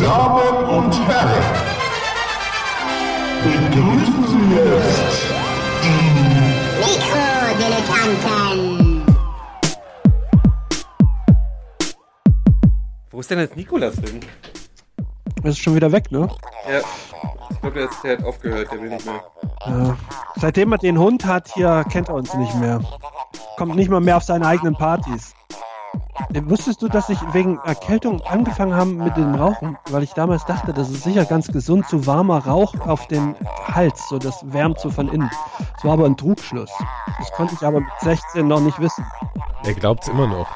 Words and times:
Damen 0.00 0.64
und 0.64 0.94
Herren, 1.06 1.44
begrüßen 3.44 4.24
Sie 4.28 4.54
jetzt 4.54 5.26
Mikrodilettanten. 6.78 9.04
Wo 13.10 13.20
ist 13.20 13.30
denn 13.30 13.40
jetzt 13.40 13.56
Nikolas 13.56 13.96
hin? 13.96 14.20
Das 15.42 15.52
ist 15.52 15.58
schon 15.58 15.74
wieder 15.74 15.92
weg, 15.92 16.10
ne? 16.10 16.30
Ja, 16.66 16.80
ich 17.50 17.60
glaube, 17.60 17.86
der 18.02 18.16
hat 18.16 18.24
aufgehört, 18.24 18.72
der 18.72 18.80
will 18.80 18.88
nicht 18.88 19.04
mehr. 19.04 19.22
Ja. 19.66 19.94
Seitdem 20.36 20.72
er 20.72 20.78
den 20.78 20.98
Hund 20.98 21.26
hat, 21.26 21.52
hier 21.52 21.84
kennt 21.90 22.08
er 22.08 22.14
uns 22.14 22.32
nicht 22.32 22.54
mehr. 22.54 22.80
Kommt 23.58 23.76
nicht 23.76 23.90
mal 23.90 24.00
mehr 24.00 24.16
auf 24.16 24.22
seine 24.22 24.46
eigenen 24.46 24.74
Partys. 24.74 25.34
Wusstest 26.32 26.80
du, 26.80 26.88
dass 26.88 27.08
ich 27.08 27.18
wegen 27.32 27.58
Erkältung 27.64 28.20
angefangen 28.22 28.74
haben 28.74 28.96
mit 28.98 29.16
dem 29.16 29.34
Rauchen? 29.34 29.76
Weil 29.90 30.04
ich 30.04 30.12
damals 30.12 30.44
dachte, 30.44 30.72
das 30.72 30.88
ist 30.88 31.02
sicher 31.02 31.24
ganz 31.24 31.48
gesund, 31.48 31.88
zu 31.88 32.06
warmer 32.06 32.38
Rauch 32.46 32.74
auf 32.86 33.08
den 33.08 33.34
Hals, 33.66 34.08
so 34.08 34.18
das 34.18 34.40
wärmt 34.52 34.78
so 34.78 34.90
von 34.90 35.08
innen. 35.08 35.30
Das 35.74 35.84
war 35.84 35.94
aber 35.94 36.06
ein 36.06 36.16
Trugschluss. 36.16 36.70
Das 37.18 37.32
konnte 37.32 37.54
ich 37.54 37.62
aber 37.62 37.80
mit 37.80 37.90
16 38.00 38.46
noch 38.46 38.60
nicht 38.60 38.78
wissen. 38.78 39.04
Er 39.64 39.74
glaubt's 39.74 40.06
immer 40.06 40.28
noch. 40.28 40.48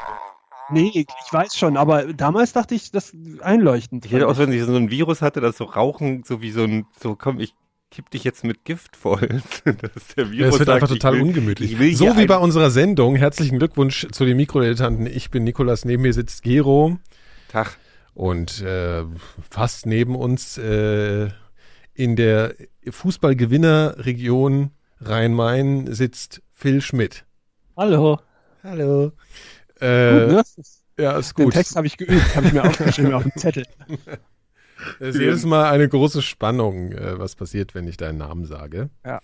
Nee, 0.70 0.92
ich 0.94 1.32
weiß 1.32 1.56
schon, 1.56 1.76
aber 1.76 2.12
damals 2.14 2.52
dachte 2.52 2.74
ich, 2.74 2.92
das 2.92 3.12
einleuchtend. 3.40 4.06
Ich 4.06 4.12
hätte 4.12 4.28
auch, 4.28 4.38
wenn 4.38 4.52
ich 4.52 4.62
so 4.62 4.76
ein 4.76 4.90
Virus 4.90 5.22
hatte, 5.22 5.40
dass 5.40 5.56
so 5.56 5.64
Rauchen, 5.64 6.22
so 6.24 6.40
wie 6.40 6.52
so 6.52 6.62
ein, 6.62 6.86
so 7.00 7.16
komm, 7.16 7.40
ich 7.40 7.54
kipp 7.94 8.10
dich 8.10 8.24
jetzt 8.24 8.42
mit 8.44 8.64
Gift 8.64 8.96
voll. 8.96 9.28
dass 9.64 10.08
der 10.16 10.24
Ja, 10.24 10.30
Virus 10.32 10.54
es 10.54 10.58
wird 10.60 10.66
sagt, 10.66 10.82
einfach 10.82 10.88
total 10.88 11.14
will, 11.14 11.22
ungemütlich. 11.22 11.96
So 11.96 12.16
wie 12.16 12.26
bei 12.26 12.36
unserer 12.38 12.70
Sendung. 12.70 13.14
Herzlichen 13.16 13.58
Glückwunsch 13.58 14.08
zu 14.10 14.24
den 14.24 14.36
Mikrodilettanten. 14.36 15.06
Ich 15.06 15.30
bin 15.30 15.44
Nikolas, 15.44 15.84
neben 15.84 16.02
mir 16.02 16.12
sitzt 16.12 16.42
Gero 16.42 16.98
Tag. 17.48 17.78
und 18.12 18.60
äh, 18.62 19.04
fast 19.48 19.86
neben 19.86 20.16
uns 20.16 20.58
äh, 20.58 21.28
in 21.94 22.16
der 22.16 22.54
Fußballgewinnerregion 22.88 24.70
Rhein-Main 25.00 25.92
sitzt 25.94 26.42
Phil 26.52 26.80
Schmidt. 26.80 27.24
Hallo. 27.76 28.18
Hallo. 28.64 29.10
Gut, 29.10 29.82
Äh, 29.82 30.26
ne? 30.26 30.42
Ja, 30.98 31.18
ist 31.18 31.36
Den 31.38 31.44
gut. 31.44 31.54
Text 31.54 31.76
habe 31.76 31.86
ich 31.86 31.96
geübt, 31.96 32.34
habe 32.36 32.46
ich 32.46 32.52
mir 32.52 32.64
aufgeschrieben 32.64 33.12
auf 33.14 33.22
dem 33.22 33.32
Zettel. 33.36 33.64
Es 35.00 35.14
ist 35.14 35.20
jedes 35.20 35.44
Mal 35.44 35.70
eine 35.70 35.88
große 35.88 36.22
Spannung, 36.22 36.92
äh, 36.92 37.18
was 37.18 37.34
passiert, 37.36 37.74
wenn 37.74 37.86
ich 37.86 37.96
deinen 37.96 38.18
Namen 38.18 38.44
sage. 38.46 38.90
Ja. 39.04 39.20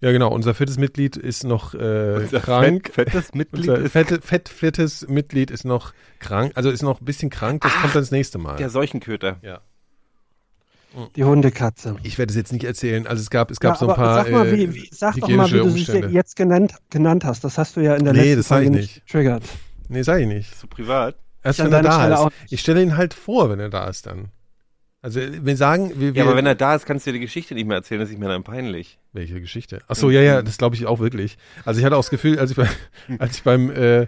Ja, 0.00 0.12
genau. 0.12 0.28
Unser 0.32 0.54
viertes 0.54 0.78
Mitglied 0.78 1.16
ist 1.16 1.42
noch 1.42 1.74
äh, 1.74 2.14
Unser 2.20 2.38
krank. 2.40 2.90
Fett, 2.92 3.10
fettes 3.10 3.34
Mitglied 3.34 3.68
Unser 3.68 3.78
ist 3.84 3.92
fette, 3.92 4.20
fett, 4.20 4.48
fettes 4.48 5.08
Mitglied 5.08 5.50
ist 5.50 5.64
noch 5.64 5.92
krank, 6.20 6.52
also 6.54 6.70
ist 6.70 6.82
noch 6.82 7.00
ein 7.00 7.04
bisschen 7.04 7.30
krank, 7.30 7.62
das 7.62 7.72
kommt 7.72 7.94
dann 7.96 8.02
das 8.02 8.12
nächste 8.12 8.38
Mal. 8.38 8.56
der 8.56 8.70
Seuchenköter. 8.70 9.38
Die 11.16 11.24
Hundekatze. 11.24 11.96
Ich 12.02 12.16
werde 12.16 12.30
es 12.30 12.36
jetzt 12.36 12.52
nicht 12.52 12.64
erzählen. 12.64 13.06
Also 13.06 13.20
es 13.20 13.30
gab, 13.30 13.50
es 13.50 13.60
gab 13.60 13.74
Ja, 13.74 13.78
so 13.78 13.88
ein 13.88 13.94
paar 13.94 14.14
sag 14.24 14.32
mal, 14.32 14.46
äh, 14.46 14.56
wie, 14.56 14.74
wie, 14.74 14.88
sag 14.90 15.16
doch 15.16 15.28
mal, 15.28 15.46
wie 15.50 15.58
du 15.58 15.70
dich 15.70 15.88
jetzt 16.12 16.34
genannt, 16.34 16.74
genannt 16.90 17.24
hast. 17.24 17.44
Das 17.44 17.58
hast 17.58 17.76
du 17.76 17.80
ja 17.80 17.94
in 17.94 18.04
der 18.04 18.14
Nee, 18.14 18.20
letzten 18.34 18.36
das 18.38 18.48
sag 18.48 18.60
ich 18.62 18.66
Folge 18.68 18.80
nicht. 18.80 19.06
triggert. 19.06 19.42
Nee, 19.88 20.02
sag 20.02 20.20
ich 20.20 20.26
nicht. 20.26 20.58
Zu 20.58 20.66
privat. 20.66 21.16
Erst 21.42 21.58
wenn 21.58 21.72
er 21.72 21.82
da 21.82 21.92
Stelle 22.00 22.14
ist. 22.44 22.52
Ich 22.52 22.60
stelle 22.60 22.82
ihn 22.82 22.96
halt 22.96 23.14
vor, 23.14 23.50
wenn 23.50 23.60
er 23.60 23.68
da 23.68 23.86
ist 23.88 24.06
dann. 24.06 24.28
Also 25.00 25.20
wir 25.20 25.56
sagen, 25.56 25.90
wir, 25.94 26.14
wir 26.14 26.22
Ja, 26.22 26.24
aber 26.24 26.36
wenn 26.36 26.46
er 26.46 26.56
da 26.56 26.74
ist, 26.74 26.84
kannst 26.84 27.06
du 27.06 27.12
dir 27.12 27.18
die 27.20 27.24
Geschichte 27.24 27.54
nicht 27.54 27.66
mehr 27.66 27.76
erzählen, 27.76 28.00
das 28.00 28.10
ist 28.10 28.18
mir 28.18 28.28
dann 28.28 28.42
peinlich. 28.42 28.98
Welche 29.12 29.40
Geschichte? 29.40 29.80
Ach 29.86 29.94
so, 29.94 30.10
ja, 30.10 30.20
ja, 30.22 30.42
das 30.42 30.58
glaube 30.58 30.74
ich 30.74 30.86
auch 30.86 30.98
wirklich. 30.98 31.38
Also 31.64 31.78
ich 31.78 31.86
hatte 31.86 31.96
auch 31.96 32.00
das 32.00 32.10
Gefühl, 32.10 32.38
als 32.38 32.50
ich, 32.50 32.56
bei, 32.56 32.68
als 33.18 33.36
ich 33.36 33.42
beim, 33.44 33.70
äh, 33.70 34.06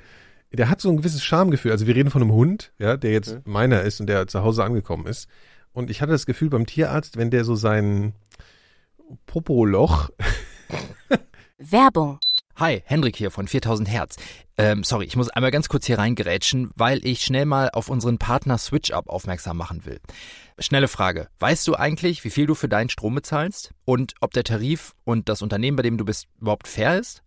der 0.52 0.68
hat 0.68 0.80
so 0.80 0.90
ein 0.90 0.96
gewisses 0.96 1.22
Schamgefühl. 1.22 1.70
Also 1.70 1.86
wir 1.86 1.94
reden 1.94 2.10
von 2.10 2.22
einem 2.22 2.32
Hund, 2.32 2.72
ja, 2.78 2.96
der 2.96 3.12
jetzt 3.12 3.30
Okay. 3.30 3.42
meiner 3.44 3.82
ist 3.82 4.00
und 4.00 4.08
der 4.08 4.26
zu 4.26 4.42
Hause 4.42 4.64
angekommen 4.64 5.06
ist. 5.06 5.28
Und 5.72 5.90
ich 5.90 6.02
hatte 6.02 6.10
das 6.10 6.26
Gefühl 6.26 6.50
beim 6.50 6.66
Tierarzt, 6.66 7.16
wenn 7.16 7.30
der 7.30 7.44
so 7.44 7.54
sein 7.54 8.14
Popoloch, 9.26 10.10
Werbung. 11.58 12.18
Hi, 12.56 12.82
Hendrik 12.84 13.16
hier 13.16 13.30
von 13.30 13.46
4000 13.48 13.88
Hertz. 13.88 14.16
Ähm, 14.60 14.84
sorry, 14.84 15.06
ich 15.06 15.16
muss 15.16 15.30
einmal 15.30 15.50
ganz 15.50 15.70
kurz 15.70 15.86
hier 15.86 15.98
reingerätschen, 15.98 16.70
weil 16.76 17.02
ich 17.06 17.22
schnell 17.24 17.46
mal 17.46 17.70
auf 17.70 17.88
unseren 17.88 18.18
Partner 18.18 18.58
SwitchUp 18.58 19.08
aufmerksam 19.08 19.56
machen 19.56 19.86
will. 19.86 20.00
Schnelle 20.58 20.86
Frage. 20.86 21.28
Weißt 21.38 21.66
du 21.66 21.76
eigentlich, 21.76 22.24
wie 22.24 22.30
viel 22.30 22.44
du 22.44 22.54
für 22.54 22.68
deinen 22.68 22.90
Strom 22.90 23.14
bezahlst? 23.14 23.72
Und 23.86 24.12
ob 24.20 24.34
der 24.34 24.44
Tarif 24.44 24.92
und 25.04 25.30
das 25.30 25.40
Unternehmen, 25.40 25.78
bei 25.78 25.82
dem 25.82 25.96
du 25.96 26.04
bist, 26.04 26.26
überhaupt 26.38 26.68
fair 26.68 26.98
ist? 26.98 27.22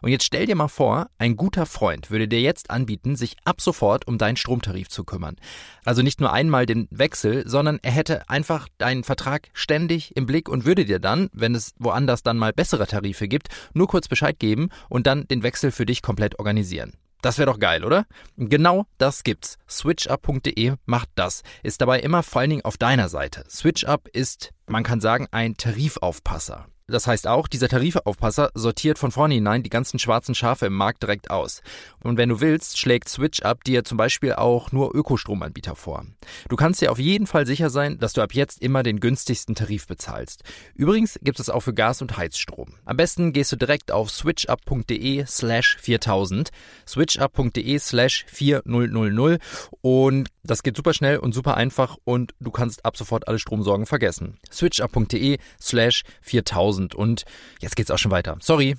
Und 0.00 0.10
jetzt 0.10 0.24
stell 0.24 0.46
dir 0.46 0.56
mal 0.56 0.68
vor, 0.68 1.08
ein 1.18 1.36
guter 1.36 1.66
Freund 1.66 2.10
würde 2.10 2.28
dir 2.28 2.40
jetzt 2.40 2.70
anbieten, 2.70 3.16
sich 3.16 3.36
ab 3.44 3.60
sofort 3.60 4.06
um 4.06 4.18
deinen 4.18 4.36
Stromtarif 4.36 4.88
zu 4.88 5.04
kümmern. 5.04 5.36
Also 5.84 6.02
nicht 6.02 6.20
nur 6.20 6.32
einmal 6.32 6.66
den 6.66 6.88
Wechsel, 6.90 7.48
sondern 7.48 7.78
er 7.82 7.92
hätte 7.92 8.28
einfach 8.28 8.68
deinen 8.78 9.04
Vertrag 9.04 9.48
ständig 9.52 10.16
im 10.16 10.26
Blick 10.26 10.48
und 10.48 10.64
würde 10.64 10.84
dir 10.84 10.98
dann, 10.98 11.28
wenn 11.32 11.54
es 11.54 11.74
woanders 11.78 12.22
dann 12.22 12.38
mal 12.38 12.52
bessere 12.52 12.86
Tarife 12.86 13.28
gibt, 13.28 13.48
nur 13.74 13.88
kurz 13.88 14.08
Bescheid 14.08 14.38
geben 14.38 14.70
und 14.88 15.06
dann 15.06 15.26
den 15.28 15.42
Wechsel 15.42 15.70
für 15.70 15.86
dich 15.86 16.02
komplett 16.02 16.38
organisieren. 16.38 16.92
Das 17.22 17.38
wäre 17.38 17.50
doch 17.50 17.60
geil, 17.60 17.84
oder? 17.84 18.04
Genau 18.36 18.86
das 18.98 19.22
gibt's. 19.22 19.56
SwitchUp.de 19.68 20.74
macht 20.86 21.08
das. 21.14 21.42
Ist 21.62 21.80
dabei 21.80 22.00
immer 22.00 22.24
vor 22.24 22.40
allen 22.40 22.50
Dingen 22.50 22.64
auf 22.64 22.76
deiner 22.76 23.08
Seite. 23.08 23.44
SwitchUp 23.48 24.08
ist, 24.08 24.50
man 24.66 24.82
kann 24.82 25.00
sagen, 25.00 25.28
ein 25.30 25.56
Tarifaufpasser. 25.56 26.66
Das 26.92 27.06
heißt 27.06 27.26
auch, 27.26 27.48
dieser 27.48 27.68
Tarifaufpasser 27.68 28.50
sortiert 28.52 28.98
von 28.98 29.10
vornherein 29.10 29.62
die 29.62 29.70
ganzen 29.70 29.98
schwarzen 29.98 30.34
Schafe 30.34 30.66
im 30.66 30.74
Markt 30.74 31.02
direkt 31.02 31.30
aus. 31.30 31.62
Und 32.02 32.18
wenn 32.18 32.28
du 32.28 32.42
willst, 32.42 32.78
schlägt 32.78 33.08
SwitchUp 33.08 33.64
dir 33.64 33.82
zum 33.82 33.96
Beispiel 33.96 34.34
auch 34.34 34.72
nur 34.72 34.94
Ökostromanbieter 34.94 35.74
vor. 35.74 36.04
Du 36.50 36.56
kannst 36.56 36.82
dir 36.82 36.92
auf 36.92 36.98
jeden 36.98 37.26
Fall 37.26 37.46
sicher 37.46 37.70
sein, 37.70 37.98
dass 37.98 38.12
du 38.12 38.20
ab 38.20 38.34
jetzt 38.34 38.60
immer 38.60 38.82
den 38.82 39.00
günstigsten 39.00 39.54
Tarif 39.54 39.86
bezahlst. 39.86 40.42
Übrigens 40.74 41.18
gibt 41.22 41.40
es 41.40 41.48
auch 41.48 41.60
für 41.60 41.72
Gas- 41.72 42.02
und 42.02 42.18
Heizstrom. 42.18 42.74
Am 42.84 42.98
besten 42.98 43.32
gehst 43.32 43.52
du 43.52 43.56
direkt 43.56 43.90
auf 43.90 44.10
switchup.de 44.10 45.24
slash 45.26 45.78
4000, 45.80 46.50
switchup.de 46.86 47.78
slash 47.78 48.26
4000 48.28 49.38
und 49.80 50.28
das 50.44 50.62
geht 50.62 50.76
super 50.76 50.92
schnell 50.92 51.18
und 51.18 51.32
super 51.32 51.56
einfach 51.56 51.96
und 52.04 52.34
du 52.40 52.50
kannst 52.50 52.84
ab 52.84 52.96
sofort 52.96 53.28
alle 53.28 53.38
Stromsorgen 53.38 53.86
vergessen. 53.86 54.38
switchup.de 54.50 55.38
slash 55.58 56.02
4000 56.20 56.81
und 56.94 57.24
jetzt 57.60 57.76
geht's 57.76 57.90
auch 57.90 57.98
schon 57.98 58.10
weiter. 58.10 58.36
Sorry. 58.40 58.76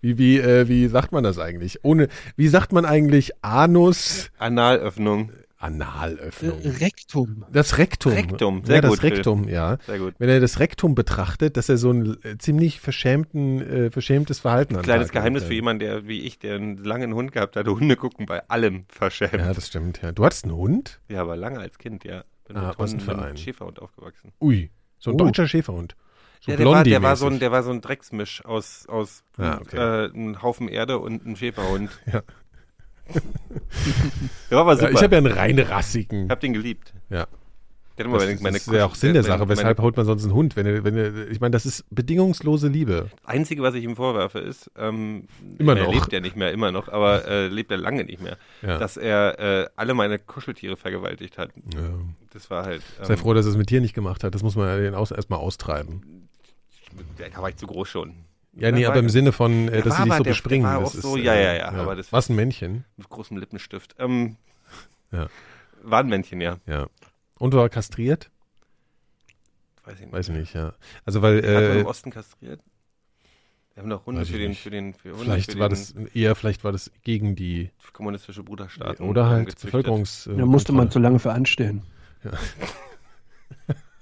wie, 0.00 0.18
wie, 0.18 0.38
äh, 0.38 0.68
wie 0.68 0.86
sagt 0.88 1.12
man 1.12 1.24
das 1.24 1.38
eigentlich? 1.38 1.84
Ohne, 1.84 2.08
wie 2.36 2.48
sagt 2.48 2.72
man 2.72 2.84
eigentlich 2.84 3.32
Anus, 3.42 4.30
Analöffnung. 4.38 5.32
Analöffnung? 5.56 6.60
Äh, 6.60 6.68
Rektum. 6.68 7.44
Das 7.50 7.78
Rektum. 7.78 8.12
Rektum, 8.12 8.64
sehr 8.64 8.76
ja, 8.76 8.80
das 8.82 8.90
gut, 8.90 9.00
Phil. 9.00 9.12
Rektum, 9.14 9.48
ja. 9.48 9.78
Sehr 9.86 9.98
gut. 9.98 10.14
Wenn 10.18 10.28
er 10.28 10.38
das 10.40 10.60
Rektum 10.60 10.94
betrachtet, 10.94 11.56
dass 11.56 11.70
er 11.70 11.78
so 11.78 11.90
ein 11.90 12.18
äh, 12.22 12.36
ziemlich 12.38 12.80
verschämten, 12.80 13.62
äh, 13.62 13.90
verschämtes 13.90 14.40
Verhalten 14.40 14.74
den 14.74 14.82
Kleines 14.82 15.10
Geheimnis 15.10 15.42
legt. 15.42 15.48
für 15.48 15.54
jemanden, 15.54 15.80
der 15.80 16.06
wie 16.06 16.20
ich, 16.20 16.38
der 16.38 16.56
einen 16.56 16.76
langen 16.84 17.14
Hund 17.14 17.32
gehabt 17.32 17.56
hat. 17.56 17.66
Hunde 17.66 17.96
gucken 17.96 18.26
bei 18.26 18.46
allem 18.50 18.84
verschämt. 18.88 19.32
Ja, 19.32 19.38
Ja, 19.46 19.52
das 19.54 19.68
stimmt, 19.68 20.02
ja. 20.02 20.12
Du 20.12 20.24
hattest 20.24 20.44
einen 20.44 20.54
Hund? 20.54 21.00
aber 21.14 21.34
lange 21.36 21.60
als 21.60 21.78
Kind, 21.78 22.04
ja. 22.04 22.24
Bin 22.46 22.56
Ah, 22.58 22.68
mit 22.68 22.78
was 22.78 22.90
Hunden- 22.90 23.04
für 23.04 23.12
mit 23.12 23.20
ein? 23.20 23.26
einem 23.28 23.36
Schäferhund 23.38 23.80
aufgewachsen. 23.80 24.32
Ui, 24.42 24.70
so 24.98 25.10
ein 25.12 25.14
Oh. 25.14 25.18
deutscher 25.24 25.48
Schäferhund. 25.48 25.96
So 26.44 26.50
ja, 26.50 26.56
der 26.58 26.66
war, 26.66 26.84
der, 26.84 27.02
war 27.02 27.16
so 27.16 27.26
ein, 27.26 27.38
der 27.38 27.50
war 27.52 27.62
so 27.62 27.70
ein 27.70 27.80
Drecksmisch 27.80 28.44
aus, 28.44 28.84
aus 28.86 29.22
Ah, 29.38 29.58
okay. 29.62 29.76
äh, 29.76 30.10
einem 30.12 30.42
Haufen 30.42 30.68
Erde 30.68 30.98
und 30.98 31.24
einem 31.24 31.36
Schäferhund. 31.36 31.90
Ja. 32.12 32.22
der 34.50 34.56
war 34.56 34.60
aber 34.62 34.76
super. 34.76 34.88
ja, 34.90 34.96
ich 34.96 35.02
habe 35.02 35.14
ja 35.14 35.18
einen 35.18 35.32
rein 35.32 35.58
rassigen. 35.58 36.24
Ich 36.24 36.30
hab 36.30 36.40
den 36.40 36.52
geliebt. 36.54 36.92
Ja. 37.10 37.26
Das, 37.96 38.06
meine, 38.08 38.34
meine 38.40 38.54
das 38.58 38.66
ist 38.66 38.72
ja 38.72 38.86
auch 38.86 38.94
Sinn 38.96 39.12
der 39.12 39.22
meine- 39.22 39.38
Sache. 39.38 39.48
Weshalb 39.48 39.78
holt 39.80 39.96
man 39.96 40.04
sonst 40.04 40.24
einen 40.24 40.34
Hund? 40.34 40.56
Wenn 40.56 40.66
er, 40.66 40.82
wenn 40.84 40.96
er, 40.96 41.28
ich 41.30 41.40
meine, 41.40 41.52
das 41.52 41.64
ist 41.64 41.84
bedingungslose 41.90 42.66
Liebe. 42.68 43.08
Einzige, 43.24 43.62
was 43.62 43.74
ich 43.74 43.84
ihm 43.84 43.94
vorwerfe, 43.94 44.40
ist, 44.40 44.68
ähm, 44.76 45.28
Immer 45.58 45.76
er 45.76 45.84
noch. 45.84 45.92
lebt 45.94 46.12
ja 46.12 46.18
nicht 46.20 46.34
mehr, 46.34 46.50
immer 46.50 46.72
noch, 46.72 46.88
aber 46.88 47.26
äh, 47.28 47.46
lebt 47.46 47.70
er 47.70 47.76
lange 47.76 48.04
nicht 48.04 48.20
mehr, 48.20 48.36
Ja. 48.62 48.78
dass 48.78 48.96
er 48.96 49.38
äh, 49.38 49.66
alle 49.76 49.94
meine 49.94 50.18
Kuscheltiere 50.18 50.76
vergewaltigt 50.76 51.38
hat. 51.38 51.50
ja. 51.74 51.80
Das 52.32 52.50
war 52.50 52.64
halt. 52.64 52.82
Ähm, 52.98 53.04
Sei 53.04 53.16
froh, 53.16 53.32
dass 53.32 53.46
er 53.46 53.50
es 53.52 53.56
mit 53.56 53.70
dir 53.70 53.80
nicht 53.80 53.94
gemacht 53.94 54.24
hat. 54.24 54.34
Das 54.34 54.42
muss 54.42 54.56
man 54.56 54.66
ja 54.66 54.76
den 54.76 54.94
aus, 54.96 55.12
erstmal 55.12 55.38
austreiben. 55.38 56.23
Da 57.18 57.40
war 57.42 57.48
ich 57.48 57.56
zu 57.56 57.66
groß 57.66 57.88
schon. 57.88 58.14
Ja, 58.56 58.70
nee, 58.70 58.86
aber 58.86 59.00
im 59.00 59.08
Sinne 59.08 59.32
von, 59.32 59.66
äh, 59.68 59.70
Der 59.72 59.82
dass 59.82 59.96
sie 59.96 60.02
dich 60.04 60.12
so 60.12 60.16
der- 60.18 60.22
der 60.24 60.30
bespringen. 60.30 60.66
war 60.66 60.80
das 60.80 60.96
auch 60.96 61.00
so- 61.02 61.16
ist, 61.16 61.24
ja, 61.24 61.32
äh, 61.34 61.42
ja, 61.44 61.54
ja, 61.56 61.68
aber 61.72 61.96
das- 61.96 62.12
Was 62.12 62.28
ein 62.28 62.36
Männchen. 62.36 62.84
Mit 62.96 63.08
großem 63.08 63.36
Lippenstift. 63.36 63.96
Ähm, 63.98 64.36
Ja. 65.10 65.28
War 65.82 66.00
ein 66.00 66.08
Männchen, 66.08 66.40
ja. 66.40 66.58
Ja. 66.66 66.86
Und 67.38 67.52
war 67.54 67.68
kastriert? 67.68 68.30
Weiß 69.84 69.94
ich 69.96 70.00
nicht. 70.02 70.12
Weiß 70.12 70.28
ich 70.28 70.34
nicht, 70.34 70.54
ja. 70.54 70.72
Also, 71.04 71.20
weil, 71.20 71.36
Hat 71.38 71.44
man 71.44 71.52
äh, 71.62 71.80
im 71.80 71.86
Osten 71.86 72.10
kastriert? 72.10 72.60
Wir 73.74 73.82
haben 73.82 73.90
doch 73.90 74.06
Hunde 74.06 74.20
Weiß 74.20 74.28
ich 74.28 74.32
für 74.34 74.38
den, 74.40 74.54
für 74.54 74.70
den, 74.70 74.94
für 74.94 75.10
Hunde 75.10 75.24
vielleicht 75.24 75.52
für 75.52 75.58
war 75.58 75.68
den 75.68 75.74
das 75.76 75.90
eher, 76.14 76.34
vielleicht 76.36 76.62
war 76.62 76.70
das 76.72 76.90
gegen 77.02 77.34
die, 77.34 77.70
kommunistische 77.92 78.44
Bruderstaaten. 78.44 79.04
oder 79.08 79.28
halt 79.28 79.46
gezüchtet. 79.46 79.72
Bevölkerungs. 79.72 80.26
äh, 80.28 80.36
Da 80.36 80.46
musste 80.46 80.72
man 80.72 80.90
zu 80.92 81.00
lange 81.00 81.18
für 81.18 81.32
anstehen. 81.32 81.82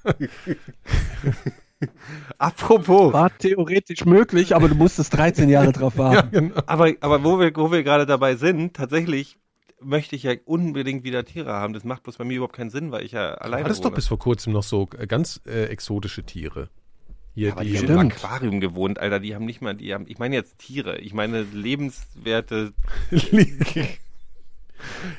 Apropos, 2.38 3.12
War 3.12 3.36
theoretisch 3.38 4.04
möglich, 4.04 4.54
aber 4.54 4.68
du 4.68 4.74
musstest 4.74 5.14
13 5.16 5.48
Jahre 5.48 5.72
drauf 5.72 5.94
Ja, 5.96 6.02
warten. 6.04 6.30
genau. 6.30 6.62
aber, 6.66 6.92
aber 7.00 7.24
wo 7.24 7.38
wir, 7.40 7.52
wo 7.56 7.70
wir 7.72 7.82
gerade 7.82 8.06
dabei 8.06 8.36
sind, 8.36 8.74
tatsächlich 8.74 9.36
möchte 9.80 10.14
ich 10.16 10.22
ja 10.22 10.32
unbedingt 10.44 11.02
wieder 11.04 11.24
Tiere 11.24 11.52
haben. 11.52 11.72
Das 11.72 11.84
macht 11.84 12.04
bloß 12.04 12.16
bei 12.18 12.24
mir 12.24 12.34
überhaupt 12.36 12.54
keinen 12.56 12.70
Sinn, 12.70 12.92
weil 12.92 13.04
ich 13.04 13.12
ja 13.12 13.34
alleine 13.34 13.64
Hattest 13.64 13.80
doch 13.80 13.86
wohne. 13.86 13.96
bis 13.96 14.06
vor 14.08 14.18
kurzem 14.18 14.52
noch 14.52 14.62
so 14.62 14.88
äh, 14.98 15.06
ganz 15.06 15.40
äh, 15.46 15.64
exotische 15.64 16.22
Tiere. 16.22 16.68
Hier 17.34 17.52
aber 17.52 17.64
die, 17.64 17.70
die 17.70 17.78
haben 17.78 17.88
im 17.92 17.98
Aquarium 18.08 18.60
gewohnt, 18.60 18.98
Alter. 19.00 19.18
Die 19.18 19.34
haben 19.34 19.46
nicht 19.46 19.62
mal, 19.62 19.74
die 19.74 19.94
haben, 19.94 20.04
ich 20.06 20.18
meine 20.18 20.36
jetzt 20.36 20.58
Tiere. 20.58 20.98
Ich 20.98 21.14
meine 21.14 21.42
lebenswerte 21.42 22.74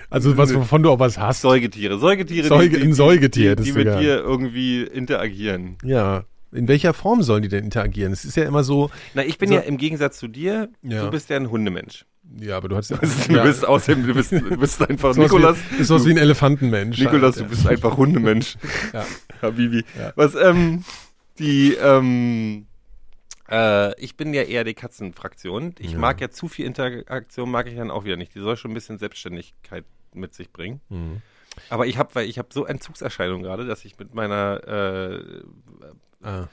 also 0.10 0.38
was 0.38 0.54
wovon 0.54 0.84
du 0.84 0.92
auch 0.92 1.00
was 1.00 1.18
hast. 1.18 1.42
Säugetiere. 1.42 1.98
Säugetiere, 2.00 2.48
Säuge- 2.48 2.82
ein 2.82 2.94
Säugetier, 2.94 3.56
die, 3.56 3.64
die 3.64 3.72
mit 3.74 3.88
dir 3.88 4.18
irgendwie 4.20 4.84
interagieren. 4.84 5.78
Ja. 5.84 6.24
In 6.54 6.68
welcher 6.68 6.94
Form 6.94 7.24
sollen 7.24 7.42
die 7.44 7.50
denn 7.50 7.64
interagieren? 7.64 8.14
Es 8.14 8.26
ist 8.26 8.38
ja 8.38 8.44
immer 8.46 8.64
so, 8.64 8.90
Na, 9.14 9.24
ich 9.26 9.38
bin 9.38 9.50
So- 9.50 9.56
ja 9.56 9.62
im 9.62 9.78
Gegensatz 9.78 10.18
zu 10.20 10.28
dir, 10.28 10.70
Ja. 10.82 11.06
du 11.06 11.12
bist 11.12 11.30
ja 11.30 11.36
ein 11.38 11.50
Hundemensch. 11.50 12.06
ja, 12.40 12.58
aber 12.58 12.70
du 12.70 12.76
hast 12.78 12.90
ja, 12.92 12.98
Du 12.98 13.34
ja, 13.36 13.44
bist 13.44 13.66
außerdem, 13.68 14.06
du 14.08 14.14
bist, 14.14 14.32
du 14.32 14.58
bist 14.58 14.82
einfach 14.90 15.16
Nikolas. 15.16 15.58
wie, 15.72 15.82
ist 15.82 15.88
sowas 15.88 16.06
wie 16.06 16.12
ein 16.12 16.18
Elefantenmensch. 16.18 17.00
Nikolas, 17.00 17.36
halt, 17.38 17.46
du 17.46 17.50
bist 17.50 17.68
einfach 17.68 17.98
Hundemensch. 17.98 18.56
Ja. 18.94 19.06
Habibi. 19.42 19.84
Was, 20.16 20.36
ähm, 20.36 20.84
die, 21.40 21.74
ähm, 21.74 22.68
äh, 23.50 24.00
ich 24.02 24.16
bin 24.16 24.34
ja 24.34 24.44
eher 24.44 24.64
die 24.64 24.74
Katzenfraktion. 24.76 25.76
Ich 25.80 25.98
mag 25.98 26.22
ja 26.22 26.30
zu 26.30 26.48
viel 26.48 26.66
Interaktion, 26.66 27.50
mag 27.52 27.68
ich 27.68 27.76
dann 27.76 27.92
auch 27.92 28.04
wieder 28.06 28.16
nicht. 28.18 28.34
Die 28.36 28.40
soll 28.40 28.56
schon 28.58 28.72
ein 28.72 28.76
bisschen 28.76 29.00
Selbstständigkeit 29.00 29.84
mit 30.14 30.34
sich 30.34 30.52
bringen. 30.52 30.80
Mhm. 30.90 31.22
Aber 31.70 31.86
ich 31.88 31.98
habe, 31.98 32.14
weil 32.16 32.28
ich 32.30 32.38
habe 32.40 32.48
so 32.52 32.66
Entzugserscheinungen 32.66 33.44
gerade, 33.44 33.66
dass 33.68 33.84
ich 33.86 33.98
mit 34.00 34.14
meiner, 34.16 34.62
äh, 34.68 35.44
Ah. 36.24 36.48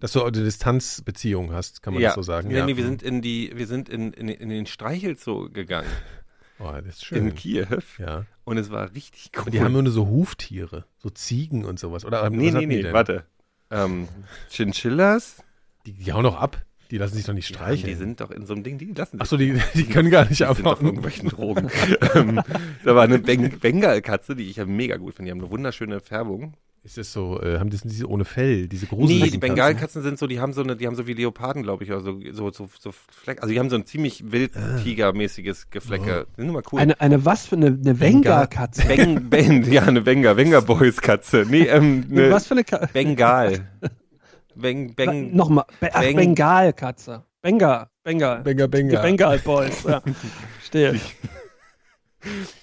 Dass 0.00 0.12
du 0.12 0.22
eine 0.22 0.30
Distanzbeziehung 0.32 1.52
hast, 1.52 1.82
kann 1.82 1.92
man 1.94 2.02
ja, 2.02 2.08
das 2.10 2.14
so 2.16 2.22
sagen. 2.22 2.48
Nee, 2.48 2.56
ja. 2.58 2.64
nee, 2.66 2.76
wir 2.76 2.84
sind 2.84 3.02
in 3.02 3.20
die, 3.20 3.52
wir 3.54 3.66
sind 3.66 3.88
in, 3.88 4.12
in, 4.12 4.28
in 4.28 4.48
den 4.48 4.66
Streichelzoo 4.66 5.50
gegangen 5.50 5.88
Oh, 6.58 6.72
das 6.72 6.96
ist 6.96 7.04
schön. 7.06 7.28
in 7.28 7.34
Kiew 7.34 7.66
Ja. 7.98 8.26
und 8.44 8.58
es 8.58 8.70
war 8.70 8.92
richtig 8.94 9.30
cool. 9.36 9.44
Und 9.46 9.54
die 9.54 9.60
haben 9.60 9.72
nur 9.72 9.90
so 9.90 10.06
Huftiere, 10.08 10.84
so 10.98 11.08
Ziegen 11.08 11.64
und 11.64 11.78
sowas. 11.78 12.04
Oder 12.04 12.28
nee, 12.28 12.50
nee, 12.50 12.66
nee, 12.66 12.82
denn? 12.82 12.92
warte. 12.92 13.24
Ähm, 13.70 14.08
Chinchillas, 14.50 15.42
Die, 15.86 15.92
die 15.92 16.12
hauen 16.12 16.24
doch 16.24 16.36
ab. 16.38 16.62
Die 16.90 16.98
lassen 16.98 17.14
sich 17.14 17.24
doch 17.24 17.32
nicht 17.34 17.48
Ja, 17.50 17.56
streicheln. 17.56 17.86
die 17.88 17.94
sind 17.94 18.20
doch 18.20 18.30
in 18.30 18.44
so 18.44 18.52
einem 18.52 18.62
Ding, 18.64 18.76
die 18.76 18.92
lassen 18.92 19.12
sich 19.12 19.20
Achso, 19.22 19.36
die, 19.36 19.58
die 19.74 19.84
können 19.86 20.10
gar 20.10 20.28
nicht 20.28 20.44
auf 20.44 20.58
abhauen. 20.58 20.84
irgendwelchen 20.86 21.28
Drogen. 21.28 21.70
ähm, 22.14 22.42
da 22.84 22.94
war 22.94 23.04
eine 23.04 23.20
Beng 23.20 23.58
Bengalkatze, 23.60 24.34
die 24.36 24.50
ich 24.50 24.56
ja 24.56 24.66
mega 24.66 24.96
gut 24.96 25.14
finde. 25.14 25.28
Die 25.28 25.32
haben 25.32 25.40
eine 25.44 25.50
wunderschöne 25.50 26.00
Färbung. 26.00 26.54
Ist 26.82 26.96
das 26.96 27.12
so, 27.12 27.38
äh, 27.42 27.58
haben 27.58 27.68
das 27.68 27.82
diese 27.82 28.08
ohne 28.08 28.24
Fell, 28.24 28.66
diese 28.66 28.86
gruseligen 28.86 29.24
Nee, 29.26 29.30
die 29.32 29.38
Bengalkatzen 29.38 30.02
sind 30.02 30.18
so, 30.18 30.26
die 30.26 30.40
haben 30.40 30.54
so 30.54 30.62
eine, 30.62 30.76
die 30.76 30.86
haben 30.86 30.94
so 30.94 31.06
wie 31.06 31.12
Leoparden, 31.12 31.62
glaube 31.62 31.84
ich, 31.84 31.92
oder 31.92 32.00
so, 32.00 32.18
so, 32.32 32.50
so, 32.50 32.90
Fleck. 32.92 33.42
Also 33.42 33.52
die 33.52 33.58
haben 33.60 33.68
so 33.68 33.76
ein 33.76 33.84
ziemlich 33.84 34.32
wild 34.32 34.52
Tigermäßiges 34.82 35.68
Geflecke. 35.68 36.26
Die 36.36 36.40
sind 36.40 36.48
immer 36.48 36.62
cool. 36.72 36.80
Eine, 36.80 36.98
eine 36.98 37.26
was 37.26 37.46
für 37.46 37.56
eine, 37.56 37.66
eine 37.66 38.00
Venga-Katze? 38.00 38.86
Beng, 38.86 39.28
Beng, 39.28 39.70
ja, 39.70 39.82
eine 39.82 40.00
Benga, 40.00 40.32
Benga 40.32 40.60
Boys 40.60 41.02
Katze. 41.02 41.44
Nee, 41.46 41.64
ähm, 41.64 42.06
eine 42.10 42.30
was 42.30 42.46
für 42.46 42.54
eine 42.54 42.64
Katze? 42.64 42.88
Bengal. 42.94 43.68
Beng, 44.54 44.94
Beng, 44.94 45.36
Nochmal. 45.36 45.66
Be 45.80 45.90
ach, 45.92 46.00
Beng- 46.00 46.16
Bengal-Katze. 46.16 47.24
Benga. 47.42 47.90
Bengal. 48.04 48.42
Benga, 48.42 48.66
Die 48.66 48.70
Benga. 48.70 49.02
Bengal 49.02 49.38
Boys. 49.40 49.82
Ja. 49.84 50.02
Stehe. 50.64 50.98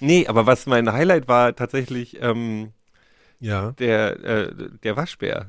Nee, 0.00 0.26
aber 0.26 0.46
was 0.46 0.66
mein 0.66 0.92
Highlight 0.92 1.28
war 1.28 1.54
tatsächlich 1.54 2.20
ähm, 2.20 2.72
Ja. 3.40 3.72
der, 3.72 4.24
äh, 4.24 4.52
der 4.82 4.96
Waschbär. 4.96 5.46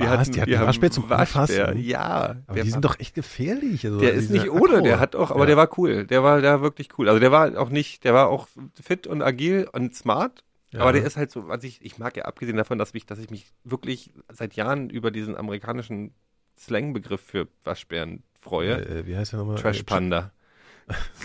Was? 0.00 0.30
Die 0.30 0.40
hatten 0.40 0.56
haben 0.56 0.66
Waschbär 0.68 0.90
zum 0.92 1.10
Waschbär, 1.10 1.40
Anfassen? 1.68 1.78
ja. 1.80 2.36
Aber 2.46 2.62
die 2.62 2.70
sind 2.70 2.84
doch 2.84 3.00
echt 3.00 3.16
gefährlich. 3.16 3.84
Also 3.84 3.98
Der 3.98 4.12
ist 4.14 4.30
nicht 4.30 4.48
ohne, 4.48 4.80
der 4.82 5.00
hat 5.00 5.16
auch, 5.16 5.32
aber 5.32 5.40
Ja. 5.40 5.46
der 5.46 5.56
war 5.56 5.76
cool. 5.76 6.06
Der 6.06 6.22
war, 6.22 6.40
der 6.40 6.52
war 6.52 6.62
wirklich 6.62 6.90
cool. 6.98 7.08
Also 7.08 7.18
der 7.18 7.32
war 7.32 7.58
auch 7.58 7.70
nicht, 7.70 8.04
der 8.04 8.14
war 8.14 8.28
auch 8.28 8.46
fit 8.80 9.08
und 9.08 9.22
agil 9.22 9.68
und 9.72 9.96
smart. 9.96 10.44
Ja. 10.72 10.80
Aber 10.82 10.92
der 10.92 11.02
ist 11.02 11.16
halt 11.16 11.32
so, 11.32 11.48
was 11.48 11.64
ich, 11.64 11.84
ich 11.84 11.98
mag 11.98 12.16
ja 12.16 12.26
abgesehen 12.26 12.56
davon, 12.56 12.78
dass 12.78 12.94
mich, 12.94 13.06
dass 13.06 13.18
ich 13.18 13.30
mich 13.30 13.50
wirklich 13.64 14.12
seit 14.30 14.54
Jahren 14.54 14.88
über 14.90 15.10
diesen 15.10 15.36
amerikanischen 15.36 16.14
Slangbegriff 16.56 17.20
für 17.20 17.48
Waschbären 17.64 18.22
freue. 18.40 18.84
Äh, 18.86 19.06
wie 19.06 19.16
heißt 19.16 19.32
der 19.32 19.40
nochmal? 19.40 19.56
Trash 19.56 19.82
Panda. 19.82 20.30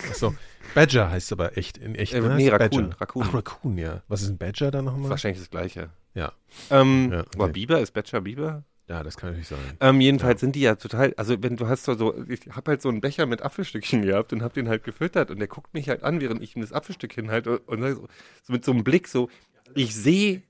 Achso. 0.08 0.34
Badger 0.74 1.10
heißt 1.10 1.32
aber 1.32 1.56
echt, 1.56 1.78
in 1.78 1.94
echt. 1.94 2.14
Äh, 2.14 2.20
ne? 2.20 2.34
nee, 2.36 2.48
Raccoon. 2.48 2.92
Raccoon. 2.92 3.24
Ach, 3.26 3.34
Raccoon, 3.34 3.78
ja. 3.78 4.02
Was 4.08 4.22
ist 4.22 4.30
ein 4.30 4.38
Badger 4.38 4.70
dann 4.70 4.86
nochmal? 4.86 5.10
Wahrscheinlich 5.10 5.40
das 5.40 5.50
gleiche. 5.50 5.90
Ja. 6.14 6.32
Ähm, 6.70 7.10
Ja, 7.12 7.20
okay. 7.20 7.28
Aber 7.34 7.48
Biber, 7.48 7.80
ist 7.80 7.92
Badger 7.92 8.20
Biber? 8.20 8.64
Ja, 8.88 9.02
das 9.02 9.16
kann 9.16 9.30
natürlich 9.30 9.48
sein. 9.48 9.58
Ähm, 9.80 10.00
jedenfalls 10.00 10.40
sind 10.40 10.54
die 10.56 10.60
ja 10.60 10.74
total, 10.74 11.14
also 11.16 11.42
wenn 11.42 11.56
du 11.56 11.68
hast 11.68 11.84
so, 11.84 11.94
so 11.94 12.14
ich 12.28 12.40
habe 12.50 12.72
halt 12.72 12.82
so 12.82 12.90
einen 12.90 13.00
Becher 13.00 13.24
mit 13.24 13.40
Apfelstückchen 13.40 14.02
gehabt 14.02 14.32
und 14.34 14.42
hab 14.42 14.52
den 14.52 14.68
halt 14.68 14.84
gefüttert 14.84 15.30
und 15.30 15.38
der 15.38 15.48
guckt 15.48 15.72
mich 15.72 15.88
halt 15.88 16.02
an, 16.02 16.20
während 16.20 16.42
ich 16.42 16.54
ihm 16.54 16.60
das 16.60 16.72
Apfelstück 16.72 17.14
hinhalte 17.14 17.60
und, 17.60 17.82
und 17.82 17.94
so, 17.94 18.08
so 18.42 18.52
mit 18.52 18.62
so 18.62 18.72
einem 18.72 18.84
Blick 18.84 19.08
so, 19.08 19.30
ich 19.74 19.94
sehe, 19.94 20.42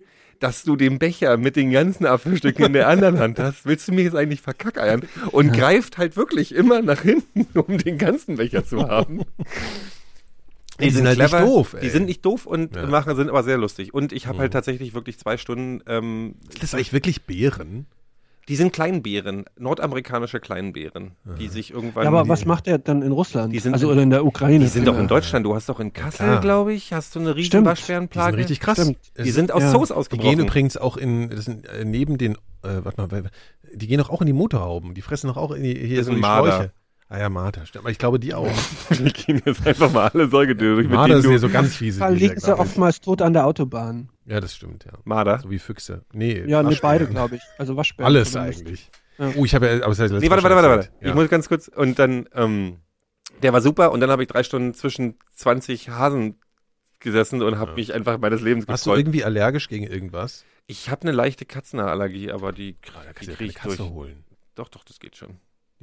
dass 0.44 0.62
du 0.62 0.76
den 0.76 0.98
Becher 0.98 1.38
mit 1.38 1.56
den 1.56 1.70
ganzen 1.70 2.04
Apfelstücken 2.04 2.66
in 2.66 2.72
der 2.74 2.86
anderen 2.88 3.18
Hand 3.18 3.38
hast. 3.38 3.64
Willst 3.64 3.88
du 3.88 3.92
mir 3.92 4.02
jetzt 4.04 4.14
eigentlich 4.14 4.42
verkackeiern? 4.42 5.02
Und 5.32 5.54
greift 5.54 5.96
halt 5.96 6.16
wirklich 6.16 6.54
immer 6.54 6.82
nach 6.82 7.00
hinten, 7.00 7.46
um 7.58 7.78
den 7.78 7.96
ganzen 7.96 8.36
Becher 8.36 8.62
zu 8.62 8.86
haben. 8.86 9.22
Die 10.80 10.90
sind 10.90 11.06
halt 11.06 11.18
nicht 11.18 11.32
doof, 11.32 11.72
ey. 11.74 11.80
Die 11.80 11.88
sind 11.88 12.04
nicht 12.04 12.24
doof 12.26 12.44
und 12.44 12.76
Ja. 12.76 12.84
machen, 12.84 13.16
sind 13.16 13.30
aber 13.30 13.42
sehr 13.42 13.56
lustig. 13.56 13.94
Und 13.94 14.12
ich 14.12 14.26
habe 14.26 14.36
Mhm. 14.36 14.40
halt 14.42 14.52
tatsächlich 14.52 14.92
wirklich 14.92 15.18
zwei 15.18 15.38
Stunden 15.38 15.82
ähm, 15.86 16.34
Ist 16.50 16.62
das 16.62 16.74
eigentlich 16.74 16.92
wirklich 16.92 17.22
Bären? 17.22 17.86
Die 18.48 18.56
sind 18.56 18.72
Kleinbären, 18.72 19.44
nordamerikanische 19.58 20.40
Kleinbären, 20.40 21.12
die 21.38 21.48
sich 21.48 21.70
irgendwann. 21.72 22.04
Ja, 22.04 22.10
aber 22.10 22.24
die, 22.24 22.28
was 22.28 22.44
macht 22.44 22.66
der 22.66 22.78
dann 22.78 23.02
in 23.02 23.12
Russland? 23.12 23.52
Die 23.54 23.58
sind 23.58 23.72
also 23.72 23.86
in- 23.86 23.92
oder 23.92 24.02
in 24.02 24.10
der 24.10 24.24
Ukraine? 24.24 24.58
Die 24.64 24.66
sind 24.70 24.86
doch 24.86 24.98
in. 24.98 25.08
Deutschland. 25.08 25.46
Du 25.46 25.54
hast 25.54 25.68
doch 25.68 25.80
in 25.80 25.92
Kassel, 25.92 26.40
glaube 26.40 26.72
ich, 26.74 26.92
hast 26.92 27.14
du 27.14 27.20
eine 27.20 27.34
riesen 27.36 27.46
Stimmt. 27.48 27.66
Die 27.66 27.70
Waschbärenplage. 27.70 28.32
sind 28.32 28.40
richtig 28.40 28.60
krass. 28.60 28.78
Stimmt. 28.80 28.98
Die 29.18 29.30
sind 29.30 29.52
aus 29.52 29.62
ja. 29.62 29.70
Die 29.72 29.76
ausgebrochen. 29.76 30.30
gehen 30.36 30.40
übrigens 30.40 30.76
auch 30.76 30.96
in, 30.96 31.30
das 31.30 31.44
sind 31.46 31.66
äh, 31.68 31.84
neben 31.84 32.18
den, 32.18 32.34
äh, 32.62 32.80
warte 32.82 33.00
mal, 33.00 33.30
die 33.74 33.86
gehen 33.86 33.98
doch 33.98 34.10
auch 34.10 34.20
in 34.20 34.26
die 34.26 34.32
Motorhauben. 34.32 34.94
Die 34.94 35.02
fressen 35.02 35.26
doch 35.28 35.36
auch 35.36 35.50
in 35.52 35.62
die, 35.62 35.74
hier 35.74 35.98
Das 35.98 36.06
so 36.06 36.12
sind 36.12 36.16
die 36.16 36.20
Marder. 36.22 36.52
Schläuche. 36.52 36.72
Ah 37.14 37.20
ja, 37.20 37.28
Marder, 37.28 37.64
stimmt. 37.66 37.84
Aber 37.84 37.90
ich 37.90 37.98
glaube, 37.98 38.18
die 38.18 38.34
auch. 38.34 38.48
die 38.90 39.12
gehen 39.12 39.40
jetzt 39.44 39.66
einfach 39.66 39.92
mal 39.92 40.08
alle 40.08 40.28
Säugetiere 40.28 40.74
durch. 40.74 40.86
mit 40.88 40.94
Marder 40.96 41.14
denen 41.14 41.22
sind 41.22 41.30
du- 41.30 41.34
ja 41.34 41.38
so 41.38 41.48
ganz 41.48 41.76
fiese. 41.76 42.00
Da 42.00 42.08
liegen 42.08 42.40
sie 42.40 42.58
oftmals 42.58 43.00
tot 43.00 43.22
an 43.22 43.32
der 43.34 43.46
Autobahn. 43.46 44.08
Ja, 44.26 44.40
das 44.40 44.56
stimmt, 44.56 44.84
ja. 44.84 44.92
Marder. 45.04 45.38
So 45.38 45.50
wie 45.50 45.58
Füchse. 45.58 46.04
Nee, 46.12 46.44
Ja, 46.46 46.62
nee, 46.62 46.76
beide, 46.82 47.06
glaube 47.06 47.36
ich. 47.36 47.42
Also 47.58 47.76
Waschbären. 47.76 48.06
Alles 48.06 48.34
eigentlich. 48.34 48.90
Ja. 49.18 49.30
Oh, 49.36 49.44
ich 49.44 49.54
habe 49.54 49.68
ja, 49.68 49.82
aber 49.84 49.92
es 49.92 49.98
heißt 50.00 50.12
Nee, 50.14 50.28
warte, 50.30 50.42
warte, 50.42 50.56
warte, 50.56 50.68
warte. 50.68 50.88
Ich 51.00 51.14
muss 51.14 51.28
ganz 51.28 51.48
kurz. 51.48 51.68
Und 51.68 51.98
dann, 52.00 52.28
ähm, 52.34 52.78
der 53.42 53.52
war 53.52 53.60
super. 53.60 53.92
Und 53.92 54.00
dann 54.00 54.10
habe 54.10 54.22
ich 54.22 54.28
drei 54.28 54.42
Stunden 54.42 54.74
zwischen 54.74 55.16
20 55.34 55.90
Hasen 55.90 56.40
gesessen 56.98 57.42
und 57.42 57.58
habe 57.58 57.72
Ja. 57.72 57.76
mich 57.76 57.94
einfach 57.94 58.18
meines 58.18 58.40
Lebens 58.40 58.66
Warst 58.66 58.86
du 58.86 58.90
gefreut. 58.90 59.00
irgendwie 59.02 59.22
allergisch 59.24 59.68
gegen 59.68 59.84
irgendwas? 59.86 60.44
Ich 60.66 60.88
habe 60.90 61.02
eine 61.02 61.12
leichte 61.12 61.44
Katzenallergie, 61.44 62.32
aber 62.32 62.50
die, 62.52 62.76
da 62.82 62.90
die 63.02 63.06
kannst 63.12 63.22
du 63.22 63.30
ja 63.30 63.36
krieg 63.36 63.38
keine 63.38 63.50
ich 63.50 63.54
Katze 63.56 63.76
durch. 63.76 63.90
holen. 63.90 64.24
Doch, 64.56 64.68
doch, 64.68 64.82
das 64.84 64.98
geht 64.98 65.16
schon. 65.16 65.36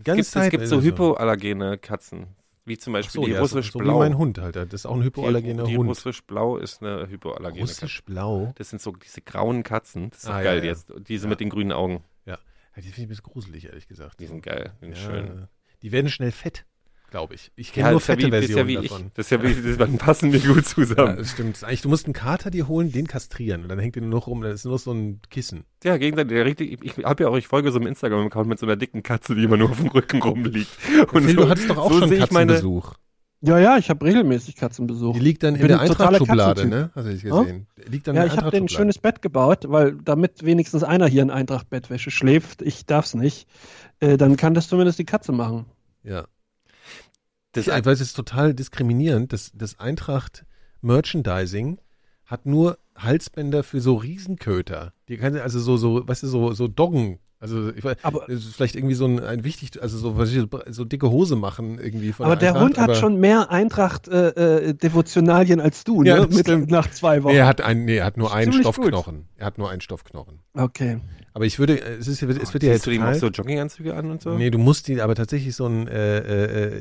Die 0.06 0.12
Es 0.12 0.16
ganze 0.16 0.16
gibt, 0.18 0.26
es 0.28 0.32
Zeit. 0.32 0.52
gibt 0.52 0.68
so 0.68 0.82
hypoallergene 0.82 1.78
Katzen. 1.78 2.28
Wie 2.64 2.78
zum 2.78 2.94
Beispiel 2.94 3.22
so, 3.22 3.26
die 3.26 3.32
ja, 3.32 3.38
so, 3.38 3.42
russisch 3.58 3.72
so 3.72 3.80
wie 3.80 3.84
blau. 3.84 4.00
mein 4.00 4.18
Hund 4.18 4.38
halt. 4.38 4.56
Das 4.56 4.72
ist 4.72 4.86
auch 4.86 4.96
ein 4.96 5.04
hypoallergener 5.04 5.64
die, 5.64 5.72
die 5.72 5.78
Hund. 5.78 5.90
russisch 5.90 6.22
blau 6.24 6.58
ist 6.58 6.82
eine 6.84 7.08
hypoallergene 7.10 7.62
Katze. 7.66 7.82
Russisch 7.82 8.04
blau. 8.04 8.54
Das 8.56 8.70
sind 8.70 8.82
so 8.82 8.92
diese 8.92 9.22
grauen 9.22 9.64
Katzen. 9.64 10.12
Das 10.12 10.20
ist 10.20 10.28
Ah, 10.30 10.38
ja, 10.40 10.44
geil 10.44 10.60
ja. 10.60 10.66
jetzt. 10.66 10.94
Diese 11.08 11.26
Ja. 11.26 11.30
mit 11.30 11.40
den 11.40 11.50
grünen 11.50 11.72
Augen. 11.72 12.04
Ja, 12.26 12.38
die 12.78 12.82
finde 12.84 12.92
ich 12.94 13.00
ein 13.00 13.08
bisschen 13.10 13.24
gruselig, 13.24 13.66
ehrlich 13.66 13.88
gesagt. 13.88 14.20
Die 14.20 14.28
sind 14.28 14.44
geil. 14.44 14.74
Die 14.82 14.86
sind 14.86 14.96
ja, 14.98 15.02
schön. 15.02 15.48
Die 15.82 15.92
werden 15.92 16.10
schnell 16.10 16.32
fett, 16.32 16.66
glaube 17.12 17.36
ich. 17.36 17.52
Ich 17.56 17.72
kenne 17.74 17.88
Ja, 17.88 17.92
nur 17.92 18.00
das 18.00 18.08
ja 18.08 18.16
fette 18.16 18.28
wie, 18.28 18.32
das 18.32 18.44
ist 18.46 18.50
ja 18.50 18.56
Versionen 18.56 18.82
wie 18.82 18.86
ich. 18.86 18.92
davon. 18.92 19.12
Das 19.14 19.26
ist 19.28 19.30
ja 19.32 19.44
wie, 19.44 19.76
das 19.78 19.98
passen 19.98 20.34
wir 20.34 20.40
gut 20.40 20.56
Ja, 20.58 20.64
zusammen. 20.64 21.18
das 21.18 21.30
stimmt. 21.32 21.64
Eigentlich, 21.64 21.82
du 21.82 21.90
musst 21.90 22.06
einen 22.06 22.14
Kater 22.14 22.50
dir 22.50 22.68
holen, 22.68 22.92
den 22.92 23.06
kastrieren. 23.06 23.64
Und 23.64 23.70
dann 23.70 23.78
hängt 23.80 23.96
der 23.96 24.02
nur 24.02 24.12
noch 24.12 24.28
rum. 24.28 24.42
Dann 24.42 24.52
ist 24.52 24.66
nur 24.66 24.80
so 24.80 24.92
ein 24.92 25.22
Kissen. 25.30 25.66
Ja, 25.84 25.98
gegenseitig. 25.98 26.32
Der 26.34 26.46
richtig, 26.46 26.84
ich, 26.84 27.04
habe 27.06 27.24
ja 27.24 27.30
auch, 27.30 27.38
ich 27.38 27.48
folge 27.48 27.72
so 27.72 27.78
einem 27.78 27.88
Instagram-Account 27.88 28.48
mit 28.48 28.58
so 28.60 28.66
einer 28.66 28.78
dicken 28.78 29.04
Katze, 29.04 29.36
die 29.36 29.44
immer 29.44 29.58
nur 29.58 29.70
auf 29.70 29.78
dem 29.78 29.88
Rücken 29.90 30.22
rumliegt. 30.24 30.72
Und 31.14 31.26
Phil, 31.26 31.36
so, 31.36 31.44
du 31.44 31.50
hattest 31.50 31.70
doch 31.70 31.78
auch 31.78 31.92
so 31.92 32.00
schon 32.00 32.10
sehe 32.10 32.24
ich 32.24 32.32
meine, 32.32 32.54
Katzenbesuch. 32.54 32.96
Ja, 33.44 33.58
ja, 33.58 33.78
ich 33.78 33.90
habe 33.90 34.06
regelmäßig 34.06 34.56
Katzenbesuch. 34.56 35.14
Die 35.16 35.20
liegt 35.20 35.42
dann 35.42 35.56
in 35.56 35.68
der 35.68 35.80
Eintrachtschublade, 35.80 36.68
ne? 36.68 36.92
Hast 36.94 37.08
du 37.08 37.12
nicht 37.12 37.24
gesehen? 37.24 37.66
Die 37.78 37.90
Liegt 37.92 38.08
dann 38.08 38.16
Ja, 38.16 38.22
in 38.24 38.28
ich 38.30 38.38
habe 38.38 38.52
denen 38.52 38.66
ein 38.66 38.70
schönes 38.70 39.00
Bett 39.00 39.22
gebaut, 39.24 39.66
weil 39.68 39.96
damit 39.96 40.46
wenigstens 40.46 40.84
einer 40.84 41.08
hier 41.08 41.24
in 41.24 41.32
Eintracht-Bettwäsche 41.32 42.12
schläft, 42.12 42.62
ich 42.62 42.86
darf's 42.86 43.16
nicht, 43.16 43.48
äh, 44.00 44.16
dann 44.18 44.38
kann 44.38 44.54
das 44.54 44.68
zumindest 44.68 45.00
die 45.00 45.06
Katze 45.06 45.32
machen. 45.32 45.66
Ja. 46.04 46.26
Das, 47.54 47.66
Ja, 47.66 47.84
weil 47.86 47.94
es 47.94 48.02
ist 48.02 48.14
total 48.14 48.54
diskriminierend. 48.54 49.34
Das, 49.34 49.52
das 49.54 49.80
Eintracht 49.80 50.46
Merchandising 50.82 51.80
hat 52.26 52.46
nur 52.46 52.78
Halsbänder 52.96 53.64
für 53.64 53.82
so 53.82 53.96
Riesenköter. 53.96 54.94
Die 55.10 55.18
kann 55.18 55.36
also 55.36 55.60
so, 55.60 55.78
so, 55.78 56.08
weißt 56.08 56.24
du, 56.24 56.28
so, 56.28 56.54
so 56.54 56.68
Doggen, 56.68 57.20
Also 57.42 57.72
ich 57.76 57.84
weiß, 57.84 57.98
Aber- 58.04 58.26
das 58.28 58.46
ist 58.46 58.56
vielleicht 58.56 58.76
irgendwie 58.76 58.94
so 58.94 59.06
ein, 59.06 59.20
ein 59.20 59.44
wichtig, 59.44 59.82
also 59.82 59.98
so, 59.98 60.16
was 60.18 60.32
ich- 60.32 60.46
so 60.70 60.86
dicke 60.86 61.10
Hose 61.10 61.36
machen 61.36 61.80
irgendwie 61.80 62.12
von 62.14 62.28
Aber 62.28 62.36
der 62.36 62.50
Eintracht, 62.50 62.64
Hund 62.66 62.78
hat 62.78 62.84
aber- 62.92 62.96
schon 62.96 63.20
mehr 63.20 63.50
Eintracht-Devotionalien 63.50 65.60
als 65.60 65.84
du, 65.84 66.04
Ja, 66.04 66.18
ne? 66.20 66.28
das 66.28 66.36
Mittel 66.36 66.56
stimmt. 66.58 66.72
nach 66.72 66.90
zwei 66.92 67.24
Wochen. 67.24 67.34
Nee, 67.34 67.40
er 67.40 67.48
hat 67.48 67.62
ein, 67.62 67.86
nee, 67.86 67.98
er 67.98 68.06
hat 68.06 68.18
nur 68.18 68.34
einen 68.34 68.54
Stoffknochen. 68.54 69.26
Er 69.38 69.48
hat 69.48 69.58
nur 69.58 69.70
einen 69.70 69.82
Stoffknochen. 69.82 70.40
okay. 70.54 71.00
Aber 71.34 71.46
ich 71.46 71.60
würde, 71.60 71.80
es 71.82 72.10
ist, 72.10 72.22
es 72.22 72.54
wird 72.54 72.62
ja 72.64 72.74
jetzt 72.74 72.86
du 72.86 72.92
ihm 72.92 73.04
auch 73.04 73.14
so 73.14 73.28
Jogginganzüge 73.28 73.96
an 73.96 74.12
und 74.12 74.22
so? 74.22 74.38
Nee, 74.38 74.50
du 74.50 74.58
musst 74.58 74.90
ihn 74.90 75.00
aber 75.00 75.16
tatsächlich 75.16 75.56
so 75.56 75.66
ein, 75.66 75.88
äh, 75.88 76.18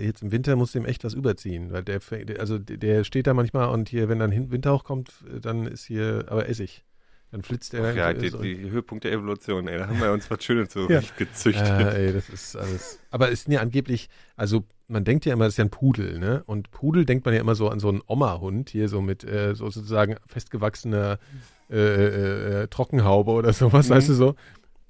äh, 0.00 0.04
jetzt 0.04 0.22
im 0.24 0.32
Winter 0.32 0.56
musst 0.56 0.74
du 0.74 0.80
ihm 0.80 0.86
echt 0.86 1.04
was 1.04 1.14
überziehen, 1.14 1.72
weil 1.72 1.84
der, 1.84 2.00
also 2.40 2.58
der- 2.58 2.76
der 2.78 3.04
steht 3.04 3.28
da 3.28 3.34
manchmal 3.34 3.68
und 3.68 3.88
hier, 3.88 4.08
wenn 4.08 4.18
dann 4.18 4.50
Winter 4.50 4.72
hochkommt, 4.74 5.12
dann 5.40 5.66
ist 5.66 5.84
hier, 5.84 6.24
aber 6.26 6.48
Essig. 6.48 6.82
Dann 7.32 7.42
flitzt 7.42 7.74
er. 7.74 7.90
Ach 7.90 7.94
ja, 7.94 8.12
die, 8.12 8.30
die 8.30 8.70
Höhepunkt 8.70 9.04
der 9.04 9.12
Evolution, 9.12 9.68
ey. 9.68 9.78
Da 9.78 9.86
haben 9.86 10.00
wir 10.00 10.12
uns 10.12 10.28
was 10.30 10.42
Schönes 10.42 10.72
so 10.72 10.88
Ja. 10.90 11.00
gezüchtet. 11.16 11.64
Äh, 11.68 12.06
ey, 12.08 12.12
das 12.12 12.28
ist 12.28 12.56
alles. 12.56 12.98
Aber 13.10 13.30
es 13.30 13.44
sind 13.44 13.52
ja 13.52 13.60
angeblich, 13.60 14.08
also 14.36 14.64
man 14.88 15.04
denkt 15.04 15.24
ja 15.26 15.32
immer, 15.32 15.44
das 15.44 15.54
ist 15.54 15.58
ja 15.58 15.64
ein 15.64 15.70
Pudel, 15.70 16.18
ne? 16.18 16.42
Und 16.46 16.72
Pudel 16.72 17.04
denkt 17.04 17.24
man 17.24 17.32
ja 17.34 17.40
immer 17.40 17.54
so 17.54 17.68
an 17.68 17.78
so 17.78 17.88
einen 17.88 18.02
Oma-Hund, 18.06 18.70
hier 18.70 18.88
so 18.88 19.00
mit 19.00 19.22
äh, 19.22 19.54
so 19.54 19.70
sozusagen 19.70 20.16
festgewachsener 20.26 21.18
äh, 21.70 21.76
äh, 21.76 22.62
äh, 22.62 22.66
Trockenhaube 22.68 23.30
oder 23.30 23.52
sowas, 23.52 23.88
Mhm. 23.88 23.94
weißt 23.94 24.08
du 24.08 24.14
so. 24.14 24.34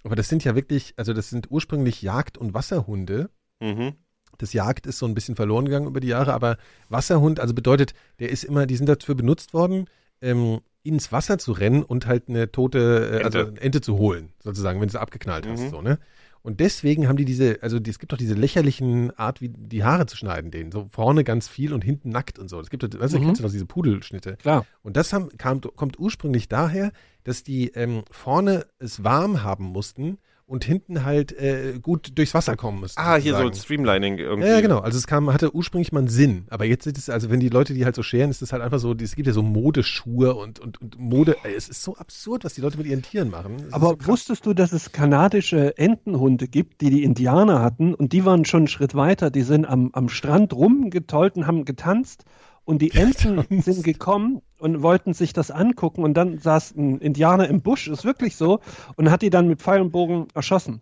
Aber 0.02 0.16
das 0.16 0.30
sind 0.30 0.42
ja 0.44 0.54
wirklich, 0.56 0.94
also 0.97 1.12
das 1.12 1.28
sind 1.28 1.50
ursprünglich 1.50 2.00
Jagd- 2.00 2.38
und 2.38 2.54
Wasserhunde. 2.54 3.28
Mhm. 3.61 3.92
Das 4.38 4.54
Jagd 4.54 4.87
ist 4.87 4.99
so 4.99 5.04
ein 5.04 5.12
bisschen 5.14 5.37
verloren 5.37 5.66
gegangen 5.66 5.87
über 5.87 6.00
die 6.00 6.09
Jahre, 6.09 6.32
aber 6.32 6.56
Wasserhund, 6.88 7.38
also 7.38 7.52
bedeutet, 7.52 7.92
der 8.18 8.30
ist 8.30 8.44
immer, 8.44 8.64
die 8.66 8.76
sind 8.76 8.88
dafür 8.88 9.14
benutzt 9.14 9.52
worden, 9.52 9.85
ähm, 10.23 10.61
ins 10.82 11.12
Wasser 11.12 11.38
zu 11.38 11.52
rennen 11.52 11.82
und 11.82 12.06
halt 12.06 12.28
eine 12.28 12.50
tote, 12.50 13.20
äh, 13.20 13.25
also 13.25 13.38
Ente. 13.40 13.50
eine 13.52 13.60
Ente 13.60 13.80
zu 13.80 13.99
holen, 13.99 14.30
sozusagen, 14.42 14.80
wenn 14.80 14.88
du 14.88 14.92
sie 14.92 15.00
abgeknallt 15.00 15.46
hast, 15.46 15.60
Mhm. 15.64 15.70
so, 15.70 15.82
ne? 15.82 15.99
Und 16.42 16.58
deswegen 16.60 17.06
haben 17.06 17.18
die 17.18 17.26
diese, 17.26 17.58
also 17.62 17.76
es 17.76 17.99
gibt 17.99 18.12
doch 18.12 18.16
diese 18.16 18.32
lächerlichen 18.32 19.10
Art, 19.18 19.42
wie 19.42 19.50
die 19.50 19.84
Haare 19.84 20.06
zu 20.06 20.16
schneiden, 20.16 20.50
denen. 20.50 20.72
So 20.72 20.88
vorne 20.90 21.22
ganz 21.22 21.49
viel 21.49 21.75
und 21.75 21.84
hinten 21.84 22.08
nackt 22.08 22.38
und 22.38 22.49
so. 22.49 22.58
Es 22.58 22.70
gibt, 22.70 22.82
weißt 22.99 23.12
du, 23.14 23.18
Mhm. 23.18 23.34
du 23.34 23.42
noch 23.42 23.50
diese 23.50 23.66
Pudelschnitte? 23.66 24.37
Klar. 24.38 24.64
Und 24.82 24.96
das 24.96 25.12
haben, 25.12 25.28
kam, 25.37 25.60
kommt 25.60 25.99
ursprünglich 25.99 26.49
daher, 26.49 26.92
dass 27.25 27.42
die 27.42 27.68
ähm, 27.75 28.04
vorne 28.10 28.64
es 28.78 29.04
warm 29.04 29.42
haben 29.42 29.64
mussten 29.66 30.16
und 30.50 30.64
hinten 30.64 31.04
halt 31.04 31.30
äh, 31.30 31.78
gut 31.80 32.19
durchs 32.19 32.35
Wasser 32.35 32.57
kommen 32.57 32.80
mussten. 32.80 33.00
Ah, 33.00 33.14
hier 33.14 33.35
so 33.35 33.42
sozusagen. 33.42 33.64
Streamlining 33.64 34.19
irgendwie. 34.19 34.49
Ja, 34.49 34.54
ja, 34.54 34.61
genau. 34.61 34.80
Also 34.80 34.99
es 34.99 35.07
kam, 35.07 35.33
hatte 35.33 35.54
ursprünglich 35.54 35.92
mal 35.92 36.00
einen 36.00 36.09
Sinn. 36.09 36.45
Aber 36.50 36.64
jetzt 36.64 36.87
ist 36.87 36.99
es, 36.99 37.09
also 37.09 37.30
wenn 37.30 37.38
die 37.38 37.49
Leute 37.49 37.73
die 37.73 37.85
halt 37.85 37.95
so 37.95 38.02
scheren, 38.02 38.30
ist 38.30 38.42
es 38.42 38.52
halt 38.52 38.61
einfach 38.61 38.80
so, 38.80 38.92
es 38.92 39.14
gibt 39.14 39.28
ja 39.28 39.33
so 39.33 39.45
Modeschuhe 39.45 40.35
und, 40.35 40.59
und, 40.59 40.80
und 40.80 40.99
Mode. 40.99 41.37
ey, 41.45 41.54
Es 41.54 41.69
ist 41.69 41.85
so 41.85 41.95
absurd, 41.95 42.45
was 42.45 42.54
die 42.54 42.62
Leute 42.62 42.78
mit 42.78 42.88
ihren 42.88 43.02
Tieren 43.02 43.30
machen. 43.30 43.57
Es 43.69 43.73
Aber 43.73 43.97
so 44.00 44.09
wusstest 44.09 44.45
du, 44.45 44.52
dass 44.52 44.73
es 44.73 44.90
kanadische 44.90 45.78
Entenhunde 45.78 46.49
gibt, 46.49 46.80
die 46.80 46.90
die 46.90 47.04
Indianer 47.04 47.62
hatten 47.62 47.95
und 47.95 48.12
die 48.12 48.25
waren 48.25 48.45
schon 48.45 48.62
einen 48.62 48.69
Schritt 48.69 48.97
weiter. 48.97 49.30
Die 49.30 49.42
sind 49.42 49.66
am, 49.66 49.90
am 49.92 50.09
Strand 50.09 50.52
rumgetollt 50.52 51.37
und 51.37 51.47
haben 51.47 51.64
getanzt 51.64 52.25
und 52.70 52.80
die 52.82 52.90
Enten 52.94 53.44
sind 53.62 53.82
gekommen 53.84 54.40
und 54.58 54.82
wollten 54.82 55.12
sich 55.12 55.32
das 55.32 55.50
angucken 55.50 56.04
und 56.04 56.14
dann 56.14 56.38
saß 56.38 56.74
ein 56.76 56.98
Indianer 56.98 57.48
im 57.48 57.60
Busch, 57.62 57.88
ist 57.88 58.04
wirklich 58.04 58.36
so, 58.36 58.60
und 58.96 59.10
hat 59.10 59.22
die 59.22 59.30
dann 59.30 59.48
mit 59.48 59.60
Pfeil 59.60 59.80
und 59.80 59.90
Bogen 59.90 60.28
erschossen. 60.34 60.80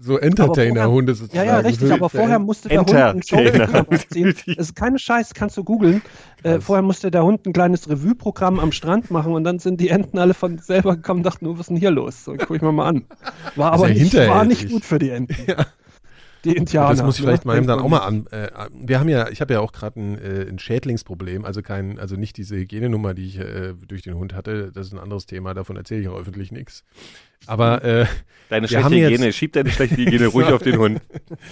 so 0.00 0.16
Entertainer-Hunde 0.18 1.12
Ja, 1.12 1.16
sozusagen. 1.16 1.48
ja, 1.48 1.58
richtig, 1.58 1.88
Für- 1.88 1.94
aber 1.94 2.08
vorher 2.08 2.38
musste 2.38 2.68
der 2.68 2.80
Hund 2.80 2.92
ein 2.94 3.16
Entertainer. 3.16 3.52
Showprogramm 3.66 3.86
abziehen. 3.94 4.34
Das 4.56 4.68
ist 4.68 4.74
keine 4.76 4.98
Scheiß, 4.98 5.34
kannst 5.34 5.56
du 5.56 5.64
googeln. 5.64 6.02
Äh, 6.44 6.60
vorher 6.60 6.82
musste 6.82 7.10
der 7.10 7.24
Hund 7.24 7.46
ein 7.46 7.52
kleines 7.52 7.88
Revue-Programm 7.88 8.60
am 8.60 8.70
Strand 8.72 9.10
machen 9.10 9.32
und 9.34 9.42
dann 9.44 9.58
sind 9.58 9.80
die 9.80 9.88
Enten 9.90 10.18
alle 10.18 10.34
von 10.34 10.58
selber 10.58 10.96
gekommen 10.96 11.20
und 11.20 11.24
dachten, 11.26 11.44
nur 11.46 11.54
was 11.54 11.62
ist 11.62 11.70
denn 11.70 11.76
hier 11.78 11.90
los? 11.90 12.24
So, 12.24 12.34
guck 12.38 12.56
ich 12.56 12.62
mir 12.62 12.72
mal 12.72 12.86
an. 12.88 13.04
War 13.56 13.74
ist 13.74 13.78
aber 13.80 13.88
ja 13.88 13.94
nicht, 14.02 14.14
war 14.16 14.44
nicht 14.44 14.70
gut 14.70 14.84
für 14.84 14.98
die 14.98 15.10
Enten. 15.10 15.36
Ja. 15.48 15.66
Die 16.48 16.56
Indianer. 16.56 16.90
das 16.90 17.02
muss 17.02 17.16
ich 17.16 17.20
ne? 17.22 17.28
vielleicht 17.28 17.44
mal 17.44 17.56
eben 17.56 17.66
dann 17.66 17.80
auch 17.80 17.88
mal 17.88 17.98
an. 17.98 18.26
Äh, 18.28 18.48
wir 18.72 19.00
haben 19.00 19.08
ja, 19.08 19.28
ich 19.28 19.40
habe 19.40 19.54
ja 19.54 19.60
auch 19.60 19.72
gerade 19.72 20.00
ein, 20.00 20.18
äh, 20.18 20.46
ein 20.48 20.58
Schädlingsproblem, 20.58 21.44
also 21.44 21.62
kein, 21.62 21.98
also 21.98 22.16
nicht 22.16 22.36
diese 22.36 22.56
Hygienenummer, 22.56 23.14
die 23.14 23.26
ich 23.26 23.38
äh, 23.38 23.74
durch 23.86 24.02
den 24.02 24.14
Hund 24.14 24.34
hatte. 24.34 24.72
Das 24.72 24.86
ist 24.86 24.92
ein 24.92 24.98
anderes 24.98 25.26
Thema, 25.26 25.54
davon 25.54 25.76
erzähle 25.76 26.00
ich 26.00 26.08
auch 26.08 26.18
öffentlich 26.18 26.52
nichts. 26.52 26.84
Aber 27.46 27.84
äh, 27.84 28.06
Deine 28.48 28.68
schlechte 28.68 28.94
jetzt- 28.94 29.10
Hygiene, 29.12 29.32
schieb 29.32 29.52
deine 29.52 29.70
schlechte 29.70 29.96
Hygiene 29.96 30.26
ruhig 30.28 30.46
auf 30.48 30.62
den 30.62 30.78
Hund. 30.78 31.00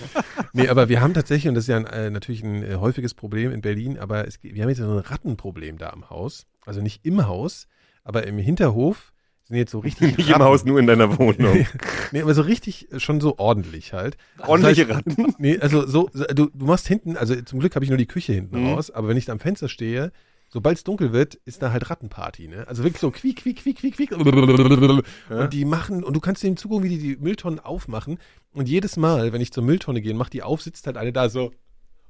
nee, 0.53 0.69
aber 0.69 0.88
wir 0.88 1.00
haben 1.00 1.15
tatsächlich, 1.15 1.49
und 1.49 1.55
das 1.55 1.65
ist 1.65 1.69
ja 1.69 1.76
ein, 1.76 1.87
äh, 1.87 2.11
natürlich 2.11 2.43
ein 2.43 2.62
äh, 2.62 2.75
häufiges 2.76 3.15
Problem 3.15 3.53
in 3.53 3.61
Berlin, 3.61 3.99
aber 3.99 4.26
es, 4.26 4.38
wir 4.43 4.62
haben 4.62 4.69
jetzt 4.69 4.79
so 4.79 4.91
ein 4.91 4.99
Rattenproblem 4.99 5.79
da 5.79 5.91
am 5.91 6.11
Haus. 6.11 6.47
Also 6.65 6.81
nicht 6.81 7.05
im 7.05 7.26
Haus, 7.26 7.69
aber 8.03 8.26
im 8.26 8.38
Hinterhof 8.38 9.12
sind 9.47 9.57
jetzt 9.57 9.71
so 9.73 9.79
richtig 9.79 10.17
Nicht 10.19 10.29
im 10.31 10.38
Haus, 10.38 10.65
nur 10.65 10.79
in 10.79 10.87
deiner 10.87 11.19
Wohnung. 11.19 11.67
Nee, 12.12 12.23
aber 12.23 12.35
so 12.35 12.43
richtig 12.43 12.93
äh, 12.93 13.00
schon 13.00 13.21
so 13.21 13.38
ordentlich 13.38 13.93
halt. 13.93 14.17
Ordentliche 14.47 14.87
Das 14.87 14.97
heißt, 14.99 15.07
Ratten. 15.19 15.35
Nee, 15.38 15.59
also 15.59 15.87
so, 15.87 16.09
so 16.12 16.25
du, 16.26 16.50
du 16.55 16.67
machst 16.67 16.87
hinten, 16.87 17.17
also 17.17 17.35
zum 17.43 17.59
Glück 17.61 17.75
habe 17.75 17.85
ich 17.85 17.88
nur 17.91 17.99
die 17.99 18.07
Küche 18.07 18.33
hinten 18.33 18.61
Mhm. 18.61 18.67
raus, 18.69 18.91
aber 18.91 19.09
wenn 19.09 19.17
ich 19.17 19.25
da 19.25 19.33
am 19.33 19.41
Fenster 19.41 19.69
stehe, 19.69 20.12
sobald 20.49 20.79
es 20.79 20.85
dunkel 20.85 21.12
wird, 21.12 21.35
ist 21.45 21.62
da 21.62 21.73
halt 21.73 21.91
Rattenparty, 21.91 22.47
ne? 22.49 22.67
Also 22.69 22.85
wirklich 22.85 23.00
so 23.00 23.11
quiek, 23.11 23.37
quiek, 23.43 23.57
quiek, 23.61 23.76
quiek, 23.79 23.97
quiek. 23.97 24.12
Und 24.12 25.53
die 25.53 25.65
machen, 25.65 26.05
und 26.05 26.15
du 26.15 26.21
kannst 26.21 26.43
denen 26.43 26.57
zugucken, 26.57 26.85
wie 26.85 26.88
die 26.91 26.99
die 26.99 27.17
Mülltonnen 27.17 27.59
aufmachen. 27.61 28.19
Und 28.53 28.69
jedes 28.69 28.97
Mal, 28.97 29.33
wenn 29.33 29.41
ich 29.41 29.53
zur 29.53 29.65
Mülltonne 29.65 30.00
gehe 30.00 30.12
und 30.12 30.19
mach 30.19 30.29
die 30.29 30.43
auf, 30.43 30.62
sitzt 30.62 30.87
halt 30.87 30.97
eine 30.97 31.12
da 31.12 31.29
so 31.29 31.53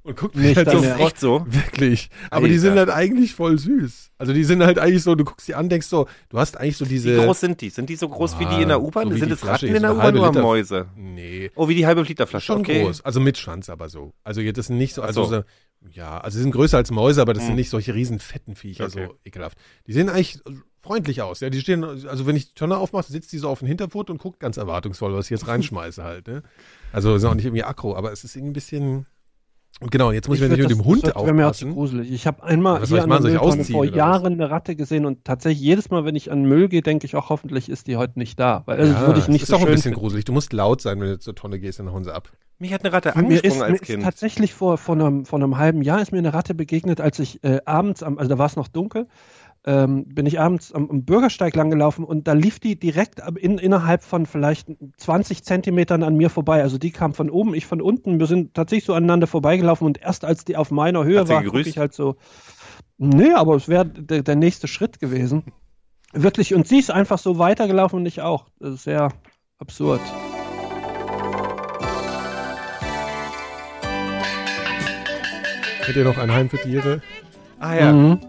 und 0.07 0.17
guckt 0.17 0.35
mich 0.35 0.45
Nicht 0.45 0.57
halt 0.57 0.71
so 0.71 0.81
freu- 0.81 1.05
Echt 1.05 1.19
so? 1.19 1.45
Wirklich. 1.47 2.09
Aber 2.31 2.47
die 2.47 2.53
Alter. 2.53 2.61
sind 2.61 2.77
halt 2.79 2.89
eigentlich 2.89 3.35
voll 3.35 3.59
süß. 3.59 4.11
Also 4.17 4.33
die 4.33 4.43
sind 4.43 4.63
halt 4.63 4.79
eigentlich 4.79 5.03
so, 5.03 5.13
du 5.15 5.23
guckst 5.25 5.47
die 5.47 5.53
an, 5.55 5.69
denkst 5.69 5.87
so, 5.87 6.07
du 6.29 6.39
hast 6.39 6.57
eigentlich 6.57 6.77
so 6.77 6.85
Wie 6.85 6.89
diese. 6.89 7.17
groß 7.17 7.39
sind 7.39 7.61
die? 7.61 7.69
Sind 7.69 7.89
die 7.89 7.95
so 7.95 8.09
groß 8.09 8.39
wie 8.39 8.45
die 8.45 8.61
in 8.63 8.69
der 8.69 8.77
Ah, 8.77 8.81
U-Bahn? 8.81 9.09
so 9.09 9.15
wie 9.15 9.19
sind 9.19 9.29
die 9.29 9.33
es 9.35 9.45
Ratten 9.45 9.67
ist, 9.67 9.75
in 9.75 9.81
der 9.83 9.93
U-Bahn 9.95 10.17
oder. 10.17 10.41
Mäuse? 10.41 10.87
Nee. 10.95 11.51
Oh, 11.55 11.67
wie 11.67 11.75
die 11.75 11.85
halbe 11.85 12.01
Liter 12.01 12.25
Flasche. 12.25 12.45
Schon 12.47 12.59
okay. 12.61 12.83
groß. 12.83 13.01
Also 13.05 13.19
mit 13.19 13.37
Schwanz 13.37 13.69
aber 13.69 13.89
so. 13.89 14.13
Also 14.23 14.41
jetzt 14.41 14.57
das 14.57 14.67
sind 14.67 14.77
nicht 14.77 14.93
so, 14.95 15.01
also 15.03 15.25
so. 15.25 15.35
so. 15.37 15.43
ja, 15.91 16.17
also 16.19 16.37
sie 16.37 16.41
sind 16.43 16.51
größer 16.51 16.77
als 16.77 16.89
Mäuse, 16.89 17.21
aber 17.21 17.33
das 17.33 17.43
Hm. 17.43 17.47
sind 17.49 17.55
nicht 17.57 17.69
solche 17.69 17.93
riesen 17.93 18.19
fetten 18.19 18.55
Viecher, 18.55 18.85
Okay. 18.85 19.07
so 19.07 19.15
ekelhaft. 19.25 19.57
Die 19.85 19.93
sehen 19.93 20.09
eigentlich 20.09 20.39
freundlich 20.81 21.21
aus. 21.21 21.41
Ja, 21.41 21.49
die 21.49 21.59
stehen, 21.59 21.83
also 21.83 22.25
wenn 22.25 22.35
ich 22.37 22.47
die 22.49 22.53
Tonne 22.55 22.77
aufmache, 22.77 23.11
sitzt 23.11 23.33
die 23.33 23.37
so 23.39 23.49
auf 23.49 23.59
den 23.59 23.67
Hinterpfoten 23.67 24.13
und 24.13 24.21
guckt 24.21 24.39
ganz 24.39 24.55
erwartungsvoll, 24.57 25.13
was 25.13 25.25
ich 25.25 25.31
jetzt 25.31 25.47
reinschmeiße 25.47 26.01
halt. 26.03 26.27
Ne? 26.27 26.43
Also 26.93 27.17
sind 27.17 27.29
auch 27.29 27.35
nicht 27.35 27.45
irgendwie 27.45 27.65
aggro, 27.65 27.93
aber 27.95 28.13
es 28.13 28.23
ist 28.23 28.35
irgendwie 28.37 28.51
ein 28.51 28.53
bisschen. 28.53 29.05
Und 29.79 29.91
genau, 29.91 30.11
jetzt 30.11 30.27
muss 30.27 30.37
ich, 30.37 30.41
mir 30.41 30.49
würd 30.49 30.57
nicht 30.59 30.69
mit 30.69 30.71
das- 30.71 30.77
dem 30.79 30.85
Hund 30.85 31.03
das 31.05 31.15
wäre 31.23 31.33
mir 31.33 31.47
auch 31.47 31.51
zu 31.51 31.67
gruselig. 31.67 32.11
Ich 32.11 32.25
habe 32.25 32.41
einmal 32.43 32.83
hier 32.83 32.97
ich 32.97 33.03
an 33.03 33.09
machen? 33.09 33.25
ich 33.27 33.33
Mülltonne 33.41 33.63
vor? 33.65 33.85
Jahren 33.85 34.33
eine 34.33 34.49
Ratte 34.49 34.75
gesehen 34.75 35.05
und 35.05 35.23
tatsächlich 35.23 35.61
jedes 35.61 35.91
Mal, 35.91 36.03
wenn 36.03 36.15
ich 36.15 36.31
an 36.31 36.45
Müll 36.45 36.67
gehe, 36.67 36.81
denke 36.81 37.05
ich 37.05 37.15
auch, 37.15 37.29
hoffentlich 37.29 37.69
ist 37.69 37.85
die 37.85 37.95
heute 37.95 38.17
nicht 38.17 38.39
da. 38.39 38.63
Weil 38.65 38.79
also 38.79 38.93
Ja, 38.93 39.05
würde 39.05 39.19
ich 39.19 39.27
nicht 39.27 39.43
ist 39.43 39.49
so 39.49 39.55
auch 39.55 39.59
ein 39.59 39.65
bisschen 39.67 39.83
finden. 39.83 39.99
gruselig. 39.99 40.25
Du 40.25 40.33
musst 40.33 40.51
laut 40.51 40.81
sein, 40.81 40.99
wenn 40.99 41.09
du 41.09 41.19
zur 41.19 41.35
Tonne 41.35 41.59
gehst, 41.59 41.77
dann 41.77 41.91
hauen 41.91 42.03
sie 42.03 42.13
ab. 42.13 42.31
Mich 42.59 42.73
hat 42.73 42.83
eine 42.83 42.91
Ratte 42.91 43.09
Mir 43.09 43.13
ist, 43.13 43.43
angesprungen 43.43 43.59
mir 43.59 43.65
als 43.65 43.81
ist 43.81 43.87
Kind. 43.87 44.03
tatsächlich 44.03 44.53
vor, 44.55 44.79
vor, 44.79 44.95
einem, 44.95 45.25
vor 45.25 45.37
einem 45.37 45.59
halben 45.59 45.83
Jahr 45.83 46.01
ist 46.01 46.11
mir 46.11 46.17
eine 46.17 46.33
Ratte 46.33 46.55
begegnet, 46.55 46.99
als 46.99 47.19
ich 47.19 47.43
äh, 47.43 47.59
abends, 47.65 48.01
am, 48.01 48.17
also 48.17 48.29
da 48.29 48.39
war 48.39 48.47
es 48.47 48.55
noch 48.55 48.67
dunkel, 48.67 49.05
ähm, 49.67 50.05
bin 50.05 50.25
ich 50.25 50.39
abends 50.39 50.71
am, 50.71 50.89
am 50.89 51.03
Bürgersteig 51.03 51.53
langgelaufen 51.53 52.05
und 52.05 52.25
da 52.25 52.31
lief 52.31 52.59
die 52.59 52.79
direkt 52.79 53.21
in, 53.35 53.57
innerhalb 53.57 54.01
von 54.01 54.25
vielleicht 54.25 54.69
20 54.95 55.43
Zentimetern 55.43 56.03
an 56.03 56.15
mir 56.15 56.29
vorbei. 56.29 56.61
Also 56.61 56.77
die 56.77 56.91
kam 56.91 57.13
von 57.13 57.29
oben, 57.29 57.53
ich 57.53 57.65
von 57.65 57.81
unten. 57.81 58.17
Wir 58.17 58.27
sind 58.27 58.53
tatsächlich 58.53 58.85
so 58.85 58.93
aneinander 58.93 59.27
vorbeigelaufen 59.27 59.85
und 59.85 60.01
erst 60.01 60.23
als 60.23 60.45
die 60.45 60.55
auf 60.55 60.71
meiner 60.71 61.03
Höhe 61.03 61.19
Hat 61.19 61.27
sie 61.27 61.33
war, 61.33 61.43
guck 61.43 61.51
gegrüßt? 61.51 61.69
ich 61.69 61.77
halt 61.77 61.93
so, 61.93 62.15
nee, 62.97 63.33
aber 63.33 63.55
es 63.55 63.67
wäre 63.67 63.85
der, 63.85 64.23
der 64.23 64.37
nächste 64.37 64.69
Schritt 64.69 65.01
gewesen. 65.01 65.43
Wirklich, 66.13 66.55
und 66.55 66.65
sie 66.65 66.79
ist 66.79 66.89
einfach 66.89 67.17
so 67.17 67.37
weitergelaufen 67.37 67.99
und 67.99 68.05
ich 68.05 68.21
auch. 68.21 68.45
Das 68.59 68.73
ist 68.73 68.83
sehr 68.83 69.09
absurd. 69.57 69.99
Kennt 75.83 75.97
ihr 75.97 76.05
noch 76.05 76.17
ein 76.17 76.31
Heim 76.31 76.49
für 76.49 76.57
Tiere? 76.57 77.01
ah 77.59 77.75
ja. 77.75 77.91
Mhm. 77.91 78.19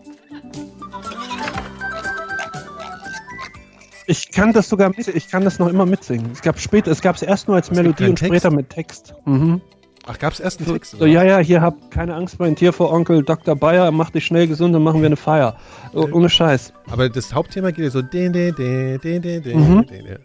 Ich 4.11 4.33
kann 4.33 4.55
das 4.55 4.71
sogar 4.71 4.89
mit, 4.89 5.07
ich 5.07 5.29
kann 5.29 5.45
das 5.45 5.59
noch 5.59 5.69
immer 5.69 5.85
mitsingen. 5.85 6.31
Es 6.33 6.41
gab 6.41 6.59
später, 6.59 6.91
es 6.91 7.03
gab 7.03 7.17
es 7.17 7.23
erst 7.23 7.47
nur 7.47 7.57
als 7.57 7.69
Es 7.71 7.77
Melodie 7.77 8.09
und 8.09 8.19
später 8.19 8.49
Text? 8.49 8.57
mit 8.57 8.71
Text. 8.71 9.15
Mhm. 9.27 9.61
Ach, 10.07 10.19
gab's 10.19 10.41
erst 10.41 10.61
einen 10.63 10.73
Text? 10.73 10.97
So, 10.99 11.05
ja, 11.05 11.23
ja, 11.23 11.37
hier 11.39 11.61
habt 11.61 11.91
keine 11.91 12.15
Angst, 12.15 12.41
mein 12.41 12.57
Tier 12.57 12.73
vor 12.73 12.91
Onkel 12.91 13.23
Dr. 13.23 13.55
Bayer, 13.55 13.91
mach 13.91 14.09
dich 14.09 14.25
schnell 14.25 14.47
gesund 14.49 14.75
und 14.75 14.83
machen 14.83 15.01
wir 15.03 15.07
eine 15.07 15.17
Feier. 15.17 15.57
Oh, 15.93 16.09
ohne 16.11 16.31
Scheiß. 16.31 16.73
Aber 16.91 17.11
das 17.11 17.35
Hauptthema 17.35 17.71
geht 17.71 17.85
ja 17.85 17.91
so. 17.91 18.01
din, 18.01 18.33
din, 18.33 18.55
din, 18.55 18.99
din, 19.03 19.21
din, 19.21 19.43
din, 19.43 19.59
Mhm. 19.61 19.87
din, 19.87 20.07
ja. 20.07 20.17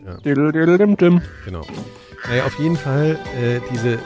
Genau. 1.44 1.62
Naja, 2.30 2.46
auf 2.46 2.58
jeden 2.60 2.78
Fall, 2.78 3.20
äh, 3.38 3.60
diese, 3.74 4.00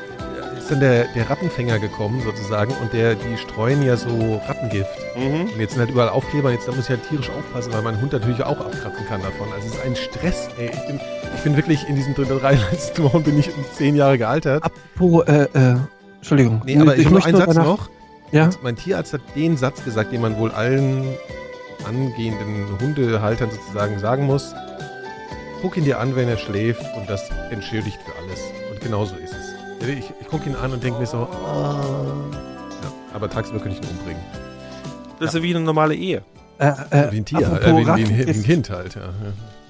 ist 0.67 0.71
dann 0.71 0.79
der, 0.81 1.05
der 1.13 1.29
Rattenfänger 1.29 1.79
gekommen 1.79 2.21
sozusagen 2.21 2.73
und 2.81 2.91
der, 2.91 3.15
die 3.15 3.37
streuen 3.37 3.81
ja 3.83 3.95
so 3.95 4.41
Rattengift. 4.47 4.89
Mhm. 5.15 5.49
Und 5.53 5.59
jetzt 5.59 5.71
sind 5.71 5.79
halt 5.79 5.91
überall 5.91 6.09
Aufkleber, 6.09 6.51
jetzt 6.51 6.67
da 6.67 6.73
muss 6.73 6.85
ich 6.85 6.89
halt 6.89 7.07
tierisch 7.07 7.29
aufpassen, 7.29 7.71
weil 7.71 7.81
mein 7.83 8.01
Hund 8.01 8.11
natürlich 8.11 8.43
auch 8.43 8.59
abkratzen 8.59 9.05
kann 9.07 9.21
davon. 9.21 9.47
Also 9.53 9.67
es 9.67 9.75
ist 9.75 9.85
ein 9.85 9.95
Stress, 9.95 10.49
ey. 10.59 10.69
Ich 10.73 10.87
bin, 10.87 10.99
ich 11.37 11.43
bin 11.43 11.55
wirklich 11.55 11.87
in 11.87 12.13
drei 12.15 12.55
letzten 12.71 13.03
Wochen 13.03 13.23
bin 13.23 13.39
ich 13.39 13.47
um 13.47 13.63
zehn 13.73 13.95
Jahre 13.95 14.17
gealtert. 14.17 14.61
Apropos, 14.61 15.25
äh, 15.27 15.43
äh, 15.53 15.75
Entschuldigung. 16.17 16.61
Nee, 16.65 16.77
aber 16.79 16.97
ich, 16.97 17.05
habe 17.05 17.15
noch 17.15 17.25
einen 17.25 17.37
Satz 17.37 17.55
noch. 17.55 17.89
Ja, 18.33 18.49
Mein 18.61 18.75
Tierarzt 18.75 19.13
hat 19.13 19.21
den 19.37 19.55
Satz 19.55 19.85
gesagt, 19.85 20.11
den 20.11 20.19
man 20.19 20.37
wohl 20.37 20.51
allen 20.51 21.05
angehenden 21.87 22.65
Hundehaltern 22.81 23.49
sozusagen 23.51 23.99
sagen 23.99 24.25
muss. 24.25 24.53
guck 25.61 25.77
ihn 25.77 25.85
dir 25.85 25.99
an, 26.01 26.17
wenn 26.17 26.27
er 26.27 26.37
schläft 26.37 26.83
und 26.97 27.09
das 27.09 27.29
entschädigt 27.51 27.99
für 28.05 28.11
alles. 28.21 28.41
Und 28.69 28.81
genau 28.81 29.05
so 29.05 29.15
ist 29.15 29.31
es. 29.31 29.46
Ich, 29.81 30.11
ich 30.19 30.27
gucke 30.27 30.49
ihn 30.49 30.55
an 30.55 30.73
und 30.73 30.83
denke 30.83 30.99
mir 30.99 31.05
so, 31.05 31.17
ah. 31.17 31.79
Ja, 32.83 32.91
aber 33.13 33.29
tagsüber 33.29 33.59
könnte 33.59 33.77
ich 33.79 33.89
ihn 33.89 33.97
umbringen. 33.97 34.21
Das 35.19 35.33
ist 35.33 35.41
wie 35.41 35.55
eine 35.55 35.63
normale 35.63 35.95
Ehe. 35.95 36.23
Äh, 36.59 36.69
äh, 36.89 37.11
Wie 37.11 37.17
ein 37.17 37.25
Tier, 37.25 37.39
äh, 37.39 37.75
wie, 37.75 37.85
wie, 37.85 38.25
wie 38.27 38.31
ein 38.31 38.43
Kind 38.43 38.69
halt. 38.69 38.95
Ja. 38.95 39.09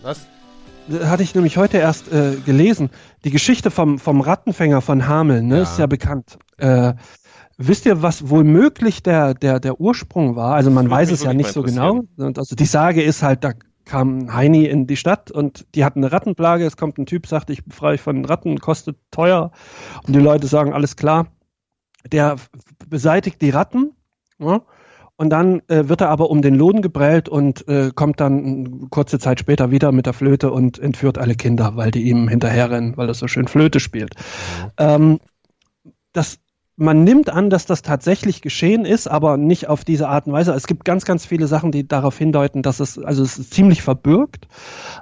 Was? 0.04 0.26
hatte 1.04 1.22
ich 1.22 1.36
nämlich 1.36 1.58
heute 1.58 1.78
erst 1.78 2.12
äh, 2.14 2.38
gelesen. 2.46 2.90
Die 3.26 3.30
Geschichte 3.30 3.72
vom, 3.72 4.00
vom 4.00 4.22
Rattenfänger 4.22 4.80
von 4.82 5.06
Hameln, 5.08 5.48
ne, 5.48 5.58
Ja. 5.58 5.64
ist 5.64 5.78
ja 5.80 5.86
bekannt. 5.86 6.38
Äh, 6.58 6.94
wisst 7.58 7.86
ihr, 7.86 8.02
was 8.02 8.30
wohl 8.30 8.46
möglich 8.46 9.04
der, 9.04 9.34
der, 9.34 9.60
der 9.60 9.82
Ursprung 9.82 10.38
war? 10.38 10.56
Also 10.56 10.72
man 10.72 10.90
weiß 10.90 11.12
es 11.12 11.24
ja 11.24 11.34
nicht 11.34 11.52
so 11.52 11.62
genau. 11.62 12.04
Und 12.16 12.38
also 12.40 12.56
die 12.56 12.66
Sage 12.66 13.04
ist 13.04 13.22
halt, 13.22 13.44
da 13.44 13.52
kam 13.88 14.20
ein 14.20 14.34
Heini 14.34 14.66
in 14.66 14.86
die 14.86 14.98
Stadt 14.98 15.32
und 15.32 15.66
die 15.74 15.84
hatten 15.84 16.00
eine 16.00 16.12
Rattenplage. 16.12 16.66
Es 16.66 16.78
kommt 16.78 16.98
ein 16.98 17.06
Typ, 17.06 17.26
sagt, 17.28 17.50
ich 17.50 17.66
befreie 17.66 17.96
euch 17.96 18.02
von 18.02 18.26
Ratten, 18.26 18.60
kostet 18.60 18.98
teuer. 19.12 19.52
Und 20.06 20.16
die 20.16 20.20
Leute 20.20 20.48
sagen, 20.48 20.74
alles 20.74 20.96
klar. 20.96 21.28
Der 22.12 22.36
beseitigt 22.88 23.42
die 23.42 23.50
Ratten. 23.50 23.94
Ja? 24.40 24.62
Und 25.16 25.32
dann 25.32 25.62
äh, 25.68 25.90
wird 25.90 26.02
er 26.02 26.10
aber 26.10 26.30
um 26.30 26.44
den 26.44 26.54
Lohn 26.54 26.84
gebrellt 26.84 27.28
und 27.28 27.68
äh, 27.68 27.92
kommt 27.94 28.20
dann 28.20 28.90
kurze 28.92 29.18
Zeit 29.18 29.40
später 29.40 29.72
wieder 29.72 29.92
mit 29.92 30.06
der 30.06 30.14
Flöte 30.14 30.52
und 30.52 30.78
entführt 30.78 31.18
alle 31.18 31.34
Kinder, 31.34 31.76
weil 31.76 31.90
die 31.90 32.04
ihm 32.04 32.28
hinterherrennen, 32.28 32.96
weil 32.98 33.08
er 33.08 33.16
so 33.16 33.28
schön 33.28 33.48
Flöte 33.48 33.80
spielt. 33.80 34.14
Ähm, 34.78 35.20
das, 36.14 36.40
man 36.78 37.04
nimmt 37.04 37.30
an, 37.30 37.50
dass 37.50 37.66
das 37.66 37.82
tatsächlich 37.82 38.42
geschehen 38.42 38.86
ist, 38.86 39.08
aber 39.08 39.36
nicht 39.36 39.68
auf 39.68 39.84
diese 39.84 40.08
Art 40.08 40.28
und 40.28 40.34
Weise. 40.34 40.54
Es 40.54 40.68
gibt 40.68 40.86
ganz, 40.86 41.06
ganz 41.06 41.26
viele 41.26 41.48
Sachen, 41.48 41.72
die 41.72 41.88
darauf 41.88 42.18
hindeuten, 42.18 42.62
dass 42.62 42.80
es, 42.80 43.00
also 43.00 43.24
es 43.24 43.40
ist 43.40 43.54
ziemlich 43.54 43.82
verbürgt. 43.82 44.48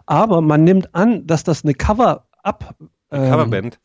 Aber 0.05 0.41
man 0.41 0.63
nimmt 0.63 0.95
an, 0.95 1.27
dass 1.27 1.43
das 1.43 1.63
eine 1.63 1.73
Cover-up 1.73 2.75
ähm, 3.11 3.29
Coverband. 3.29 3.79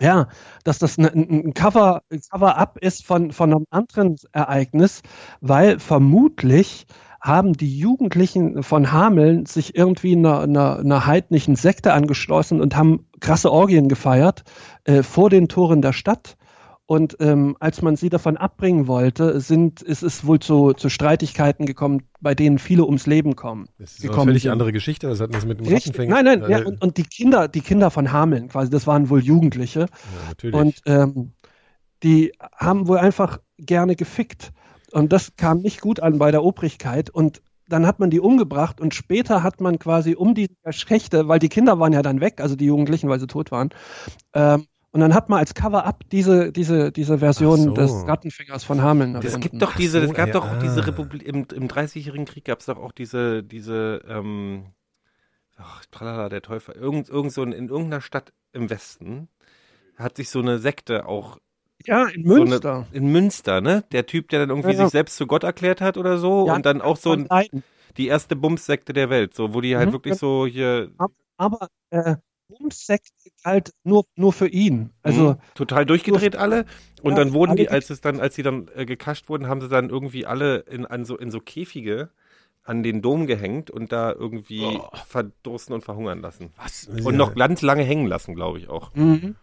ja, 0.00 0.28
dass 0.62 0.78
das 0.78 0.96
ein, 0.96 1.06
ein 1.06 1.54
Cover, 1.54 2.02
Cover-up 2.30 2.78
ist 2.78 3.04
von, 3.04 3.32
von 3.32 3.52
einem 3.52 3.66
anderen 3.70 4.16
Ereignis, 4.30 5.02
weil 5.40 5.80
vermutlich 5.80 6.86
haben 7.20 7.52
die 7.52 7.78
Jugendlichen 7.78 8.62
von 8.62 8.92
Hameln 8.92 9.46
sich 9.46 9.76
irgendwie 9.76 10.16
einer, 10.16 10.40
einer, 10.40 10.78
einer 10.78 11.06
heidnischen 11.06 11.56
Sekte 11.56 11.92
angeschlossen 11.92 12.60
und 12.60 12.76
haben 12.76 13.06
krasse 13.20 13.50
Orgien 13.50 13.88
gefeiert 13.88 14.44
äh, 14.84 15.02
vor 15.02 15.30
den 15.30 15.48
Toren 15.48 15.82
der 15.82 15.92
Stadt. 15.92 16.36
Und 16.86 17.16
ähm, 17.20 17.56
als 17.60 17.80
man 17.80 17.96
sie 17.96 18.10
davon 18.10 18.36
abbringen 18.36 18.86
wollte, 18.86 19.40
sind, 19.40 19.80
ist 19.82 20.02
es 20.02 20.26
wohl 20.26 20.40
zu, 20.40 20.72
zu 20.74 20.88
Streitigkeiten 20.88 21.64
gekommen, 21.64 22.02
bei 22.20 22.34
denen 22.34 22.58
viele 22.58 22.84
ums 22.84 23.06
Leben 23.06 23.36
kommen. 23.36 23.68
Das 23.78 23.92
ist 23.98 24.04
eine 24.04 24.12
völlig 24.24 24.42
sind. 24.42 24.52
andere 24.52 24.72
Geschichte. 24.72 25.08
Was 25.08 25.20
hat 25.20 25.32
das 25.34 25.46
mit 25.46 25.60
dem 25.60 25.66
Richtig. 25.66 25.94
Rattenfänger? 25.98 26.22
Nein, 26.22 26.40
nein, 26.40 26.50
ja, 26.50 26.58
Äh, 26.58 26.64
und, 26.64 26.82
und 26.82 26.96
die 26.96 27.04
Kinder, 27.04 27.48
die 27.48 27.60
Kinder 27.60 27.90
von 27.90 28.12
Hameln 28.12 28.48
quasi, 28.48 28.70
das 28.70 28.86
waren 28.86 29.08
wohl 29.10 29.22
Jugendliche. 29.22 29.80
ja, 29.80 30.22
natürlich. 30.28 30.54
Und 30.60 30.82
ähm, 30.86 31.32
die 32.02 32.32
haben 32.56 32.88
wohl 32.88 32.98
einfach 32.98 33.38
gerne 33.58 33.96
gefickt. 33.96 34.52
Und 34.90 35.12
das 35.12 35.36
kam 35.36 35.58
nicht 35.60 35.80
gut 35.80 36.00
an 36.00 36.18
bei 36.18 36.30
der 36.30 36.42
Obrigkeit. 36.44 37.10
Und 37.10 37.42
dann 37.68 37.86
hat 37.86 38.00
man 38.00 38.10
die 38.10 38.20
umgebracht 38.20 38.80
und 38.80 38.92
später 38.94 39.42
hat 39.42 39.60
man 39.60 39.78
quasi 39.78 40.14
um 40.14 40.34
die 40.34 40.50
Schächte, 40.70 41.28
weil 41.28 41.38
die 41.38 41.48
Kinder 41.48 41.78
waren 41.78 41.92
ja 41.92 42.02
dann 42.02 42.20
weg, 42.20 42.40
also 42.40 42.54
die 42.56 42.66
Jugendlichen, 42.66 43.08
weil 43.08 43.20
sie 43.20 43.26
tot 43.28 43.50
waren. 43.50 43.70
Ähm, 44.34 44.66
und 44.92 45.00
dann 45.00 45.14
hat 45.14 45.28
man 45.28 45.38
als 45.38 45.54
Cover-up 45.54 46.04
diese, 46.10 46.52
diese, 46.52 46.92
diese 46.92 47.18
Version 47.18 47.66
so. 47.66 47.74
des 47.74 48.06
Rattenfingers 48.06 48.64
von 48.64 48.82
Hameln 48.82 49.16
Es 49.16 49.40
gibt 49.40 49.60
doch 49.62 49.72
diese, 49.74 50.00
so, 50.00 50.04
es 50.04 50.14
gab 50.14 50.28
ey, 50.28 50.32
doch 50.32 50.58
diese 50.60 50.86
Republik, 50.86 51.22
im, 51.22 51.46
im 51.54 51.68
30-jährigen 51.68 52.26
Krieg 52.26 52.44
gab 52.44 52.60
es 52.60 52.66
doch 52.66 52.78
auch 52.78 52.92
diese, 52.92 53.42
diese, 53.42 54.02
ähm, 54.06 54.66
ach, 55.56 55.84
tralala, 55.90 56.28
der 56.28 56.42
Teufel, 56.42 56.74
irgend, 56.74 57.08
irgend 57.08 57.32
so 57.32 57.42
in, 57.42 57.52
in 57.52 57.68
irgendeiner 57.68 58.00
Stadt 58.02 58.32
im 58.52 58.70
Westen 58.70 59.28
hat 59.96 60.16
sich 60.16 60.30
so 60.30 60.40
eine 60.40 60.58
Sekte 60.58 61.06
auch 61.06 61.38
ja, 61.86 62.06
in 62.08 62.22
So 62.22 62.42
Münster. 62.42 62.86
eine, 62.86 62.96
in 62.98 63.12
Münster, 63.12 63.60
ne? 63.60 63.84
Der 63.92 64.06
Typ, 64.06 64.28
der 64.28 64.40
dann 64.40 64.50
irgendwie 64.50 64.72
Ja, 64.72 64.82
ja. 64.82 64.84
sich 64.84 64.90
selbst 64.90 65.16
zu 65.16 65.26
Gott 65.26 65.44
erklärt 65.44 65.80
hat 65.80 65.96
oder 65.96 66.18
so 66.18 66.44
Ja, 66.44 66.54
und 66.54 66.66
dann 66.66 66.80
auch 66.82 66.96
so 66.96 67.12
ein, 67.14 67.28
die 67.96 68.06
erste 68.08 68.36
Bumssekte 68.36 68.92
der 68.92 69.10
Welt, 69.10 69.34
so 69.34 69.54
wo 69.54 69.60
die 69.60 69.76
halt 69.76 69.90
Mhm, 69.90 69.92
wirklich 69.92 70.16
so 70.16 70.46
hier 70.46 70.90
Aber 71.36 71.68
äh, 71.90 72.16
Bumssekte 72.58 73.30
galt 73.42 73.72
nur, 73.84 74.04
nur 74.16 74.32
für 74.32 74.48
ihn. 74.48 74.90
Also 75.02 75.32
Mhm. 75.32 75.36
total 75.54 75.86
durchgedreht 75.86 76.36
alle 76.36 76.64
und 77.02 77.12
Ja, 77.12 77.18
dann 77.18 77.32
wurden 77.32 77.56
die 77.56 77.68
als 77.68 77.90
es 77.90 78.00
dann 78.00 78.20
als 78.20 78.34
sie 78.34 78.42
dann 78.42 78.68
äh, 78.74 78.84
gekascht 78.86 79.28
wurden 79.28 79.48
haben 79.48 79.60
sie 79.60 79.68
dann 79.68 79.90
irgendwie 79.90 80.26
alle 80.26 80.58
in 80.60 80.86
an 80.86 81.04
so 81.04 81.16
in 81.16 81.30
so 81.30 81.40
Käfige 81.40 82.10
an 82.64 82.82
den 82.82 83.02
Dom 83.02 83.26
gehängt 83.26 83.70
und 83.70 83.90
da 83.92 84.12
irgendwie 84.12 84.64
Oh. 84.64 84.88
verdursten 85.06 85.74
und 85.74 85.82
verhungern 85.84 86.20
lassen 86.20 86.50
Was? 86.56 86.88
und 87.04 87.16
noch 87.16 87.34
ganz 87.34 87.62
lange 87.62 87.82
hängen 87.82 88.06
lassen 88.06 88.34
glaube 88.34 88.58
ich 88.58 88.68
auch 88.68 88.92
Mhm. 88.94 89.34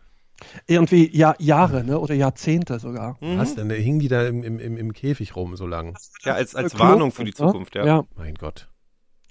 Irgendwie 0.68 1.10
ja, 1.16 1.36
Jahre, 1.38 1.84
ne? 1.84 2.00
Oder 2.00 2.16
Jahrzehnte 2.16 2.80
sogar. 2.80 3.18
Was 3.20 3.56
denn? 3.56 3.68
Da 3.68 3.76
hingen 3.76 4.00
die 4.00 4.08
da 4.08 4.26
im, 4.26 4.42
im, 4.44 4.58
im, 4.58 4.78
im 4.78 4.94
Käfig 4.94 5.36
rum 5.36 5.58
so 5.58 5.68
lang. 5.68 5.98
ja 6.24 6.34
als 6.34 6.56
als 6.56 6.80
Warnung 6.80 7.12
für 7.12 7.26
die 7.26 7.34
Zukunft 7.34 7.76
ja, 7.76 7.86
Ja, 7.86 8.04
Mein 8.16 8.36
Gott. 8.36 8.70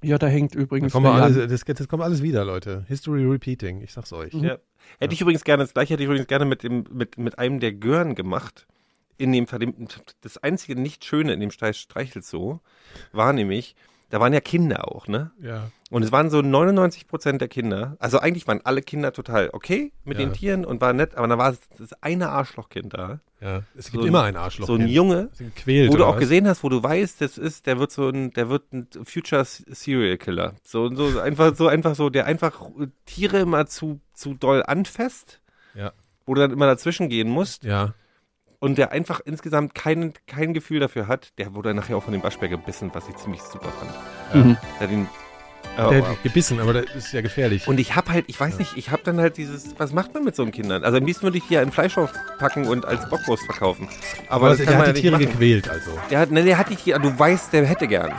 Ja, 0.03 0.19
da 0.19 0.27
hängt 0.27 0.55
Da 0.55 0.61
übrigens. 0.61 0.95
wer 0.95 1.11
alles, 1.13 1.49
das, 1.49 1.65
das 1.77 1.89
kommt 1.89 2.03
alles 2.03 2.23
wieder, 2.23 2.45
Leute. 2.45 2.85
History 2.89 3.25
repeating, 3.25 3.81
ich 3.83 3.93
sag's 3.93 4.13
euch. 4.13 4.33
Mhm. 4.35 4.45
Ja. 4.45 4.59
Hätte 4.99 5.15
ich 5.15 5.21
übrigens 5.21 5.45
gerne, 5.45 5.65
das 5.65 5.75
gleiche 5.75 5.95
hätte 5.95 6.03
ich 6.03 6.09
übrigens 6.09 6.29
gerne 6.29 6.45
mit, 6.45 6.63
dem, 6.63 6.85
mit, 6.93 7.19
mit 7.19 7.39
einem 7.39 7.61
der 7.61 7.73
Gören 7.73 8.15
gemacht. 8.15 8.67
In 9.17 9.33
dem 9.33 9.47
verdammten, 9.49 9.89
das 10.21 10.39
einzige 10.39 10.81
nicht 10.81 11.05
Schöne 11.05 11.33
in 11.33 11.41
dem 11.41 11.51
Streich- 11.51 11.79
Streichelzoo 11.81 12.61
war 13.13 13.33
nämlich, 13.33 13.75
da 14.11 14.21
waren 14.21 14.33
ja 14.33 14.41
Kinder 14.41 14.89
auch, 14.91 15.07
ne? 15.09 15.31
Ja. 15.41 15.71
Und 15.91 16.03
es 16.03 16.13
waren 16.13 16.29
so 16.31 16.43
99 16.43 17.07
Prozent 17.09 17.41
der 17.41 17.49
Kinder, 17.49 17.97
also 17.99 18.19
eigentlich 18.19 18.47
waren 18.47 18.61
alle 18.65 18.83
Kinder 18.83 19.13
total 19.13 19.51
okay 19.53 19.93
mit 20.05 20.19
Ja. 20.19 20.25
den 20.27 20.33
Tieren 20.35 20.65
und 20.67 20.81
waren 20.81 20.97
nett, 20.97 21.15
aber 21.17 21.29
da 21.29 21.39
war 21.39 21.55
das 21.79 21.93
eine 22.03 22.29
Arschlochkind 22.31 22.93
da. 22.95 23.21
ja. 23.41 23.63
Es 23.77 23.91
gibt 23.91 24.03
So 24.03 24.09
immer 24.09 24.23
ein- 24.25 24.37
Arschloch. 24.37 24.67
So 24.67 24.75
ein 24.75 24.89
Junge, 24.89 25.31
quält, 25.57 25.91
wo 25.93 25.97
du 25.97 26.05
auch 26.05 26.15
was? 26.15 26.21
gesehen 26.21 26.47
hast, 26.49 26.63
wo 26.65 26.69
du 26.69 26.83
weißt, 26.83 27.21
das 27.21 27.39
ist, 27.39 27.67
der 27.67 27.79
wird 27.79 27.91
so 27.91 28.09
ein, 28.09 28.33
der 28.33 28.49
wird 28.51 28.73
ein 28.73 28.89
Future 29.05 29.45
Serial 29.45 30.17
Killer. 30.19 30.55
So, 30.63 30.95
so 30.95 31.21
einfach, 31.21 31.55
so 31.55 31.69
einfach 31.69 31.95
so, 31.95 32.11
der 32.11 32.27
einfach 32.27 32.61
Tiere 33.07 33.39
immer 33.41 33.67
zu, 33.67 34.01
zu 34.13 34.35
doll 34.35 34.63
anfasst. 34.67 35.41
Ja. 35.75 35.93
Wo 36.27 36.35
du 36.35 36.41
dann 36.43 36.51
immer 36.51 36.67
dazwischen 36.67 37.09
gehen 37.09 37.29
musst 37.31 37.65
Ja. 37.65 37.95
Und 38.61 38.79
der 38.79 38.93
einfach 38.93 39.21
insgesamt 39.25 39.75
kein, 39.75 40.13
kein 40.27 40.55
Gefühl 40.55 40.81
dafür 40.81 41.07
hat. 41.07 41.29
Der 41.39 41.55
wurde 41.55 41.75
nachher 41.75 41.97
auch 41.97 42.03
von 42.03 42.13
dem 42.13 42.23
Waschbär 42.23 42.49
gebissen, 42.49 42.91
was 42.93 43.09
ich 43.09 43.17
ziemlich 43.17 43.41
super 43.43 43.69
fand. 43.79 44.45
Mhm. 44.47 44.57
Der 44.81 44.87
hat 44.89 44.93
ihn, 44.93 45.07
Der 45.77 46.09
hat 46.09 46.23
gebissen, 46.25 46.59
aber 46.61 46.73
das 46.75 46.87
ist 46.95 47.13
ja 47.13 47.21
gefährlich. 47.21 47.69
und 47.69 47.79
ich 47.79 47.95
hab 47.95 48.09
halt, 48.11 48.25
ich 48.29 48.39
weiß 48.39 48.59
nicht, 48.59 48.77
ich 48.77 48.91
hab 48.91 49.05
dann 49.05 49.21
halt 49.21 49.37
dieses, 49.37 49.79
was 49.79 49.93
macht 49.93 50.13
man 50.15 50.25
mit 50.25 50.35
so 50.35 50.43
einem 50.43 50.51
Kindern? 50.53 50.83
Also 50.85 50.99
am 50.99 51.05
liebsten 51.07 51.25
würde 51.25 51.39
ich 51.39 51.45
die 51.47 51.55
ja 51.55 51.63
in 51.63 51.71
Fleischhof 51.71 52.13
packen 52.39 52.67
und 52.67 52.85
als 52.85 53.09
Bockwurst 53.09 53.45
verkaufen. 53.45 53.89
Aber, 54.29 54.47
aber 54.47 54.57
das 54.57 54.67
der 54.67 54.77
hat 54.79 54.87
ja 54.89 54.93
die 54.93 55.01
Tiere 55.03 55.13
machen. 55.19 55.27
gequält, 55.27 55.69
also. 55.69 55.91
Der 56.11 56.19
hat, 56.21 56.31
ne, 56.33 56.43
der 56.43 56.59
hat 56.59 56.69
die 56.71 56.77
Tiere, 56.77 57.01
du 57.01 57.17
weißt, 57.17 57.53
der 57.53 57.65
hätte 57.65 57.87
gern. 57.87 58.13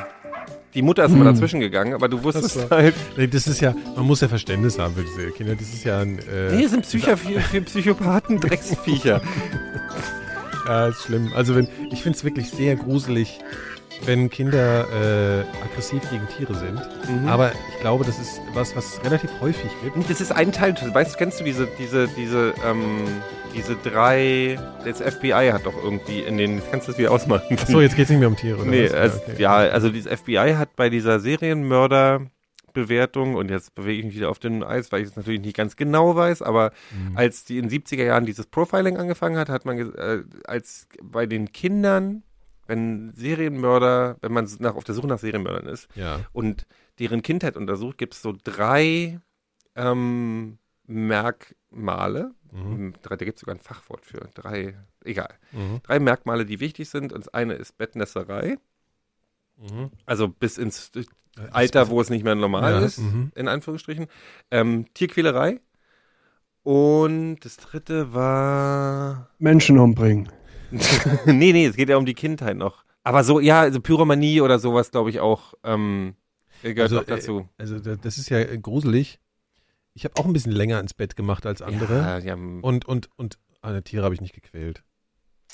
Die 0.76 0.84
Mutter 0.84 1.04
ist 1.06 1.12
immer 1.14 1.26
Hm. 1.26 1.34
dazwischen 1.34 1.60
gegangen, 1.60 1.96
aber 1.96 2.08
du 2.08 2.24
wusstest 2.24 2.56
Ach 2.60 2.64
so. 2.64 2.70
halt. 2.70 2.94
Nee, 3.18 3.26
Das 3.28 3.48
ist 3.48 3.60
ja, 3.60 3.74
man 3.96 4.06
muss 4.06 4.22
ja 4.22 4.28
Verständnis 4.28 4.78
haben 4.78 4.94
für 4.94 5.02
diese 5.04 5.32
Kinder. 5.32 5.56
Das 5.56 5.64
ist 5.68 5.84
ja 5.84 6.00
ein. 6.00 6.20
Äh, 6.20 6.52
Nee, 6.56 6.62
das 6.64 6.72
sind 6.72 6.86
für 7.52 7.62
Psychopathen, 7.62 8.40
Drecksviecher. 8.40 9.22
Ja, 10.70 10.88
ist 10.88 11.04
schlimm. 11.04 11.32
Also 11.36 11.56
wenn, 11.56 11.68
ich 11.92 12.04
finde 12.04 12.18
es 12.18 12.24
wirklich 12.24 12.52
sehr 12.52 12.76
gruselig, 12.76 13.40
wenn 14.06 14.30
Kinder 14.30 14.86
äh, 14.90 15.66
aggressiv 15.66 16.08
gegen 16.10 16.28
Tiere 16.28 16.54
sind. 16.54 16.80
Mhm. 17.10 17.28
Aber 17.28 17.52
ich 17.52 17.80
glaube, 17.82 18.06
das 18.06 18.20
ist 18.20 18.40
was, 18.54 18.76
was 18.76 19.04
relativ 19.04 19.32
häufig 19.42 19.70
gibt. 19.84 20.10
Das 20.10 20.22
ist 20.22 20.32
ein 20.32 20.52
Teil, 20.52 20.76
weißt 20.94 21.16
du, 21.16 21.18
kennst 21.18 21.40
du 21.40 21.44
diese, 21.44 21.68
diese, 21.80 22.08
diese, 22.10 22.54
ähm, 22.66 23.02
diese 23.56 23.76
drei, 23.78 24.60
das 24.86 25.02
FBI 25.02 25.50
hat 25.52 25.66
doch 25.66 25.76
irgendwie 25.84 26.20
in 26.20 26.38
den, 26.38 26.62
kannst 26.70 26.88
du 26.88 26.92
das 26.92 27.00
wieder 27.00 27.12
ausmachen? 27.12 27.58
So, 27.68 27.82
jetzt 27.82 27.96
geht 27.96 28.06
es 28.06 28.12
nicht 28.12 28.20
mehr 28.20 28.30
um 28.30 28.38
Tiere, 28.38 28.60
oder 28.60 28.70
Nee, 28.70 28.90
also, 28.90 29.18
okay. 29.18 29.42
ja, 29.42 29.56
also 29.56 29.90
dieses 29.90 30.20
FBI 30.20 30.54
hat 30.56 30.76
bei 30.76 30.90
dieser 30.90 31.20
Serienmörderbewertung, 32.74 33.36
und 33.36 33.50
jetzt 33.50 33.76
bewege 33.76 34.00
ich 34.00 34.06
mich 34.06 34.16
wieder 34.16 34.30
auf 34.30 34.40
den 34.40 34.64
Eis, 34.64 34.92
weil 34.92 35.02
ich 35.02 35.10
es 35.10 35.16
natürlich 35.16 35.42
nicht 35.42 35.56
ganz 35.58 35.76
genau 35.76 36.16
weiß, 36.16 36.42
aber 36.42 36.72
Mhm. 36.92 37.18
als 37.18 37.46
die 37.46 37.58
in 37.58 37.68
den 37.68 37.72
70er 37.72 38.04
Jahren 38.04 38.26
dieses 38.26 38.46
Profiling 38.48 38.98
angefangen 38.98 39.38
hat, 39.38 39.50
hat 39.50 39.66
man 39.66 39.78
äh, 39.96 40.24
als 40.46 40.88
bei 41.02 41.26
den 41.26 41.52
Kindern, 41.52 42.24
wenn 42.68 43.12
Serienmörder, 43.14 44.18
wenn 44.22 44.32
man 44.32 44.48
nach, 44.60 44.76
auf 44.76 44.84
der 44.84 44.96
Suche 44.96 45.08
nach 45.08 45.20
Serienmördern 45.20 45.68
ist 45.68 45.88
Ja. 45.96 46.20
und 46.34 46.66
deren 47.00 47.22
Kindheit 47.22 47.58
untersucht, 47.58 47.98
gibt 47.98 48.14
es 48.14 48.22
so 48.22 48.36
drei 48.44 49.20
ähm, 49.76 50.58
Merkmale. 50.88 52.32
Mhm. 52.52 52.94
Drei, 53.02 53.16
da 53.16 53.26
gibt 53.26 53.38
es 53.38 53.42
sogar 53.42 53.56
ein 53.56 53.60
Fachwort 53.62 54.06
für. 54.06 54.28
Drei, 54.34 54.76
egal. 55.04 55.34
Mhm. 55.52 55.82
Drei 55.84 56.00
Merkmale, 56.00 56.46
die 56.46 56.60
wichtig 56.60 56.90
sind. 56.90 57.14
Und 57.14 57.26
das 57.26 57.34
eine 57.34 57.54
ist 57.54 57.78
Bettnässerei. 57.78 58.58
Mhm. 59.58 59.92
Also 60.06 60.28
bis 60.28 60.58
ins 60.58 60.92
Alter, 61.52 61.90
wo 61.90 62.02
es 62.02 62.10
nicht 62.10 62.24
mehr 62.24 62.36
normal 62.36 62.74
Ja, 62.74 62.80
ist, 62.80 63.00
mhm. 63.00 63.32
in 63.36 63.48
Anführungsstrichen. 63.48 64.08
Ähm, 64.52 64.86
Tierquälerei. 64.94 65.60
Und 66.64 67.38
das 67.46 67.58
dritte 67.58 68.14
war. 68.14 69.30
Menschen 69.40 69.80
umbringen. 69.80 70.30
nee, 71.26 71.52
nee, 71.54 71.66
es 71.66 71.76
geht 71.76 71.90
ja 71.90 71.98
um 71.98 72.06
die 72.06 72.14
Kindheit 72.14 72.58
noch. 72.58 72.84
Aber 73.04 73.24
so, 73.24 73.40
ja, 73.40 73.62
also 73.62 73.80
Pyromanie 73.80 74.42
oder 74.42 74.60
sowas, 74.60 74.92
glaube 74.92 75.10
ich 75.10 75.20
auch. 75.20 75.54
Ähm, 75.64 76.16
Äh, 76.62 76.74
Gehört 76.74 76.92
also, 76.92 77.02
auch 77.02 77.06
dazu. 77.06 77.40
Äh, 77.58 77.62
also 77.62 77.80
da- 77.80 77.96
das 77.96 78.18
ist 78.18 78.30
ja 78.30 78.40
äh, 78.40 78.58
gruselig. 78.60 79.20
Ich 79.94 80.04
habe 80.06 80.16
auch 80.18 80.26
ein 80.26 80.34
bisschen 80.34 80.52
länger 80.52 80.80
ins 80.80 80.94
Bett 80.94 81.16
gemacht 81.16 81.46
als 81.46 81.62
andere. 81.62 82.22
Ja, 82.24 82.36
Und, 82.36 82.86
und, 82.86 83.10
und 83.16 83.40
eine 83.62 83.84
Tiere 83.84 84.04
habe 84.04 84.14
ich 84.14 84.22
nicht 84.22 84.36
gequält. 84.36 84.84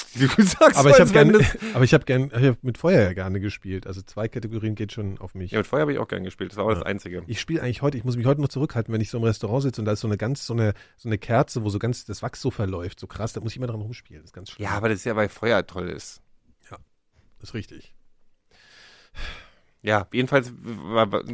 du 0.15 0.27
sagst 0.43 0.77
Aber 0.77 0.97
ich 0.99 1.11
gerne, 1.11 1.33
das- 1.33 1.57
aber 1.73 1.83
ich 1.83 1.93
habe 1.93 2.05
gern, 2.05 2.25
ich 2.35 2.43
hab 2.47 2.63
mit 2.63 2.77
Feuer 2.77 3.01
ja 3.03 3.13
gerne 3.13 3.39
gespielt. 3.39 3.87
Also 3.87 4.01
zwei 4.01 4.27
Kategorien 4.27 4.75
geht 4.75 4.91
schon 4.91 5.17
auf 5.19 5.35
mich. 5.35 5.51
Ja, 5.51 5.59
mit 5.59 5.67
Feuer 5.67 5.81
habe 5.81 5.93
ich 5.93 5.99
auch 5.99 6.07
gern 6.07 6.23
gespielt. 6.23 6.51
Das 6.51 6.57
war 6.57 6.65
auch 6.65 6.69
Ja. 6.69 6.75
das 6.75 6.83
Einzige. 6.83 7.23
Ich 7.27 7.39
spiele 7.39 7.61
eigentlich 7.61 7.81
heute, 7.81 7.97
ich 7.97 8.03
muss 8.03 8.15
mich 8.17 8.25
heute 8.25 8.41
noch 8.41 8.47
zurückhalten, 8.49 8.93
wenn 8.93 9.01
ich 9.01 9.09
so 9.09 9.17
im 9.17 9.23
Restaurant 9.23 9.63
sitze 9.63 9.81
und 9.81 9.85
da 9.85 9.93
ist 9.93 10.01
so 10.01 10.07
eine 10.07 10.17
ganz, 10.17 10.45
so 10.45 10.53
eine, 10.53 10.73
so 10.97 11.09
eine 11.09 11.17
Kerze, 11.17 11.63
wo 11.63 11.69
so 11.69 11.79
ganz 11.79 12.05
das 12.05 12.21
Wachs 12.21 12.41
so 12.41 12.51
verläuft, 12.51 12.99
so 12.99 13.07
krass, 13.07 13.33
da 13.33 13.41
muss 13.41 13.51
ich 13.53 13.57
immer 13.57 13.67
dran 13.67 13.81
rumspielen. 13.81 14.21
Das 14.23 14.29
ist 14.29 14.33
ganz 14.33 14.51
schlimm. 14.51 14.65
Ja, 14.65 14.71
aber 14.71 14.89
das 14.89 14.99
ist 14.99 15.05
ja 15.05 15.13
bei 15.13 15.29
Feuer 15.29 15.65
toll 15.65 15.89
ist. 15.89 16.21
das 17.39 17.49
ist 17.49 17.53
richtig. 17.53 17.93
Ja, 19.81 20.07
jedenfalls 20.11 20.51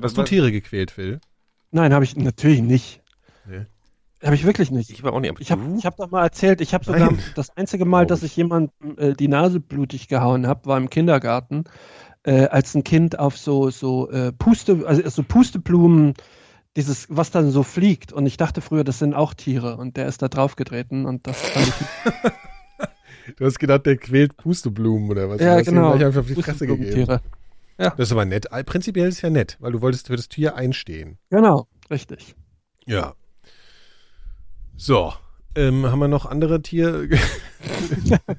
Hast 0.02 0.18
du 0.18 0.24
Tiere 0.24 0.52
gequält, 0.52 0.92
Phil? 0.92 1.20
Nein, 1.72 1.94
habe 1.94 2.04
ich 2.04 2.16
natürlich 2.18 2.62
nicht. 2.62 3.02
Nee. 3.46 3.66
Habe 4.24 4.36
ich 4.36 4.46
wirklich 4.46 4.70
nicht. 4.70 4.92
Ich 4.92 5.04
war 5.04 5.14
auch 5.14 5.20
nicht. 5.20 5.34
Ich 5.40 5.52
habe 5.52 5.62
ich 5.78 5.86
hab 5.86 5.98
doch 5.98 6.12
mal 6.12 6.24
erzählt, 6.24 6.62
ich 6.62 6.74
habe 6.74 6.86
sogar 6.86 7.12
Nein. 7.12 7.20
das 7.36 7.56
einzige 7.58 7.86
Mal, 7.86 8.06
dass 8.06 8.22
ich 8.22 8.36
jemandem 8.36 8.98
äh, 8.98 9.14
die 9.14 9.28
Nase 9.28 9.60
blutig 9.60 10.08
gehauen 10.08 10.46
habe, 10.46 10.68
war 10.68 10.78
im 10.78 10.90
Kindergarten, 10.90 11.64
äh, 12.24 12.46
als 12.46 12.76
ein 12.76 12.84
Kind 12.84 13.18
auf 13.18 13.38
so 13.38 13.72
so 13.72 14.10
äh, 14.12 14.32
Puste, 14.32 14.84
also 14.86 15.10
so 15.10 15.24
Pusteblumen, 15.24 16.14
dieses, 16.76 17.08
was 17.10 17.32
dann 17.32 17.50
so 17.50 17.64
fliegt. 17.64 18.14
Und 18.14 18.28
ich 18.28 18.38
dachte 18.38 18.62
früher, 18.62 18.84
das 18.84 19.00
sind 19.00 19.16
auch 19.16 19.34
Tiere. 19.34 19.78
Und 19.78 19.98
der 19.98 20.06
ist 20.06 20.22
da 20.22 20.28
draufgetreten 20.28 21.06
und 21.06 21.26
das 21.26 21.42
fand 21.42 21.68
ich 21.68 22.32
Du 23.38 23.46
hast 23.46 23.60
gedacht, 23.60 23.86
der 23.86 23.98
quält 23.98 24.36
Pusteblumen 24.38 25.10
oder 25.10 25.30
was? 25.30 25.40
Ja 25.40 25.62
genau. 25.62 25.92
gleich 25.92 26.06
einfach 26.06 26.22
auf 26.22 26.28
die 26.28 26.36
Fresse 26.36 26.68
gegeben. 26.68 27.08
Pusteblumenttiere. 27.08 27.22
Das 27.78 28.00
ist 28.00 28.12
aber 28.12 28.26
nett. 28.26 28.48
Prinzipiell 28.66 29.08
ist 29.08 29.16
es 29.16 29.22
ja 29.22 29.30
nett, 29.30 29.58
weil 29.60 29.72
du 29.72 29.82
wolltest 29.82 30.08
für 30.08 30.16
das 30.16 30.28
Tier 30.28 30.56
einstehen. 30.56 31.18
Genau, 31.30 31.68
richtig. 31.90 32.36
Ja. 32.86 33.14
So. 34.78 35.14
Ähm, 35.56 35.86
haben 35.86 36.00
wir 36.00 36.08
noch 36.08 36.26
andere 36.26 36.62
Tiere? 36.62 37.08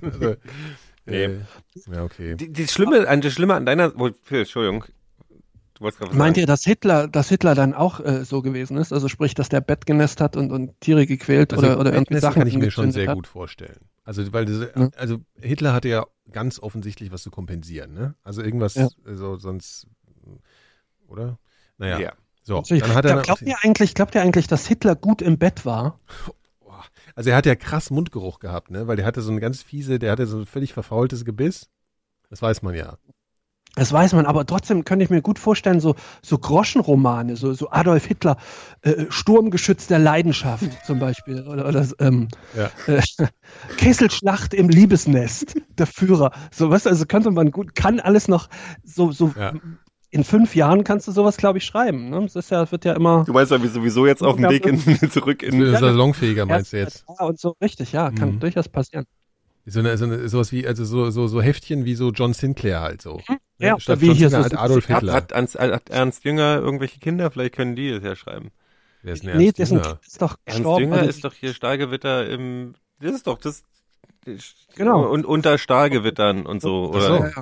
also, 0.02 0.36
Nee. 1.04 1.24
äh, 1.24 1.38
ja, 1.92 2.04
okay. 2.04 2.36
Die, 2.36 2.52
die 2.52 2.68
Schlimme, 2.68 3.08
an, 3.08 3.20
das 3.20 3.32
Schlimme 3.32 3.54
an 3.54 3.66
deiner. 3.66 3.92
Oh, 3.98 4.08
Entschuldigung. 4.30 4.84
Meint 6.12 6.36
ihr, 6.36 6.46
dass 6.46 6.62
Hitler, 6.62 7.08
dass 7.08 7.28
Hitler 7.28 7.56
dann 7.56 7.74
auch 7.74 7.98
äh, 7.98 8.24
so 8.24 8.40
gewesen 8.40 8.76
ist? 8.76 8.92
Also 8.92 9.08
sprich, 9.08 9.34
dass 9.34 9.48
der 9.48 9.60
Bett 9.60 9.84
genässt 9.84 10.20
hat 10.20 10.36
und, 10.36 10.52
und 10.52 10.80
Tiere 10.80 11.06
gequält 11.06 11.52
Also 11.52 11.66
oder, 11.66 11.80
oder 11.80 11.92
irgendwie 11.92 12.20
Sachen 12.20 12.38
kann 12.38 12.46
ich 12.46 12.56
mir 12.56 12.70
schon 12.70 12.92
sehr 12.92 13.08
hat? 13.08 13.16
gut 13.16 13.26
vorstellen. 13.26 13.80
Also, 14.04 14.32
weil 14.32 14.44
das, 14.44 14.68
Ja. 14.76 14.90
also 14.96 15.18
Hitler 15.40 15.72
hatte 15.72 15.88
ja 15.88 16.06
ganz 16.30 16.60
offensichtlich 16.60 17.10
was 17.10 17.22
zu 17.24 17.32
kompensieren, 17.32 17.94
ne? 17.94 18.14
Also 18.22 18.42
irgendwas, 18.42 18.74
Ja. 18.76 18.88
also 19.04 19.36
sonst, 19.38 19.88
oder? 21.08 21.40
Naja. 21.78 21.98
Ja. 21.98 22.12
So, 22.42 22.58
Also 22.58 22.74
ich- 22.74 22.82
dann 22.82 22.94
hat 22.94 23.04
er, 23.04 23.12
Glaub- 23.14 23.24
glaubt, 23.24 23.42
ihr 23.42 23.56
eigentlich, 23.62 23.94
glaubt 23.94 24.14
ihr 24.14 24.22
eigentlich, 24.22 24.46
dass 24.46 24.66
Hitler 24.66 24.94
gut 24.96 25.22
im 25.22 25.38
Bett 25.38 25.64
war? 25.64 26.00
also 27.14 27.30
er 27.30 27.36
hat 27.36 27.46
ja 27.46 27.54
krass 27.54 27.90
Mundgeruch 27.90 28.38
gehabt, 28.38 28.70
ne? 28.70 28.86
Weil 28.86 28.96
der 28.96 29.04
hatte 29.06 29.20
so 29.22 29.30
eine 29.30 29.40
ganz 29.40 29.62
fiese, 29.62 29.98
der 29.98 30.12
hatte 30.12 30.26
so 30.26 30.38
ein 30.38 30.46
völlig 30.46 30.72
verfaultes 30.72 31.24
Gebiss. 31.24 31.68
Das 32.30 32.40
weiß 32.42 32.62
man 32.62 32.74
ja. 32.74 32.96
Das 33.74 33.90
weiß 33.90 34.12
man, 34.12 34.26
aber 34.26 34.44
trotzdem 34.44 34.84
könnte 34.84 35.02
ich 35.04 35.10
mir 35.10 35.22
gut 35.22 35.38
vorstellen, 35.38 35.80
so, 35.80 35.94
so 36.20 36.36
Groschenromane, 36.36 37.36
so, 37.36 37.54
so 37.54 37.70
Adolf 37.70 38.04
Hitler, 38.04 38.36
äh, 38.82 39.06
Sturmgeschütz 39.08 39.86
der 39.86 39.98
Leidenschaft 39.98 40.64
zum 40.86 40.98
Beispiel, 40.98 41.46
oder, 41.48 41.66
oder 41.66 41.86
ähm, 41.98 42.28
Ja. 42.54 42.70
äh, 42.86 43.00
Kesselschlacht 43.78 44.52
im 44.52 44.68
Liebesnest, 44.68 45.54
der 45.78 45.86
Führer. 45.86 46.32
So 46.50 46.68
was, 46.70 46.86
also 46.86 47.06
könnte 47.06 47.30
man 47.30 47.50
gut, 47.50 47.74
kann 47.74 48.00
alles 48.00 48.28
noch 48.28 48.48
so, 48.84 49.10
so 49.12 49.32
Ja. 49.38 49.54
In 50.12 50.22
fünf 50.24 50.54
Jahren 50.54 50.84
kannst 50.84 51.08
du 51.08 51.12
sowas, 51.12 51.36
glaube 51.38 51.58
ich, 51.58 51.64
schreiben. 51.64 52.10
Ne? 52.10 52.20
Das 52.20 52.36
ist 52.36 52.50
ja, 52.50 52.70
wird 52.70 52.84
ja 52.84 52.92
immer. 52.92 53.24
Du 53.24 53.34
weißt 53.34 53.50
ja, 53.50 53.60
wir 53.62 53.70
sowieso 53.70 54.06
jetzt 54.06 54.22
auf 54.22 54.36
dem 54.36 54.48
Weg 54.48 54.64
in, 54.66 54.78
zurück 55.10 55.42
in. 55.42 55.60
Ist 55.60 55.80
salonfähiger, 55.80 56.46
meinst 56.46 56.72
du 56.72 56.76
jetzt? 56.76 57.04
Ja, 57.18 57.24
und 57.26 57.40
so 57.40 57.56
richtig, 57.60 57.92
ja, 57.92 58.10
kann 58.12 58.34
Mhm. 58.34 58.40
durchaus 58.40 58.68
passieren. 58.68 59.06
So 59.64 59.78
eine, 59.80 59.96
so 59.96 60.04
eine, 60.04 60.28
sowas 60.28 60.52
wie, 60.52 60.66
also 60.66 60.84
so, 60.84 61.10
so, 61.10 61.26
so 61.28 61.40
Heftchen 61.40 61.84
wie 61.84 61.94
so 61.94 62.10
John 62.10 62.34
Sinclair 62.34 62.80
halt 62.80 63.00
so. 63.00 63.20
Ja, 63.58 63.78
Statt 63.80 64.00
wie 64.00 64.06
John 64.08 64.14
hier 64.16 64.28
Sinclair 64.30 64.50
so- 64.50 64.56
halt 64.58 64.64
Adolf 64.70 64.88
Hat, 64.88 64.98
Hitler. 65.00 65.12
hat, 65.14 65.32
Ernst, 65.32 65.58
hat 65.58 65.88
Ernst 65.88 66.24
Jünger 66.24 66.56
irgendwelche 66.56 66.98
Kinder? 67.00 67.30
Vielleicht 67.30 67.54
können 67.54 67.74
die 67.74 67.90
das 67.92 68.02
ja 68.04 68.14
schreiben. 68.16 68.50
Wer 69.02 69.14
ist 69.14 69.24
denn 69.24 69.36
Nee, 69.38 69.44
Ernst 69.46 69.58
dessen 69.60 69.74
Jünger? 69.78 69.88
Kind 69.94 70.06
ist 70.06 70.20
doch 70.22 70.36
Ernst 70.44 70.58
gestorben. 70.58 70.82
Jünger 70.84 70.96
also- 70.98 71.08
ist 71.10 71.24
doch 71.24 71.32
hier 71.34 71.54
Stahlgewitter 71.54 72.28
im. 72.28 72.74
Das 73.00 73.12
ist 73.14 73.26
doch 73.26 73.38
das. 73.38 73.62
Genau. 74.76 75.08
Und 75.10 75.24
unter 75.24 75.58
Stahlgewittern 75.58 76.44
und 76.46 76.60
so. 76.60 76.92
Ach 76.94 77.00
so. 77.00 77.14
Oder 77.14 77.32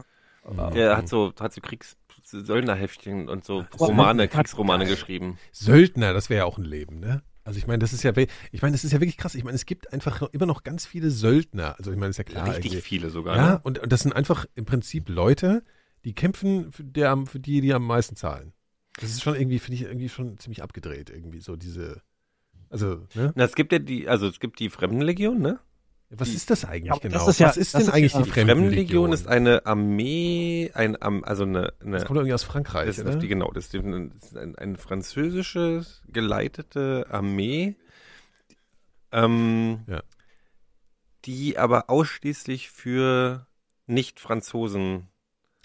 Ja, 0.57 0.65
ja. 0.65 0.71
der 0.71 0.97
hat 0.97 1.09
so, 1.09 1.33
hat 1.41 1.53
so 1.53 1.61
Kriegs. 1.61 1.97
Söldnerheftchen 2.31 3.29
und 3.29 3.45
so 3.45 3.65
Romane, 3.79 4.29
Kriegsromane 4.29 4.87
geschrieben. 4.87 5.39
Söldner, 5.53 6.13
das 6.13 6.31
wäre 6.31 6.39
ja 6.41 6.45
auch 6.45 6.59
ein 6.59 6.65
Leben, 6.65 7.01
ne? 7.01 7.23
Also 7.43 7.59
ich 7.59 7.67
meine, 7.67 7.79
das 7.79 7.93
ist 7.93 8.03
ja, 8.03 8.13
ich 8.17 8.63
meine, 8.63 8.73
das 8.73 8.85
ist 8.85 8.93
ja 8.93 9.01
wirklich 9.01 9.17
krass. 9.17 9.35
Ich 9.35 9.45
meine, 9.45 9.57
es 9.57 9.67
gibt 9.67 9.93
einfach 9.93 10.21
noch, 10.21 10.31
immer 10.33 10.47
noch 10.47 10.63
ganz 10.63 10.87
viele 10.87 11.11
Söldner. 11.11 11.75
Also 11.79 11.91
ich 11.91 11.97
meine, 11.97 12.11
ist 12.11 12.19
ja 12.19 12.25
klar. 12.25 12.47
Richtig 12.47 12.73
irgendwie. 12.73 12.83
viele 12.83 13.11
sogar. 13.11 13.37
Ja, 13.37 13.51
Ne? 13.53 13.61
und, 13.63 13.79
und 13.79 13.93
das 13.93 14.01
sind 14.01 14.13
einfach 14.13 14.47
im 14.55 14.67
Prinzip 14.67 15.09
Leute, 15.09 15.65
die 16.05 16.15
kämpfen 16.15 16.71
für, 16.71 16.85
der, 16.85 17.17
für 17.27 17.41
die, 17.41 17.61
die 17.61 17.73
am 17.73 17.87
meisten 17.87 18.15
zahlen. 18.15 18.53
Das 19.01 19.11
ist 19.11 19.23
schon 19.23 19.35
irgendwie, 19.35 19.59
finde 19.59 19.77
ich, 19.77 19.83
irgendwie 19.83 20.09
schon 20.09 20.39
ziemlich 20.39 20.63
abgedreht, 20.63 21.11
irgendwie 21.11 21.41
so 21.41 21.57
diese, 21.57 22.03
also, 22.69 23.07
ne? 23.15 23.33
Na, 23.35 23.45
es 23.45 23.55
gibt 23.55 23.73
ja 23.73 23.79
die, 23.79 24.09
also 24.09 24.29
es 24.29 24.39
gibt 24.39 24.61
die 24.61 24.69
Fremdenlegion, 24.69 25.41
ne? 25.41 25.59
Was 26.13 26.29
Die- 26.29 26.35
ist 26.35 26.51
das 26.51 26.65
eigentlich 26.65 27.01
genau? 27.01 27.15
das 27.19 27.29
ist 27.29 27.39
ja- 27.39 27.49
Was 27.49 27.57
ist 27.57 27.73
das 27.75 27.83
denn 27.85 27.89
ist 27.89 27.95
eigentlich 27.95 28.13
ja- 28.15 28.19
die 28.19 28.25
Die 28.25 28.31
Fremdenlegion? 28.31 28.67
Fremdenlegion 28.67 29.13
ist 29.13 29.29
eine 29.29 29.65
Armee, 29.67 30.71
ein, 30.75 31.01
Am- 31.01 31.23
also 31.23 31.45
eine, 31.45 31.73
eine 31.81 31.93
Das 31.99 32.05
kommt 32.05 32.17
irgendwie 32.17 32.35
aus 32.35 32.43
Frankreich, 32.43 32.87
Das 32.89 32.99
ist 32.99 33.07
oder? 33.07 33.17
die, 33.17 33.29
genau, 33.29 33.53
das 33.53 33.67
ist 33.67 33.75
ein, 33.77 34.11
das 34.19 34.25
ist 34.31 34.37
ein, 34.37 34.57
eine 34.59 34.77
französische 34.77 35.87
geleitete 36.09 37.07
Armee, 37.11 37.77
ähm, 39.13 39.81
Ja. 39.87 40.03
die 41.25 41.59
aber 41.59 41.91
ausschließlich 41.91 42.71
für 42.71 43.47
Nicht-Franzosen 43.87 45.09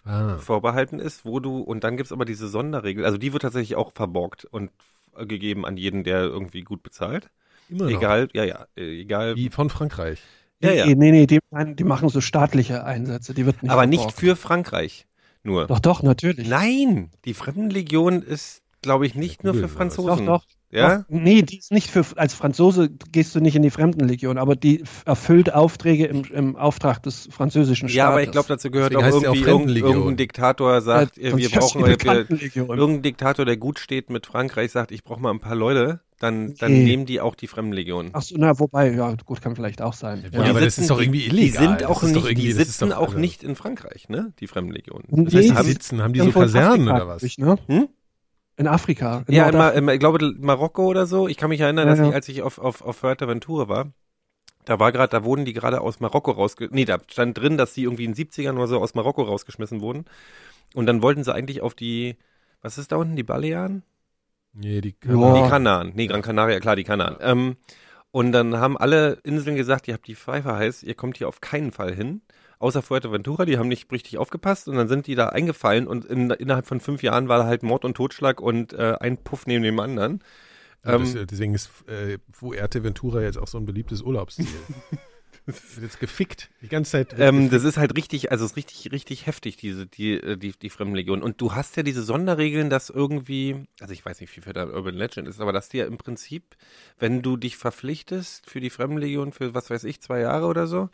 ah. 0.03 0.37
vorbehalten 0.37 0.99
ist, 0.99 1.25
wo 1.25 1.39
du, 1.39 1.59
und 1.59 1.83
dann 1.83 1.97
gibt's 1.97 2.11
aber 2.11 2.25
diese 2.25 2.47
Sonderregel, 2.47 3.05
also 3.05 3.17
die 3.17 3.33
wird 3.33 3.41
tatsächlich 3.43 3.75
auch 3.75 3.91
verborgt 3.93 4.45
und 4.45 4.71
gegeben 5.17 5.65
an 5.65 5.77
jeden, 5.77 6.03
der 6.03 6.21
irgendwie 6.21 6.61
gut 6.61 6.83
bezahlt. 6.83 7.29
Immer 7.69 7.85
noch. 7.85 7.97
Egal, 7.97 8.27
ja, 8.33 8.43
ja, 8.43 8.67
äh, 8.75 9.01
egal. 9.01 9.35
Wie 9.35 9.49
von 9.49 9.69
Frankreich. 9.69 10.21
Ja, 10.61 10.71
ja. 10.71 10.85
Nee, 10.85 11.11
nee, 11.11 11.27
die, 11.27 11.39
die 11.51 11.83
machen 11.83 12.09
so 12.09 12.21
staatliche 12.21 12.83
Einsätze, 12.83 13.33
die 13.33 13.45
wird 13.45 13.61
nicht 13.61 13.71
aber 13.71 13.85
nicht 13.85 14.11
für 14.13 14.35
Frankreich. 14.35 15.05
Nur. 15.43 15.67
Doch, 15.67 15.79
doch, 15.79 16.01
natürlich. 16.01 16.47
Nein, 16.47 17.11
die 17.25 17.35
Fremdenlegion 17.35 18.23
ist, 18.23 18.63
glaube 18.81 19.05
ich, 19.05 19.13
nicht 19.13 19.43
nur 19.43 19.53
für 19.53 19.61
das. 19.61 19.71
Doch, 19.71 19.77
Franzosen. 19.77 20.25
doch. 20.25 20.45
Ja? 20.75 20.97
Doch, 20.97 21.03
nee, 21.09 21.41
die 21.41 21.57
ist 21.57 21.71
nicht 21.71 21.89
für, 21.89 22.05
als 22.17 22.33
Franzose 22.33 22.89
gehst 23.11 23.33
du 23.35 23.39
nicht 23.39 23.55
in 23.55 23.61
die 23.61 23.69
Fremdenlegion, 23.69 24.37
aber 24.37 24.55
die 24.55 24.83
erfüllt 25.05 25.53
Aufträge 25.53 26.05
im, 26.05 26.23
im 26.25 26.55
Auftrag 26.55 27.01
des 27.03 27.27
französischen 27.31 27.87
Staates. 27.89 27.95
Ja, 27.97 28.09
aber 28.09 28.23
ich 28.23 28.31
glaube, 28.31 28.47
dazu 28.49 28.69
gehört 28.69 28.91
Deswegen 28.93 29.13
auch 29.13 29.19
sie 29.19 29.27
auch 29.27 29.35
irgendwie 29.47 29.79
irgendein, 29.79 30.17
Diktator 30.17 30.81
sagt, 30.81 31.17
Ja, 31.17 31.29
äh, 31.31 31.37
wir 31.37 31.49
brauchen 31.49 31.85
irgendein 31.85 33.01
Diktator, 33.01 33.45
der 33.45 33.57
gut 33.57 33.79
steht 33.79 34.09
mit 34.09 34.25
Frankreich, 34.25 34.71
sagt, 34.71 34.91
ich 34.91 35.03
brauche 35.03 35.21
mal 35.21 35.31
ein 35.31 35.39
paar 35.39 35.55
Leute, 35.55 36.01
dann, 36.19 36.55
dann 36.55 36.71
Nee. 36.71 36.83
nehmen 36.83 37.05
die 37.05 37.19
auch 37.21 37.35
die 37.35 37.47
Fremdenlegion. 37.47 38.09
Ach 38.13 38.21
so, 38.21 38.35
na, 38.37 38.57
wobei, 38.59 38.91
ja, 38.93 39.13
gut, 39.25 39.41
kann 39.41 39.55
vielleicht 39.55 39.81
auch 39.81 39.93
sein. 39.93 40.23
Ja, 40.31 40.43
die 40.43 40.49
aber 40.49 40.61
das 40.61 40.77
ist 40.77 40.89
doch 40.89 40.99
irgendwie 40.99 41.25
illegal. 41.25 41.41
Die 41.41 41.49
sind 41.79 41.85
auch 41.85 42.03
nicht, 42.03 42.15
irgendwie- 42.15 42.35
die 42.35 42.51
sitzen 42.53 42.89
doch- 42.89 42.97
auch 42.97 43.07
also- 43.09 43.19
nicht 43.19 43.43
in 43.43 43.55
Frankreich, 43.55 44.07
ne? 44.09 44.33
Die 44.39 44.47
Fremdenlegion. 44.47 45.03
Nee, 45.07 45.25
Das 45.25 45.33
heißt, 45.33 45.65
Die 45.67 45.71
sitzen, 45.71 46.01
haben 46.01 46.13
die 46.13 46.21
so 46.21 46.31
Kasernen 46.31 46.87
oder 46.87 47.07
was? 47.07 47.37
ne? 47.37 47.57
Hm? 47.67 47.87
In 48.57 48.67
Afrika. 48.67 49.23
in 49.27 49.33
ja, 49.33 49.49
immer, 49.49 49.73
Nordafrika. 49.73 49.77
immer, 49.77 49.93
ich 49.93 49.99
glaube 49.99 50.33
Marokko 50.39 50.85
oder 50.87 51.05
so. 51.07 51.27
Ich 51.27 51.37
kann 51.37 51.49
mich 51.49 51.59
erinnern, 51.61 51.87
Ja, 51.87 51.91
dass 51.91 51.99
ja. 51.99 52.07
ich, 52.09 52.13
als 52.13 52.29
ich 52.29 52.41
auf, 52.41 52.57
auf, 52.59 52.81
auf 52.81 52.97
Fuerteventura 52.97 53.67
war, 53.67 53.91
da 54.65 54.79
war 54.79 54.91
gerade, 54.91 55.09
da 55.11 55.23
wurden 55.23 55.45
die 55.45 55.53
gerade 55.53 55.81
aus 55.81 55.99
Marokko 55.99 56.31
rausge... 56.31 56.69
Nee, 56.71 56.85
da 56.85 56.97
stand 57.07 57.37
drin, 57.37 57.57
dass 57.57 57.73
sie 57.73 57.83
irgendwie 57.83 58.05
in 58.05 58.13
den 58.13 58.27
70ern 58.27 58.55
oder 58.55 58.67
so 58.67 58.79
aus 58.79 58.95
Marokko 58.95 59.23
rausgeschmissen 59.23 59.81
wurden. 59.81 60.05
Und 60.73 60.87
dann 60.87 61.01
wollten 61.01 61.23
sie 61.23 61.33
eigentlich 61.33 61.61
auf 61.61 61.75
die, 61.75 62.17
was 62.61 62.77
ist 62.77 62.91
da 62.91 62.97
unten, 62.97 63.15
die 63.15 63.23
Balearen? 63.23 63.83
Nee, 64.53 64.81
die 64.81 64.95
Ja. 65.05 65.43
Die. 65.43 65.49
Kanaren. 65.49 65.91
Nee, 65.95 66.07
Gran 66.07 66.21
Canaria, 66.21 66.59
klar, 66.59 66.75
die 66.75 66.83
Kanaren. 66.85 67.17
Ähm, 67.21 67.57
und 68.11 68.31
dann 68.31 68.57
haben 68.57 68.77
alle 68.77 69.19
Inseln 69.23 69.57
gesagt, 69.57 69.87
ihr 69.87 69.93
habt 69.93 70.07
die 70.07 70.15
Pfeife 70.15 70.55
heiß, 70.55 70.83
ihr 70.83 70.95
kommt 70.95 71.17
hier 71.17 71.27
auf 71.27 71.41
keinen 71.41 71.71
Fall 71.71 71.93
hin. 71.93 72.21
Außer 72.59 72.81
Fuerteventura, 72.81 73.45
die 73.45 73.57
haben 73.57 73.67
nicht 73.67 73.91
richtig 73.91 74.17
aufgepasst 74.17 74.67
und 74.67 74.75
dann 74.75 74.87
sind 74.87 75.07
die 75.07 75.15
da 75.15 75.29
eingefallen 75.29 75.87
und 75.87 76.05
in, 76.05 76.29
innerhalb 76.29 76.67
von 76.67 76.79
fünf 76.79 77.03
Jahren 77.03 77.27
war 77.27 77.39
da 77.39 77.45
halt 77.45 77.63
Mord 77.63 77.85
und 77.85 77.95
Totschlag 77.95 78.41
und 78.41 78.73
äh, 78.73 78.95
ein 78.99 79.17
Puff 79.17 79.45
neben 79.45 79.63
dem 79.63 79.79
anderen. 79.79 80.21
Ja, 80.85 80.95
Ähm, 80.95 81.01
das, 81.01 81.15
äh, 81.15 81.25
deswegen 81.25 81.53
ist 81.53 81.69
äh, 81.87 82.17
Fuerteventura 82.31 83.21
jetzt 83.21 83.37
auch 83.37 83.47
so 83.47 83.57
ein 83.57 83.65
beliebtes 83.65 84.01
Urlaubsziel. 84.01 84.47
das 85.45 85.61
wird 85.75 85.83
jetzt 85.83 85.99
gefickt. 85.99 86.49
Die 86.61 86.67
ganze 86.67 86.91
Zeit. 86.91 87.15
Ähm, 87.19 87.49
das 87.49 87.63
ist 87.63 87.77
halt 87.77 87.95
richtig, 87.97 88.31
also 88.31 88.45
es 88.45 88.51
ist 88.51 88.57
richtig, 88.57 88.91
richtig 88.91 89.25
heftig, 89.25 89.57
diese, 89.57 89.85
die, 89.85 90.13
äh, 90.13 90.37
die, 90.37 90.53
die 90.53 90.69
Fremdenlegion. 90.69 91.21
Und 91.21 91.41
du 91.41 91.53
hast 91.53 91.75
ja 91.75 91.83
diese 91.83 92.03
Sonderregeln, 92.03 92.69
dass 92.69 92.89
irgendwie, 92.89 93.65
also 93.79 93.93
ich 93.93 94.05
weiß 94.05 94.21
nicht, 94.21 94.35
wie 94.35 94.41
viel 94.41 94.53
da 94.53 94.65
Urban 94.65 94.95
Legend 94.95 95.27
ist, 95.27 95.41
aber 95.41 95.53
dass 95.53 95.69
dir 95.69 95.87
im 95.87 95.97
Prinzip, 95.97 96.55
wenn 96.99 97.21
du 97.21 97.37
dich 97.37 97.57
verpflichtest 97.57 98.49
für 98.49 98.59
die 98.59 98.69
Fremdenlegion 98.69 99.31
für, 99.31 99.53
was 99.53 99.69
weiß 99.69 99.83
ich, 99.83 100.01
zwei 100.01 100.19
Jahre 100.19 100.45
oder 100.45 100.67
so, 100.67 100.89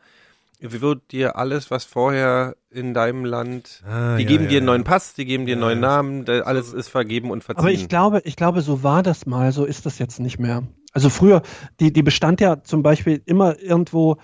wird 0.61 1.11
dir 1.11 1.35
alles, 1.37 1.71
was 1.71 1.83
vorher 1.85 2.55
in 2.69 2.93
deinem 2.93 3.25
Land, 3.25 3.81
Ah, 3.85 4.17
die 4.17 4.23
ja, 4.23 4.29
geben 4.29 4.43
ja, 4.45 4.49
dir 4.51 4.57
einen 4.57 4.67
ja. 4.67 4.73
neuen 4.73 4.83
Pass, 4.83 5.13
die 5.13 5.25
geben 5.25 5.45
dir 5.45 5.53
einen 5.53 5.61
Ja, 5.61 5.67
neuen 5.67 5.81
ja. 5.81 5.87
Namen, 5.87 6.29
alles 6.29 6.71
ist 6.73 6.87
vergeben 6.89 7.31
und 7.31 7.43
verziehen. 7.43 7.59
Aber 7.59 7.71
ich 7.71 7.89
glaube, 7.89 8.21
ich 8.25 8.35
glaube, 8.35 8.61
so 8.61 8.83
war 8.83 9.03
das 9.03 9.25
mal, 9.25 9.51
so 9.51 9.65
ist 9.65 9.85
das 9.85 9.97
jetzt 9.99 10.19
nicht 10.19 10.39
mehr. 10.39 10.63
Also 10.93 11.09
früher, 11.09 11.41
die, 11.79 11.91
die 11.91 12.03
bestand 12.03 12.41
ja 12.41 12.63
zum 12.63 12.83
Beispiel 12.83 13.21
immer 13.25 13.57
irgendwo, 13.59 14.17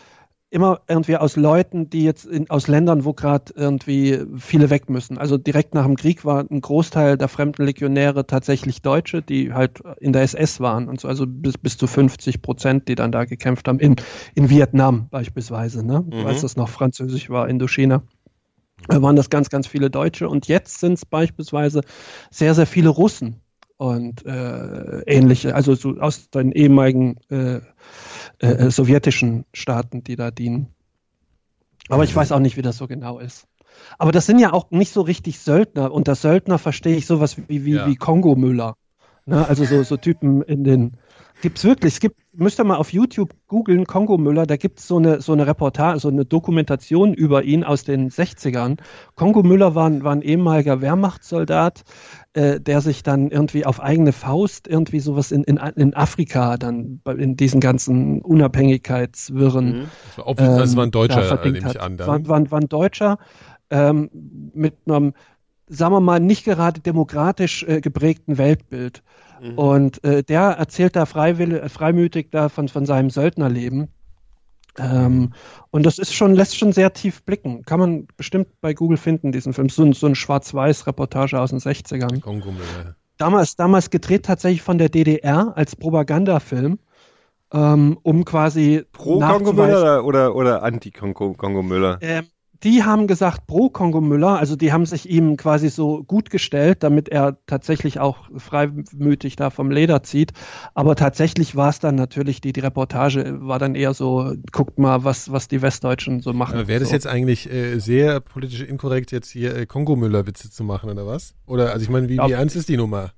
immer 0.50 0.82
irgendwie 0.88 1.18
aus 1.18 1.36
Leuten, 1.36 1.90
die 1.90 2.04
jetzt 2.04 2.26
in, 2.26 2.50
aus 2.50 2.68
Ländern, 2.68 3.04
wo 3.04 3.14
gerade 3.14 3.52
irgendwie 3.56 4.20
viele 4.38 4.70
weg 4.70 4.90
müssen. 4.90 5.18
Also 5.18 5.38
direkt 5.38 5.74
nach 5.74 5.86
dem 5.86 5.98
Krieg 5.98 6.24
war 6.24 6.46
ein 6.50 6.62
Großteil 6.62 7.18
der 7.18 7.28
fremden 7.28 7.66
Legionäre 7.66 8.26
tatsächlich 8.26 8.82
Deutsche, 8.82 9.22
die 9.22 9.54
halt 9.54 9.82
in 10.00 10.14
der 10.14 10.22
SS 10.22 10.60
waren 10.62 10.88
und 10.88 11.02
so, 11.02 11.08
also 11.08 11.26
bis, 11.28 11.58
bis 11.58 11.78
zu 11.78 11.86
50 11.86 12.42
Prozent, 12.42 12.88
die 12.88 12.96
dann 12.96 13.12
da 13.12 13.26
gekämpft 13.26 13.68
haben, 13.68 13.80
in, 13.80 13.98
in 14.36 14.50
Vietnam 14.50 15.10
beispielsweise, 15.10 15.86
ne? 15.86 16.06
Mhm. 16.10 16.26
Als 16.26 16.42
das 16.42 16.56
noch 16.56 16.70
französisch 16.70 17.30
war, 17.30 17.50
Indochina. 17.50 18.04
Da 18.88 19.02
waren 19.02 19.18
das 19.18 19.30
ganz, 19.30 19.50
ganz 19.50 19.68
viele 19.68 19.90
Deutsche 19.90 20.30
und 20.30 20.48
jetzt 20.48 20.80
sind 20.80 20.94
es 20.94 21.06
beispielsweise 21.06 21.82
sehr, 22.32 22.54
sehr 22.54 22.68
viele 22.68 22.90
Russen 22.90 23.42
und 23.76 24.26
äh, 24.26 25.02
ähnliche, 25.02 25.56
also 25.56 25.76
so 25.76 25.98
aus 25.98 26.30
den 26.30 26.52
ehemaligen 26.52 27.18
äh, 27.30 27.60
äh, 28.40 28.70
sowjetischen 28.70 29.46
Staaten, 29.54 30.04
die 30.04 30.16
da 30.16 30.32
dienen. 30.32 30.68
Aber 31.90 32.04
ich 32.04 32.16
weiß 32.16 32.32
auch 32.32 32.40
nicht, 32.40 32.58
wie 32.58 32.62
das 32.62 32.78
so 32.78 32.88
genau 32.88 33.20
ist. 33.20 33.48
Aber 33.98 34.12
das 34.12 34.26
sind 34.26 34.40
ja 34.40 34.54
auch 34.54 34.72
nicht 34.72 34.92
so 34.92 35.02
richtig 35.02 35.40
Söldner. 35.40 35.92
Unter 35.92 36.16
Söldner 36.16 36.58
verstehe 36.58 36.96
ich 36.96 37.06
sowas 37.06 37.38
wie, 37.48 37.66
wie, 37.66 37.74
Ja. 37.74 37.88
wie 37.88 37.96
Kongo-Müller. 37.96 38.76
Ne? 39.26 39.48
Also 39.48 39.66
so, 39.66 39.84
so 39.84 39.98
Typen 39.98 40.42
in 40.42 40.64
den. 40.64 40.98
Gibt's 41.42 41.64
wirklich, 41.64 41.94
es 41.94 42.00
gibt, 42.00 42.16
müsst 42.34 42.60
ihr 42.60 42.64
mal 42.64 42.78
auf 42.78 42.92
YouTube 42.92 43.32
googeln, 43.46 43.86
Kongo 43.86 44.18
Müller, 44.18 44.48
da 44.48 44.58
gibt's 44.58 44.88
so 44.88 44.98
eine, 44.98 45.22
so 45.22 45.34
eine 45.34 45.46
Reportage, 45.46 46.00
so 46.00 46.08
eine 46.08 46.26
Dokumentation 46.26 47.14
über 47.14 47.44
ihn 47.44 47.64
aus 47.64 47.84
den 47.84 48.10
60ern. 48.10 48.80
Kongo 49.14 49.44
Müller 49.44 49.76
war, 49.76 50.02
war 50.04 50.14
ein 50.14 50.24
ehemaliger 50.24 50.82
Wehrmachtssoldat, 50.82 51.84
äh, 52.38 52.62
der 52.62 52.82
sich 52.82 53.02
dann 53.02 53.32
irgendwie 53.32 53.66
auf 53.66 53.82
eigene 53.82 54.12
Faust 54.14 54.68
irgendwie 54.68 55.00
sowas 55.00 55.32
in, 55.32 55.44
in, 55.44 55.58
in 55.58 55.96
Afrika 55.96 56.58
dann 56.58 57.02
in 57.18 57.36
diesen 57.36 57.60
ganzen 57.60 58.22
Unabhängigkeitswirren 58.22 59.68
Mhm. 59.68 59.88
Das 60.06 60.18
war, 60.18 60.28
ob, 60.28 60.38
das 60.38 60.76
war 60.76 60.84
ein 60.84 60.88
ähm, 60.88 60.92
Deutscher, 60.92 61.16
da 61.16 61.26
äh, 61.26 61.28
verdingt 61.28 61.58
nehme 61.58 61.72
ich 61.72 61.82
an. 61.82 62.00
War, 62.00 62.06
Dann. 62.06 62.28
war, 62.28 62.52
war 62.52 62.60
ein 62.60 62.70
Deutscher 62.70 63.18
ähm, 63.70 64.10
mit 64.54 64.76
einem, 64.86 65.14
sagen 65.68 65.94
wir 65.94 66.00
mal, 66.00 66.20
nicht 66.20 66.46
gerade 66.46 66.80
demokratisch 66.80 67.64
äh, 67.64 67.82
geprägten 67.82 68.38
Weltbild. 68.38 69.04
Mhm. 69.42 69.58
Und 69.58 70.04
äh, 70.04 70.24
der 70.24 70.42
erzählt 70.42 70.96
da 70.96 71.06
freiwillig, 71.06 71.72
freimütig 71.72 72.30
da 72.32 72.50
von, 72.50 72.68
von 72.68 72.86
seinem 72.86 73.10
Söldnerleben. 73.10 73.90
Ähm, 74.80 75.34
und 75.72 75.86
das 75.86 75.98
ist 75.98 76.14
schon, 76.14 76.34
lässt 76.36 76.58
schon 76.58 76.72
sehr 76.72 76.94
tief 76.94 77.24
blicken. 77.24 77.64
Kann 77.64 77.80
man 77.80 78.08
bestimmt 78.18 78.48
bei 78.62 78.74
Google 78.74 78.98
finden, 78.98 79.32
diesen 79.32 79.54
Film. 79.54 79.70
So, 79.70 79.84
ein- 79.84 79.94
so 79.94 80.06
eine 80.06 80.16
Schwarz-Weiß-Reportage 80.16 81.40
aus 81.40 81.50
den 81.50 81.60
60ern. 81.60 82.22
Kongo-Müller. 82.22 82.96
Damals, 83.18 83.56
damals 83.56 83.90
gedreht 83.90 84.26
tatsächlich 84.26 84.62
von 84.62 84.78
der 84.78 84.90
DDR 84.90 85.54
als 85.56 85.76
Propagandafilm, 85.76 86.78
ähm, 87.52 87.98
um 88.04 88.26
quasi 88.26 88.84
Pro 88.92 89.20
Kongo 89.20 89.54
Müller 89.54 90.04
oder, 90.04 90.06
oder, 90.06 90.36
oder 90.36 90.64
Anti-Kongo 90.64 91.34
Kongo 91.34 91.64
Müller? 91.64 91.98
ähm, 92.02 92.26
die 92.64 92.84
haben 92.84 93.08
gesagt 93.08 93.48
pro 93.48 93.70
Kongo 93.70 94.02
Müller, 94.02 94.38
also 94.40 94.56
die 94.56 94.72
haben 94.72 94.86
sich 94.86 95.10
ihm 95.10 95.38
quasi 95.38 95.70
so 95.70 96.04
gut 96.04 96.30
gestellt, 96.30 96.84
damit 96.84 97.10
er 97.10 97.38
tatsächlich 97.46 98.00
auch 98.00 98.30
freimütig 98.36 99.36
da 99.36 99.50
vom 99.50 99.70
Leder 99.72 100.04
zieht. 100.04 100.32
Aber 100.74 100.96
tatsächlich 100.96 101.56
war 101.56 101.70
es 101.70 101.80
dann 101.80 101.96
natürlich, 101.96 102.42
die, 102.42 102.54
die 102.54 102.60
Reportage 102.60 103.38
war 103.42 103.60
dann 103.60 103.76
eher 103.76 103.94
so, 103.94 104.34
guckt 104.52 104.80
mal, 104.80 105.04
was, 105.04 105.32
was 105.32 105.48
die 105.48 105.62
Westdeutschen 105.62 106.22
so 106.22 106.34
machen. 106.34 106.56
Aber 106.56 106.68
wäre 106.68 106.80
das 106.80 106.90
so. 106.90 106.96
jetzt 106.96 107.08
eigentlich 107.08 107.52
äh, 107.52 107.80
sehr 107.80 108.20
politisch 108.20 108.62
inkorrekt, 108.62 109.12
jetzt 109.12 109.30
hier 109.30 109.56
äh, 109.56 109.66
Kongo-Müller-Witze 109.66 110.50
zu 110.50 110.64
machen, 110.64 110.90
oder 110.90 111.06
was? 111.06 111.36
Oder, 111.46 111.72
also 111.72 111.84
ich 111.84 111.90
meine, 111.90 112.10
wie, 112.10 112.16
Ja. 112.16 112.28
wie 112.28 112.34
ernst 112.34 112.56
ist 112.56 112.70
die 112.70 112.78
Nummer? 112.78 113.12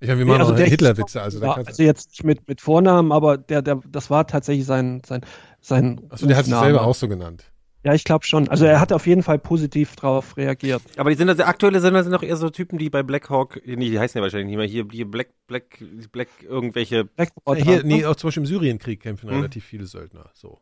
Ich 0.00 0.08
meine, 0.08 0.18
wir 0.20 0.26
Nee, 0.26 0.32
machen 0.32 0.42
also 0.42 0.54
auch 0.54 0.58
Hitler-Witze, 0.58 1.22
also 1.22 1.40
ja, 1.42 1.54
also 1.54 1.82
jetzt 1.82 2.10
nicht 2.10 2.24
mit, 2.24 2.48
mit 2.48 2.60
Vornamen, 2.60 3.12
aber 3.12 3.38
der, 3.38 3.62
der, 3.62 3.80
das 3.90 4.10
war 4.10 4.26
tatsächlich 4.26 4.66
sein, 4.66 5.00
sein, 5.06 5.22
sein 5.60 6.00
Achso, 6.10 6.26
der 6.26 6.36
hat 6.36 6.44
sich 6.44 6.54
selber 6.54 6.82
auch 6.82 6.94
so 6.94 7.08
genannt. 7.08 7.44
Ja, 7.86 7.94
ich 7.94 8.02
glaube 8.02 8.26
schon. 8.26 8.48
Also 8.48 8.64
er 8.64 8.80
hat 8.80 8.92
auf 8.92 9.06
jeden 9.06 9.22
Fall 9.22 9.38
positiv 9.38 9.94
drauf 9.94 10.36
reagiert. 10.36 10.82
Aber 10.96 11.10
die 11.10 11.16
sind 11.16 11.28
also 11.28 11.44
aktuelle 11.44 11.78
Sender 11.80 12.02
sind 12.02 12.10
doch 12.12 12.24
eher 12.24 12.36
so 12.36 12.50
Typen, 12.50 12.78
die 12.78 12.90
bei 12.90 13.04
Black 13.04 13.30
Hawk, 13.30 13.60
nee, 13.64 13.76
die 13.90 13.98
heißen 14.00 14.18
ja 14.18 14.22
wahrscheinlich 14.22 14.48
nicht 14.48 14.56
mehr 14.56 14.66
hier, 14.66 14.84
hier 14.90 15.08
Black, 15.08 15.28
Black, 15.46 15.78
Black, 16.10 16.28
irgendwelche. 16.42 17.04
Blackboard 17.04 17.58
Ja, 17.60 17.64
hier, 17.64 17.84
nee, 17.84 17.98
ne? 18.00 18.08
auch 18.08 18.16
zum 18.16 18.26
Beispiel 18.28 18.42
im 18.42 18.46
Syrienkrieg 18.46 19.00
kämpfen 19.00 19.30
Hm. 19.30 19.36
relativ 19.36 19.64
viele 19.64 19.86
Söldner. 19.86 20.30
So. 20.34 20.58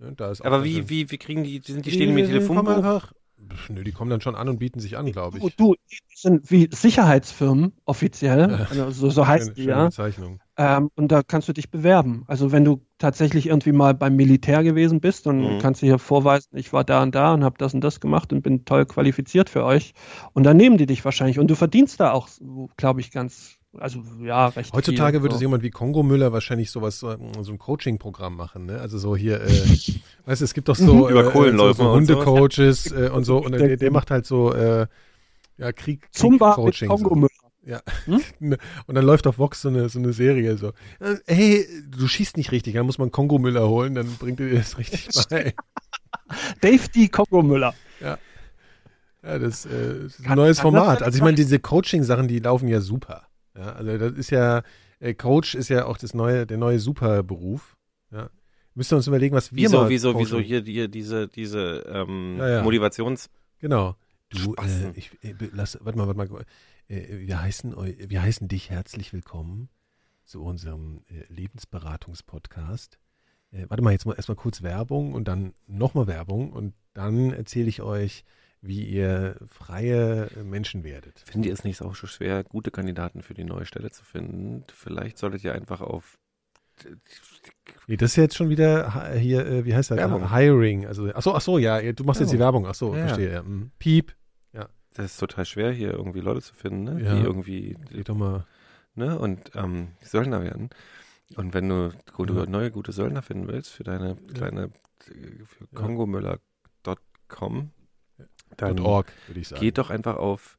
Ja, 0.00 0.12
da 0.12 0.30
ist 0.30 0.40
Aber 0.40 0.56
also- 0.56 0.64
wie, 0.64 0.88
wie, 0.88 1.10
wie 1.10 1.18
kriegen 1.18 1.44
die, 1.44 1.60
sind 1.62 1.84
die 1.84 1.90
stehen 1.90 2.14
mit 2.14 2.28
die 2.30 2.46
kommen 2.46 2.64
Telefonbuch? 2.64 3.12
Nö, 3.68 3.82
die 3.84 3.92
kommen 3.92 4.08
dann 4.08 4.20
schon 4.20 4.36
an 4.36 4.48
und 4.48 4.58
bieten 4.58 4.78
sich 4.80 4.96
an, 4.96 5.10
glaube 5.12 5.38
ich. 5.38 5.56
du, 5.56 5.74
die 5.90 5.98
sind 6.14 6.50
wie 6.50 6.68
Sicherheitsfirmen 6.72 7.72
offiziell, 7.84 8.48
Ja. 8.50 8.66
also 8.70 8.90
so, 8.92 9.10
so 9.10 9.26
heißt 9.26 9.46
Schöne- 9.46 9.54
die 9.56 9.62
schöne 9.64 9.72
ja. 9.76 9.84
Bezeichnung. 9.86 10.40
Ähm, 10.56 10.90
und 10.94 11.10
da 11.12 11.22
kannst 11.22 11.48
du 11.48 11.52
dich 11.52 11.68
bewerben. 11.70 12.22
Also 12.28 12.52
wenn 12.52 12.64
du 12.64 12.80
tatsächlich 13.02 13.46
irgendwie 13.48 13.72
mal 13.72 13.92
beim 13.94 14.16
Militär 14.16 14.62
gewesen 14.64 15.00
bist, 15.00 15.26
dann 15.26 15.56
Mhm. 15.56 15.58
kannst 15.58 15.82
du 15.82 15.86
hier 15.86 15.98
vorweisen, 15.98 16.48
ich 16.56 16.72
war 16.72 16.84
da 16.84 17.02
und 17.02 17.14
da 17.14 17.34
und 17.34 17.44
habe 17.44 17.56
das 17.58 17.74
und 17.74 17.82
das 17.82 18.00
gemacht 18.00 18.32
und 18.32 18.42
bin 18.42 18.64
toll 18.64 18.86
qualifiziert 18.86 19.50
für 19.50 19.64
euch. 19.64 19.92
Und 20.32 20.44
dann 20.44 20.56
nehmen 20.56 20.78
die 20.78 20.86
dich 20.86 21.04
wahrscheinlich. 21.04 21.38
Und 21.38 21.48
du 21.50 21.54
verdienst 21.56 22.00
da 22.00 22.12
auch, 22.12 22.28
glaube 22.76 23.00
ich, 23.00 23.10
ganz, 23.10 23.56
also 23.76 24.00
ja, 24.22 24.46
recht 24.48 24.72
Heutzutage 24.72 25.18
viel. 25.18 25.22
würde 25.22 25.34
so. 25.34 25.36
es 25.36 25.42
jemand 25.42 25.62
wie 25.62 25.70
Kongo 25.70 26.02
Müller 26.02 26.32
wahrscheinlich 26.32 26.70
sowas, 26.70 26.98
so, 26.98 27.14
so 27.42 27.52
ein 27.52 27.58
Coaching-Programm 27.58 28.36
machen, 28.36 28.66
ne? 28.66 28.78
Also 28.80 28.98
so 28.98 29.16
hier, 29.16 29.40
äh, 29.42 29.48
weißt 30.26 30.40
du, 30.40 30.44
es 30.44 30.54
gibt 30.54 30.68
doch 30.68 30.76
so, 30.76 31.08
Über 31.10 31.26
äh, 31.26 31.30
Kohlenläufer 31.30 31.74
so, 31.74 31.84
so 31.84 31.92
und 31.92 32.06
so. 32.06 32.14
Hundecoaches 32.16 32.92
äh, 32.92 33.10
und 33.12 33.24
so, 33.24 33.38
und 33.44 33.52
der, 33.52 33.76
der 33.76 33.90
macht 33.90 34.10
halt 34.10 34.26
so, 34.26 34.52
äh, 34.54 34.86
ja, 35.58 35.72
Krieg, 35.72 36.08
Zumba 36.12 36.58
mit 36.64 36.76
Krieg-Coaching. 36.76 36.88
Kongo 36.88 37.14
So. 37.14 37.28
Ja. 37.64 37.80
Hm? 38.06 38.20
Und 38.86 38.94
dann 38.94 39.04
läuft 39.04 39.26
auf 39.26 39.38
Vox 39.38 39.62
so 39.62 39.68
eine, 39.68 39.88
so 39.88 39.98
eine 39.98 40.12
Serie 40.12 40.56
so. 40.56 40.72
Hey, 41.26 41.66
du 41.88 42.08
schießt 42.08 42.36
nicht 42.36 42.50
richtig, 42.52 42.74
dann 42.74 42.86
muss 42.86 42.98
man 42.98 43.10
Kongo 43.10 43.38
Müller 43.38 43.68
holen, 43.68 43.94
dann 43.94 44.06
bringt 44.16 44.40
er 44.40 44.48
dir 44.48 44.58
das 44.58 44.78
richtig 44.78 45.08
bei. 45.30 45.54
Dave 46.60 46.88
D. 46.88 47.08
Kongo 47.08 47.42
Müller. 47.42 47.74
Ja, 48.00 49.38
das, 49.38 49.66
äh, 49.66 49.70
das 50.02 50.14
ist 50.14 50.20
ein 50.20 50.24
Kann- 50.24 50.36
neues 50.36 50.56
kann 50.58 50.72
Format. 50.72 51.02
Also 51.02 51.16
ich 51.16 51.22
meine, 51.22 51.36
diese 51.36 51.60
Coaching-Sachen, 51.60 52.26
die 52.26 52.40
laufen 52.40 52.66
ja 52.66 52.80
super. 52.80 53.28
Ja, 53.56 53.72
also 53.74 53.96
das 53.98 54.12
ist 54.14 54.30
ja, 54.30 54.62
äh, 54.98 55.14
Coach 55.14 55.54
ist 55.54 55.68
ja 55.68 55.84
auch 55.86 55.96
das 55.98 56.12
neue, 56.14 56.46
der 56.46 56.56
neue 56.58 56.80
Superberuf. 56.80 57.76
Ja. 58.10 58.30
Müsst 58.74 58.92
ihr 58.92 58.96
uns 58.96 59.06
überlegen, 59.06 59.36
was 59.36 59.52
wir 59.52 59.62
Wieso, 59.64 59.82
mal 59.82 59.88
wieso, 59.90 60.12
coachen. 60.12 60.24
wieso 60.24 60.40
hier, 60.40 60.62
hier 60.62 60.88
diese, 60.88 61.28
diese 61.28 61.84
ähm, 61.88 62.36
Ja, 62.38 62.48
ja. 62.48 62.62
Motivations... 62.62 63.28
Genau. 63.60 63.94
Du, 64.30 64.54
äh, 64.54 64.90
ich, 64.94 65.10
äh, 65.22 65.34
lass, 65.52 65.78
warte 65.82 65.96
mal, 65.98 66.08
warte 66.08 66.32
mal. 66.32 66.44
Äh, 66.92 67.26
wir, 67.26 67.40
heißen, 67.40 67.74
eu- 67.74 67.94
wir 68.08 68.22
heißen 68.22 68.48
dich 68.48 68.70
herzlich 68.70 69.12
willkommen 69.12 69.68
zu 70.24 70.42
unserem 70.44 71.00
äh, 71.08 71.24
Lebensberatungspodcast. 71.32 72.98
Äh, 73.50 73.64
warte 73.68 73.82
mal, 73.82 73.92
jetzt 73.92 74.04
mal 74.06 74.14
erstmal 74.14 74.36
kurz 74.36 74.62
Werbung 74.62 75.14
und 75.14 75.26
dann 75.26 75.54
nochmal 75.66 76.06
Werbung 76.06 76.52
und 76.52 76.74
dann 76.94 77.32
erzähle 77.32 77.68
ich 77.68 77.80
euch, 77.82 78.24
wie 78.60 78.84
ihr 78.84 79.36
freie 79.48 80.28
äh, 80.36 80.42
Menschen 80.44 80.84
werdet. 80.84 81.18
Findet 81.20 81.48
ihr 81.48 81.54
es 81.54 81.64
nicht 81.64 81.80
auch 81.82 81.94
schon 81.94 82.08
schwer, 82.08 82.44
gute 82.44 82.70
Kandidaten 82.70 83.22
für 83.22 83.34
die 83.34 83.44
neue 83.44 83.64
Stelle 83.66 83.90
zu 83.90 84.04
finden? 84.04 84.64
Vielleicht 84.72 85.18
solltet 85.18 85.42
ihr 85.44 85.54
einfach 85.54 85.80
auf 85.80 86.18
Nee, 87.86 87.96
das 87.96 88.12
ist 88.12 88.16
jetzt 88.16 88.36
schon 88.36 88.48
wieder 88.48 89.12
hier, 89.14 89.46
äh, 89.46 89.64
wie 89.64 89.74
heißt 89.74 89.90
das? 89.90 89.98
Werbung. 89.98 90.30
Hiring. 90.32 90.86
Also, 90.86 91.12
achso, 91.14 91.32
achso, 91.34 91.58
ja, 91.58 91.80
du 91.92 92.04
machst 92.04 92.20
jetzt 92.20 92.32
die 92.32 92.38
Werbung. 92.38 92.66
Achso, 92.66 92.94
Ja, 92.94 93.06
verstehe. 93.06 93.32
Ja. 93.32 93.42
Mhm. 93.42 93.70
Piep. 93.78 94.14
Das 94.94 95.12
ist 95.12 95.18
total 95.18 95.44
schwer, 95.46 95.72
hier 95.72 95.92
irgendwie 95.92 96.20
Leute 96.20 96.42
zu 96.42 96.54
finden, 96.54 96.84
ne? 96.84 97.02
Ja. 97.02 97.14
die 97.16 97.22
irgendwie, 97.22 97.76
Geht 97.90 98.08
doch 98.08 98.14
mal. 98.14 98.46
ne, 98.94 99.18
und 99.18 99.50
ähm, 99.54 99.88
Söldner 100.02 100.42
werden. 100.42 100.70
Und 101.36 101.54
wenn 101.54 101.68
du 101.68 101.90
gute, 102.12 102.34
Ja. 102.34 102.46
neue 102.46 102.70
gute 102.70 102.92
Söldner 102.92 103.22
finden 103.22 103.48
willst 103.48 103.70
für 103.72 103.84
deine 103.84 104.16
kleine, 104.34 104.64
äh, 105.08 105.44
für 105.44 105.66
kongomüller.com, 105.74 107.70
dann 108.58 108.78
.org, 108.80 109.10
würde 109.28 109.40
ich 109.40 109.48
sagen. 109.48 109.60
geht 109.62 109.78
doch 109.78 109.88
einfach 109.90 110.16
auf, 110.16 110.58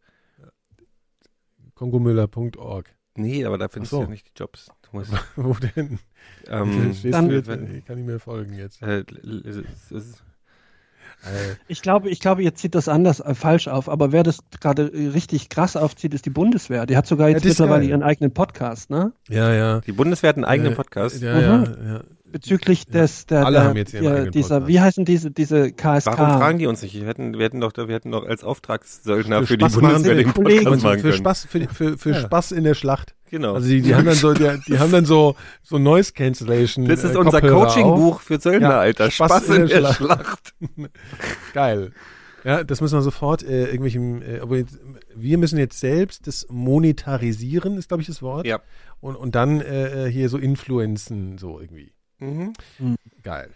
Kongomüller.org. 1.75 2.95
nee, 3.15 3.45
aber 3.45 3.57
da 3.57 3.67
findest 3.67 3.91
so. 3.91 3.97
du 3.97 4.03
ja 4.03 4.09
nicht 4.09 4.27
die 4.27 4.31
Jobs. 4.39 4.69
Du 4.83 4.97
musst, 4.97 5.11
Wo 5.35 5.53
denn? 5.53 5.99
ähm, 6.47 6.95
dann- 7.03 7.29
wenn- 7.47 7.75
ich 7.75 7.85
kann 7.85 7.97
nicht 7.97 8.05
mehr 8.07 8.19
folgen 8.19 8.53
jetzt. 8.53 8.81
äh, 8.81 9.03
es 9.11 9.57
Äh, 9.91 10.03
Ich 11.67 11.81
glaube, 11.81 12.09
ich 12.09 12.19
glaube, 12.19 12.43
ihr 12.43 12.53
zieht 12.55 12.75
das 12.75 12.87
anders 12.89 13.19
äh, 13.19 13.33
falsch 13.33 13.67
auf, 13.67 13.87
aber 13.89 14.11
wer 14.11 14.23
das 14.23 14.39
gerade 14.59 14.83
äh, 14.93 15.07
richtig 15.09 15.49
krass 15.49 15.75
aufzieht, 15.75 16.13
ist 16.13 16.25
die 16.25 16.29
Bundeswehr. 16.29 16.85
Die 16.85 16.97
hat 16.97 17.07
sogar 17.07 17.29
Ja, 17.29 17.35
jetzt 17.35 17.45
ist 17.45 17.59
mittlerweile 17.59 17.81
geil. 17.83 17.89
ihren 17.91 18.03
eigenen 18.03 18.33
Podcast, 18.33 18.89
ne? 18.89 19.13
ja, 19.29 19.53
ja. 19.53 19.79
die 19.81 19.91
Bundeswehr 19.93 20.29
hat 20.29 20.35
einen 20.35 20.45
eigenen 20.45 20.73
Äh, 20.73 20.75
Podcast. 20.75 21.21
Ja, 21.21 21.39
ja, 21.39 21.57
Mhm. 21.57 21.65
ja. 21.87 22.01
Bezüglich 22.33 22.85
des, 22.87 23.25
der, 23.27 23.45
Alle 23.45 23.59
der, 23.59 23.63
haben 23.69 23.77
jetzt 23.77 23.93
ihren 23.93 24.03
der 24.03 24.25
dieser, 24.31 24.55
Podcast. 24.55 24.67
wie 24.67 24.79
heißen 24.81 25.05
diese, 25.05 25.31
diese 25.31 25.71
KSK? 25.71 26.07
Warum 26.07 26.37
fragen 26.37 26.59
die 26.59 26.67
uns 26.67 26.81
nicht? 26.81 26.93
Wir 26.99 27.07
hätten, 27.07 27.33
wir 27.37 27.45
hätten 27.45 27.61
doch, 27.61 27.71
wir 27.77 27.87
hätten 27.95 28.11
doch 28.11 28.25
als 28.25 28.43
Auftragssöldner 28.43 29.39
Für 29.41 29.47
für, 29.47 29.57
die 29.57 29.65
Bundeswehr 29.65 30.15
den 30.15 30.33
Kollegen. 30.33 30.63
Podcast 30.65 30.83
machen 30.83 30.99
für. 30.99 31.13
Spaß, 31.13 31.45
für, 31.45 31.67
für, 31.69 31.97
für 31.97 32.09
Ja. 32.11 32.19
Spaß 32.19 32.51
in 32.51 32.65
der 32.65 32.73
Schlacht. 32.73 33.15
Genau. 33.29 33.53
Also 33.53 33.67
die, 33.69 33.81
die 33.81 33.95
haben 33.95 34.05
dann 34.05 34.15
so, 34.15 34.33
die, 34.33 34.49
die 34.67 34.77
haben 34.77 34.91
dann 34.91 35.05
so, 35.05 35.35
so 35.63 35.77
Noise 35.79 36.11
Cancellation. 36.13 36.85
das 36.85 37.03
ist 37.05 37.15
äh, 37.15 37.17
unser. 37.17 37.39
Coaching-Buch 37.41 38.19
für 38.19 38.39
Söldner, 38.39 38.69
Ja, 38.69 38.79
Alter. 38.79 39.09
Spaß 39.09 39.31
Spaß, 39.45 39.49
in 39.49 39.61
in 39.63 39.67
der 39.69 39.79
der 39.81 39.93
Schlacht. 39.93 40.53
Schlacht. 40.57 40.91
Geil. 41.53 41.91
Ja, 42.43 42.63
das 42.65 42.81
müssen 42.81 42.97
wir 42.97 43.01
sofort 43.01 43.41
äh, 43.41 43.63
irgendwelchen, 43.65 44.21
äh, 44.21 44.39
aber 44.41 44.57
jetzt, 44.57 44.77
wir 45.15 45.37
müssen 45.37 45.57
jetzt 45.57 45.79
selbst 45.79 46.27
das 46.27 46.45
monetarisieren, 46.49 47.77
ist 47.77 47.87
glaube 47.87 48.01
ich 48.01 48.07
das 48.07 48.21
Wort. 48.21 48.45
Ja. 48.45 48.59
Und, 48.99 49.15
und 49.15 49.33
dann 49.35 49.61
äh, 49.61 50.09
hier 50.11 50.27
so 50.27 50.37
influenzen, 50.37 51.37
so 51.37 51.59
irgendwie. 51.61 51.92
Mhm. 52.23 52.95
Geil. 53.21 53.49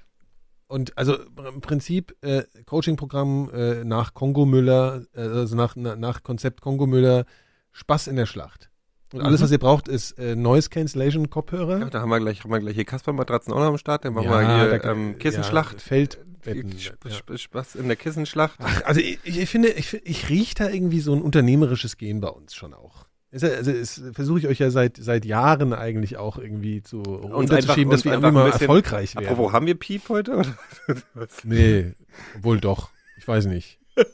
Und 0.67 0.97
also 0.97 1.15
im 1.37 1.61
Prinzip 1.61 2.15
äh, 2.21 2.43
Coaching-Programm 2.65 3.49
äh, 3.53 3.83
nach 3.85 4.13
Kongo 4.13 4.45
Müller, 4.45 5.03
äh, 5.15 5.21
also 5.21 5.55
nach, 5.55 5.75
na- 5.77 5.95
nach 5.95 6.23
Konzept 6.23 6.59
Kongo 6.61 6.85
Müller, 6.87 7.25
Spaß 7.71 8.07
in 8.07 8.17
der 8.17 8.25
Schlacht. 8.25 8.69
Und 9.13 9.21
alles, 9.21 9.39
Mhm. 9.39 9.43
was 9.45 9.51
ihr 9.51 9.59
braucht, 9.59 9.87
ist 9.87 10.19
äh, 10.19 10.35
Noise 10.35 10.69
Cancellation 10.69 11.29
Kopfhörer. 11.29 11.79
Ja, 11.79 11.89
da 11.89 12.01
haben 12.01 12.09
wir 12.09 12.19
gleich, 12.19 12.43
haben 12.43 12.51
wir 12.51 12.59
gleich 12.59 12.75
hier 12.75 12.83
Kaspermatratzen 12.83 13.53
auch 13.53 13.59
noch 13.59 13.67
am 13.67 13.77
Start. 13.77 14.03
Dann 14.03 14.13
machen 14.13 14.25
Ja, 14.25 14.41
wir 14.41 14.69
hier 14.71 14.79
da- 14.79 14.91
ähm, 14.91 15.17
Kissenschlacht. 15.17 15.75
Ja, 15.75 15.79
Feldbetten. 15.79 16.75
Ja. 16.77 16.91
Sp- 17.07 17.37
Spaß 17.37 17.75
in 17.75 17.87
der 17.87 17.95
Kissenschlacht. 17.95 18.59
Ach, 18.61 18.81
also 18.83 18.99
ich, 18.99 19.19
ich 19.23 19.49
finde, 19.49 19.69
ich, 19.69 19.93
ich 20.05 20.27
rieche 20.27 20.55
da 20.55 20.67
irgendwie 20.69 20.99
so 20.99 21.13
ein 21.13 21.21
unternehmerisches 21.21 21.95
Gehen 21.95 22.19
bei 22.19 22.27
uns 22.27 22.53
schon 22.53 22.73
auch. 22.73 23.06
Ist 23.29 23.43
Also 23.43 24.11
versuche 24.13 24.39
ich 24.39 24.47
euch 24.47 24.59
ja 24.59 24.69
seit 24.71 24.95
seit 24.97 25.25
Jahren 25.25 25.73
eigentlich 25.73 26.15
auch 26.17 26.37
irgendwie 26.37 26.81
zu 26.81 27.01
unterzuschieben, 27.01 27.91
dass 27.91 28.05
wir 28.05 28.13
einfach 28.13 28.29
ein 28.29 28.33
bisschen- 28.45 28.61
erfolgreich 28.61 29.15
werden. 29.15 29.27
Apropos, 29.27 29.51
haben 29.53 29.65
wir 29.65 29.75
Piep 29.75 30.07
heute? 30.09 30.43
Nee, 31.43 31.93
wohl 32.41 32.59
doch. 32.59 32.89
Ich 33.17 33.27
weiß 33.27 33.47
nicht. 33.47 33.79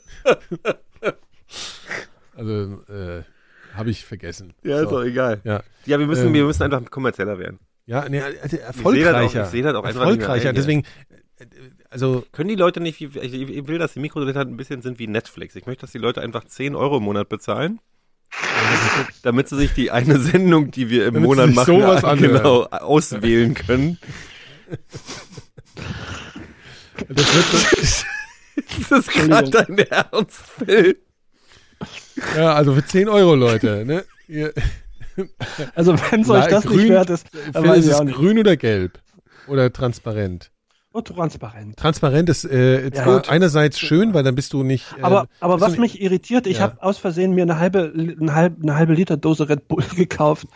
also 2.36 2.82
äh, 2.88 3.22
habe 3.74 3.90
ich 3.90 4.04
vergessen. 4.04 4.54
Ja, 4.62 4.78
ist 4.82 4.88
So. 4.90 4.96
doch 4.98 5.04
egal. 5.04 5.40
Ja. 5.44 5.62
Ja, 5.86 5.98
wir 5.98 6.06
müssen, 6.06 6.28
Ähm, 6.28 6.34
wir 6.34 6.44
müssen 6.44 6.62
einfach 6.62 6.90
kommerzieller 6.90 7.38
werden. 7.38 7.58
Ja, 7.86 8.08
nee, 8.08 8.20
also 8.20 8.36
Ich 8.44 8.50
sehe 8.50 8.60
erfolgreicher. 8.60 9.12
das 9.12 9.36
auch- 9.36 9.44
ich 9.44 9.50
sehe 9.50 9.62
das 9.62 9.74
auch 9.74 9.84
einfach 9.84 10.06
nicht 10.06 10.16
mehr 10.18 10.26
erfolgreicher. 10.26 10.48
ein. 10.50 10.54
Deswegen, 10.54 10.82
äh, 11.38 11.46
also 11.90 12.24
Können 12.32 12.48
die 12.48 12.54
Leute 12.56 12.80
nicht, 12.80 13.00
ich 13.00 13.14
will, 13.68 13.78
dass 13.78 13.92
die 13.92 14.00
Mikrodilettanten 14.00 14.54
ein 14.54 14.56
bisschen 14.56 14.82
sind 14.82 14.98
wie 14.98 15.06
Netflix. 15.06 15.54
Ich 15.54 15.66
möchte, 15.66 15.82
dass 15.82 15.92
die 15.92 15.98
Leute 15.98 16.20
einfach 16.22 16.44
10 16.44 16.74
Euro 16.74 16.96
im 16.98 17.02
Monat 17.04 17.28
bezahlen, 17.28 17.78
damit 19.22 19.48
sie 19.48 19.56
sich 19.56 19.72
die 19.74 19.90
eine 19.90 20.18
Sendung, 20.20 20.70
die 20.70 20.90
wir 20.90 21.06
im 21.06 21.14
Damit 21.14 21.30
sie 21.30 21.36
Monat 21.36 21.46
sich 21.48 21.56
machen, 22.02 22.18
genau, 22.20 22.64
auswählen 22.64 23.54
können. 23.54 23.98
das 27.08 27.34
wird 27.34 27.46
so, 27.46 28.04
Das 28.88 28.98
ist 29.00 29.10
gerade 29.12 29.50
dein 29.50 29.78
Ernst, 29.78 30.36
Phil. 30.58 30.96
ja, 32.36 32.54
also 32.54 32.74
für 32.74 32.84
10 32.86 33.08
Euro, 33.08 33.34
Leute. 33.34 33.84
Ne? 33.84 34.04
Ihr, 34.28 34.52
Also 35.74 35.96
wenn 36.10 36.22
es 36.22 36.30
euch 36.30 36.46
das 36.46 36.64
grün- 36.64 36.76
nicht 36.76 36.88
wert 36.90 37.10
ist, 37.10 37.26
dann 37.52 37.62
Phil, 37.64 37.70
weiß 37.72 37.78
ist 37.86 38.00
ich 38.00 38.08
es 38.08 38.14
grün 38.14 38.38
oder 38.38 38.56
gelb? 38.56 38.98
Oder 39.48 39.72
transparent? 39.72 40.50
Oh, 40.96 41.00
transparent. 41.00 41.76
Transparent 41.76 42.28
ist 42.28 42.44
äh, 42.44 42.88
Ja, 42.94 43.20
einerseits 43.26 43.80
schön, 43.80 44.14
weil 44.14 44.22
dann 44.22 44.36
bist 44.36 44.52
du 44.52 44.62
nicht. 44.62 44.94
Äh, 44.96 45.02
Aber, 45.02 45.26
aber 45.40 45.60
was 45.60 45.76
mich 45.76 46.00
irritiert, 46.00 46.46
ich 46.46 46.58
Ja. 46.58 46.62
habe 46.62 46.82
aus 46.84 46.98
Versehen 46.98 47.34
mir 47.34 47.42
eine 47.42 47.58
halbe, 47.58 47.92
eine, 47.92 48.32
halbe, 48.32 48.62
eine 48.62 48.76
halbe 48.76 48.94
Liter 48.94 49.16
Dose 49.16 49.48
Red 49.48 49.66
Bull 49.66 49.82
gekauft. 49.96 50.46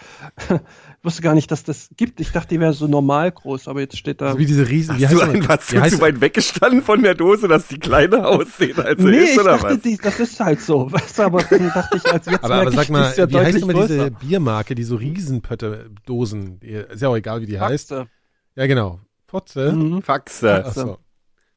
Ich 0.48 1.04
wusste 1.04 1.22
gar 1.22 1.34
nicht, 1.34 1.50
dass 1.50 1.64
das 1.64 1.90
gibt. 1.96 2.20
Ich 2.20 2.30
dachte, 2.30 2.50
die 2.50 2.60
wäre 2.60 2.72
so 2.72 2.86
normal 2.86 3.32
groß, 3.32 3.66
aber 3.66 3.80
jetzt 3.80 3.98
steht 3.98 4.20
da. 4.20 4.26
Also 4.26 4.38
wie 4.38 4.46
diese 4.46 4.68
Riesen. 4.68 4.96
Wie 4.96 5.06
Hast 5.08 5.14
heißt 5.14 5.22
du 5.22 5.26
das? 5.26 5.34
einfach 5.34 5.58
Wie 5.58 5.74
zu, 5.74 5.80
heißt 5.80 5.96
zu 5.96 6.00
weit 6.02 6.20
weggestanden 6.20 6.82
von 6.82 7.02
der 7.02 7.16
Dose, 7.16 7.48
dass 7.48 7.66
die 7.66 7.80
kleiner 7.80 8.28
aussieht, 8.28 8.78
als 8.78 9.00
sie 9.00 9.08
nee, 9.08 9.16
ist, 9.16 9.32
ich 9.32 9.40
oder 9.40 9.58
dachte, 9.58 9.74
was? 9.74 9.80
die, 9.80 9.96
das 9.96 10.20
ist 10.20 10.38
halt 10.38 10.60
so. 10.60 10.92
Weißt 10.92 11.18
du, 11.18 11.22
aber 11.24 11.42
dann 11.42 11.66
dachte 11.74 11.96
ich, 11.96 12.06
als 12.12 12.26
jetzt 12.26 12.44
aber, 12.44 12.54
aber 12.54 12.70
sag 12.70 12.84
ich, 12.84 12.90
mal, 12.90 13.12
ja 13.16 13.28
wie 13.28 13.38
heißt 13.38 13.58
immer 13.62 13.74
diese. 13.74 14.12
Biermarke, 14.12 14.76
die 14.76 14.84
so 14.84 14.94
Riesenpötte-Dosen, 14.94 16.60
ist 16.60 17.02
ja 17.02 17.08
auch 17.08 17.16
egal, 17.16 17.40
wie 17.40 17.46
die 17.46 17.58
heißt. 17.58 17.88
Faxe. 17.88 18.08
Ja, 18.54 18.66
genau. 18.68 19.00
Fotze. 19.28 19.72
Mhm. 19.72 20.02
Faxe. 20.02 20.64
Ach 20.66 20.72
so. 20.72 20.98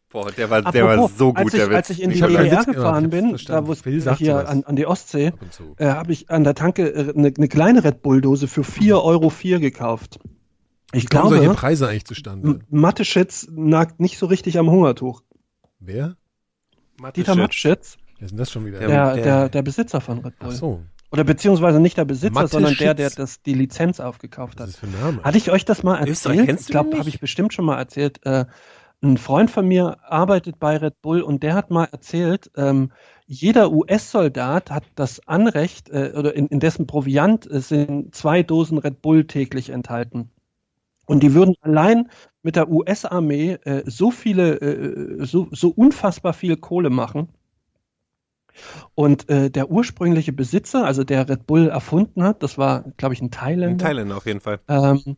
Boah, 0.10 0.30
der 0.30 0.50
war, 0.50 0.62
der 0.62 0.84
war 0.84 0.92
Apropos, 0.96 1.18
so 1.18 1.30
gut, 1.30 1.38
als 1.38 1.54
ich, 1.54 1.60
der 1.62 1.70
Witz. 1.70 1.76
als 1.78 1.90
ich 1.92 2.02
in 2.02 2.10
die 2.10 2.20
DDR 2.20 2.66
gefahren 2.66 3.10
bin, 3.10 3.38
da 3.48 3.66
wo 3.66 3.72
es 3.72 3.82
hier 4.18 4.50
an, 4.50 4.66
an 4.66 4.76
die 4.76 4.86
Ostsee, 4.86 5.32
äh, 5.78 5.86
habe 5.88 6.12
ich 6.12 6.30
an 6.30 6.44
der 6.44 6.54
Tanke 6.54 6.90
äh, 6.94 7.14
eine, 7.16 7.32
eine 7.36 7.48
kleine 7.48 7.84
Red 7.86 8.02
Bull-Dose 8.02 8.50
für 8.50 8.62
4,04 8.64 9.02
Euro 9.04 9.32
gekauft. 9.62 10.20
Ich 10.92 11.04
Wie 11.04 11.08
kommen 11.08 11.30
solche 11.30 11.44
glaube, 11.46 11.58
Preise 11.58 11.88
eigentlich 11.88 12.04
zustande? 12.04 12.46
M- 12.50 12.62
Mateschitz 12.70 13.48
nagt 13.50 14.02
nicht 14.02 14.18
so 14.18 14.26
richtig 14.26 14.60
am 14.60 14.70
Hungertuch. 14.70 15.22
Wer? 15.80 16.18
Dieter 17.16 17.36
Mateschitz, 17.36 17.98
Wer 18.20 18.26
ist 18.26 18.32
denn 18.32 18.38
das 18.38 18.52
schon 18.52 18.66
wieder? 18.66 18.80
Der, 18.80 18.88
der- 19.16 19.24
der, 19.24 19.50
der 19.50 19.62
Besitzer 19.62 20.02
von 20.02 20.20
Red 20.20 20.34
Ach 20.40 20.44
Bull. 20.48 20.52
so. 20.56 20.82
Oder 21.12 21.24
beziehungsweise 21.26 21.80
nicht 21.80 21.98
der 21.98 22.06
Besitzer, 22.06 22.34
Mateschitz. 22.34 22.52
sondern 22.52 22.76
der, 22.76 22.94
der 22.94 23.10
das, 23.10 23.42
die 23.42 23.54
Lizenz 23.54 24.00
aufgekauft 24.00 24.60
Was 24.60 24.64
hat. 24.64 24.70
ist 24.70 24.82
das 24.82 24.90
für 24.90 24.98
ein 24.98 25.02
Name? 25.04 25.24
Hatte 25.24 25.38
ich 25.38 25.52
euch 25.52 25.66
das 25.66 25.84
mal 25.84 26.08
Österreich 26.08 26.40
erzählt? 26.40 26.60
Ich 26.62 26.68
glaube, 26.68 26.98
habe 26.98 27.10
ich 27.10 27.20
bestimmt 27.20 27.54
schon 27.54 27.66
mal 27.66 27.78
erzählt. 27.78 28.26
Äh, 28.26 28.46
ein 29.04 29.18
Freund 29.18 29.50
von 29.50 29.68
mir 29.68 29.98
arbeitet 30.04 30.60
bei 30.60 30.78
Red 30.78 31.02
Bull 31.02 31.22
und 31.22 31.44
der 31.44 31.56
hat 31.56 31.72
mal 31.72 31.86
erzählt, 31.92 32.52
ähm, 32.56 32.92
jeder 33.26 33.72
US-Soldat 33.72 34.70
hat 34.70 34.84
das 34.96 35.28
Anrecht, 35.28 35.90
äh, 35.90 36.14
oder 36.16 36.36
in, 36.36 36.48
in 36.48 36.60
dessen 36.60 36.86
Proviant 36.88 37.50
äh, 37.50 37.62
sind 37.62 38.14
zwei 38.14 38.44
Dosen 38.44 38.78
Red 38.78 39.02
Bull 39.02 39.26
täglich 39.26 39.70
enthalten. 39.70 40.30
Und 41.08 41.24
die 41.24 41.34
würden 41.34 41.56
allein 41.62 42.10
mit 42.44 42.56
der 42.56 42.70
US-Armee 42.70 43.58
äh, 43.64 43.84
so 43.86 44.12
viele, 44.12 44.62
äh, 44.62 45.26
so, 45.26 45.48
so 45.52 45.70
unfassbar 45.70 46.34
viel 46.34 46.58
Kohle 46.58 46.90
machen. 46.90 47.30
Und 48.96 49.30
äh, 49.30 49.50
der 49.50 49.70
ursprüngliche 49.70 50.34
Besitzer, 50.34 50.86
also 50.86 51.04
der 51.04 51.30
Red 51.30 51.48
Bull 51.48 51.70
erfunden 51.70 52.24
hat, 52.24 52.44
das 52.44 52.58
war, 52.58 52.84
glaube 52.98 53.14
ich, 53.14 53.22
ein 53.22 53.26
In 53.26 53.32
Thailänder. 53.32 53.86
Thailand 53.86 54.12
auf 54.12 54.26
jeden 54.26 54.42
Fall. 54.42 54.60
Ähm, 54.68 55.18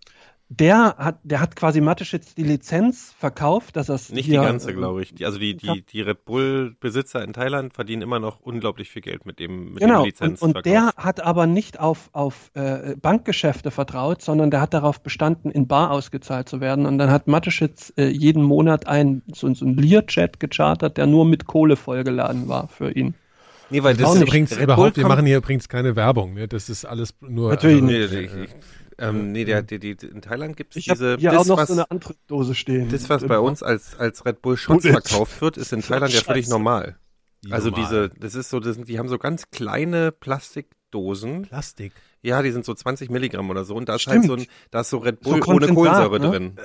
der 0.50 0.96
hat, 0.98 1.20
der 1.24 1.40
hat 1.40 1.56
quasi 1.56 1.82
Mateschitz 1.82 2.36
die 2.36 2.44
Lizenz 2.44 3.14
verkauft, 3.18 3.76
dass 3.76 3.88
das 3.88 4.12
Nicht 4.12 4.26
hier, 4.26 4.42
die 4.42 4.46
ganze, 4.46 4.74
glaube 4.74 5.02
ich. 5.02 5.14
Die, 5.16 5.26
also 5.26 5.40
die, 5.40 5.56
die, 5.56 5.84
die 5.84 6.02
Red 6.02 6.26
Bull-Besitzer 6.26 7.24
in 7.24 7.34
Thailand 7.34 7.74
verdienen 7.74 8.02
immer 8.04 8.20
noch 8.20 8.40
unglaublich 8.40 8.92
viel 8.92 9.02
Geld 9.02 9.26
mit 9.26 9.40
dem, 9.40 9.74
mit 9.74 9.82
Genau, 9.82 10.06
dem 10.06 10.14
und, 10.20 10.42
und 10.42 10.66
der 10.66 10.92
hat 10.96 11.22
aber 11.22 11.48
nicht 11.48 11.80
auf, 11.80 12.10
auf 12.14 12.52
äh, 12.54 12.96
Bankgeschäfte 13.02 13.72
vertraut, 13.72 14.22
sondern 14.22 14.52
der 14.52 14.62
hat 14.62 14.74
darauf 14.74 15.02
bestanden, 15.02 15.50
in 15.50 15.68
Bar 15.68 15.92
ausgezahlt 15.92 16.48
zu 16.48 16.62
werden. 16.62 16.86
Und 16.86 16.98
dann 17.00 17.10
hat 17.10 17.28
Mateschitz 17.28 17.92
äh, 17.98 18.08
jeden 18.08 18.44
Monat 18.44 18.86
ein, 18.88 19.24
so, 19.34 19.52
so 19.54 19.66
ein 19.66 19.76
Learjet 19.76 20.40
gechartert, 20.40 20.98
der 20.98 21.08
nur 21.08 21.26
mit 21.26 21.48
Kohle 21.48 21.76
vollgeladen 21.76 22.48
war 22.48 22.68
für 22.68 22.92
ihn. 22.92 23.16
Nee, 23.74 23.84
weil 23.84 23.96
Das 23.96 24.10
das 24.10 24.16
ist 24.16 24.22
übrigens 24.24 24.56
überhaupt, 24.56 24.98
wir 24.98 25.08
machen 25.08 25.26
hier 25.26 25.38
übrigens 25.38 25.68
keine 25.68 25.96
Werbung, 25.96 26.34
ne? 26.36 26.48
Das 26.48 26.70
ist 26.70 26.86
alles 26.86 27.14
nur. 27.22 27.50
Natürlich 27.50 27.82
also, 27.82 27.86
Nee, 27.88 28.00
nicht. 28.22 28.36
nee, 28.36 28.44
ich, 28.44 28.50
ähm, 29.00 29.32
nee 29.32 29.46
der, 29.46 29.64
die, 29.64 29.80
die, 29.80 29.92
in 30.06 30.22
Thailand 30.22 30.56
gibt 30.56 30.76
es 30.76 30.84
diese. 30.84 31.18
das, 31.18 31.36
auch 31.36 31.46
noch 31.46 31.58
was, 31.58 31.68
so 31.70 31.74
eine 31.74 31.90
andere 31.90 32.16
Dose 32.28 32.56
stehen. 32.56 32.90
das, 32.90 33.10
was 33.10 33.26
bei 33.26 33.40
uns 33.40 33.64
als, 33.64 33.98
als 33.98 34.26
Red 34.26 34.42
Bull 34.42 34.58
Bullet. 34.66 34.82
verkauft 34.92 35.42
wird, 35.42 35.58
ist 35.58 35.74
in 35.74 35.82
Thailand 35.82 36.14
ja 36.14 36.22
völlig 36.22 36.48
normal. 36.48 36.98
Also 37.50 37.70
normal. 37.70 37.86
diese, 37.86 38.10
das 38.20 38.36
ist 38.36 38.50
so, 38.50 38.60
das 38.60 38.76
sind, 38.76 38.88
die 38.88 39.00
haben 39.00 39.10
so 39.10 39.18
ganz 39.18 39.50
kleine 39.52 40.12
Plastikdosen. 40.12 41.44
Plastik. 41.44 41.92
Ja, 42.22 42.42
die 42.42 42.52
sind 42.52 42.64
so 42.64 42.74
20 42.74 43.10
Milligramm 43.10 43.50
oder 43.50 43.66
so. 43.66 43.76
Und 43.76 43.90
da 43.90 43.96
ist 43.96 44.04
Stimmt. 44.04 44.20
halt 44.20 44.26
so 44.28 44.34
ein, 44.36 44.46
da 44.72 44.82
ist 44.82 44.90
so 44.90 45.00
Red 45.00 45.18
So 45.22 45.32
Bull 45.32 45.34
ohne 45.34 45.42
Konzentrat, 45.42 45.76
Kohlensäure 45.76 46.20
ne? 46.20 46.30
drin. 46.30 46.58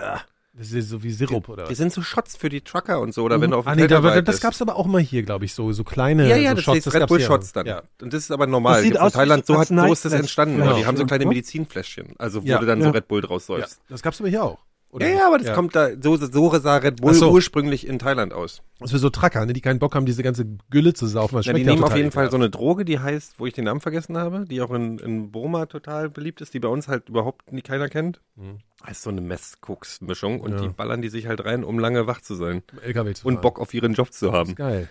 Das 0.59 0.73
ist 0.73 0.89
so 0.89 1.03
wie 1.05 1.13
Sirup 1.13 1.49
oder 1.49 1.65
Die 1.65 1.71
was? 1.71 1.79
sind 1.79 1.93
so 1.93 2.03
Shots 2.03 2.37
für 2.37 2.49
die 2.49 2.61
Trucker 2.63 3.01
und 3.01 3.15
so, 3.15 3.23
oder 3.23 3.41
wenn 3.41 3.53
du 3.53 3.59
auf 3.59 3.65
dem 3.65 3.69
Ah, 3.71 3.75
nee, 3.77 3.87
da, 3.87 4.01
das 4.01 4.25
bist. 4.25 4.43
gab's 4.43 4.61
aber 4.61 4.75
auch 4.77 4.87
mal 4.87 5.01
hier, 5.01 5.23
glaube 5.23 5.45
ich, 5.45 5.55
so, 5.55 5.73
so 5.73 5.85
kleine 5.85 6.29
Ja, 6.29 6.37
ja, 6.37 6.51
so 6.51 6.57
das 6.57 6.65
Shots. 6.65 6.87
ist 6.89 6.95
Red 6.95 7.07
Bull. 7.07 7.21
Shots 7.21 7.53
dann. 7.53 7.67
Ja. 7.67 7.83
Und 8.03 8.13
das 8.13 8.25
ist 8.25 8.31
aber 8.33 8.47
normal. 8.49 8.75
Das 8.75 8.83
sieht 8.83 8.93
in 8.95 8.99
aus 8.99 9.13
wie 9.15 9.19
Thailand, 9.19 9.47
so 9.47 9.55
so, 9.55 9.61
hat, 9.61 9.69
so 9.69 9.93
ist 9.93 10.05
das 10.05 10.13
entstanden. 10.15 10.57
Genau. 10.59 10.71
weil 10.73 10.81
Die 10.81 10.87
haben 10.87 10.97
so 10.97 11.07
kleine 11.07 11.25
Mhm. 11.25 11.29
Medizinfläschchen. 11.29 12.15
Also 12.19 12.43
wo 12.43 12.47
Ja. 12.47 12.59
du 12.59 12.67
dann 12.67 12.83
so. 12.83 12.91
Red 12.91 13.07
Bull 13.09 13.21
draus 13.21 13.47
Ja, 13.49 13.57
säufst. 13.59 13.81
das 13.89 14.03
gab's 14.03 14.21
aber 14.21 14.29
hier 14.31 14.43
auch. 14.43 14.59
Oder 14.91 15.07
Ja, 15.09 15.15
ja, 15.19 15.27
aber 15.27 15.37
das 15.39 15.55
kommt 15.55 15.77
da, 15.77 15.91
so, 16.01 16.17
so 16.17 16.59
sah 16.59 16.77
Red 16.77 17.03
Bull 17.03 17.13
so. 17.13 17.31
ursprünglich 17.31 17.87
in 17.87 17.99
Thailand 17.99 18.33
aus. 18.33 18.63
Das 18.79 18.87
ist 18.89 18.93
für 18.93 18.99
so 18.99 19.11
Tracker, 19.11 19.45
ne, 19.45 19.53
die 19.53 19.61
keinen 19.61 19.79
Bock 19.79 19.95
haben, 19.95 20.07
diese 20.07 20.23
ganze 20.23 20.47
Gülle 20.71 20.95
zu 20.95 21.07
saufen. 21.07 21.37
Das 21.37 21.45
Ja, 21.47 21.53
die 21.53 21.61
ja 21.63 21.73
nehmen 21.73 21.85
auf 21.85 21.95
jeden 21.95 22.11
Fall 22.11 22.31
so 22.31 22.37
eine 22.39 22.49
Droge, 22.49 22.87
die 22.87 22.99
heißt, 22.99 23.35
wo 23.39 23.45
ich 23.47 23.53
den 23.53 23.65
Namen 23.65 23.81
vergessen 23.81 24.17
habe, 24.17 24.47
die 24.49 24.63
auch 24.63 24.71
in, 24.71 24.99
in 24.99 25.31
Burma 25.31 25.67
total 25.67 26.09
beliebt 26.09 26.41
ist, 26.41 26.55
die 26.55 26.61
bei 26.61 26.69
uns 26.69 26.89
halt 26.89 27.09
überhaupt 27.11 27.53
nie 27.53 27.61
keiner 27.61 27.89
kennt. 27.89 28.23
Mhm. 28.37 28.59
Heißt 28.87 29.03
so 29.03 29.11
eine 29.11 29.21
Mess-Koks-Mischung 29.21 30.41
und 30.41 30.53
Ja. 30.53 30.61
die 30.63 30.69
ballern 30.69 31.03
die 31.03 31.09
sich 31.11 31.27
halt 31.27 31.45
rein, 31.45 31.65
um 31.65 31.79
lange 31.79 32.07
wach 32.07 32.21
zu 32.23 32.35
sein 32.35 32.63
LKW 32.83 33.13
zu 33.15 33.27
und 33.27 33.35
fahren. 33.35 33.43
Bock 33.43 33.61
auf 33.61 33.75
ihren 33.75 33.93
Job 33.93 34.13
zu 34.13 34.27
Das 34.27 34.35
haben. 34.35 34.55
geil. 34.55 34.89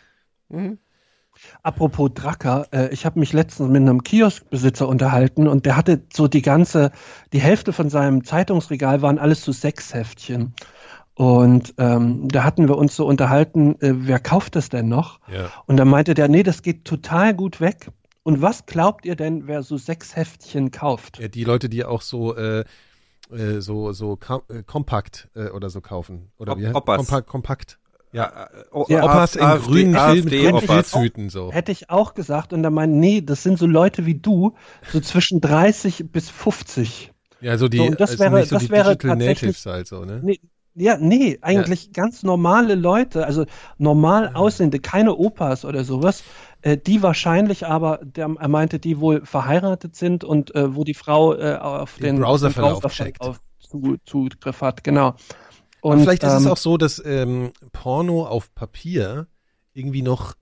Mhm. 0.49 0.77
Apropos 1.63 2.12
Dracker, 2.13 2.67
äh, 2.71 2.89
ich 2.93 3.06
habe 3.06 3.19
mich 3.19 3.34
letztens 3.34 3.69
mit 3.69 3.82
einem 3.82 4.04
Kioskbesitzer 4.04 4.88
unterhalten 4.88 5.47
und 5.47 5.65
der 5.65 5.78
hatte 5.78 6.02
so 6.13 6.28
die 6.28 6.41
ganze, 6.41 6.91
die 7.34 7.39
Hälfte 7.39 7.73
von 7.73 7.89
seinem 7.89 8.23
Zeitungsregal 8.23 9.02
waren 9.02 9.19
alles 9.19 9.43
so 9.43 9.52
Sexheftchen. 9.52 10.54
Und 11.15 11.73
ähm, 11.80 12.28
da 12.28 12.43
hatten 12.43 12.67
wir 12.67 12.78
uns 12.78 12.95
so 12.95 13.08
unterhalten, 13.08 13.82
äh, 13.82 13.93
wer 13.95 14.19
kauft 14.19 14.56
das 14.56 14.69
denn 14.69 14.88
noch? 14.88 15.19
Ja. 15.32 15.52
Und 15.65 15.78
dann 15.78 15.88
meinte 15.88 16.13
der, 16.13 16.28
nee, 16.28 16.43
das 16.43 16.62
geht 16.62 16.86
total 16.86 17.34
gut 17.34 17.60
weg. 17.60 17.91
Und 18.21 18.41
was 18.41 18.65
glaubt 18.67 19.06
ihr 19.06 19.15
denn, 19.15 19.47
wer 19.47 19.63
so 19.63 19.78
Sexheftchen 19.78 20.69
kauft? 20.69 21.17
Ja, 21.17 21.28
die 21.28 21.43
Leute, 21.43 21.69
die 21.69 21.86
auch 21.86 22.02
so, 22.02 22.36
äh, 22.36 22.65
äh, 23.32 23.62
so, 23.62 23.93
so 23.93 24.19
äh, 24.50 24.63
kompakt 24.63 25.29
äh, 25.33 25.50
oder 25.50 25.69
so 25.69 25.81
kaufen. 25.81 26.31
Oder 26.38 26.52
Op- 26.52 26.60
wie. 26.60 26.71
Kompakt, 26.71 27.27
kompakt. 27.27 27.79
Ja, 28.17 28.49
Oh, 28.71 28.85
Ja, 28.89 29.03
Oppas 29.03 29.35
in 29.35 29.43
AfD, 29.43 29.65
grünen 29.65 29.93
Film 29.93 29.93
mit 29.93 29.97
AfD, 29.99 30.37
grünen 30.41 30.53
Oppas. 30.55 30.89
Filzhüten 30.91 31.29
so. 31.29 31.51
Hätte 31.51 31.71
ich 31.71 31.89
auch 31.89 32.13
gesagt 32.13 32.51
und 32.53 32.63
da 32.63 32.69
meinen, 32.69 32.99
nee, 32.99 33.21
das 33.21 33.43
sind 33.43 33.57
so 33.59 33.65
Leute 33.67 34.05
wie 34.05 34.15
du, 34.15 34.55
so 34.91 34.99
zwischen 34.99 35.39
30 35.41 36.11
bis 36.11 36.29
50. 36.29 37.11
Ja, 37.41 37.57
so 37.57 37.67
die, 37.67 37.77
So, 37.77 37.83
und 37.85 37.99
das 38.01 38.11
also 38.11 38.23
wäre- 38.23 38.35
nicht 38.39 38.49
so 38.49 38.55
das 38.55 38.63
die 38.65 38.69
wäre 38.71 38.97
Digital 38.97 39.17
Natives 39.17 39.65
halt 39.65 39.87
so, 39.87 40.03
ne? 40.03 40.19
Nee, 40.23 40.39
ja, 40.79 40.97
nee, 40.99 41.39
eigentlich 41.41 41.91
ganz 41.91 42.21
normale 42.23 42.75
Leute, 42.75 43.25
also 43.25 43.45
normal 43.79 44.31
aussehende, 44.35 44.79
keine 44.79 45.15
Opas 45.15 45.65
oder 45.65 45.83
sowas, 45.83 46.23
äh, 46.61 46.77
die 46.77 47.01
wahrscheinlich 47.01 47.65
aber, 47.65 47.99
der, 48.03 48.29
er 48.39 48.47
meinte, 48.47 48.77
die 48.77 48.99
wohl 48.99 49.25
verheiratet 49.25 49.95
sind 49.95 50.23
und 50.23 50.53
äh, 50.53 50.75
wo 50.75 50.83
die 50.83 50.93
Frau 50.93 51.33
äh, 51.35 51.55
auf 51.55 51.95
Den 51.95 52.17
den, 52.17 52.21
Browserverlauf 52.21 52.81
Browserverlauf 52.81 53.39
zu, 53.59 53.97
Zugriff 54.05 54.61
hat, 54.61 54.83
genau. 54.83 55.07
Aber 55.07 55.15
Und, 55.92 56.02
vielleicht 56.02 56.23
ist 56.23 56.33
es 56.33 56.46
ähm, 56.46 56.52
auch 56.52 56.58
so, 56.58 56.77
dass 56.77 57.02
ähm, 57.06 57.52
Porno 57.71 58.25
auf 58.25 58.54
Papier 58.56 59.27
irgendwie 59.73 60.02
noch 60.02 60.33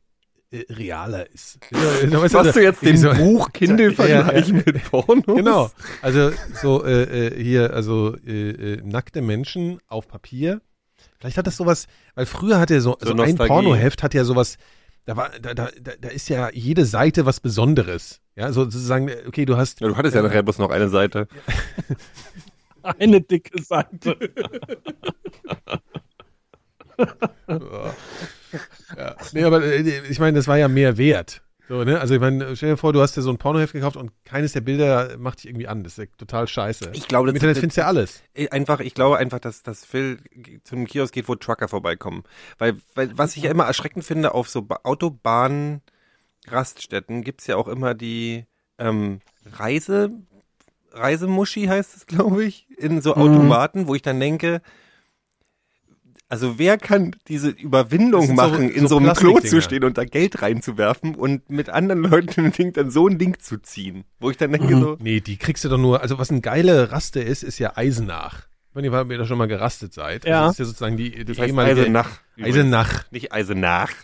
äh, 0.52 0.64
realer 0.72 1.30
ist. 1.32 1.60
Ja, 1.72 2.22
Hast 2.22 2.56
du 2.56 2.62
jetzt 2.64 2.82
den 2.84 2.98
so- 2.98 3.14
Buch 3.14 3.52
Kindle 3.54 3.90
Ja, 3.98 4.24
Vergleich 4.24 4.48
ja. 4.50 4.54
mit 4.54 4.84
Pornos? 4.90 5.24
Genau. 5.26 5.72
Also 6.02 6.32
so 6.62 6.84
äh, 6.86 7.28
äh, 7.28 7.44
hier, 7.44 7.74
also 7.74 8.16
äh, 8.26 8.50
äh, 8.76 8.82
nackte 8.84 9.22
Menschen 9.22 9.80
auf 9.88 10.08
Papier. 10.08 10.62
Vielleicht 11.20 11.38
hat 11.38 11.48
das 11.48 11.58
sowas, 11.58 11.88
weil 12.14 12.26
früher 12.26 12.60
hat 12.60 12.72
er 12.72 12.82
so, 12.82 12.98
So 13.02 13.16
so 13.16 13.24
ein. 13.24 13.36
Pornoheft 13.36 14.04
hat 14.04 14.14
ja 14.14 14.24
sowas, 14.24 14.58
da 15.06 15.16
war, 15.18 15.30
da, 15.42 15.54
da, 15.54 15.70
da 15.82 15.92
da 16.00 16.10
ist 16.10 16.30
ja 16.30 16.50
jede 16.52 16.86
Seite 16.86 17.26
was 17.26 17.40
Besonderes. 17.40 18.22
Ja, 18.36 18.52
so 18.52 18.64
sozusagen, 18.64 19.08
äh, 19.10 19.24
okay, 19.28 19.46
du 19.46 19.56
hast 19.58 19.80
Ja, 19.82 19.88
du 19.88 19.98
hattest 19.98 20.16
ja 20.16 20.22
nachher 20.22 20.44
bloß 20.44 20.58
noch 20.60 20.70
eine 20.70 20.90
Seite. 20.90 21.28
eine 23.00 23.22
dicke 23.22 23.62
Seite. 23.62 24.18
Ja. 28.98 29.16
Nee, 29.34 29.44
aber 29.44 29.64
äh, 29.64 29.82
ich 30.10 30.20
meine, 30.20 30.38
das 30.38 30.48
war 30.48 30.58
ja 30.58 30.68
mehr 30.68 30.98
wert. 30.98 31.42
So, 31.68 31.84
ne? 31.84 32.00
Also 32.00 32.14
ich 32.14 32.22
meine, 32.22 32.56
stell 32.56 32.70
dir 32.72 32.78
vor, 32.78 32.94
du 32.94 33.02
hast 33.02 33.18
dir 33.18 33.24
so 33.24 33.32
ein 33.32 33.40
Pornoheft 33.40 33.74
gekauft 33.74 33.98
und 33.98 34.12
keines 34.24 34.54
der 34.54 34.62
Bilder 34.62 35.18
macht 35.18 35.40
dich 35.40 35.48
irgendwie 35.50 35.68
an. 35.68 35.84
Das 35.84 35.94
ist 35.94 35.98
ja 35.98 36.06
total 36.18 36.48
scheiße. 36.48 36.92
Ich 36.94 37.08
glaube, 37.08 37.30
Im 37.30 37.34
das- 37.34 37.38
Internet 37.42 37.56
das- 37.58 37.62
findest 37.62 37.78
du 37.78 37.82
ja 37.82 37.88
alles. 37.88 38.22
Äh, 38.36 38.50
Einfach, 38.50 38.80
ich 38.82 38.94
glaube 38.94 39.18
einfach, 39.18 39.40
dass, 39.40 39.64
dass 39.64 39.84
Phil 39.84 40.20
zu 40.64 40.76
einem 40.76 40.86
Kiosk 40.86 41.12
geht, 41.14 41.28
wo 41.28 41.34
Trucker 41.36 41.68
vorbeikommen. 41.68 42.24
Weil, 42.60 42.78
weil 42.94 43.18
was 43.18 43.36
ich 43.36 43.44
ja 43.44 43.50
immer 43.52 43.66
erschreckend 43.66 44.06
finde, 44.06 44.34
auf 44.36 44.48
so 44.48 44.62
Ba- 44.62 44.82
Autobahnraststätten 44.84 47.24
gibt's 47.24 47.48
ja 47.48 47.56
auch 47.58 47.68
immer 47.68 47.96
die 47.96 48.46
ähm, 48.78 49.20
Reise, 49.46 50.12
Reisemuschi 50.96 51.66
heißt 51.68 51.96
es, 51.96 52.06
glaube 52.06 52.44
ich, 52.46 52.68
in 52.78 53.02
so 53.02 53.16
Mhm. 53.16 53.22
Automaten, 53.22 53.88
wo 53.88 53.96
ich 53.96 54.02
dann 54.02 54.20
denke, 54.20 54.62
also 56.28 56.58
wer 56.58 56.78
kann 56.78 57.16
diese 57.28 57.54
Das 57.54 57.62
Überwindung 57.62 58.26
sind 58.26 58.36
so- 58.38 58.42
machen, 58.48 58.70
in 58.70 58.82
so 58.88 58.88
so, 58.88 58.98
einem 58.98 59.14
Klo 59.14 59.40
zu 59.40 59.62
stehen 59.62 59.84
und 59.84 59.98
da 59.98 60.06
Geld 60.06 60.42
reinzuwerfen 60.42 61.14
und 61.16 61.50
mit 61.50 61.70
anderen 61.70 62.02
Leuten 62.04 62.52
Ding, 62.52 62.74
dann 62.74 62.90
so 62.90 63.08
ein 63.08 63.18
Ding 63.20 63.38
zu 63.40 63.58
ziehen? 63.62 64.06
Wo 64.20 64.32
ich 64.32 64.38
dann 64.38 64.52
denke 64.52 64.76
Mhm. 64.76 64.82
so, 64.82 64.98
Nee, 65.00 65.20
die 65.22 65.38
kriegst 65.38 65.64
du 65.64 65.70
doch 65.70 65.78
nur, 65.78 66.02
also 66.02 66.18
was 66.18 66.32
eine 66.32 66.42
geile 66.42 66.92
Raste 66.92 67.20
ist, 67.20 67.44
ist 67.44 67.60
ja 67.60 67.74
Eisenach. 67.78 68.48
Wenn 68.74 68.84
ihr 68.84 68.92
mal 68.92 69.06
da 69.06 69.26
schon 69.26 69.38
mal 69.38 69.48
gerastet 69.48 69.94
seid. 69.94 70.26
Ja. 70.26 70.48
Also 70.48 70.48
das 70.48 70.54
ist 70.54 70.60
ja 70.60 70.66
sozusagen 70.66 70.98
die, 70.98 71.12
die 71.12 71.26
das 71.26 71.38
heißt 71.38 71.48
ehemalige 71.50 71.82
Eisenach. 71.82 72.20
Eisenach. 72.42 73.12
Nicht 73.12 73.32
Eisenach. 73.32 73.92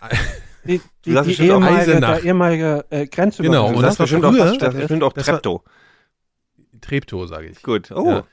Die, 0.64 0.78
die, 1.04 1.10
die 1.10 1.10
bestimmt 1.10 1.50
auch 1.50 1.56
ehemalige, 1.56 2.20
ehemalige 2.24 2.84
äh, 2.90 3.06
Grenzübergang. 3.08 3.66
Genau, 3.66 3.76
und 3.76 3.82
das 3.82 3.98
war 3.98 4.04
bestimmt 4.04 4.24
früher- 4.26 4.52
auch, 4.52 4.56
das 4.58 4.74
ist 4.74 4.80
bestimmt 4.82 5.02
auch 5.02 5.12
das 5.12 5.26
war- 5.26 5.34
Treptow. 5.34 5.62
Treptow, 6.82 7.26
sage 7.26 7.46
ich. 7.48 7.62
Gut. 7.62 7.90
Oh. 7.90 8.06
Ja. 8.08 8.24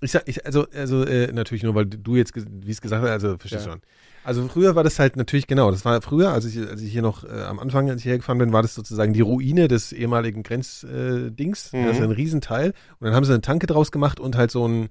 Ich 0.00 0.12
sag, 0.12 0.28
ich, 0.28 0.46
also, 0.46 0.68
also 0.72 1.02
äh, 1.04 1.32
natürlich 1.32 1.64
nur, 1.64 1.74
weil 1.74 1.86
du 1.86 2.14
jetzt, 2.14 2.32
wie 2.36 2.70
es 2.70 2.80
gesagt 2.80 3.02
hast, 3.02 3.10
also 3.10 3.36
verstehst 3.36 3.66
Ja. 3.66 3.72
schon. 3.72 3.80
Also 4.22 4.46
früher 4.46 4.76
war 4.76 4.84
das 4.84 4.98
halt 4.98 5.16
natürlich 5.16 5.46
genau, 5.46 5.70
das 5.70 5.84
war 5.84 6.00
früher, 6.02 6.32
als 6.32 6.44
ich, 6.44 6.58
als 6.58 6.82
ich 6.82 6.92
hier 6.92 7.02
noch 7.02 7.24
äh, 7.24 7.42
am 7.42 7.58
Anfang, 7.58 7.90
als 7.90 8.00
ich 8.02 8.06
hergefahren 8.06 8.38
bin, 8.38 8.52
war 8.52 8.62
das 8.62 8.74
sozusagen 8.74 9.12
die 9.12 9.22
Ruine 9.22 9.66
des 9.68 9.92
ehemaligen 9.92 10.42
Grenzdings. 10.44 11.72
Äh. 11.72 11.76
Mhm. 11.76 11.86
Das 11.86 11.96
ist 11.96 12.02
ein 12.02 12.10
Riesenteil. 12.12 12.74
Und 13.00 13.06
dann 13.06 13.14
haben 13.14 13.24
sie 13.24 13.32
eine 13.32 13.40
Tanke 13.40 13.66
draus 13.66 13.90
gemacht 13.90 14.20
und 14.20 14.36
halt 14.36 14.50
so 14.50 14.68
ein 14.68 14.88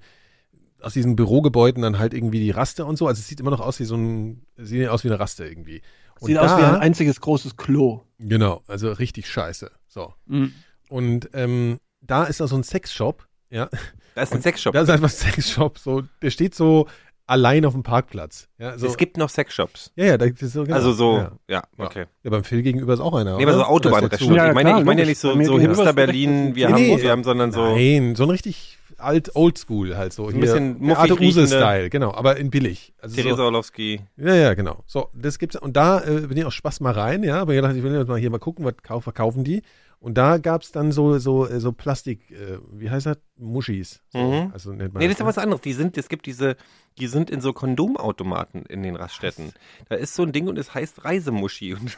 aus 0.80 0.92
diesen 0.92 1.16
Bürogebäuden 1.16 1.82
dann 1.82 1.98
halt 1.98 2.14
irgendwie 2.14 2.38
die 2.40 2.50
Raste 2.50 2.84
und 2.84 2.96
so. 2.96 3.06
Also 3.06 3.18
es 3.20 3.26
sieht 3.28 3.40
immer 3.40 3.50
noch 3.50 3.60
aus 3.60 3.80
wie 3.80 3.84
so 3.84 3.96
ein, 3.96 4.42
sieht 4.56 4.88
aus 4.88 5.02
wie 5.04 5.08
eine 5.08 5.18
Raste 5.18 5.44
irgendwie. 5.44 5.82
Und 6.20 6.28
Sieht 6.28 6.36
da, 6.36 6.42
aus 6.42 6.60
wie 6.60 6.64
ein 6.64 6.76
einziges 6.76 7.20
großes 7.20 7.56
Klo. 7.56 8.02
Genau, 8.18 8.62
also 8.68 8.92
richtig 8.92 9.28
scheiße. 9.28 9.70
So. 9.88 10.14
Mhm. 10.26 10.52
Und 10.88 11.30
ähm, 11.32 11.78
da 12.08 12.24
ist 12.24 12.40
da 12.40 12.48
so 12.48 12.56
ein 12.56 12.64
Sexshop, 12.64 13.26
ja. 13.50 13.68
Da 14.16 14.22
ist 14.22 14.32
ein 14.34 14.42
Sexshop. 14.42 14.72
Da 14.74 14.80
ist 14.82 14.90
einfach 14.90 15.06
ein 15.08 15.10
Sexshop, 15.10 15.78
so, 15.78 16.02
der 16.22 16.30
steht 16.30 16.54
so 16.54 16.88
allein 17.26 17.64
auf 17.66 17.74
dem 17.74 17.82
Parkplatz. 17.82 18.48
Ja, 18.58 18.76
so, 18.78 18.86
es 18.86 18.96
gibt 18.96 19.16
noch 19.18 19.28
Sexshops. 19.28 19.92
ja, 19.94 20.06
ja, 20.06 20.18
da 20.18 20.24
ist 20.24 20.38
so, 20.40 20.64
genau. 20.64 20.74
Also 20.74 20.92
so, 20.92 21.18
Ja. 21.18 21.32
ja, 21.48 21.62
okay. 21.76 22.06
ja, 22.24 22.30
beim 22.30 22.42
Phil 22.42 22.62
gegenüber 22.62 22.94
ist 22.94 23.00
auch 23.00 23.14
einer. 23.14 23.36
Nee, 23.36 23.44
aber 23.44 23.52
so? 23.54 23.62
Autobahnrestaurant. 23.64 24.36
Ja, 24.36 24.48
ich 24.48 24.54
meine, 24.54 24.70
klar, 24.70 24.80
ich 24.80 24.86
meine 24.86 25.02
ja 25.02 25.06
nicht 25.06 25.18
so, 25.20 25.40
so 25.44 25.60
Hipster 25.60 25.92
Berlin, 25.92 26.54
wir 26.56 26.68
Nee, 26.68 26.72
haben, 26.72 26.82
nee. 26.96 27.02
wir 27.02 27.10
haben, 27.10 27.24
sondern 27.24 27.52
so. 27.52 27.62
Nein, 27.74 28.16
so 28.16 28.24
ein 28.24 28.30
richtig 28.30 28.78
alt, 28.98 29.34
oldschool 29.34 29.96
halt 29.96 30.12
so. 30.12 30.28
Ein 30.28 30.40
bisschen 30.40 30.78
muffig 30.78 30.98
Arte 30.98 31.14
Use-Style, 31.22 31.90
genau, 31.90 32.12
aber 32.12 32.36
in 32.36 32.50
billig. 32.50 32.92
Also 33.00 33.16
Theresa 33.16 33.36
so, 33.36 33.44
Orlowski. 33.44 34.00
ja, 34.16 34.34
ja, 34.34 34.54
genau. 34.54 34.82
So, 34.86 35.08
das 35.14 35.38
gibt's, 35.38 35.56
und 35.56 35.76
da 35.76 36.02
äh, 36.04 36.26
bin 36.26 36.36
ich 36.36 36.44
auch 36.44 36.52
Spaß 36.52 36.80
mal 36.80 36.92
rein, 36.92 37.22
ja, 37.22 37.40
aber 37.40 37.54
ich 37.54 37.60
dachte, 37.62 37.76
ich 37.76 37.82
will 37.82 37.94
jetzt 37.94 38.08
mal 38.08 38.18
hier 38.18 38.30
mal 38.30 38.38
gucken, 38.38 38.64
was 38.64 38.74
kau- 38.82 39.00
verkaufen 39.00 39.44
die. 39.44 39.62
Und 40.00 40.16
da 40.16 40.38
gab's 40.38 40.70
dann 40.70 40.92
so, 40.92 41.18
so, 41.18 41.48
äh, 41.48 41.58
so 41.58 41.72
Plastik, 41.72 42.30
äh, 42.30 42.58
wie 42.72 42.88
heißt 42.88 43.06
das? 43.06 43.18
Muschis. 43.36 44.00
So, 44.10 44.18
Mhm. 44.18 44.50
Also 44.52 44.72
nennt 44.72 44.94
man 44.94 45.00
Nee, 45.00 45.08
das 45.08 45.14
ist 45.14 45.18
ja 45.18 45.24
ne? 45.24 45.28
was 45.30 45.38
anderes. 45.38 45.60
Die 45.62 45.72
sind, 45.72 45.98
es 45.98 46.08
gibt 46.08 46.26
diese, 46.26 46.56
die 46.98 47.08
sind 47.08 47.30
in 47.30 47.40
so 47.40 47.52
Kondomautomaten 47.52 48.64
in 48.66 48.84
den 48.84 48.94
Raststätten. 48.94 49.52
Da 49.88 49.96
ist 49.96 50.14
so 50.14 50.22
ein 50.22 50.30
Ding 50.30 50.46
und 50.46 50.56
es 50.56 50.72
heißt 50.72 51.04
Reisemuschi. 51.04 51.74
Und 51.80 51.96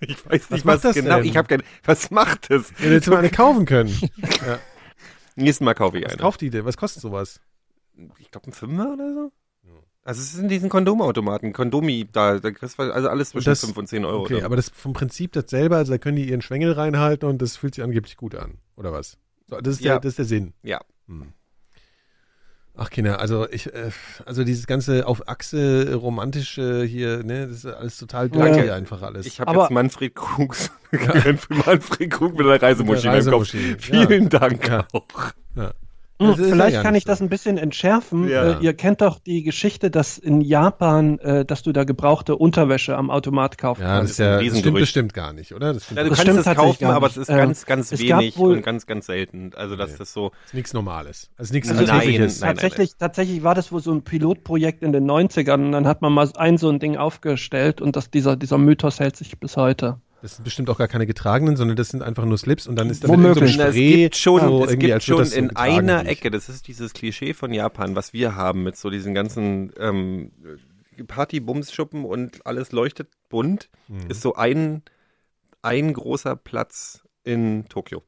ich 0.00 0.24
weiß 0.30 0.50
nicht, 0.50 0.64
macht 0.64 0.76
was, 0.76 0.82
das 0.82 0.94
genau. 0.94 1.16
denn? 1.16 1.24
Ich 1.26 1.36
habe 1.36 1.58
was 1.84 2.12
macht 2.12 2.50
das? 2.50 2.72
Ja, 2.80 2.90
jetzt 2.90 3.08
mal 3.08 3.16
eine 3.18 3.30
kaufen 3.30 3.66
können. 3.66 3.96
Nächstes 5.40 5.64
Mal 5.64 5.74
kaufe 5.74 5.98
ich 5.98 6.04
Was 6.04 6.12
eine. 6.12 6.20
kauft 6.22 6.40
die 6.40 6.50
denn? 6.50 6.64
Was 6.64 6.76
kostet 6.76 7.02
sowas? 7.02 7.40
Ich 8.18 8.30
glaube, 8.30 8.48
ein 8.48 8.52
Fünfer 8.52 8.92
oder 8.92 9.12
so. 9.12 9.32
Also 10.02 10.22
es 10.22 10.32
ist 10.32 10.40
in 10.40 10.48
diesen 10.48 10.70
Kondomautomaten, 10.70 11.52
Kondomi, 11.52 12.08
da, 12.10 12.38
da 12.38 12.50
kriegst 12.50 12.78
du 12.78 12.90
also 12.90 13.08
alles 13.10 13.30
zwischen 13.30 13.50
das- 13.50 13.60
5 13.60 13.76
und 13.76 13.86
10 13.86 14.04
Euro. 14.06 14.22
Okay, 14.22 14.36
dann. 14.36 14.44
aber 14.44 14.56
das 14.56 14.70
vom 14.70 14.94
Prinzip 14.94 15.32
das 15.32 15.50
selber, 15.50 15.76
also 15.76 15.92
da 15.92 15.98
können 15.98 16.16
die 16.16 16.28
ihren 16.30 16.40
Schwengel 16.40 16.72
reinhalten 16.72 17.28
und 17.28 17.42
das 17.42 17.56
fühlt 17.58 17.74
sich 17.74 17.84
angeblich 17.84 18.16
gut 18.16 18.34
an, 18.34 18.58
oder 18.76 18.92
was? 18.92 19.18
So, 19.46 19.60
das 19.60 19.74
ist, 19.74 19.80
Ja. 19.84 19.92
der, 19.94 20.00
das 20.00 20.08
ist 20.12 20.18
der 20.18 20.24
Sinn. 20.24 20.54
ja. 20.62 20.80
Hm. 21.06 21.32
Ach 22.82 22.88
Kinder, 22.88 23.20
also 23.20 23.46
ich, 23.50 23.66
äh, 23.74 23.90
also 24.24 24.42
dieses 24.42 24.66
ganze 24.66 25.06
auf 25.06 25.28
Achse 25.28 25.94
romantische 25.96 26.82
hier, 26.82 27.22
ne, 27.22 27.46
das 27.46 27.58
ist 27.58 27.66
alles 27.66 27.98
total 27.98 28.30
Danke. 28.30 28.54
dirty 28.54 28.70
einfach 28.70 29.02
alles. 29.02 29.26
Ich 29.26 29.38
habe 29.38 29.54
jetzt 29.54 29.70
Manfred 29.70 30.14
Krugs, 30.14 30.70
Manfred 31.66 32.10
Krug 32.10 32.38
mit 32.38 32.46
der 32.46 32.62
Reisemuschi. 32.62 33.06
Reisemuschi, 33.08 33.76
Vielen 33.78 34.30
Dank 34.30 34.66
Ja. 34.66 34.86
auch. 34.94 35.02
Hm, 36.20 36.26
Das 36.28 36.38
ist 36.38 36.46
ja 36.48 36.52
Vielleicht 36.52 36.82
kann 36.82 36.94
ich 36.94 37.04
das 37.04 37.20
ein 37.22 37.28
bisschen 37.30 37.56
entschärfen. 37.58 38.28
Ja. 38.28 38.58
Äh, 38.58 38.62
ihr 38.62 38.74
kennt 38.74 39.00
doch 39.00 39.18
die 39.18 39.42
Geschichte, 39.42 39.90
dass 39.90 40.18
in 40.18 40.40
Japan, 40.42 41.18
äh, 41.20 41.44
dass 41.44 41.62
du 41.62 41.72
da 41.72 41.84
gebrauchte 41.84 42.36
Unterwäsche 42.36 42.96
am 42.96 43.10
Automat 43.10 43.56
kaufen 43.58 43.80
Ja, 43.82 43.88
das 43.88 43.98
kannst. 43.98 44.10
ist 44.12 44.18
ja, 44.18 44.42
das 44.42 44.58
stimmt 44.58 44.76
bestimmt 44.78 45.14
gar 45.14 45.32
nicht, 45.32 45.54
oder? 45.54 45.72
Das, 45.72 45.84
stimmt, 45.84 45.96
Ja, 45.98 46.04
du 46.04 46.10
Das 46.10 46.18
kannst 46.18 46.28
stimmt 46.28 46.38
es 46.40 46.44
tatsächlich 46.44 46.78
kaufen, 46.80 46.94
aber 46.94 47.06
es 47.06 47.16
ist 47.16 47.28
ganz, 47.28 47.64
ganz 47.66 47.92
es 47.92 48.00
wenig 48.00 48.36
wohl- 48.36 48.56
und 48.56 48.62
ganz, 48.62 48.86
ganz 48.86 49.06
selten. 49.06 49.52
Also 49.56 49.76
dass 49.76 49.92
Nee. 49.92 49.96
das 49.98 50.12
so. 50.12 50.30
ist 50.46 50.54
nichts 50.54 50.72
Normales. 50.74 51.30
Also 51.38 51.54
nichts 51.54 51.70
Also 51.70 51.84
nein, 51.84 52.06
nein. 52.06 52.30
tatsächlich, 52.40 52.96
tatsächlich 52.98 53.42
war 53.42 53.54
das 53.54 53.72
wohl 53.72 53.80
so 53.80 53.90
ein 53.92 54.02
Pilotprojekt 54.02 54.82
in 54.82 54.92
den 54.92 55.06
90ern 55.10 55.64
und 55.66 55.72
dann 55.72 55.86
hat 55.88 56.02
man 56.02 56.12
mal 56.12 56.28
ein 56.36 56.58
so 56.58 56.68
ein 56.68 56.78
Ding 56.78 56.96
aufgestellt 56.96 57.80
und 57.80 57.96
das, 57.96 58.10
dieser, 58.10 58.36
dieser 58.36 58.58
Mythos 58.58 59.00
hält 59.00 59.16
sich 59.16 59.38
bis 59.40 59.56
heute. 59.56 59.98
Das 60.22 60.36
sind 60.36 60.44
bestimmt 60.44 60.68
auch 60.70 60.78
gar 60.78 60.88
keine 60.88 61.06
getragenen, 61.06 61.56
sondern 61.56 61.76
das 61.76 61.88
sind 61.88 62.02
einfach 62.02 62.24
nur 62.24 62.36
Slips 62.38 62.66
und 62.66 62.76
dann 62.76 62.90
ist 62.90 63.04
da 63.04 63.08
Womöglich. 63.08 63.52
mit 63.56 63.58
Na, 63.58 63.68
es 63.68 63.74
Spray 63.74 63.96
gibt 63.96 64.16
schon, 64.16 64.40
so 64.40 64.64
es 64.66 64.78
gibt 64.78 65.02
schon 65.02 65.18
das 65.18 65.30
so 65.30 65.36
in 65.36 65.48
getragen 65.48 65.72
einer. 65.90 66.06
Ecke, 66.06 66.30
das 66.30 66.48
ist 66.48 66.68
dieses 66.68 66.92
Klischee 66.92 67.32
von 67.34 67.52
Japan, 67.54 67.96
was 67.96 68.12
wir 68.12 68.34
haben 68.34 68.62
mit 68.62 68.76
so 68.76 68.90
diesen 68.90 69.14
ganzen 69.14 69.72
ähm, 69.78 70.32
Party-Bums-Schuppen 71.06 72.04
und 72.04 72.44
alles 72.46 72.72
leuchtet 72.72 73.08
bunt, 73.28 73.70
Mhm. 73.88 74.10
ist 74.10 74.20
so 74.22 74.34
ein, 74.34 74.82
ein 75.62 75.92
großer 75.92 76.36
Platz 76.36 77.02
in 77.24 77.66
Tokio. 77.68 78.02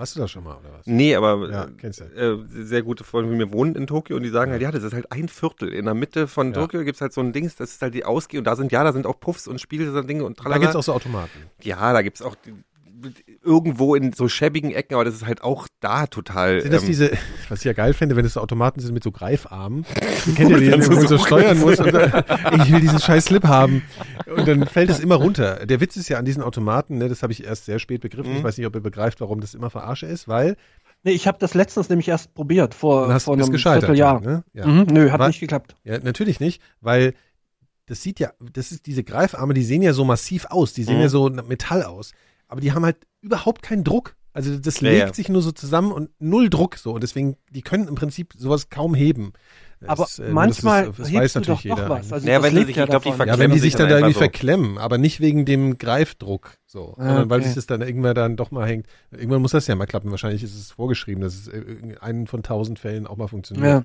Warst 0.00 0.16
du 0.16 0.20
da 0.20 0.28
schon 0.28 0.44
mal, 0.44 0.56
oder 0.56 0.72
was? 0.78 0.86
Nee, 0.86 1.14
aber 1.14 1.50
Ja, 1.50 1.64
äh, 1.64 1.68
kennst 1.78 2.00
du. 2.00 2.04
äh, 2.04 2.38
sehr 2.48 2.82
gute 2.82 3.04
Freunde 3.04 3.28
von 3.28 3.36
mir 3.36 3.52
wohnen 3.52 3.74
in 3.74 3.86
Tokio 3.86 4.16
und 4.16 4.22
die 4.22 4.30
sagen 4.30 4.50
halt, 4.50 4.62
ja, 4.62 4.70
das 4.72 4.82
ist 4.82 4.94
halt 4.94 5.12
ein 5.12 5.28
Viertel. 5.28 5.68
In 5.74 5.84
der 5.84 5.92
Mitte 5.94 6.26
von 6.26 6.48
Ja. 6.48 6.60
Tokio 6.60 6.82
gibt's 6.84 7.02
halt 7.02 7.12
so 7.12 7.20
ein 7.20 7.34
Dings, 7.34 7.54
das 7.56 7.72
ist 7.72 7.82
halt 7.82 7.92
die 7.92 8.06
Ausgeh 8.06 8.38
und 8.38 8.44
da 8.44 8.56
sind, 8.56 8.72
ja, 8.72 8.82
da 8.82 8.92
sind 8.94 9.06
auch 9.06 9.20
Puffs 9.20 9.46
und 9.46 9.60
Spiele 9.60 9.92
und 9.92 10.08
Dinge 10.08 10.24
und 10.24 10.38
Da 10.38 10.44
tralala. 10.44 10.60
gibt's 10.62 10.76
auch 10.76 10.82
so 10.82 10.94
Automaten. 10.94 11.38
ja, 11.62 11.92
da 11.92 12.00
gibt's 12.00 12.22
auch 12.22 12.34
die, 12.34 12.54
irgendwo 13.42 13.94
in 13.94 14.12
so 14.12 14.28
schäbigen 14.28 14.70
Ecken, 14.72 14.94
aber 14.94 15.04
das 15.04 15.14
ist 15.14 15.26
halt 15.26 15.42
auch 15.42 15.66
da 15.80 16.06
total. 16.06 16.60
Sind 16.60 16.72
das 16.72 16.82
ähm, 16.82 16.88
diese, 16.88 17.10
was 17.48 17.60
ich 17.60 17.64
ja 17.64 17.72
geil 17.72 17.94
finde, 17.94 18.16
wenn 18.16 18.24
es 18.24 18.34
so 18.34 18.40
Automaten 18.40 18.80
sind 18.80 18.92
mit 18.94 19.02
so 19.02 19.10
Greifarmen. 19.12 19.84
Die 20.26 20.34
kennt 20.34 20.50
ihr 20.50 20.58
die, 20.58 20.72
wo 20.78 20.82
so 20.82 20.92
man 20.92 21.06
so 21.08 21.18
steuern 21.18 21.58
muss. 21.58 21.78
Und 21.80 21.92
dann, 21.92 22.24
ich 22.62 22.72
will 22.72 22.80
diesen 22.80 22.98
scheiß 23.00 23.24
Slip 23.26 23.44
haben. 23.44 23.82
Und 24.34 24.46
dann 24.46 24.66
fällt 24.66 24.90
es 24.90 25.00
immer 25.00 25.16
runter. 25.16 25.64
Der 25.66 25.80
Witz 25.80 25.96
ist 25.96 26.08
ja 26.08 26.18
an 26.18 26.24
diesen 26.24 26.42
Automaten, 26.42 26.98
ne, 26.98 27.08
das 27.08 27.22
habe 27.22 27.32
ich 27.32 27.44
erst 27.44 27.64
sehr 27.66 27.78
spät 27.78 28.00
begriffen. 28.00 28.30
Mhm. 28.32 28.38
Ich 28.38 28.44
weiß 28.44 28.56
nicht, 28.58 28.66
ob 28.66 28.74
ihr 28.74 28.80
begreift, 28.80 29.20
warum 29.20 29.40
das 29.40 29.54
immer 29.54 29.70
Verarsche 29.70 30.06
ist, 30.06 30.28
weil 30.28 30.56
Nee, 31.02 31.12
ich 31.12 31.26
habe 31.26 31.38
das 31.40 31.54
letztens 31.54 31.88
nämlich 31.88 32.08
erst 32.08 32.34
probiert, 32.34 32.74
vor, 32.74 33.06
Und 33.06 33.12
hast, 33.14 33.24
vor 33.24 33.32
einem 33.34 33.50
gescheitert. 33.50 33.84
Vierteljahr. 33.84 34.20
Ne? 34.20 34.44
Ja. 34.52 34.66
Mhm, 34.66 34.82
nö, 34.90 35.10
hat 35.10 35.18
Wa- 35.18 35.28
nicht 35.28 35.40
geklappt. 35.40 35.74
ja, 35.82 35.98
natürlich 35.98 36.40
nicht, 36.40 36.60
weil 36.82 37.14
das 37.86 38.02
sieht 38.02 38.20
ja, 38.20 38.32
das 38.52 38.70
ist 38.70 38.84
diese 38.86 39.02
Greifarme, 39.02 39.54
die 39.54 39.62
sehen 39.64 39.80
ja 39.80 39.94
so 39.94 40.04
massiv 40.04 40.44
aus, 40.50 40.74
die 40.74 40.84
sehen 40.84 40.96
Mhm. 40.96 41.00
ja 41.02 41.08
so 41.08 41.30
Metall 41.30 41.84
aus, 41.84 42.12
aber 42.50 42.60
die 42.60 42.72
haben 42.72 42.84
halt 42.84 42.96
überhaupt 43.22 43.62
keinen 43.62 43.84
Druck. 43.84 44.16
Also 44.32 44.56
das 44.58 44.80
Ja, 44.80 44.90
legt 44.90 45.00
ja. 45.08 45.14
sich 45.14 45.28
nur 45.28 45.42
so 45.42 45.50
zusammen 45.50 45.90
und 45.90 46.10
null 46.20 46.50
Druck 46.50 46.76
so 46.76 46.92
und 46.92 47.02
deswegen, 47.02 47.36
die 47.50 47.62
können 47.62 47.88
im 47.88 47.96
Prinzip 47.96 48.32
sowas 48.36 48.70
kaum 48.70 48.94
heben. 48.94 49.32
Aber 49.86 50.04
Das, 50.04 50.18
äh, 50.18 50.30
manchmal 50.30 50.82
das, 50.86 50.90
ist, 50.90 50.98
das 51.00 51.08
hebst 51.08 51.20
weiß 51.22 51.34
natürlich 51.36 51.64
jeder. 51.64 51.88
was. 51.88 52.12
Also 52.12 52.26
Naja, 52.26 52.42
wenn 52.42 52.50
sie 52.52 52.56
lebt 52.58 52.66
sich- 52.68 52.76
ja 52.76 52.84
ich 52.84 52.90
glaub, 52.90 53.02
die. 53.02 53.08
Ja, 53.08 53.38
wenn 53.38 53.50
die 53.50 53.58
sich 53.58 53.72
dann 53.72 53.80
dann 53.88 53.88
da 53.90 53.96
irgendwie 53.96 54.12
so. 54.12 54.18
verklemmen, 54.20 54.78
aber 54.78 54.98
nicht 54.98 55.20
wegen 55.20 55.46
dem 55.46 55.78
Greifdruck. 55.78 56.58
So, 56.66 56.94
Ah, 56.98 57.06
sondern 57.06 57.30
weil 57.30 57.38
okay. 57.40 57.46
sich 57.48 57.54
das 57.56 57.66
dann 57.66 57.80
irgendwann 57.80 58.14
dann 58.14 58.36
doch 58.36 58.50
mal 58.50 58.68
hängt. 58.68 58.86
Irgendwann 59.10 59.40
muss 59.42 59.52
das 59.52 59.66
ja 59.66 59.74
mal 59.74 59.86
klappen. 59.86 60.10
Wahrscheinlich 60.10 60.42
ist 60.44 60.54
es 60.54 60.70
vorgeschrieben, 60.72 61.22
dass 61.22 61.34
es 61.34 61.48
in 61.48 61.96
einen 61.98 62.26
von 62.26 62.42
tausend 62.42 62.78
Fällen 62.78 63.06
auch 63.06 63.16
mal 63.16 63.26
funktioniert. 63.26 63.64
Ja. 63.66 63.82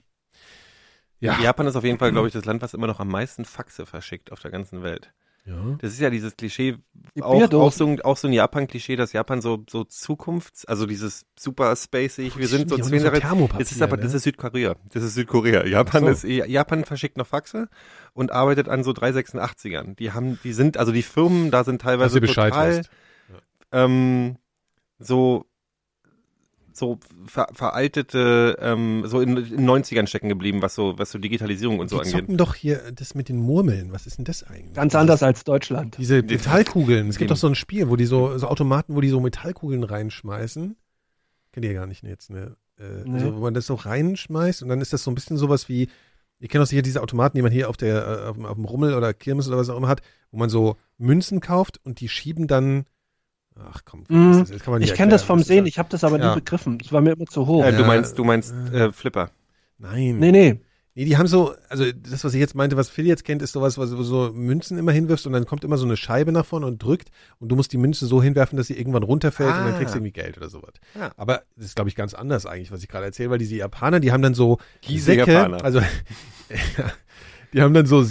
Ja. 1.21 1.39
Japan 1.41 1.65
ist 1.65 1.75
auf 1.77 1.83
jeden 1.85 1.97
Fall, 1.97 2.11
glaube 2.11 2.27
ich, 2.27 2.33
das 2.33 2.45
Land, 2.45 2.61
was 2.61 2.73
immer 2.73 2.87
noch 2.87 2.99
am 2.99 3.07
meisten 3.07 3.45
Faxe 3.45 3.85
verschickt 3.85 4.31
auf 4.33 4.41
der 4.41 4.51
ganzen 4.51 4.83
Welt. 4.83 5.11
Ja. 5.45 5.75
Das 5.79 5.93
ist 5.93 5.99
ja 5.99 6.09
dieses 6.09 6.35
Klischee, 6.35 6.77
Die 7.15 7.21
auch, 7.21 7.51
auch, 7.53 7.71
so, 7.71 7.85
ein- 7.85 8.01
auch 8.01 8.17
so 8.17 8.27
ein 8.27 8.33
Japan-Klischee, 8.33 8.95
dass 8.95 9.13
Japan 9.13 9.41
so, 9.41 9.63
so 9.69 9.81
Zukunfts-, 9.83 10.65
also 10.65 10.87
dieses 10.87 11.25
super 11.37 11.75
spacig, 11.75 12.35
wir 12.35 12.47
sind 12.47 12.67
so 12.69 12.77
zehn 12.77 12.99
so 12.99 13.47
Das 13.59 13.71
ist 13.71 13.81
aber, 13.81 13.97
ne? 13.97 14.03
das 14.03 14.15
ist 14.15 14.23
Südkorea. 14.23 14.75
Das 14.91 15.03
ist 15.03 15.13
Südkorea. 15.13 15.65
Japan 15.67 16.03
so. 16.03 16.09
ist, 16.09 16.23
Japan 16.23 16.83
verschickt 16.83 17.17
noch 17.17 17.27
Faxe 17.27 17.69
und 18.13 18.31
arbeitet 18.31 18.67
an 18.69 18.83
so 18.83 18.91
386ern. 18.91 19.95
Die 19.95 20.11
haben, 20.13 20.39
die 20.43 20.53
sind, 20.53 20.77
also 20.77 20.91
die 20.91 21.03
Firmen 21.03 21.51
da 21.51 21.63
sind 21.63 21.81
teilweise 21.81 22.19
total, 22.19 22.51
weißt. 22.51 22.89
ähm, 23.71 24.37
so, 24.97 25.45
so 26.77 26.99
ver, 27.25 27.47
veraltete, 27.53 28.57
ähm, 28.59 29.03
so 29.05 29.21
in, 29.21 29.37
in 29.37 29.65
90ern 29.69 30.07
stecken 30.07 30.27
geblieben, 30.29 30.61
was 30.61 30.75
so, 30.75 30.97
was 30.97 31.11
so 31.11 31.17
Digitalisierung 31.19 31.79
und 31.79 31.89
so 31.89 31.97
die 31.97 32.01
angeht. 32.07 32.21
zocken 32.21 32.37
doch 32.37 32.55
hier 32.55 32.91
das 32.93 33.15
mit 33.15 33.29
den 33.29 33.37
Murmeln. 33.37 33.91
Was 33.93 34.05
ist 34.07 34.17
denn 34.17 34.25
das 34.25 34.43
eigentlich? 34.43 34.73
Ganz 34.73 34.93
anders 34.95 35.23
als 35.23 35.43
Deutschland. 35.45 35.97
Diese 35.97 36.21
Die- 36.23 36.33
Metallkugeln. 36.35 37.07
Es 37.09 37.17
gibt 37.17 37.31
doch 37.31 37.37
so 37.37 37.47
ein 37.47 37.55
Spiel, 37.55 37.89
wo 37.89 37.95
die 37.95 38.05
so, 38.05 38.37
so 38.37 38.47
Automaten, 38.47 38.95
wo 38.95 39.01
die 39.01 39.09
so 39.09 39.19
Metallkugeln 39.19 39.83
reinschmeißen. 39.83 40.75
Kennt 41.53 41.65
ihr 41.65 41.73
gar 41.73 41.87
nicht 41.87 42.03
jetzt, 42.03 42.29
ne? 42.29 42.57
Äh, 42.77 42.83
Nee. 43.05 43.19
so, 43.19 43.35
wo 43.35 43.39
man 43.39 43.53
das 43.53 43.65
so 43.67 43.75
reinschmeißt 43.75 44.61
und 44.63 44.67
dann 44.69 44.81
ist 44.81 44.91
das 44.91 45.03
so 45.03 45.11
ein 45.11 45.15
bisschen 45.15 45.37
sowas 45.37 45.69
wie, 45.69 45.87
ihr 46.39 46.47
kennt 46.49 46.61
doch 46.61 46.67
sicher 46.67 46.81
diese 46.81 47.01
Automaten, 47.01 47.37
die 47.37 47.41
man 47.41 47.51
hier 47.53 47.69
auf 47.69 47.77
der, 47.77 48.05
äh, 48.05 48.25
auf, 48.27 48.37
auf 48.43 48.55
dem 48.55 48.65
Rummel 48.65 48.93
oder 48.95 49.13
Kirmes 49.13 49.47
oder 49.47 49.55
was 49.57 49.69
auch 49.69 49.77
immer 49.77 49.87
hat, 49.87 50.01
wo 50.31 50.37
man 50.37 50.49
so 50.49 50.75
Münzen 50.97 51.39
kauft 51.39 51.79
und 51.85 52.01
die 52.01 52.09
schieben 52.09 52.47
dann, 52.47 52.83
ach 53.63 53.81
komm, 53.85 54.03
Mhm. 54.09 54.31
das, 54.31 54.37
ist- 54.49 54.53
das 54.55 54.61
kann 54.63 54.71
man 54.73 54.79
nicht 54.81 54.91
Ich 54.91 54.95
kenne 54.97 55.11
das 55.11 55.23
vom 55.23 55.39
ist 55.39 55.47
Sehen, 55.47 55.65
ja- 55.65 55.69
ich 55.69 55.79
habe 55.79 55.89
das 55.89 56.03
aber 56.03 56.19
Ja. 56.19 56.29
nie 56.29 56.35
begriffen. 56.41 56.77
Das 56.77 56.91
war 56.91 57.01
mir 57.01 57.11
immer 57.13 57.25
zu 57.25 57.45
hoch. 57.47 57.63
Äh, 57.63 57.71
du 57.73 57.83
meinst, 57.85 58.17
du 58.17 58.23
meinst 58.23 58.53
äh, 58.73 58.91
Flipper. 58.91 59.31
Nein. 59.77 60.17
Nee, 60.19 60.31
nee. 60.31 60.59
Nee, 60.97 61.03
die 61.03 61.17
haben 61.17 61.27
so, 61.27 61.53
also 61.67 61.83
das, 61.91 62.23
was 62.23 62.33
ich 62.33 62.39
jetzt 62.39 62.55
meinte, 62.55 62.77
was 62.77 62.87
Phil 62.87 63.05
jetzt 63.05 63.25
kennt, 63.25 63.41
ist 63.41 63.51
sowas, 63.51 63.77
was 63.77 63.89
du 63.89 64.01
so 64.03 64.31
Münzen 64.33 64.77
immer 64.77 64.93
hinwirfst 64.93 65.27
und 65.27 65.33
dann 65.33 65.45
kommt 65.45 65.65
immer 65.65 65.75
so 65.77 65.83
eine 65.85 65.97
Scheibe 65.97 66.31
nach 66.31 66.45
vorne 66.45 66.65
und 66.67 66.81
drückt 66.81 67.09
und 67.39 67.49
du 67.49 67.57
musst 67.57 67.73
die 67.73 67.77
Münze 67.77 68.05
so 68.05 68.23
hinwerfen, 68.23 68.55
dass 68.55 68.67
sie 68.67 68.77
irgendwann 68.77 69.03
runterfällt 69.03 69.49
und 69.49 69.65
dann 69.65 69.73
Ah. 69.73 69.77
kriegst 69.77 69.93
du 69.93 69.97
irgendwie 69.97 70.13
Geld 70.13 70.37
oder 70.37 70.47
sowas. 70.49 70.71
Ja. 70.97 71.11
Aber 71.17 71.41
das 71.57 71.65
ist, 71.65 71.75
glaube 71.75 71.89
ich, 71.89 71.97
ganz 71.97 72.13
anders 72.13 72.45
eigentlich, 72.45 72.71
was 72.71 72.81
ich 72.81 72.87
gerade 72.87 73.03
erzähle, 73.07 73.29
weil 73.31 73.39
diese 73.39 73.55
Japaner, 73.55 73.99
die 73.99 74.13
haben 74.13 74.21
dann 74.21 74.35
so 74.35 74.57
Diese 74.87 75.03
Säcke, 75.07 75.33
Japaner. 75.33 75.65
also 75.65 75.81
die 77.53 77.61
haben 77.61 77.73
dann 77.73 77.85
so 77.85 78.01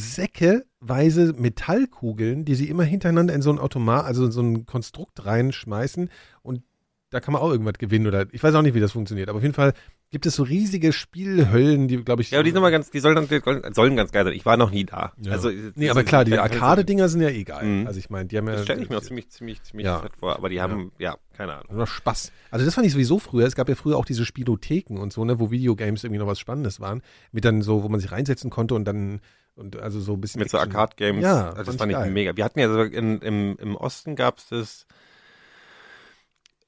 säckeweise 0.84 1.32
Metallkugeln, 1.32 2.44
die 2.44 2.54
sie 2.54 2.68
immer 2.68 2.84
hintereinander 2.84 3.34
in 3.34 3.42
so 3.42 3.50
ein 3.50 3.58
Automat, 3.58 4.04
also 4.04 4.26
in 4.26 4.32
so 4.32 4.42
ein 4.42 4.66
Konstrukt 4.66 5.24
reinschmeißen. 5.24 6.10
Und 6.42 6.62
da 7.10 7.20
kann 7.20 7.32
man 7.32 7.42
auch 7.42 7.50
irgendwas 7.50 7.78
gewinnen 7.78 8.06
oder 8.06 8.26
ich 8.32 8.42
weiß 8.42 8.54
auch 8.54 8.62
nicht, 8.62 8.74
wie 8.74 8.80
das 8.80 8.92
funktioniert, 8.92 9.28
aber 9.28 9.38
auf 9.38 9.42
jeden 9.42 9.54
Fall 9.54 9.72
gibt 10.14 10.26
es 10.26 10.36
so 10.36 10.44
riesige 10.44 10.92
Spielhöllen, 10.92 11.88
die, 11.88 11.96
glaube 12.04 12.22
ich, 12.22 12.30
Ja, 12.30 12.38
aber 12.38 12.44
die 12.44 12.52
sind 12.52 12.62
mal 12.62 12.70
ganz, 12.70 12.88
die 12.92 13.00
sollen, 13.00 13.26
sollen 13.74 13.96
ganz 13.96 14.12
geil 14.12 14.22
sein. 14.24 14.32
Ich 14.32 14.46
war 14.46 14.56
noch 14.56 14.70
nie 14.70 14.84
da. 14.84 15.12
Ja. 15.20 15.32
Also, 15.32 15.50
Nee, 15.74 15.90
aber 15.90 16.04
klar, 16.04 16.24
die 16.24 16.38
Arcade 16.38 16.62
Arcade-Dinger 16.62 17.08
sind 17.08 17.20
ja 17.20 17.30
eh 17.30 17.42
geil. 17.42 17.64
Mhm. 17.66 17.86
Also 17.88 17.98
ich 17.98 18.10
meine, 18.10 18.26
die 18.26 18.38
haben 18.38 18.46
ja. 18.46 18.52
Das 18.54 18.62
stelle 18.62 18.80
ich 18.84 18.88
mir 18.90 18.98
auch 18.98 19.02
ziemlich, 19.02 19.28
ziemlich, 19.30 19.60
ziemlich 19.64 19.86
Ja. 19.86 19.98
fett 19.98 20.12
vor. 20.16 20.36
Aber 20.36 20.48
die 20.50 20.60
haben, 20.60 20.92
ja, 21.00 21.16
keine 21.36 21.54
Ahnung. 21.54 21.74
Nur 21.76 21.88
Spaß. 21.88 22.30
Also 22.52 22.64
das 22.64 22.76
fand 22.76 22.86
ich 22.86 22.92
sowieso 22.92 23.18
früher. 23.18 23.44
Es 23.44 23.56
gab 23.56 23.68
ja 23.68 23.74
früher 23.74 23.96
auch 23.96 24.04
diese 24.04 24.24
Spielotheken 24.24 24.98
und 25.00 25.12
so, 25.12 25.24
ne, 25.24 25.40
wo 25.40 25.50
Videogames 25.50 26.04
irgendwie 26.04 26.20
noch 26.20 26.28
was 26.28 26.38
Spannendes 26.38 26.78
waren. 26.78 27.02
Mit 27.32 27.44
dann 27.44 27.60
so, 27.62 27.82
wo 27.82 27.88
man 27.88 27.98
sich 27.98 28.12
reinsetzen 28.12 28.50
konnte 28.50 28.76
und 28.76 28.84
dann 28.84 29.20
und 29.56 29.76
also 29.80 29.98
so 30.00 30.12
ein 30.12 30.20
bisschen. 30.20 30.38
Mit 30.38 30.48
so 30.50 30.58
Action. 30.58 30.76
Arcade-Games. 30.76 31.24
Ja, 31.24 31.50
also 31.50 31.64
das 31.64 31.74
fand 31.76 31.90
ich 31.90 31.98
geil. 31.98 32.12
mega. 32.12 32.36
Wir 32.36 32.44
hatten 32.44 32.60
ja 32.60 32.72
so 32.72 32.82
in, 32.82 33.18
im, 33.18 33.56
im 33.58 33.74
Osten 33.74 34.14
gab's 34.14 34.48
das, 34.48 34.86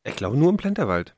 ich 0.03 0.16
glaube 0.16 0.36
nur 0.36 0.51
im 0.51 0.57
Plenterwald. 0.57 1.14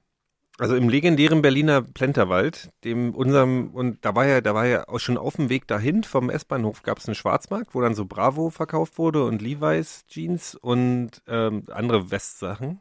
Also 0.58 0.74
im 0.74 0.88
legendären 0.88 1.40
Berliner 1.40 1.82
Plenterwald, 1.82 2.70
dem 2.82 3.14
unserem, 3.14 3.70
und 3.70 4.04
da 4.04 4.16
war 4.16 4.26
ja, 4.26 4.40
da 4.40 4.54
war 4.54 4.66
ja 4.66 4.88
auch 4.88 4.98
schon 4.98 5.16
auf 5.16 5.36
dem 5.36 5.50
Weg 5.50 5.68
dahin 5.68 6.02
vom 6.02 6.30
S-Bahnhof 6.30 6.82
gab 6.82 6.98
es 6.98 7.06
einen 7.06 7.14
Schwarzmarkt, 7.14 7.76
wo 7.76 7.80
dann 7.80 7.94
so 7.94 8.06
Bravo 8.06 8.50
verkauft 8.50 8.98
wurde 8.98 9.24
und 9.24 9.40
Levi's 9.40 10.04
Jeans 10.08 10.56
und 10.56 11.22
ähm, 11.28 11.62
andere 11.70 12.10
Westsachen. 12.10 12.80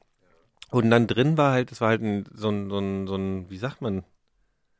Und 0.71 0.89
dann 0.89 1.05
drin 1.05 1.37
war 1.37 1.53
halt, 1.53 1.71
es 1.71 1.79
war 1.79 1.89
halt 1.89 2.01
ein, 2.01 2.25
so 2.33 2.49
ein, 2.49 2.69
so 2.69 2.79
ein, 2.79 3.07
so 3.07 3.15
ein, 3.15 3.49
wie 3.51 3.57
sagt 3.57 3.81
man, 3.81 4.03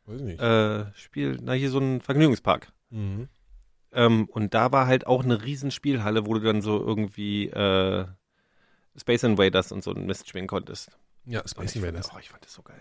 Weiß 0.07 0.21
nicht. 0.21 0.41
äh, 0.41 0.85
Spiel, 0.95 1.37
na 1.41 1.53
hier 1.53 1.69
so 1.69 1.79
ein 1.79 2.01
Vergnügungspark. 2.01 2.71
Mhm. 2.89 3.29
Ähm, 3.91 4.25
und 4.25 4.55
da 4.55 4.71
war 4.71 4.87
halt 4.87 5.05
auch 5.05 5.23
eine 5.23 5.43
riesen 5.43 5.69
Spielhalle, 5.69 6.25
wo 6.25 6.33
du 6.33 6.39
dann 6.39 6.61
so 6.61 6.79
irgendwie 6.79 7.47
äh, 7.47 8.05
Space 8.95 9.23
Invaders 9.23 9.71
und 9.71 9.83
so 9.83 9.91
ein 9.91 10.07
Mist 10.07 10.27
spielen 10.27 10.47
konntest. 10.47 10.97
Ja, 11.27 11.43
Space 11.47 11.75
Invaders. 11.75 12.09
oh, 12.15 12.19
ich 12.19 12.29
fand 12.29 12.43
das 12.45 12.53
so 12.53 12.61
geil. 12.61 12.75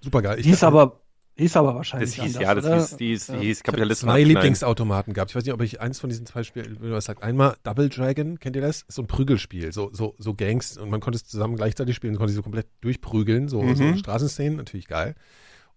Super 0.00 0.22
geil. 0.22 0.40
Hab 0.42 0.62
aber, 0.62 1.00
hieß 1.36 1.56
aber 1.56 1.74
wahrscheinlich 1.74 2.14
Das 2.16 2.24
hieß, 2.24 2.36
anders, 2.36 2.42
ja, 2.48 2.54
das 2.54 2.64
oder? 2.64 2.76
hieß, 2.76 2.96
die 2.96 3.06
hieß, 3.08 3.26
die 3.26 3.32
Ja. 3.32 3.38
hieß 3.40 3.62
Kapitalisten. 3.64 4.08
zwei. 4.08 4.22
Lieblingsautomaten 4.22 5.14
gehabt. 5.14 5.30
Ich 5.32 5.36
weiß 5.36 5.44
nicht, 5.44 5.52
ob 5.52 5.60
ich 5.62 5.80
eins 5.80 5.98
von 5.98 6.08
diesen 6.08 6.24
zwei 6.26 6.42
Spielen 6.44 6.78
was 6.80 7.06
sagt. 7.06 7.22
Einmal 7.22 7.56
Double 7.64 7.88
Dragon, 7.88 8.38
kennt 8.38 8.54
ihr 8.56 8.62
das? 8.62 8.82
Ist 8.82 8.94
so 8.94 9.02
ein 9.02 9.06
Prügelspiel, 9.08 9.72
so 9.72 9.90
so 9.92 10.14
so 10.18 10.34
Gangs 10.34 10.76
und 10.78 10.90
man 10.90 11.00
konnte 11.00 11.16
es 11.16 11.24
zusammen 11.24 11.56
gleichzeitig 11.56 11.96
spielen, 11.96 12.16
konnte 12.16 12.30
sich 12.32 12.36
so 12.36 12.42
komplett 12.42 12.68
durchprügeln, 12.80 13.48
so, 13.48 13.62
Mhm. 13.62 13.74
so 13.76 13.96
Straßenszenen, 13.96 14.56
natürlich 14.56 14.86
geil. 14.86 15.16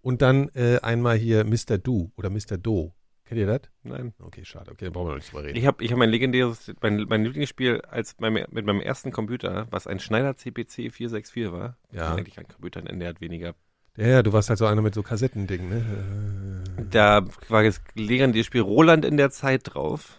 Und 0.02 0.22
dann 0.22 0.50
äh, 0.56 0.80
einmal 0.82 1.18
hier 1.18 1.44
Mr. 1.46 1.78
Do 1.78 2.12
oder 2.18 2.30
Mr. 2.30 2.58
Do. 2.58 2.94
Kennt 3.32 3.40
ihr 3.40 3.48
das? 3.48 3.62
Nein. 3.84 4.14
Okay, 4.20 4.44
schade. 4.44 4.70
Okay, 4.72 4.84
dann 4.84 4.92
brauchen 4.92 5.08
wir 5.08 5.12
noch 5.12 5.20
nicht 5.20 5.32
drüber 5.32 5.46
reden. 5.46 5.58
Ich 5.58 5.66
habe 5.66 5.82
ich 5.82 5.90
hab 5.94 5.98
mein 5.98 6.10
legendäres, 6.10 6.70
mein, 6.82 7.06
mein 7.08 7.24
Lieblingsspiel 7.24 7.80
als 7.90 8.18
mein, 8.20 8.34
mit 8.34 8.66
meinem 8.66 8.82
ersten 8.82 9.14
Computer, 9.14 9.68
was 9.72 9.88
ein 9.88 10.02
Schneider 10.02 10.36
CPC 10.36 10.92
464 10.92 11.50
war. 11.54 11.78
Ja. 11.94 12.14
Eigentlich 12.14 12.36
kein 12.36 12.50
Computer 12.50 12.82
der 12.82 13.08
hat 13.08 13.22
weniger. 13.22 13.56
Ja, 13.96 14.08
ja, 14.08 14.22
du 14.22 14.34
warst 14.34 14.50
halt 14.50 14.60
so 14.60 14.66
einer 14.66 14.82
mit 14.82 14.94
so 14.94 15.02
Kassettending, 15.02 15.70
ne? 15.70 16.62
Da 16.90 17.26
war 17.48 17.64
das 17.64 17.80
legendäre 17.96 18.44
Spiel 18.44 18.60
Roland 18.60 19.06
in 19.06 19.16
der 19.16 19.32
Zeit 19.32 19.62
drauf. 19.64 20.18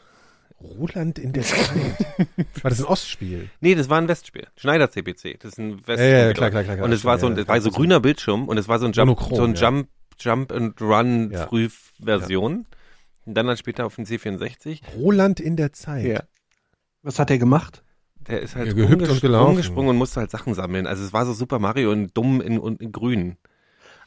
Roland 0.58 1.18
in 1.18 1.34
der 1.34 1.42
Zeit. 1.42 1.68
war 2.62 2.70
das 2.70 2.80
ein 2.80 2.86
Ostspiel? 2.86 3.50
Nee, 3.60 3.74
das 3.74 3.90
war 3.90 3.98
ein 3.98 4.08
Westspiel. 4.08 4.46
Schneider 4.56 4.90
CPC. 4.90 5.38
Das 5.38 5.52
ist 5.52 5.58
ein 5.58 5.86
West. 5.86 6.00
Ja, 6.00 6.06
ja, 6.06 6.32
klar, 6.32 6.48
klar, 6.48 6.64
klar, 6.64 6.76
klar. 6.76 6.86
Und 6.86 6.92
es 6.92 7.04
war 7.04 7.18
so 7.18 7.26
ein, 7.26 7.36
Ja, 7.36 7.46
war 7.46 7.60
so 7.60 7.68
ja. 7.68 7.76
grüner 7.76 8.00
Bildschirm 8.00 8.48
und 8.48 8.56
es 8.56 8.68
war 8.68 8.78
so 8.78 8.86
ein 8.86 8.92
Jump, 8.92 9.08
Monochrom, 9.08 9.36
so 9.36 9.44
ein 9.44 9.54
ja. 9.54 9.60
Jump, 9.60 9.88
Jump 10.18 10.50
and 10.50 10.80
Run 10.80 11.30
Ja. 11.30 11.46
Frühversion. 11.46 12.64
Und 13.25 13.35
dann 13.35 13.47
dann 13.47 13.57
später 13.57 13.87
auf 13.87 13.97
den 13.97 14.07
C64. 14.07 14.81
Roland 14.97 15.41
in 15.41 15.57
der 15.57 15.73
Zeit. 15.73 16.27
Was 17.03 17.18
hat 17.18 17.31
er 17.31 17.39
gemacht? 17.39 17.83
Der 18.29 18.41
ist 18.41 18.55
halt 18.55 18.68
Ja, 18.68 18.75
gehüpft 18.75 19.09
und 19.11 19.20
gelaufen. 19.20 19.47
rumgesprungen 19.49 19.91
und 19.91 19.97
musste 19.97 20.20
halt 20.20 20.31
Sachen 20.31 20.55
sammeln. 20.55 20.87
Also 20.87 21.05
es 21.05 21.12
war 21.12 21.27
so 21.27 21.33
Super 21.33 21.59
Mario 21.59 21.93
in 21.93 22.09
dumm 22.14 22.41
in, 22.41 22.61
in, 22.62 22.77
in 22.77 22.93
grün. 22.93 23.37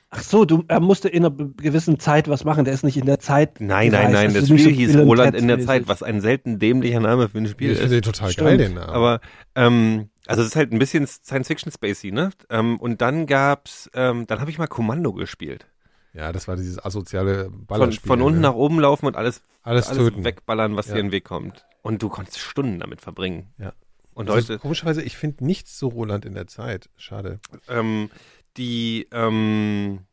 Ach 0.09 0.21
so, 0.21 0.45
du, 0.45 0.63
er 0.69 0.79
musste 0.79 1.09
in 1.09 1.25
einer 1.25 1.35
gewissen 1.35 1.99
Zeit 1.99 2.29
was 2.29 2.45
machen. 2.45 2.63
Der 2.63 2.73
ist 2.73 2.83
nicht 2.83 2.95
in 2.95 3.05
der 3.05 3.19
Zeit. 3.19 3.59
Nein, 3.59 3.91
nein, 3.91 4.11
nein, 4.13 4.27
Also 4.27 4.39
das 4.39 4.49
nicht 4.49 4.61
Spiel 4.61 4.73
so 4.73 4.79
hieß 4.79 4.97
Roland 4.97 5.35
in 5.35 5.47
der 5.47 5.59
Zeit, 5.59 5.87
was 5.89 6.03
ein 6.03 6.21
selten 6.21 6.57
dämlicher 6.59 7.01
Name 7.01 7.27
für 7.27 7.39
ein 7.39 7.47
Spiel 7.47 7.71
Ich 7.71 7.79
finde 7.79 7.95
den 7.95 7.99
ist. 7.99 8.05
total 8.05 8.31
Stimmt. 8.31 8.47
geil, 8.47 8.57
den 8.57 8.73
Namen. 8.75 8.89
Aber 8.91 9.19
ähm, 9.55 10.09
also 10.27 10.41
es 10.41 10.49
ist 10.49 10.55
halt 10.55 10.71
ein 10.71 10.79
bisschen 10.79 11.05
Science-Fiction-Spacey, 11.05 12.11
ne? 12.11 12.29
Ähm, 12.49 12.79
und 12.79 13.01
dann 13.01 13.25
gab's, 13.25 13.89
ähm, 13.93 14.25
dann 14.27 14.39
habe 14.39 14.49
ich 14.49 14.57
mal 14.57 14.67
Kommando 14.67 15.11
gespielt. 15.11 15.67
Ja, 16.15 16.31
das 16.31 16.47
war 16.47 16.55
dieses 16.55 16.83
asoziale 16.83 17.45
Von, 17.45 17.65
Ballerspiel. 17.65 18.07
von 18.07 18.21
unten 18.21 18.39
ne? 18.41 18.47
nach 18.47 18.55
oben 18.55 18.79
laufen 18.79 19.05
und 19.05 19.15
alles, 19.15 19.41
alles, 19.63 19.87
alles 19.89 19.97
töten. 19.99 20.23
wegballern, 20.23 20.75
was 20.75 20.87
Ja. 20.87 20.93
dir 20.95 20.99
in 21.01 21.07
den 21.07 21.11
Weg 21.11 21.25
kommt. 21.25 21.65
Und 21.81 22.01
du 22.01 22.09
konntest 22.09 22.39
Stunden 22.39 22.79
damit 22.79 23.01
verbringen. 23.01 23.53
Ja. 23.57 23.73
Und 24.13 24.29
Also, 24.29 24.53
heute, 24.53 24.59
komischerweise, 24.59 25.01
ich 25.03 25.17
finde 25.17 25.43
nichts 25.45 25.77
so 25.77 25.89
Roland 25.89 26.25
in 26.25 26.33
der 26.33 26.47
Zeit. 26.47 26.89
Schade. 26.95 27.39
ähm, 27.67 28.09
die, 28.57 29.07
ähm, 29.11 30.05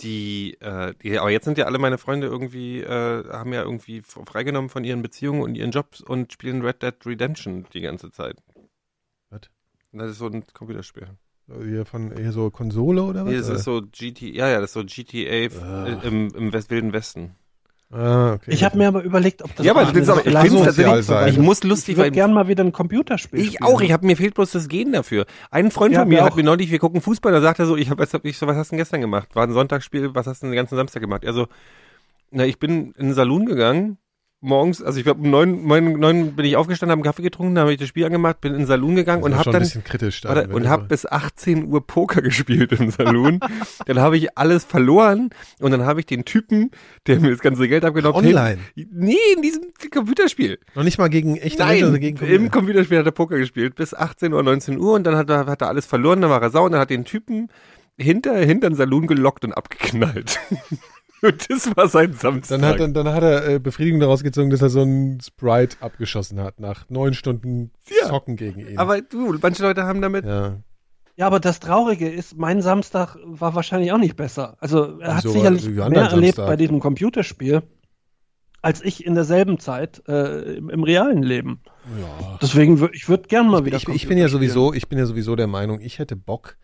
die, 0.00 0.54
äh, 0.60 0.94
die, 1.02 1.18
aber 1.18 1.30
jetzt 1.30 1.44
sind 1.44 1.56
ja 1.58 1.66
alle 1.66 1.78
meine 1.78 1.98
Freunde 1.98 2.26
irgendwie, 2.26 2.80
äh, 2.80 3.28
haben 3.28 3.52
ja 3.52 3.62
irgendwie 3.62 4.02
freigenommen 4.02 4.68
von 4.70 4.82
ihren 4.82 5.02
Beziehungen 5.02 5.42
und 5.42 5.54
ihren 5.54 5.70
Jobs 5.70 6.00
und 6.00 6.32
spielen 6.32 6.62
Red 6.62 6.82
Dead 6.82 6.94
Redemption 7.06 7.66
die 7.72 7.82
ganze 7.82 8.10
Zeit. 8.10 8.36
Was? 9.28 9.42
Das 9.92 10.10
ist 10.10 10.18
so 10.18 10.26
ein 10.26 10.44
Computerspiel. 10.52 11.08
Hier 11.64 11.84
von 11.84 12.12
hier 12.16 12.32
so 12.32 12.50
Konsole 12.50 13.02
oder 13.02 13.24
was? 13.24 13.30
Hier 13.30 13.40
ist 13.40 13.48
es 13.48 13.64
so 13.64 13.82
GT, 13.82 14.22
ja, 14.34 14.48
ja, 14.48 14.60
das 14.60 14.70
ist 14.70 14.74
so 14.74 14.84
GTA 14.84 15.46
f- 15.46 15.60
Ach. 15.62 16.04
im, 16.04 16.28
im 16.34 16.52
West, 16.52 16.70
Wilden 16.70 16.92
Westen. 16.92 17.34
Ah, 17.92 18.34
okay. 18.34 18.52
Ich 18.52 18.62
habe 18.62 18.78
mir 18.78 18.86
aber 18.86 19.02
überlegt, 19.02 19.42
ob 19.42 19.52
das 19.56 19.66
Ja, 19.66 19.72
aber 19.72 19.84
das 19.84 19.96
ist 19.96 20.08
aber, 20.08 20.24
ich 20.24 20.32
finde 20.38 20.64
tatsächlich, 20.64 21.06
sein. 21.06 21.28
ich 21.28 21.38
muss 21.38 21.58
Ich 21.58 21.64
lustig, 21.64 21.96
würde 21.96 22.04
weil 22.04 22.10
gern 22.12 22.32
mal 22.32 22.46
wieder 22.46 22.62
ein 22.62 22.70
Computerspiel 22.70 23.40
ich 23.40 23.46
spielen. 23.54 23.64
auch, 23.64 23.80
ich 23.80 23.90
habe 23.90 24.06
mir 24.06 24.16
fehlt 24.16 24.34
bloß 24.34 24.52
das 24.52 24.68
Gehen 24.68 24.92
dafür. 24.92 25.26
Ein 25.50 25.72
Freund 25.72 25.94
Ja, 25.94 26.00
von 26.02 26.08
mir 26.08 26.22
hat 26.22 26.32
auch. 26.32 26.36
mir 26.36 26.44
neulich, 26.44 26.70
wir 26.70 26.78
gucken 26.78 27.00
Fußball, 27.00 27.32
da 27.32 27.40
sagt 27.40 27.58
er 27.58 27.66
so, 27.66 27.76
ich 27.76 27.90
habe, 27.90 28.04
hab 28.06 28.24
ich 28.24 28.38
so, 28.38 28.46
was 28.46 28.56
hast 28.56 28.68
du 28.68 28.74
denn 28.74 28.78
gestern 28.78 29.00
gemacht? 29.00 29.34
War 29.34 29.42
ein 29.44 29.52
Sonntagsspiel, 29.52 30.14
was 30.14 30.28
hast 30.28 30.40
du 30.42 30.46
denn 30.46 30.52
den 30.52 30.56
ganzen 30.56 30.76
Samstag 30.76 31.00
gemacht? 31.00 31.26
Also, 31.26 31.48
na, 32.30 32.46
ich 32.46 32.60
bin 32.60 32.92
in 32.92 33.06
den 33.06 33.14
Saloon 33.14 33.44
gegangen, 33.44 33.98
morgens, 34.40 34.82
also 34.82 34.98
ich 34.98 35.04
glaube 35.04 35.20
um 35.20 35.30
neun, 35.30 35.66
neun, 35.66 35.92
neun 35.98 36.34
bin 36.34 36.44
ich 36.44 36.56
aufgestanden, 36.56 36.92
habe 36.92 37.00
einen 37.00 37.04
Kaffee 37.04 37.22
getrunken, 37.22 37.54
dann 37.54 37.62
habe 37.62 37.72
ich 37.72 37.78
das 37.78 37.88
Spiel 37.88 38.04
angemacht, 38.04 38.40
bin 38.40 38.52
in 38.52 38.60
den 38.60 38.66
Saloon 38.66 38.96
gegangen 38.96 39.22
und 39.22 39.34
habe 39.36 39.44
dann 39.44 39.56
ein 39.56 39.60
bisschen 39.62 39.84
kritisch. 39.84 40.22
dann, 40.22 40.50
und 40.50 40.68
habe 40.68 40.84
bis 40.84 41.06
18 41.06 41.66
Uhr 41.66 41.86
Poker 41.86 42.22
gespielt 42.22 42.72
im 42.72 42.90
Saloon. 42.90 43.40
dann 43.86 44.00
habe 44.00 44.16
ich 44.16 44.36
alles 44.38 44.64
verloren 44.64 45.30
und 45.60 45.70
dann 45.70 45.84
habe 45.84 46.00
ich 46.00 46.06
den 46.06 46.24
Typen, 46.24 46.70
der 47.06 47.20
mir 47.20 47.30
das 47.30 47.40
ganze 47.40 47.68
Geld 47.68 47.84
abgenommen 47.84 48.16
hat. 48.16 48.24
Online? 48.24 48.58
Nee, 48.74 49.16
in 49.36 49.42
diesem 49.42 49.64
Computerspiel. 49.90 50.58
Noch 50.74 50.84
nicht 50.84 50.98
mal 50.98 51.08
gegen 51.08 51.36
echte 51.36 51.58
Nein, 51.58 51.68
Menschen, 51.68 51.84
sondern 51.84 52.00
gegen 52.00 52.26
im 52.26 52.50
Computerspiel 52.50 52.98
hat 52.98 53.06
er 53.06 53.12
Poker 53.12 53.36
gespielt 53.36 53.74
bis 53.74 53.94
18 53.94 54.32
Uhr, 54.32 54.42
19 54.42 54.78
Uhr 54.78 54.94
und 54.94 55.04
dann 55.04 55.16
hat 55.16 55.28
er, 55.28 55.46
hat 55.46 55.60
er 55.60 55.68
alles 55.68 55.86
verloren, 55.86 56.20
dann 56.20 56.30
war 56.30 56.42
er 56.42 56.50
sauer 56.50 56.66
und 56.66 56.72
dann 56.72 56.80
hat 56.80 56.90
den 56.90 57.04
Typen 57.04 57.48
hinter, 57.98 58.36
hinter 58.38 58.70
den 58.70 58.76
Saloon 58.76 59.06
gelockt 59.06 59.44
und 59.44 59.52
abgeknallt. 59.52 60.40
das 61.48 61.76
war 61.76 61.88
sein 61.88 62.12
Samstag. 62.12 62.60
Dann 62.60 62.68
hat, 62.70 62.80
dann, 62.80 62.94
dann 62.94 63.08
hat 63.08 63.22
er 63.22 63.48
äh, 63.48 63.58
Befriedigung 63.58 64.00
daraus 64.00 64.22
gezogen, 64.22 64.50
dass 64.50 64.62
er 64.62 64.70
so 64.70 64.82
einen 64.82 65.20
Sprite 65.20 65.76
abgeschossen 65.80 66.40
hat, 66.40 66.60
nach 66.60 66.88
neun 66.88 67.14
Stunden 67.14 67.72
Ja. 68.00 68.08
Zocken 68.08 68.36
gegen 68.36 68.60
ihn. 68.60 68.78
Aber 68.78 69.00
du, 69.00 69.36
manche 69.40 69.62
Leute 69.62 69.84
haben 69.84 70.00
damit, 70.00 70.24
ja. 70.24 70.58
Ja, 71.16 71.26
aber 71.26 71.38
das 71.38 71.60
Traurige 71.60 72.08
ist, 72.08 72.38
mein 72.38 72.62
Samstag 72.62 73.16
war 73.24 73.54
wahrscheinlich 73.54 73.92
auch 73.92 73.98
nicht 73.98 74.16
besser. 74.16 74.56
Also 74.58 74.98
er 75.00 75.16
hat 75.16 75.24
Wieso? 75.24 75.34
sicherlich 75.34 75.68
mehr 75.68 75.84
erlebt 75.84 76.36
Samstag? 76.36 76.46
bei 76.46 76.56
diesem 76.56 76.80
Computerspiel 76.80 77.62
als 78.62 78.82
ich 78.82 79.06
in 79.06 79.14
derselben 79.14 79.58
Zeit 79.58 80.02
äh, 80.06 80.56
im, 80.56 80.70
im 80.70 80.82
realen 80.82 81.22
Leben. 81.22 81.60
ja. 81.98 82.38
Deswegen 82.42 82.80
würde 82.80 82.94
ich 82.94 83.08
würde 83.08 83.28
gern 83.28 83.48
mal 83.48 83.64
wieder. 83.64 83.76
ich, 83.78 83.88
ich 83.88 84.08
bin 84.08 84.18
ja 84.18 84.28
sowieso, 84.28 84.74
ich 84.74 84.88
bin 84.88 84.98
ja 84.98 85.06
sowieso 85.06 85.36
der 85.36 85.46
Meinung, 85.46 85.80
ich 85.80 85.98
hätte 85.98 86.16
Bock. 86.16 86.56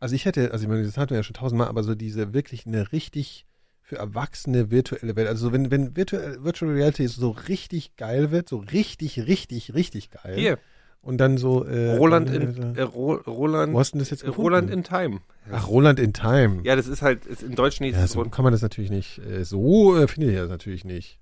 Also 0.00 0.14
ich 0.14 0.24
hätte, 0.24 0.52
also 0.52 0.64
ich 0.64 0.68
meine, 0.68 0.84
das 0.84 0.96
hatten 0.96 1.10
wir 1.10 1.16
ja 1.18 1.22
schon 1.22 1.34
tausendmal, 1.34 1.68
aber 1.68 1.82
so 1.82 1.94
diese 1.94 2.32
wirklich 2.32 2.66
eine 2.66 2.92
richtig 2.92 3.46
für 3.88 3.96
Erwachsene 3.96 4.70
virtuelle 4.70 5.16
Welt. 5.16 5.28
Also 5.28 5.46
so 5.46 5.52
wenn, 5.54 5.70
wenn 5.70 5.96
virtuell, 5.96 6.44
Virtual 6.44 6.70
Reality 6.70 7.08
so 7.08 7.30
richtig 7.30 7.96
geil 7.96 8.30
wird, 8.30 8.46
so 8.46 8.58
richtig, 8.58 9.26
richtig, 9.26 9.72
richtig 9.72 10.10
geil. 10.10 10.36
hier, 10.36 10.58
Und 11.00 11.16
dann 11.16 11.38
so, 11.38 11.64
äh, 11.64 11.96
Roland 11.96 12.28
äh, 12.28 12.34
in, 12.36 12.76
äh, 12.76 12.82
Ro, 12.82 13.14
Roland, 13.14 13.72
wo 13.72 13.78
hast 13.78 13.92
denn 13.92 14.00
das 14.00 14.10
jetzt 14.10 14.24
äh, 14.24 14.26
gefunden? 14.26 14.42
Roland 14.42 14.70
in 14.70 14.84
Time. 14.84 15.20
Ach, 15.50 15.68
Roland 15.68 15.98
in 16.00 16.12
Time. 16.12 16.60
Ja, 16.64 16.76
das 16.76 16.86
ist 16.86 17.00
halt, 17.00 17.24
ist 17.24 17.42
in 17.42 17.54
Deutsch 17.54 17.80
nicht 17.80 17.94
Ja, 17.96 18.06
so 18.06 18.22
kann 18.24 18.42
man 18.42 18.52
das 18.52 18.60
natürlich 18.60 18.90
nicht. 18.90 19.22
Äh, 19.24 19.44
so 19.44 19.96
äh, 19.96 20.06
finde 20.06 20.32
ich 20.32 20.36
das 20.36 20.50
natürlich 20.50 20.84
nicht. 20.84 21.18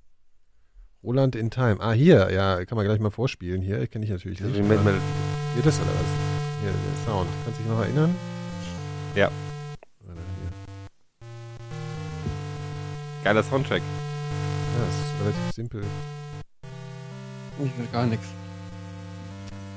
Roland 1.05 1.37
in 1.37 1.53
Time. 1.53 1.77
Ah, 1.79 1.93
hier, 1.93 2.33
ja, 2.33 2.65
kann 2.65 2.75
man 2.75 2.85
gleich 2.85 2.99
mal 2.99 3.11
vorspielen. 3.11 3.63
Hier 3.63 3.87
kenne 3.87 4.05
ich 4.05 4.11
natürlich 4.11 4.41
nicht. 4.41 4.61
Mal. 4.61 4.77
Hier, 5.55 5.63
das 5.63 5.79
oder 5.79 5.87
was? 5.87 6.63
Hier, 6.63 6.73
der 6.73 7.07
Sound. 7.07 7.29
Kannst 7.45 7.61
du 7.61 7.63
dich 7.63 7.71
noch 7.73 7.81
erinnern? 7.81 8.13
Ja. 9.15 9.31
Geiler 13.27 13.43
Soundtrack. 13.43 13.83
Ja, 13.83 14.85
das 14.87 14.95
ist 14.95 15.21
relativ 15.21 15.53
simpel. 15.53 15.85
Ich 17.65 17.77
will 17.77 17.89
gar 17.91 18.07
nichts. 18.07 18.25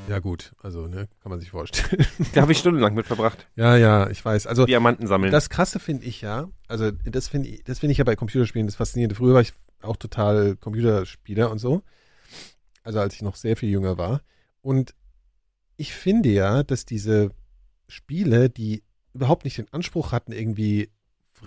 Ja, 0.07 0.19
gut, 0.19 0.53
also, 0.61 0.85
ne, 0.85 1.07
kann 1.23 1.31
man 1.31 1.39
sich 1.39 1.49
vorstellen. 1.49 2.05
Da 2.35 2.43
habe 2.43 2.51
ich 2.51 2.59
stundenlang 2.59 2.93
mit 2.93 3.07
verbracht. 3.07 3.47
ja, 3.55 3.75
ja, 3.75 4.07
ich 4.11 4.23
weiß. 4.23 4.45
Also, 4.45 4.67
Diamanten 4.67 5.07
sammeln. 5.07 5.31
das 5.31 5.49
Krasse 5.49 5.79
finde 5.79 6.05
ich 6.05 6.21
ja, 6.21 6.47
also, 6.67 6.91
das 6.91 7.27
finde 7.27 7.49
ich, 7.49 7.63
das 7.63 7.79
finde 7.79 7.93
ich 7.93 7.97
ja 7.97 8.03
bei 8.03 8.15
Computerspielen 8.15 8.67
das 8.67 8.75
Faszinierende. 8.75 9.15
Früher 9.15 9.33
war 9.33 9.41
ich 9.41 9.53
auch 9.81 9.97
total 9.97 10.55
Computerspieler 10.55 11.49
und 11.49 11.57
so. 11.57 11.81
Also, 12.83 12.99
als 12.99 13.15
ich 13.15 13.23
noch 13.23 13.35
sehr 13.35 13.57
viel 13.57 13.69
jünger 13.69 13.97
war. 13.97 14.21
Und 14.61 14.93
ich 15.75 15.95
finde 15.95 16.29
ja, 16.29 16.61
dass 16.61 16.85
diese 16.85 17.31
Spiele, 17.87 18.51
die 18.51 18.83
überhaupt 19.15 19.43
nicht 19.43 19.57
den 19.57 19.73
Anspruch 19.73 20.11
hatten, 20.11 20.33
irgendwie 20.33 20.91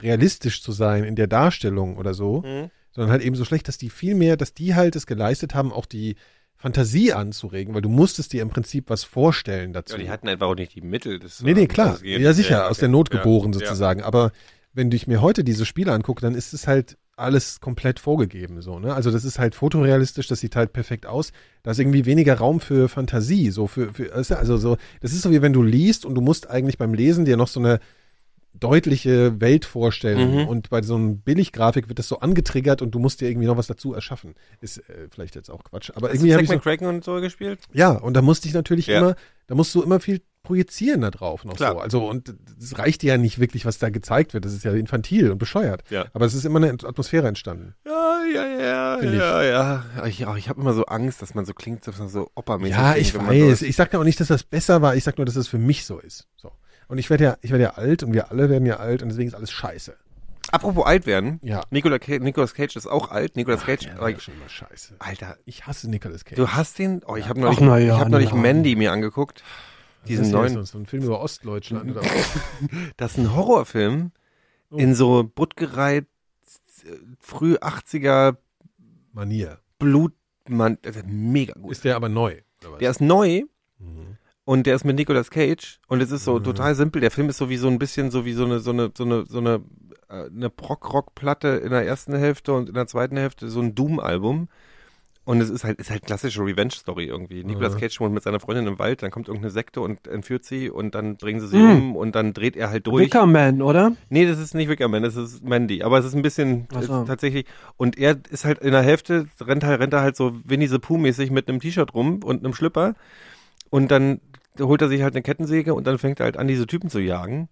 realistisch 0.00 0.62
zu 0.62 0.72
sein 0.72 1.04
in 1.04 1.16
der 1.16 1.26
Darstellung 1.26 1.96
oder 1.96 2.14
so, 2.14 2.42
Mhm. 2.42 2.70
sondern 2.90 3.10
halt 3.10 3.22
eben 3.22 3.36
so 3.36 3.44
schlecht, 3.44 3.68
dass 3.68 3.78
die 3.78 3.90
viel 3.90 4.14
mehr, 4.14 4.36
dass 4.36 4.54
die 4.54 4.74
halt 4.74 4.96
es 4.96 5.06
geleistet 5.06 5.54
haben, 5.54 5.72
auch 5.72 5.86
die 5.86 6.16
Fantasie 6.56 7.12
anzuregen, 7.12 7.74
weil 7.74 7.82
du 7.82 7.88
musstest 7.88 8.32
dir 8.32 8.42
im 8.42 8.48
Prinzip 8.50 8.88
was 8.88 9.02
vorstellen 9.02 9.72
dazu. 9.72 9.96
Ja, 9.96 10.02
die 10.02 10.10
hatten 10.10 10.28
einfach 10.28 10.46
auch 10.46 10.54
nicht 10.54 10.74
die 10.74 10.80
Mittel. 10.80 11.18
Das 11.18 11.42
nee, 11.42 11.54
nee, 11.54 11.66
klar. 11.66 11.98
Ja, 12.04 12.32
sicher, 12.32 12.66
aus 12.66 12.76
okay. 12.76 12.80
der 12.82 12.88
Not 12.90 13.12
Ja, 13.12 13.18
geboren 13.18 13.52
ja. 13.52 13.58
sozusagen. 13.58 14.02
Aber 14.02 14.30
wenn 14.72 14.90
ich 14.92 15.06
mir 15.08 15.20
heute 15.20 15.42
diese 15.42 15.66
Spiele 15.66 15.92
angucke, 15.92 16.20
dann 16.22 16.34
ist 16.36 16.54
es 16.54 16.68
halt 16.68 16.98
alles 17.16 17.60
komplett 17.60 17.98
vorgegeben, 18.00 18.62
so, 18.62 18.78
ne? 18.78 18.94
Also 18.94 19.10
das 19.10 19.24
ist 19.24 19.38
halt 19.38 19.54
fotorealistisch, 19.54 20.28
das 20.28 20.40
sieht 20.40 20.56
halt 20.56 20.72
perfekt 20.72 21.04
aus. 21.04 21.32
Da 21.62 21.72
ist 21.72 21.78
irgendwie 21.78 22.06
weniger 22.06 22.36
Raum 22.36 22.58
für 22.58 22.88
Fantasie, 22.88 23.50
so 23.50 23.66
für, 23.66 23.92
für 23.92 24.14
also 24.14 24.56
so, 24.56 24.76
das 25.00 25.12
ist 25.12 25.22
so 25.22 25.30
wie 25.30 25.42
wenn 25.42 25.52
du 25.52 25.62
liest 25.62 26.06
und 26.06 26.14
du 26.14 26.20
musst 26.22 26.48
eigentlich 26.48 26.78
beim 26.78 26.94
Lesen 26.94 27.24
dir 27.26 27.36
noch 27.36 27.48
so 27.48 27.60
eine 27.60 27.80
deutliche 28.54 29.40
Welt 29.40 29.64
vorstellen 29.64 30.42
Mhm. 30.42 30.48
und 30.48 30.70
bei 30.70 30.82
so 30.82 30.94
einem 30.94 31.18
Billiggrafik 31.18 31.88
wird 31.88 31.98
das 31.98 32.08
so 32.08 32.18
angetriggert 32.20 32.82
und 32.82 32.90
du 32.92 32.98
musst 32.98 33.20
dir 33.20 33.28
irgendwie 33.28 33.46
noch 33.46 33.56
was 33.56 33.66
dazu 33.66 33.94
erschaffen. 33.94 34.34
Ist 34.60 34.78
äh, 34.78 35.08
vielleicht 35.10 35.34
jetzt 35.34 35.50
auch 35.50 35.64
Quatsch, 35.64 35.90
aber 35.94 36.08
Hast 36.08 36.14
irgendwie 36.16 36.32
habe 36.34 36.42
ich 36.42 36.48
so, 36.48 36.54
McCracken 36.54 36.86
und 36.86 37.04
so 37.04 37.20
gespielt? 37.20 37.60
ja, 37.72 37.90
und 37.92 38.14
da 38.14 38.22
musste 38.22 38.48
ich 38.48 38.54
natürlich 38.54 38.86
Ja. 38.86 38.98
immer, 38.98 39.16
da 39.46 39.54
musst 39.54 39.74
du 39.74 39.82
immer 39.82 40.00
viel 40.00 40.20
projizieren 40.44 41.02
da 41.02 41.10
drauf 41.12 41.44
noch 41.44 41.54
Klar. 41.54 41.74
so. 41.74 41.78
Also 41.78 42.08
und 42.08 42.34
es 42.60 42.76
reicht 42.76 43.02
dir 43.02 43.12
ja 43.12 43.16
nicht 43.18 43.38
wirklich, 43.38 43.64
was 43.64 43.78
da 43.78 43.90
gezeigt 43.90 44.34
wird. 44.34 44.44
Das 44.44 44.52
ist 44.52 44.64
ja 44.64 44.72
infantil 44.72 45.30
und 45.30 45.38
bescheuert. 45.38 45.84
Ja. 45.88 46.06
Aber 46.14 46.26
es 46.26 46.34
ist 46.34 46.44
immer 46.44 46.58
eine 46.60 46.72
Atmosphäre 46.72 47.28
entstanden. 47.28 47.74
Ja, 47.86 48.22
ja, 48.34 48.60
ja, 48.60 48.98
Find 48.98 49.12
ich. 49.12 49.18
ja, 49.20 49.42
ja. 49.44 49.84
Ich, 50.06 50.18
ja, 50.18 50.36
ich 50.36 50.48
habe 50.48 50.60
immer 50.60 50.72
so 50.74 50.84
Angst, 50.86 51.22
dass 51.22 51.34
man 51.34 51.44
so 51.44 51.54
klingt, 51.54 51.86
dass 51.86 51.98
man 51.98 52.08
so 52.08 52.28
oppermäßig 52.34 52.76
Ja, 52.76 52.96
ich 52.96 53.14
weiß. 53.14 53.62
Ich 53.62 53.76
sag 53.76 53.92
ja 53.92 54.00
auch 54.00 54.04
nicht, 54.04 54.18
dass 54.18 54.28
das 54.28 54.42
besser 54.42 54.82
war. 54.82 54.96
Ich 54.96 55.04
sag 55.04 55.16
nur, 55.16 55.26
dass 55.26 55.36
es 55.36 55.46
für 55.46 55.58
mich 55.58 55.84
so 55.84 55.98
ist. 56.00 56.26
So. 56.36 56.50
Und 56.92 56.98
ich 56.98 57.08
werde 57.08 57.24
ja, 57.24 57.36
ich 57.40 57.50
werde 57.50 57.64
ja 57.64 57.70
alt 57.70 58.02
und 58.02 58.12
wir 58.12 58.30
alle 58.30 58.50
werden 58.50 58.66
ja 58.66 58.76
alt 58.76 59.02
und 59.02 59.08
deswegen 59.08 59.28
ist 59.28 59.34
alles 59.34 59.50
scheiße. 59.50 59.96
Apropos 60.50 60.84
alt 60.84 61.06
werden. 61.06 61.40
Ja. 61.42 61.62
Nicolas 61.70 62.00
Cage, 62.00 62.20
Nicolas 62.20 62.52
Cage 62.52 62.76
ist 62.76 62.86
auch 62.86 63.10
alt. 63.10 63.34
Nicolas 63.34 63.62
Cage, 63.64 63.86
Ja, 63.86 63.92
aber 63.94 64.12
war 64.12 64.20
schon 64.20 64.34
immer 64.34 64.46
scheiße. 64.50 64.96
Alter, 64.98 65.38
Ich 65.46 65.66
hasse 65.66 65.88
Nicolas 65.88 66.26
Cage. 66.26 66.36
du 66.36 66.48
hast 66.48 66.78
den, 66.78 67.00
oh, 67.06 67.16
ich 67.16 67.30
habe 67.30 67.40
neulich, 67.40 67.60
Ach, 67.60 67.64
na 67.64 67.78
ja, 67.78 67.94
ich 67.94 67.98
habe 68.00 68.10
neulich 68.10 68.28
ja. 68.32 68.36
Mandy 68.36 68.76
mir 68.76 68.92
angeguckt. 68.92 69.42
Das 70.02 70.08
Diesen 70.08 70.24
ist 70.26 70.32
ja 70.32 70.38
neuen, 70.38 70.66
So, 70.66 70.76
ein 70.78 70.84
Film 70.84 71.04
über 71.04 71.20
Ostdeutschland 71.22 71.92
oder 71.92 72.02
das 72.98 73.12
ist 73.12 73.18
ein 73.18 73.34
Horrorfilm 73.34 74.12
Oh. 74.70 74.76
in 74.76 74.94
so 74.94 75.24
buttgereiht, 75.24 76.04
äh, 76.84 76.88
früh 77.20 77.54
80er 77.54 78.36
Manier. 79.12 79.60
Blutmann, 79.78 80.76
das 80.82 80.96
ist 80.96 81.06
mega 81.06 81.54
gut. 81.54 81.72
Ist 81.72 81.84
der 81.84 81.96
aber 81.96 82.10
neu? 82.10 82.40
Oder 82.60 82.72
was? 82.72 82.78
Der 82.80 82.90
ist 82.90 83.00
neu 83.00 83.44
Mhm. 83.78 84.18
Und 84.44 84.66
der 84.66 84.74
ist 84.74 84.84
mit 84.84 84.96
Nicolas 84.96 85.30
Cage 85.30 85.78
und 85.88 86.00
es 86.02 86.10
ist 86.10 86.24
so 86.24 86.38
Mhm. 86.38 86.44
total 86.44 86.74
simpel. 86.74 87.00
Der 87.00 87.10
Film 87.10 87.28
ist 87.28 87.38
so 87.38 87.48
wie 87.48 87.56
so 87.56 87.68
ein 87.68 87.78
bisschen 87.78 88.10
so 88.10 88.24
wie 88.24 88.32
so 88.32 88.44
eine 88.44 88.58
so 88.60 88.70
eine 88.70 88.90
so 88.96 89.04
eine 89.04 89.24
so 89.26 89.38
eine 89.38 89.60
äh, 90.08 90.26
eine 90.26 90.50
Prog-Rock-Platte 90.50 91.48
in 91.64 91.70
der 91.70 91.86
ersten 91.86 92.14
Hälfte 92.16 92.52
und 92.52 92.68
in 92.68 92.74
der 92.74 92.86
zweiten 92.86 93.16
Hälfte 93.16 93.48
so 93.48 93.60
ein 93.60 93.74
Doom-Album. 93.74 94.48
Und 95.24 95.40
es 95.40 95.50
ist 95.50 95.62
halt, 95.62 95.78
ist 95.78 95.88
halt 95.88 96.04
klassische 96.04 96.40
Revenge-Story 96.44 97.04
irgendwie. 97.04 97.44
Nicolas 97.44 97.74
Mhm. 97.76 97.78
Cage 97.78 98.00
wohnt 98.00 98.12
mit 98.12 98.24
seiner 98.24 98.40
Freundin 98.40 98.66
im 98.66 98.80
Wald, 98.80 99.04
dann 99.04 99.12
kommt 99.12 99.28
irgendeine 99.28 99.52
Sekte 99.52 99.80
und 99.80 100.08
entführt 100.08 100.44
sie 100.44 100.68
und 100.68 100.96
dann 100.96 101.16
bringen 101.16 101.38
sie 101.40 101.46
sie 101.46 101.58
Mhm. 101.58 101.70
um 101.70 101.96
und 101.96 102.16
dann 102.16 102.32
dreht 102.32 102.56
er 102.56 102.70
halt 102.70 102.88
durch. 102.88 103.04
Wickerman, 103.06 103.62
oder? 103.62 103.92
Nee, 104.10 104.26
das 104.26 104.40
ist 104.40 104.52
nicht 104.56 104.68
Wickerman, 104.68 105.04
das 105.04 105.14
ist 105.14 105.44
Mandy. 105.44 105.84
Aber 105.84 105.96
es 105.98 106.04
ist 106.06 106.14
ein 106.16 106.22
bisschen 106.22 106.66
so. 106.80 107.04
tatsächlich. 107.04 107.46
Und 107.76 107.96
er 107.98 108.18
ist 108.30 108.44
halt 108.44 108.58
in 108.58 108.72
der 108.72 108.82
Hälfte, 108.82 109.28
rennt, 109.40 109.62
halt- 109.62 109.78
rennt 109.80 109.92
er 109.92 110.00
halt 110.00 110.16
so 110.16 110.32
Winnie 110.44 110.66
the 110.66 110.80
Pooh-mäßig 110.80 111.30
mit 111.30 111.48
einem 111.48 111.60
T-Shirt 111.60 111.94
rum 111.94 112.20
und 112.24 112.44
einem 112.44 112.52
Schlüpper. 112.52 112.94
Und 113.70 113.92
dann 113.92 114.20
holt 114.60 114.82
er 114.82 114.88
sich 114.88 115.02
halt 115.02 115.14
eine 115.14 115.22
Kettensäge 115.22 115.74
und 115.74 115.86
dann 115.86 115.98
fängt 115.98 116.20
er 116.20 116.24
halt 116.24 116.36
an, 116.36 116.48
diese 116.48 116.66
Typen 116.66 116.90
zu 116.90 116.98
jagen. 117.00 117.48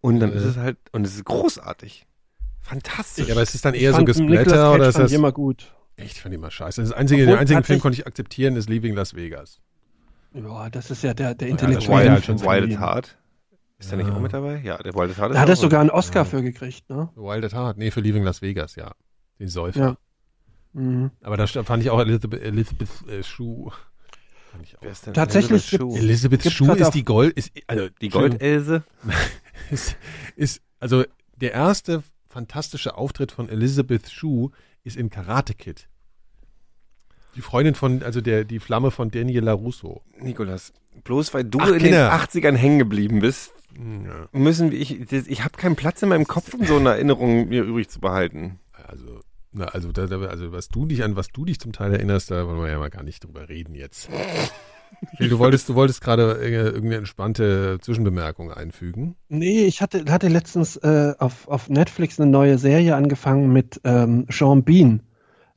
Und 0.00 0.20
dann 0.20 0.32
Äh. 0.32 0.36
ist 0.36 0.44
es 0.44 0.56
halt, 0.56 0.76
und 0.92 1.06
es 1.06 1.14
ist 1.14 1.24
großartig. 1.24 2.06
Fantastisch. 2.60 3.26
Ja, 3.28 3.34
aber 3.34 3.42
ist 3.42 3.54
es 3.54 3.60
dann 3.62 3.74
eher 3.74 3.92
so 3.94 4.04
Gesplatter 4.04 4.72
oder 4.74 4.88
ist 4.88 4.94
fand 4.94 5.04
das? 5.04 5.12
ich 5.12 5.18
immer 5.18 5.32
gut. 5.32 5.72
Echt, 5.96 6.18
fand 6.18 6.34
ich 6.34 6.38
immer 6.38 6.50
scheiße. 6.50 6.82
Das 6.82 6.92
einzige, 6.92 7.22
Obwohl 7.22 7.34
den 7.34 7.40
einzigen 7.40 7.62
Film 7.64 7.80
konnte 7.80 7.98
ich 8.00 8.06
akzeptieren, 8.06 8.56
ist 8.56 8.68
Leaving 8.68 8.94
Las 8.94 9.14
Vegas. 9.14 9.60
Ja, 10.34 10.68
das 10.68 10.90
ist 10.90 11.02
ja 11.02 11.14
der, 11.14 11.34
der 11.34 11.48
intellektuelle. 11.48 12.06
ja 12.06 12.14
Wild, 12.16 12.28
halt. 12.28 12.40
Wild 12.68 12.72
at 12.74 12.80
Heart. 12.80 13.18
Ist 13.78 13.92
der 13.92 13.98
Ja. 13.98 14.04
nicht 14.04 14.14
auch 14.14 14.20
mit 14.20 14.32
dabei? 14.32 14.60
Ja, 14.64 14.76
der 14.78 14.94
Wild 14.94 15.10
at 15.12 15.16
Heart 15.18 15.30
ist 15.30 15.36
Da 15.36 15.40
hat 15.40 15.48
er 15.48 15.56
sogar 15.56 15.80
einen 15.80 15.90
Oscar 15.90 16.20
Ja. 16.20 16.24
für 16.24 16.42
gekriegt, 16.42 16.90
ne? 16.90 17.08
Wild 17.14 17.44
at 17.44 17.54
Heart. 17.54 17.78
Nee, 17.78 17.90
für 17.90 18.00
Leaving 18.00 18.24
Las 18.24 18.42
Vegas, 18.42 18.74
ja. 18.76 18.92
Den 19.38 19.48
Säufer. 19.48 19.80
Ja. 19.80 20.80
Mhm. 20.80 21.10
Aber 21.22 21.36
da 21.38 21.46
fand 21.46 21.82
ich 21.82 21.88
auch 21.90 22.00
Elizabeth, 22.00 22.42
Elizabeth 22.42 22.88
äh, 23.08 23.22
Schuh. 23.22 23.70
Fand 24.56 24.68
ich 24.68 24.76
auch. 24.78 24.82
Wer 24.82 24.90
ist 24.92 25.06
denn 25.06 25.14
Tatsächlich 25.14 25.72
Elizabeth 25.72 25.92
Shue? 25.92 25.98
Elizabeth 25.98 26.52
Schuh 26.52 26.72
ist 26.72 26.90
die 26.92 27.04
Gold, 27.04 27.32
ist, 27.36 27.52
also, 27.66 27.88
Die 28.00 28.08
Goldelse? 28.08 28.82
ist, 29.70 29.96
ist, 30.36 30.60
also, 30.80 31.04
der 31.36 31.52
erste 31.52 32.02
fantastische 32.28 32.96
Auftritt 32.96 33.32
von 33.32 33.48
Elizabeth 33.48 34.08
Shue 34.10 34.50
ist 34.84 34.96
in 34.96 35.10
Karate 35.10 35.54
Kid. 35.54 35.88
Die 37.34 37.42
Freundin 37.42 37.74
von, 37.74 38.02
also 38.02 38.20
der, 38.20 38.44
die 38.44 38.58
Flamme 38.60 38.90
von 38.90 39.10
Daniel 39.10 39.44
LaRusso. 39.44 40.02
Nikolas, 40.18 40.72
bloß 41.04 41.34
weil 41.34 41.44
du 41.44 41.58
Ach, 41.60 41.68
in 41.68 41.78
Kinder. 41.78 42.08
den 42.08 42.42
80ern 42.44 42.56
hängen 42.56 42.78
geblieben 42.78 43.20
bist, 43.20 43.52
Ja. 43.76 44.28
müssen 44.32 44.70
wir, 44.70 44.80
ich, 44.80 45.12
ich 45.12 45.44
habe 45.44 45.56
keinen 45.58 45.76
Platz 45.76 46.02
in 46.02 46.08
meinem 46.08 46.26
Kopf, 46.26 46.54
um 46.54 46.64
so 46.64 46.76
eine 46.76 46.90
Erinnerung 46.90 47.48
mir 47.48 47.62
übrig 47.62 47.88
zu 47.90 48.00
behalten. 48.00 48.58
Also, 48.72 49.20
Na, 49.58 49.66
also, 49.66 49.90
da, 49.90 50.06
da, 50.06 50.18
also 50.20 50.52
was 50.52 50.68
du 50.68 50.84
dich 50.86 51.02
an 51.02 51.16
was 51.16 51.28
du 51.28 51.44
dich 51.46 51.58
zum 51.58 51.72
Teil 51.72 51.92
erinnerst, 51.92 52.30
da 52.30 52.46
wollen 52.46 52.60
wir 52.60 52.68
ja 52.68 52.78
mal 52.78 52.90
gar 52.90 53.02
nicht 53.02 53.24
drüber 53.24 53.48
reden 53.48 53.74
jetzt. 53.74 54.08
Du 55.18 55.38
wolltest, 55.40 55.68
du 55.68 55.74
wolltest 55.74 56.00
gerade 56.00 56.38
äh, 56.40 56.48
irgendeine 56.48 56.96
entspannte 56.98 57.78
Zwischenbemerkung 57.80 58.52
einfügen. 58.52 59.16
Nee, 59.28 59.64
ich 59.64 59.82
hatte, 59.82 60.04
hatte 60.08 60.28
letztens 60.28 60.76
äh, 60.76 61.12
auf, 61.18 61.48
auf 61.48 61.68
Netflix 61.68 62.20
eine 62.20 62.30
neue 62.30 62.56
Serie 62.56 62.94
angefangen 62.94 63.52
mit 63.52 63.80
ähm, 63.82 64.26
Sean 64.30 64.62
Bean, 64.62 65.02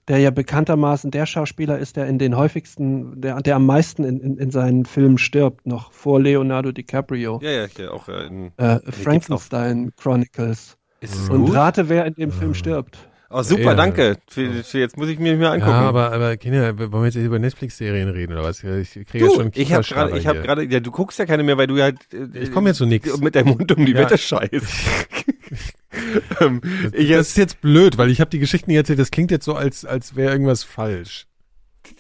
der 0.08 0.18
ja 0.18 0.32
bekanntermaßen 0.32 1.12
der 1.12 1.28
Schauspieler 1.28 1.78
ist, 1.78 1.96
der 1.96 2.08
in 2.08 2.18
den 2.18 2.36
häufigsten, 2.36 3.22
der, 3.22 3.40
der 3.42 3.56
am 3.58 3.68
meisten 3.68 4.04
in, 4.04 4.20
in, 4.20 4.38
in 4.40 4.50
seinen 4.52 4.86
Filmen 4.86 5.20
stirbt, 5.20 5.68
noch 5.68 5.92
vor 5.94 6.20
Leonardo 6.20 6.72
DiCaprio. 6.72 7.40
Ja, 7.44 7.52
ja, 7.52 7.68
ja 7.78 7.92
auch 7.92 8.10
äh, 8.10 8.26
in, 8.26 8.52
Äh, 8.58 8.80
Frankenstein 8.92 9.92
Chronicles. 9.96 10.76
ist 11.02 11.14
es 11.16 11.30
Und 11.30 11.46
gut? 11.46 11.56
rate, 11.56 11.88
wer 11.88 12.06
in 12.08 12.16
dem 12.16 12.32
Film 12.32 12.56
stirbt. 12.56 12.98
Oh, 13.32 13.44
super, 13.44 13.62
Ja. 13.62 13.74
danke. 13.76 14.18
Für, 14.28 14.64
für 14.64 14.80
jetzt 14.80 14.98
muss 14.98 15.08
ich 15.08 15.20
mir 15.20 15.38
mal 15.38 15.52
angucken. 15.52 15.72
Ja, 15.72 15.82
aber, 15.82 16.12
aber 16.12 16.36
Kinder, 16.38 16.78
wollen 16.80 16.92
wir 16.92 17.06
jetzt 17.06 17.16
über 17.16 17.38
Netflix-Serien 17.38 18.10
reden 18.10 18.34
oder 18.34 18.44
was? 18.44 18.64
Ich 18.64 18.92
kriege 19.06 19.26
jetzt 19.26 19.36
schon 19.36 19.52
ich 19.54 19.72
habe 19.72 19.84
gerade, 19.84 20.18
ich 20.18 20.26
habe 20.26 20.42
gerade, 20.42 20.64
ja, 20.66 20.80
du 20.80 20.90
guckst 20.90 21.20
ja 21.20 21.26
keine 21.28 21.44
mehr, 21.44 21.56
weil 21.58 21.68
du 21.68 21.80
halt 21.80 22.00
äh, 22.12 22.40
Ich 22.40 22.52
komm 22.52 22.66
jetzt 22.66 22.78
zu 22.78 22.88
nix. 22.88 23.20
mit 23.20 23.36
deinem 23.36 23.50
Mund 23.50 23.72
um 23.72 23.86
die 23.86 23.92
Ja. 23.92 24.00
Wette 24.00 24.18
scheißt. 24.18 24.52
ähm, 26.42 26.62
ich, 26.94 27.10
Das 27.10 27.30
ist 27.30 27.38
jetzt 27.38 27.62
blöd, 27.62 27.98
weil 27.98 28.10
ich 28.10 28.20
habe 28.20 28.30
die 28.32 28.40
Geschichten 28.40 28.72
erzählt, 28.72 28.98
das 29.00 29.12
klingt 29.12 29.32
jetzt 29.32 29.46
so, 29.46 29.54
als, 29.54 29.86
als 29.86 30.16
wäre 30.16 30.32
irgendwas 30.32 30.64
falsch. 30.64 31.28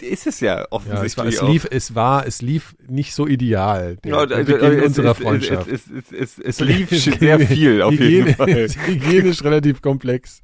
Ist 0.01 0.27
es 0.27 0.39
ja 0.39 0.59
Ja, 0.59 0.67
offensichtlich 0.71 1.35
es, 1.35 1.41
war, 1.41 1.47
es, 1.47 1.53
lief, 1.53 1.67
es 1.69 1.95
war, 1.95 2.27
es 2.27 2.41
lief 2.41 2.75
nicht 2.87 3.13
so 3.13 3.27
ideal. 3.27 3.97
Der, 3.97 4.11
Ja, 4.11 4.25
der 4.25 4.37
also, 4.37 4.53
Beginn 4.53 4.79
es, 4.79 4.85
unserer 4.85 5.15
Freundschaft. 5.15 5.67
Es, 5.67 5.87
es, 5.87 6.11
es, 6.11 6.11
es, 6.39 6.39
es 6.39 6.59
lief 6.59 6.89
sehr 6.89 7.39
viel 7.39 7.81
auf 7.81 7.93
jeden 7.93 8.35
Fall. 8.35 8.67
Hygienisch 8.85 9.43
relativ 9.43 9.81
komplex. 9.81 10.41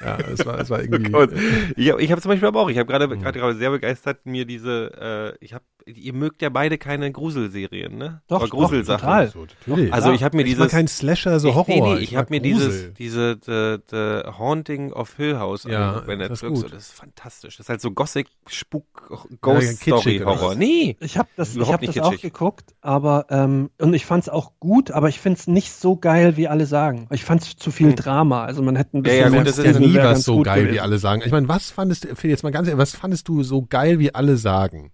Ja, 0.00 0.18
es 0.18 0.44
war, 0.44 0.60
es 0.60 0.70
war 0.70 0.80
irgendwie. 0.82 1.10
Gott. 1.10 1.30
Ich 1.76 1.90
habe 1.90 2.02
ich 2.02 2.12
hab 2.12 2.20
zum 2.20 2.30
Beispiel 2.30 2.48
aber 2.48 2.60
auch, 2.60 2.70
ich 2.70 2.78
habe 2.78 2.86
gerade 2.86 3.08
gerade 3.08 3.38
gerade 3.38 3.54
sehr 3.56 3.70
begeistert 3.70 4.26
mir 4.26 4.44
diese, 4.44 5.36
äh, 5.40 5.44
ich 5.44 5.54
habe, 5.54 5.64
ihr 5.86 6.12
mögt 6.12 6.42
ja 6.42 6.48
beide 6.48 6.78
keine 6.78 7.10
Gruselserien, 7.12 7.96
ne? 7.96 8.22
Doch, 8.28 8.40
Oder 8.40 8.48
doch, 8.48 8.50
Gruselsachen. 8.58 9.00
total. 9.00 9.28
so, 9.30 9.46
natürlich. 9.66 9.92
Also 9.92 10.12
ich 10.12 10.22
habe 10.22 10.36
mir 10.36 10.42
ich 10.44 10.50
dieses 10.54 10.70
kein 10.70 10.88
Slasher, 10.88 11.40
so 11.40 11.48
ich, 11.48 11.54
Horror. 11.54 11.68
Nee, 11.68 11.80
nee, 11.80 11.98
ich, 12.00 12.12
mag 12.12 12.18
habe 12.20 12.34
mir 12.34 12.40
dieses, 12.40 12.94
diese 12.94 13.38
the, 13.44 13.78
the 13.90 14.30
Haunting 14.38 14.92
of 14.92 15.14
Hill 15.16 15.38
House 15.38 15.64
Ja, 15.64 15.88
angeguckt 15.88 16.06
bei 16.06 16.16
das 16.16 16.42
ist 16.42 16.48
gut. 16.48 16.72
das 16.72 16.82
ist 16.84 16.92
fantastisch. 16.92 17.56
Das 17.56 17.66
ist 17.66 17.70
halt 17.70 17.80
so 17.80 17.90
Gothic, 17.90 18.28
Spuk, 18.46 18.84
Ja, 19.10 19.18
Ghost 19.40 19.80
Story 19.82 20.18
Horror. 20.24 20.54
Nee. 20.54 20.96
Ich 21.00 21.18
habe 21.18 21.28
das, 21.36 21.50
ich 21.50 21.56
Überhaupt 21.56 21.74
hab 21.74 21.80
nicht 21.82 21.96
das 21.96 22.06
auch 22.06 22.20
geguckt, 22.20 22.74
aber 22.80 23.26
ähm, 23.30 23.70
und 23.78 23.94
ich 23.94 24.06
fand 24.06 24.24
es 24.24 24.28
auch 24.28 24.52
gut, 24.60 24.90
aber 24.90 25.08
ich 25.08 25.20
finde 25.20 25.38
es 25.40 25.46
nicht 25.46 25.72
so 25.72 25.96
geil, 25.96 26.36
wie 26.36 26.48
alle 26.48 26.66
sagen. 26.66 27.06
Ich 27.10 27.24
fand 27.24 27.42
es 27.42 27.56
zu 27.56 27.70
viel 27.70 27.88
Hm. 27.88 27.96
Drama. 27.96 28.44
Also 28.44 28.62
man 28.62 28.76
hätte 28.76 28.98
ein 28.98 28.98
Ja, 28.98 29.02
bisschen 29.02 29.18
ja, 29.18 29.24
gut, 29.26 29.32
mehr 29.32 29.44
das 29.44 29.58
ist 29.58 29.64
ja 29.64 29.72
ja 29.72 29.78
nie 29.80 29.94
was 29.96 30.22
so 30.24 30.36
gut 30.36 30.44
geil, 30.46 30.62
wie 30.62 30.66
gewesen. 30.66 30.80
alle 30.82 30.98
sagen. 30.98 31.22
Ich 31.24 31.32
meine, 31.32 31.48
was 31.48 31.70
fandest 31.70 32.04
du, 32.04 32.28
jetzt 32.28 32.42
mal 32.42 32.50
ganz 32.52 32.68
ehrlich, 32.68 32.78
was 32.80 32.94
fandest 32.94 33.28
du 33.28 33.42
so 33.42 33.62
geil, 33.62 33.98
wie 33.98 34.14
alle 34.14 34.36
sagen? 34.36 34.92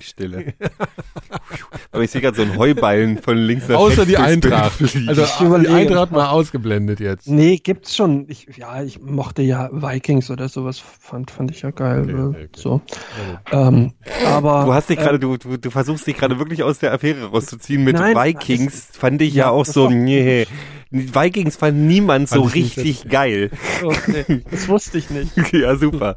Stille. 0.00 0.54
aber 1.92 2.02
ich 2.02 2.10
sehe 2.10 2.20
gerade 2.20 2.36
so 2.36 2.42
einen 2.42 2.56
Heuballen 2.58 3.18
von 3.18 3.36
links 3.36 3.68
nach 3.68 3.76
Außer 3.76 4.06
rechts. 4.06 4.06
die 4.06 4.14
durchs 4.14 4.28
Eintracht. 4.32 4.78
Bild 4.78 4.90
fliegen. 4.90 5.08
Also 5.08 5.22
Ich 5.22 5.62
die. 5.62 5.68
Eintracht 5.68 6.12
mal 6.12 6.28
ausgeblendet 6.28 7.00
jetzt. 7.00 7.28
Nee, 7.28 7.58
gibt's 7.58 7.96
schon. 7.96 8.26
Ich, 8.28 8.48
ja, 8.56 8.82
ich 8.82 9.00
mochte 9.00 9.42
ja 9.42 9.68
Vikings 9.72 10.30
oder 10.30 10.48
sowas, 10.48 10.78
fand, 10.78 11.30
fand 11.30 11.50
ich 11.50 11.62
ja 11.62 11.70
geil. 11.70 12.02
Okay, 12.02 12.12
äh, 12.12 12.24
okay. 12.24 12.48
So. 12.54 12.80
Ähm, 13.52 13.92
aber 14.26 14.64
Du 14.66 14.74
hast 14.74 14.88
dich 14.88 14.98
äh, 14.98 15.02
gerade, 15.02 15.18
du, 15.18 15.36
du, 15.36 15.56
du 15.56 15.70
versuchst 15.70 16.06
dich 16.06 16.16
gerade 16.16 16.38
wirklich 16.38 16.62
aus 16.62 16.78
der 16.78 16.92
Affäre 16.92 17.26
rauszuziehen 17.26 17.84
mit 17.84 17.96
Nein, 17.96 18.16
Vikings. 18.16 18.88
Fand 18.92 19.22
ich 19.22 19.34
ja, 19.34 19.46
ja, 19.46 19.50
auch 19.50 19.64
das 19.64 19.74
so, 19.74 19.88
nee. 19.90 20.46
Vikings 20.90 21.56
fand 21.56 21.78
niemand 21.78 22.28
so 22.28 22.44
Fand 22.44 22.54
nicht 22.54 22.76
richtig 22.78 23.08
geil. 23.08 23.50
okay, 23.82 24.42
das 24.50 24.68
wusste 24.68 24.98
ich 24.98 25.10
nicht. 25.10 25.32
ja, 25.52 25.76
super. 25.76 26.16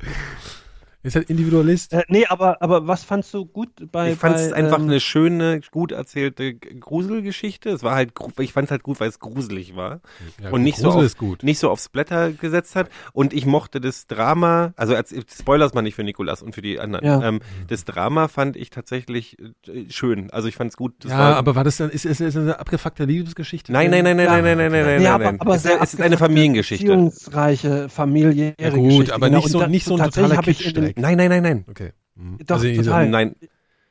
Ist 1.01 1.15
halt 1.15 1.29
Individualist. 1.29 1.93
Äh, 1.93 2.03
nee, 2.09 2.25
aber, 2.27 2.61
aber 2.61 2.85
was 2.87 3.05
fandst 3.05 3.33
du 3.33 3.45
gut 3.45 3.69
bei. 3.89 4.11
Ich 4.11 4.17
fand 4.19 4.35
es 4.35 4.51
einfach 4.51 4.79
ähm, 4.79 4.85
eine 4.85 4.99
schöne, 4.99 5.61
gut 5.71 5.93
erzählte 5.93 6.53
Gruselgeschichte. 6.55 7.69
Es 7.69 7.83
war 7.83 7.95
halt, 7.95 8.11
ich 8.39 8.51
fand 8.51 8.65
es 8.65 8.71
halt 8.71 8.83
gut, 8.83 8.99
weil 8.99 9.07
es 9.07 9.19
gruselig 9.19 9.77
war 9.77 10.01
Ja, 10.43 10.49
und 10.51 10.61
nicht 10.63 10.77
so, 10.77 10.89
auf, 10.89 11.01
ist 11.03 11.17
gut. 11.17 11.43
nicht 11.43 11.59
so 11.59 11.69
aufs 11.69 11.87
Blätter 11.87 12.31
gesetzt 12.33 12.75
hat. 12.75 12.89
Und 13.13 13.31
ich 13.33 13.45
mochte 13.45 13.79
das 13.79 14.07
Drama, 14.07 14.73
also 14.75 14.93
als, 14.93 15.15
Spoilers 15.39 15.73
mal 15.73 15.83
nicht 15.83 15.95
für 15.95 16.03
Nikolas 16.03 16.41
und 16.41 16.53
für 16.53 16.61
die 16.61 16.79
anderen. 16.81 17.05
Ja. 17.05 17.23
Ähm, 17.25 17.39
das 17.69 17.85
Drama 17.85 18.27
fand 18.27 18.57
ich 18.57 18.69
tatsächlich 18.69 19.37
äh, 19.39 19.89
schön. 19.89 20.29
Also 20.31 20.49
ich 20.49 20.55
fand 20.57 20.71
es 20.71 20.75
gut. 20.77 20.95
Das 20.99 21.11
ja, 21.11 21.17
war, 21.17 21.35
aber 21.37 21.55
war 21.55 21.63
das 21.63 21.77
dann, 21.77 21.89
ist, 21.91 22.03
ist, 22.03 22.21
eine 22.35 22.59
abgefuckte 22.59 23.05
Liebesgeschichte? 23.05 23.71
Nein, 23.71 23.89
nein, 23.91 24.03
nein, 24.03 24.17
nein, 24.17 24.25
Ja. 24.25 24.41
nein, 24.41 24.43
nein, 24.43 24.57
nein, 24.57 24.71
nein, 24.71 24.85
nein, 24.85 24.97
Nee, 24.97 25.03
nein, 25.05 25.13
aber, 25.13 25.23
nein. 25.23 25.39
aber 25.41 25.55
es, 25.55 25.63
sehr 25.63 25.81
es 25.81 25.93
ist 25.93 26.01
eine 26.01 26.17
Familiengeschichte. 26.17 26.85
Beziehungsreiche, 26.85 27.87
familiäre 27.87 28.55
Ja, 28.59 28.69
gut, 28.71 28.83
Geschichte. 28.89 29.13
aber 29.15 29.27
genau. 29.27 29.37
nicht 29.37 29.45
Und 29.45 29.51
so- 29.61 29.67
nicht 29.67 29.85
so 29.85 29.93
ein 29.93 29.99
tatsächlich 29.99 30.29
totaler 30.37 30.37
hab 30.37 30.88
ich 30.91 30.97
in 30.97 31.01
den- 31.03 31.03
Kitschdreck. 31.03 31.17
Nein, 31.17 31.17
nein, 31.17 31.29
nein, 31.29 31.43
nein. 31.43 31.65
Okay. 31.69 31.91
Mhm. 32.15 32.37
Doch, 32.45 32.55
also, 32.57 32.73
total. 32.83 33.09
Nein. 33.09 33.35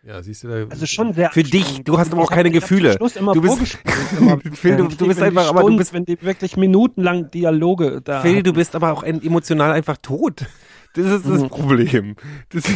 Ja, 0.05 0.22
siehst 0.22 0.44
du 0.44 0.49
da. 0.49 0.66
Also 0.70 0.86
schon 0.86 1.12
sehr 1.12 1.30
Für 1.30 1.42
dich, 1.42 1.82
du 1.84 1.99
hast 1.99 2.12
aber 2.12 2.22
auch 2.22 2.30
keine 2.30 2.51
Gefühle. 2.51 2.92
Schluss 2.94 3.16
immer 3.16 3.32
Du 3.34 3.42
bist- 3.42 3.78
immer, 4.18 4.38
Phil, 4.55 4.76
du- 4.76 4.88
du 4.88 5.07
bist 5.09 5.20
einfach- 5.20 5.49
aber 5.49 5.62
du 5.68 5.76
bist- 5.76 5.92
wenn 5.92 6.05
die 6.05 6.20
wirklich 6.22 6.57
minutenlang 6.57 7.30
Dialoge 7.30 8.01
da 8.03 8.20
Phil, 8.20 8.34
hatten. 8.36 8.44
du 8.44 8.53
bist 8.53 8.74
aber 8.76 8.92
auch 8.92 9.03
emotional 9.03 9.72
einfach 9.72 9.99
tot. 10.01 10.46
Das 10.94 11.05
ist 11.05 11.26
das 11.28 11.42
Mhm. 11.42 11.49
Problem. 11.49 12.16
Das 12.51 12.64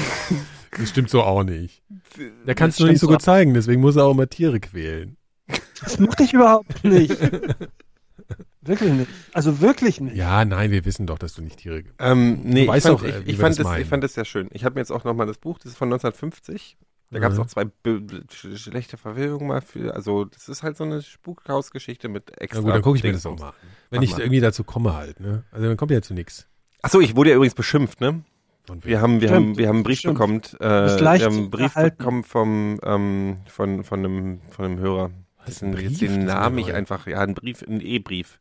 Das 0.78 0.88
stimmt 0.88 1.10
so 1.10 1.22
auch 1.22 1.44
nicht. 1.44 1.82
Der 2.46 2.54
kannst 2.54 2.80
du 2.80 2.86
nicht 2.86 2.98
so 2.98 3.06
so. 3.06 3.12
gut 3.12 3.22
zeigen, 3.22 3.54
deswegen 3.54 3.80
muss 3.80 3.96
er 3.96 4.04
auch 4.04 4.14
mal 4.14 4.26
Tiere 4.26 4.58
quälen. 4.58 5.16
Das 5.82 5.98
mache 5.98 6.22
ich 6.24 6.32
überhaupt 6.32 6.82
nicht. 6.84 7.16
Wirklich 8.62 8.92
nicht. 8.92 9.10
Also 9.32 9.60
wirklich 9.60 10.00
nicht. 10.00 10.16
Ja, 10.16 10.44
nein, 10.44 10.70
wir 10.70 10.84
wissen 10.84 11.06
doch, 11.06 11.18
dass 11.18 11.34
du 11.34 11.42
nicht 11.42 11.58
Tiere. 11.58 11.82
ähm, 11.98 12.40
nee, 12.44 12.62
ich 12.62 12.68
fand, 12.82 12.84
doch, 12.86 13.02
äh, 13.04 13.20
ich, 13.20 13.28
ich, 13.28 13.36
fand 13.38 13.58
das 13.58 13.78
ich 13.78 13.86
fand 13.88 14.04
das 14.04 14.14
sehr 14.14 14.24
schön. 14.24 14.48
Ich 14.52 14.64
habe 14.64 14.74
mir 14.74 14.80
jetzt 14.80 14.90
auch 14.92 15.04
nochmal 15.04 15.26
das 15.26 15.38
Buch, 15.38 15.58
das 15.58 15.72
ist 15.72 15.78
von 15.78 15.88
1950. 15.92 16.76
Da 17.10 17.18
gab 17.18 17.32
es 17.32 17.36
Mhm. 17.38 17.44
auch 17.44 17.46
zwei 17.48 17.66
schlechte 18.54 18.96
Verfilmungen 18.96 19.46
mal 19.48 19.60
für. 19.60 19.94
Also, 19.94 20.24
das 20.24 20.48
ist 20.48 20.62
halt 20.62 20.76
so 20.78 20.84
eine 20.84 21.02
Spukhausgeschichte 21.02 22.08
mit 22.08 22.30
Na 22.30 22.36
extra. 22.38 22.60
gut, 22.62 22.70
dann 22.70 22.82
gucke 22.82 22.96
ich 22.96 23.02
mir 23.04 23.12
das 23.12 23.26
auch 23.26 23.38
mal 23.38 23.48
an. 23.48 23.54
Wenn 23.90 23.98
Mach 23.98 24.04
ich 24.04 24.10
mal. 24.12 24.20
irgendwie 24.20 24.40
dazu 24.40 24.64
komme 24.64 24.94
halt, 24.94 25.20
ne? 25.20 25.44
Also 25.50 25.66
dann 25.66 25.76
kommt 25.76 25.90
ja 25.90 26.00
zu 26.00 26.14
nichts. 26.14 26.46
Achso, 26.80 27.00
ich 27.00 27.14
wurde 27.14 27.30
ja 27.30 27.36
übrigens 27.36 27.54
beschimpft, 27.54 28.00
ne? 28.00 28.22
Von 28.66 28.82
Wir 28.84 29.00
haben, 29.00 29.20
wir 29.20 29.28
Stimmt, 29.28 29.46
haben, 29.46 29.58
wir 29.58 29.68
haben 29.68 29.76
einen 29.76 29.82
Brief 29.82 29.98
stimmt. 29.98 30.14
bekommen. 30.14 30.40
Äh, 30.60 30.60
wir 30.60 31.24
haben 31.26 31.34
einen 31.36 31.50
Brief 31.50 31.64
unterhalten. 31.66 31.96
bekommen 31.98 32.24
vom, 32.24 32.80
ähm, 32.82 33.36
von, 33.46 33.84
von 33.84 33.98
einem, 33.98 34.40
von 34.50 34.64
einem 34.64 34.78
Hörer. 34.78 35.10
Was, 35.38 35.46
Das 35.46 35.62
ein 35.64 35.72
Brief? 35.72 35.98
den 35.98 36.24
Namen 36.24 36.58
ich 36.58 36.72
einfach, 36.72 37.06
ja, 37.06 37.18
ein 37.20 37.34
Brief, 37.34 37.62
ein 37.62 37.80
E-Brief. 37.80 38.38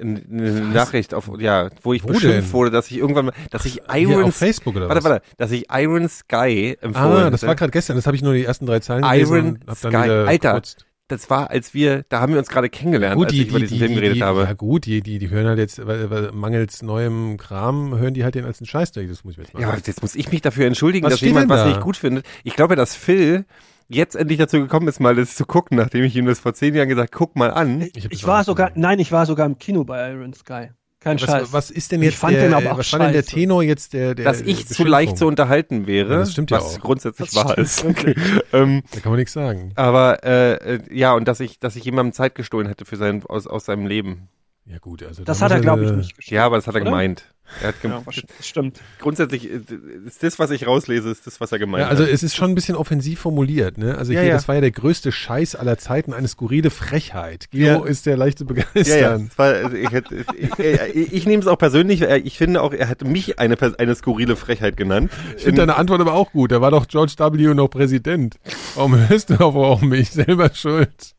Ein- 0.00 0.24
Eine 0.30 0.50
Nachricht 0.72 1.14
auf, 1.14 1.30
ja, 1.38 1.68
wo 1.82 1.92
ich 1.92 2.02
Wo 2.04 2.08
beschimpft 2.08 2.36
denn? 2.48 2.52
wurde, 2.52 2.70
dass 2.70 2.90
ich 2.90 2.98
irgendwann 2.98 3.26
mal, 3.26 3.34
dass 3.50 3.64
ich 3.66 3.80
Iron, 3.92 4.24
auf 4.24 4.34
Facebook 4.36 4.76
oder 4.76 4.88
warte, 4.88 5.04
was? 5.04 5.10
warte, 5.10 5.26
dass 5.36 5.50
ich 5.50 5.66
Iron 5.70 6.08
Sky 6.08 6.76
empfohlen 6.80 7.24
Ah, 7.26 7.30
das 7.30 7.42
war 7.46 7.54
gerade 7.54 7.70
gestern, 7.70 7.96
das 7.96 8.06
habe 8.06 8.16
ich 8.16 8.22
nur 8.22 8.34
die 8.34 8.44
ersten 8.44 8.66
drei 8.66 8.80
Zeilen 8.80 9.04
Iron 9.04 9.58
Sky. 9.74 9.96
Alter, 9.96 10.50
gekotzt. 10.52 10.86
Das 11.08 11.28
war, 11.28 11.50
als 11.50 11.74
wir, 11.74 12.04
da 12.08 12.20
haben 12.20 12.32
wir 12.34 12.38
uns 12.38 12.48
gerade 12.48 12.68
kennengelernt, 12.68 13.16
Gut, 13.16 13.26
als 13.26 13.32
die, 13.34 13.42
ich 13.42 13.48
über 13.48 13.58
die, 13.58 13.64
diesen 13.64 13.78
die, 13.78 13.84
Film 13.84 13.94
geredet 13.96 14.16
die, 14.18 14.22
habe. 14.22 14.42
Ja 14.44 14.52
gut, 14.52 14.86
die, 14.86 15.00
die, 15.02 15.18
die 15.18 15.28
hören 15.28 15.46
halt 15.48 15.58
jetzt, 15.58 15.84
weil, 15.84 16.08
weil 16.08 16.30
mangels 16.30 16.82
neuem 16.82 17.36
Kram, 17.36 17.98
hören 17.98 18.14
die 18.14 18.22
halt 18.22 18.36
den 18.36 18.44
als 18.44 18.60
einen 18.60 18.68
Scheißdreck, 18.68 19.08
das 19.08 19.24
muss 19.24 19.32
ich 19.34 19.38
jetzt 19.38 19.52
mal 19.54 19.60
Ja, 19.60 19.68
aber 19.70 19.78
jetzt 19.84 20.02
muss 20.02 20.14
ich 20.14 20.30
mich 20.30 20.40
dafür 20.40 20.66
entschuldigen, 20.66 21.04
Was 21.06 21.14
dass 21.14 21.20
jemand 21.22 21.50
denn 21.50 21.56
was 21.56 21.62
da? 21.64 21.68
nicht 21.68 21.80
gut 21.80 21.96
findet. 21.96 22.24
Ich 22.44 22.54
glaube, 22.54 22.76
dass 22.76 22.94
Phil 22.94 23.44
jetzt 23.90 24.14
endlich 24.16 24.38
dazu 24.38 24.58
gekommen 24.60 24.88
ist, 24.88 25.00
mal 25.00 25.14
das 25.14 25.34
zu 25.36 25.44
gucken, 25.44 25.76
nachdem 25.76 26.04
ich 26.04 26.16
ihm 26.16 26.26
das 26.26 26.40
vor 26.40 26.54
zehn 26.54 26.74
Jahren 26.74 26.88
gesagt, 26.88 27.12
guck 27.12 27.36
mal 27.36 27.50
an. 27.50 27.82
Ich, 27.94 28.10
ich 28.10 28.26
war 28.26 28.44
sogar, 28.44 28.68
gesehen. 28.68 28.80
nein, 28.82 28.98
ich 28.98 29.12
war 29.12 29.26
sogar 29.26 29.46
im 29.46 29.58
Kino 29.58 29.84
bei 29.84 30.10
Iron 30.12 30.32
Sky. 30.32 30.68
Kein 31.00 31.18
Scheiß. 31.18 31.44
Was, 31.44 31.52
was 31.54 31.70
ist 31.70 31.92
denn 31.92 32.02
Ich 32.02 32.10
jetzt 32.10 32.18
fand 32.18 32.34
der, 32.34 32.42
den 32.42 32.54
aber 32.54 32.72
auch 32.72 32.78
was 32.78 32.92
war 32.92 32.98
denn 33.00 33.12
der. 33.12 33.24
Tenor 33.24 33.62
jetzt 33.62 33.94
der, 33.94 34.14
der 34.14 34.26
dass 34.26 34.42
ich 34.42 34.66
zu 34.66 34.84
leicht 34.84 35.16
zu 35.16 35.26
unterhalten 35.26 35.86
wäre, 35.86 36.12
Ja, 36.12 36.18
das 36.18 36.32
stimmt 36.32 36.50
ja 36.50 36.58
was 36.58 36.76
auch. 36.76 36.80
grundsätzlich 36.80 37.30
Das 37.30 37.42
wahr 37.44 37.56
ist. 37.56 37.84
wirklich. 37.84 38.16
ähm, 38.52 38.82
Da 38.92 39.00
kann 39.00 39.10
man 39.12 39.18
nichts 39.18 39.32
sagen. 39.32 39.72
aber 39.76 40.22
äh, 40.24 40.74
äh, 40.74 40.80
ja, 40.90 41.14
und 41.14 41.26
dass 41.26 41.40
ich, 41.40 41.58
dass 41.58 41.74
ich 41.76 41.84
jemandem 41.84 42.12
Zeit 42.12 42.34
gestohlen 42.34 42.66
hätte 42.68 42.84
für 42.84 42.96
sein, 42.96 43.22
aus, 43.26 43.46
aus 43.46 43.64
seinem 43.64 43.86
Leben. 43.86 44.28
Ja 44.66 44.76
gut, 44.78 45.02
also 45.02 45.24
das 45.24 45.38
da 45.38 45.46
hat 45.46 45.52
er, 45.52 45.60
glaube 45.60 45.84
ich, 45.86 45.90
nicht 45.92 46.16
geschafft. 46.16 46.30
Ja, 46.32 46.44
aber 46.44 46.56
das 46.56 46.66
hat 46.66 46.74
er 46.74 46.82
Oder? 46.82 46.90
gemeint. 46.90 47.24
Er 47.62 47.68
hat 47.68 47.74
Ja, 47.82 48.02
das 48.06 48.46
stimmt. 48.46 48.80
grundsätzlich 49.00 49.50
äh, 49.50 49.60
ist 50.06 50.22
das, 50.22 50.38
was 50.38 50.50
ich 50.50 50.66
rauslese, 50.66 51.10
ist 51.10 51.26
das, 51.26 51.40
was 51.40 51.52
er 51.52 51.58
gemeint 51.58 51.82
Ja, 51.82 51.88
also 51.88 52.04
hat. 52.04 52.10
es 52.10 52.22
ist 52.22 52.36
schon 52.36 52.50
ein 52.50 52.54
bisschen 52.54 52.76
offensiv 52.76 53.20
formuliert, 53.20 53.76
ne? 53.78 53.98
Also 53.98 54.12
Ja, 54.12 54.20
hier, 54.20 54.28
ja. 54.30 54.34
das 54.34 54.48
war 54.48 54.54
ja 54.54 54.60
der 54.60 54.70
größte 54.70 55.12
Scheiß 55.12 55.56
aller 55.56 55.76
Zeiten, 55.78 56.12
eine 56.14 56.28
skurrile 56.28 56.70
Frechheit. 56.70 57.50
Geo 57.50 57.64
Ja. 57.66 57.84
ist 57.84 58.06
der 58.06 58.16
leichte 58.16 58.44
Ja, 58.44 58.54
ja. 58.54 58.64
begeistern. 58.72 59.30
War, 59.36 59.46
also 59.54 59.76
ich, 59.76 59.90
ich, 59.92 60.94
ich, 60.94 61.12
ich 61.12 61.26
nehme 61.26 61.42
es 61.42 61.46
auch 61.48 61.58
persönlich. 61.58 62.02
äh, 62.02 62.18
Ich 62.18 62.38
finde 62.38 62.62
auch, 62.62 62.72
er 62.72 62.88
hat 62.88 63.04
mich 63.04 63.38
eine, 63.38 63.56
eine 63.78 63.94
skurrile 63.94 64.36
Frechheit 64.36 64.76
genannt. 64.76 65.10
Ich 65.36 65.44
finde 65.44 65.62
deine 65.62 65.76
Antwort 65.76 66.00
aber 66.00 66.14
auch 66.14 66.32
gut. 66.32 66.52
Da 66.52 66.60
war 66.60 66.70
doch 66.70 66.86
George 66.88 67.14
W. 67.18 67.54
noch 67.54 67.68
Präsident. 67.68 68.36
Warum 68.74 68.96
hörst 69.08 69.30
du 69.30 69.34
auf 69.34 69.54
auch 69.56 69.80
mich? 69.82 70.10
Selber 70.10 70.50
schuld. 70.54 71.14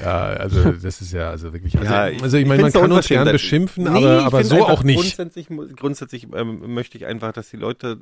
Ja, 0.00 0.18
also 0.24 0.72
das 0.82 1.00
ist 1.00 1.12
ja 1.12 1.30
also 1.30 1.52
wirklich. 1.52 1.76
Also, 1.78 1.92
Ja, 1.92 2.02
also 2.22 2.36
ich 2.36 2.46
meine, 2.46 2.62
man 2.62 2.72
kann 2.72 2.92
uns 2.92 3.08
gern 3.08 3.30
beschimpfen, 3.30 3.84
Nee, 3.84 3.90
aber, 3.90 4.18
ich 4.20 4.24
aber 4.24 4.44
so 4.44 4.66
auch 4.66 4.82
nicht. 4.84 4.98
Grundsätzlich, 4.98 5.48
grundsätzlich 5.76 6.28
ähm, 6.34 6.72
möchte 6.74 6.96
ich 6.98 7.06
einfach, 7.06 7.32
dass 7.32 7.50
die 7.50 7.56
Leute 7.56 7.98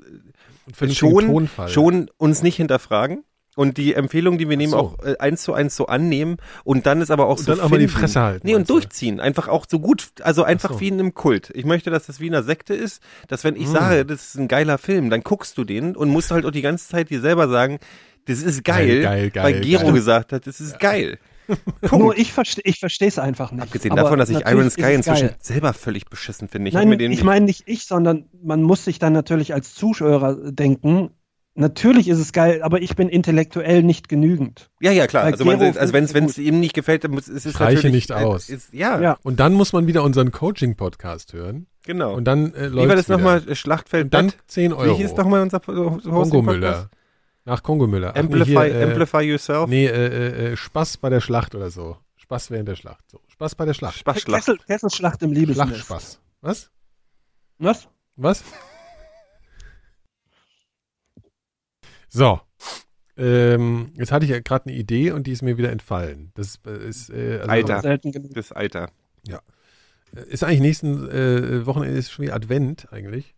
Vernünftigen 0.72 0.92
schon, 1.10 1.26
Tonfall. 1.26 1.68
schon 1.68 2.10
uns 2.18 2.42
nicht 2.42 2.56
hinterfragen. 2.56 3.24
und 3.56 3.78
die 3.78 3.94
Empfehlung, 3.94 4.36
die 4.36 4.50
wir 4.50 4.58
nehmen, 4.58 4.72
so. 4.72 4.78
auch 4.78 4.98
äh, 5.04 5.16
eins 5.18 5.42
zu 5.42 5.54
eins 5.54 5.74
so 5.76 5.86
annehmen 5.86 6.36
und 6.64 6.84
dann 6.84 7.00
ist 7.00 7.10
aber 7.10 7.26
auch 7.26 7.38
Und 7.38 7.44
so 7.46 7.52
dann 7.54 7.60
auch 7.60 7.70
mal 7.70 7.78
die 7.78 7.88
finden. 7.88 8.00
Fresse 8.00 8.20
halten, 8.20 8.46
Nee, 8.46 8.54
und 8.54 8.68
durchziehen. 8.68 9.18
Einfach 9.20 9.48
auch 9.48 9.64
so 9.66 9.80
gut, 9.80 10.08
also 10.22 10.44
einfach 10.44 10.72
so. 10.74 10.80
wie 10.80 10.88
in 10.88 10.94
einem 11.00 11.14
Kult. 11.14 11.50
Ich 11.54 11.64
möchte, 11.64 11.88
dass 11.90 12.04
das 12.06 12.20
wie 12.20 12.26
in 12.26 12.34
einer 12.34 12.44
Sekte 12.44 12.74
ist, 12.74 13.00
dass 13.28 13.44
wenn 13.44 13.56
ich 13.56 13.68
sage, 13.68 14.04
das 14.04 14.26
ist 14.28 14.34
ein 14.34 14.48
geiler 14.48 14.76
Film, 14.76 15.08
dann 15.08 15.22
guckst 15.22 15.56
du 15.56 15.64
den 15.64 15.96
und 15.96 16.10
musst 16.10 16.30
halt 16.30 16.44
auch 16.44 16.50
die 16.50 16.60
ganze 16.62 16.86
Zeit 16.88 17.08
dir 17.08 17.22
selber 17.22 17.48
sagen, 17.48 17.78
das 18.26 18.42
ist 18.42 18.62
geil, 18.64 19.00
Geil, 19.02 19.30
geil, 19.30 19.44
weil 19.44 19.60
Gero 19.62 19.84
geil. 19.84 19.92
gesagt 19.94 20.32
hat, 20.32 20.46
das 20.46 20.60
ist 20.60 20.78
geil. 20.80 21.18
Nur 21.90 22.16
ich 22.16 22.32
verstehe 22.32 22.62
ich 22.64 22.78
verstehe 22.78 23.08
es 23.08 23.18
einfach 23.18 23.52
nicht. 23.52 23.62
Abgesehen 23.62 23.92
Aber 23.92 24.02
davon, 24.02 24.18
dass 24.18 24.30
ich 24.30 24.40
Iron 24.46 24.70
Sky 24.70 24.94
inzwischen 24.94 25.28
geil. 25.28 25.36
selber 25.40 25.72
völlig 25.72 26.06
beschissen 26.06 26.48
finde. 26.48 26.68
Ich 26.68 26.74
Nein, 26.74 26.98
ich 26.98 27.24
meine 27.24 27.44
nicht 27.46 27.64
ich, 27.66 27.86
sondern 27.86 28.26
man 28.42 28.62
muss 28.62 28.84
sich 28.84 28.98
dann 28.98 29.12
natürlich 29.12 29.54
als 29.54 29.74
Zuschauer 29.74 30.52
denken, 30.52 31.10
natürlich 31.56 32.08
ist 32.08 32.18
es 32.18 32.32
geil, 32.32 32.62
aber 32.62 32.80
ich 32.82 32.96
bin 32.96 33.08
intellektuell 33.08 33.82
nicht 33.82 34.08
genügend. 34.08 34.70
ja, 34.80 34.92
ja, 34.92 35.06
klar. 35.06 35.24
Bei 35.24 35.32
Also, 35.32 35.44
man, 35.44 35.60
also 35.60 35.92
wenn 35.92 36.04
es 36.04 36.38
ihm 36.38 36.60
nicht 36.60 36.74
gefällt, 36.74 37.04
dann 37.04 37.12
muss, 37.12 37.28
ist 37.28 37.46
es 37.46 37.54
Streiche 37.54 37.76
natürlich 37.76 37.94
nicht 37.94 38.12
aus. 38.12 38.48
Ist, 38.48 38.72
ja, 38.72 39.00
Ja. 39.00 39.18
Und 39.22 39.40
dann 39.40 39.54
muss 39.54 39.72
man 39.72 39.86
wieder 39.86 40.02
unseren 40.02 40.30
Coaching-Podcast 40.32 41.32
hören. 41.32 41.66
genau. 41.84 42.14
Und 42.14 42.24
dann 42.24 42.52
äh, 42.54 42.70
Wie 42.72 42.88
war 42.88 42.96
das 42.96 43.08
nochmal? 43.08 43.54
Schlachtfeld 43.56 44.06
Und 44.06 44.14
dann 44.14 44.26
Bett? 44.26 44.38
10 44.46 44.72
Euro. 44.72 44.98
Wie 44.98 45.02
hieß 45.02 45.16
nochmal 45.16 45.42
unser 45.42 45.60
Hosting 45.66 46.12
Kongo-Müller. 46.12 46.90
Nach 47.46 47.62
Kongo-Müller. 47.62 48.12
Nee, 48.12 48.20
Amplify, 48.20 48.50
hier, 48.52 48.74
äh, 48.74 48.84
Amplify 48.84 49.22
Yourself? 49.22 49.70
Nee, 49.70 49.86
äh, 49.86 49.90
äh, 49.90 50.52
äh, 50.52 50.56
Spaß 50.56 50.98
bei 50.98 51.08
der 51.08 51.20
Schlacht 51.20 51.54
oder 51.54 51.70
so. 51.70 51.96
Spaß 52.16 52.50
während 52.50 52.68
der 52.68 52.76
Schlacht. 52.76 53.08
So. 53.08 53.20
Spaß 53.28 53.54
bei 53.54 53.64
der 53.64 53.72
Schlacht. 53.72 53.96
Spaßschlacht. 53.98 54.44
Kessel, 54.44 54.58
Kesselschlacht 54.66 55.22
im 55.22 55.32
Liebesnest. 55.32 55.68
Schlachtspaß. 55.86 56.20
Was? 56.40 56.70
Was? 57.58 57.88
Was? 58.16 58.44
So. 62.08 62.40
Ähm, 63.16 63.92
jetzt 63.94 64.10
hatte 64.10 64.24
ich 64.24 64.32
ja 64.32 64.40
gerade 64.40 64.66
eine 64.66 64.76
Idee 64.76 65.12
und 65.12 65.26
die 65.26 65.32
ist 65.32 65.42
mir 65.42 65.56
wieder 65.56 65.70
entfallen. 65.70 66.32
Das 66.34 66.58
äh, 66.66 66.88
ist, 66.88 67.10
äh, 67.10 67.38
also, 67.38 67.50
Alter. 67.50 67.80
Selten 67.80 68.12
genug. 68.12 68.34
Das 68.34 68.52
Alter. 68.52 68.90
Ist 70.12 70.44
eigentlich 70.44 70.60
nächsten 70.60 71.08
äh, 71.10 71.66
Wochenende 71.66 71.98
ist 71.98 72.10
schon 72.10 72.24
wieder 72.24 72.34
Advent 72.34 72.90
eigentlich. 72.90 73.35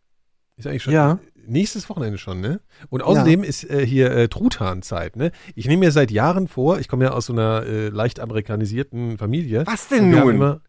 Ist 0.58 0.66
eigentlich 0.66 0.82
schon 0.82 0.92
Ja. 0.92 1.18
nächstes 1.46 1.88
Wochenende 1.88 2.18
schon, 2.18 2.40
ne? 2.42 2.60
Und 2.90 3.02
außerdem 3.02 3.42
ist 3.44 3.64
äh, 3.70 3.86
hier 3.86 4.10
äh, 4.10 4.28
Truthahnzeit, 4.28 5.16
ne? 5.16 5.30
Ich 5.54 5.66
nehme 5.66 5.86
mir 5.86 5.92
seit 5.92 6.10
Jahren 6.10 6.46
vor, 6.48 6.78
ich 6.78 6.88
komme 6.88 7.04
ja 7.04 7.12
aus 7.12 7.26
so 7.26 7.32
einer 7.32 7.64
äh, 7.64 7.88
leicht 7.88 8.20
amerikanisierten 8.20 9.16
Familie. 9.18 9.66
Was 9.66 9.88
denn 9.88 10.10
nun? 10.10 10.34
Immer, 10.34 10.60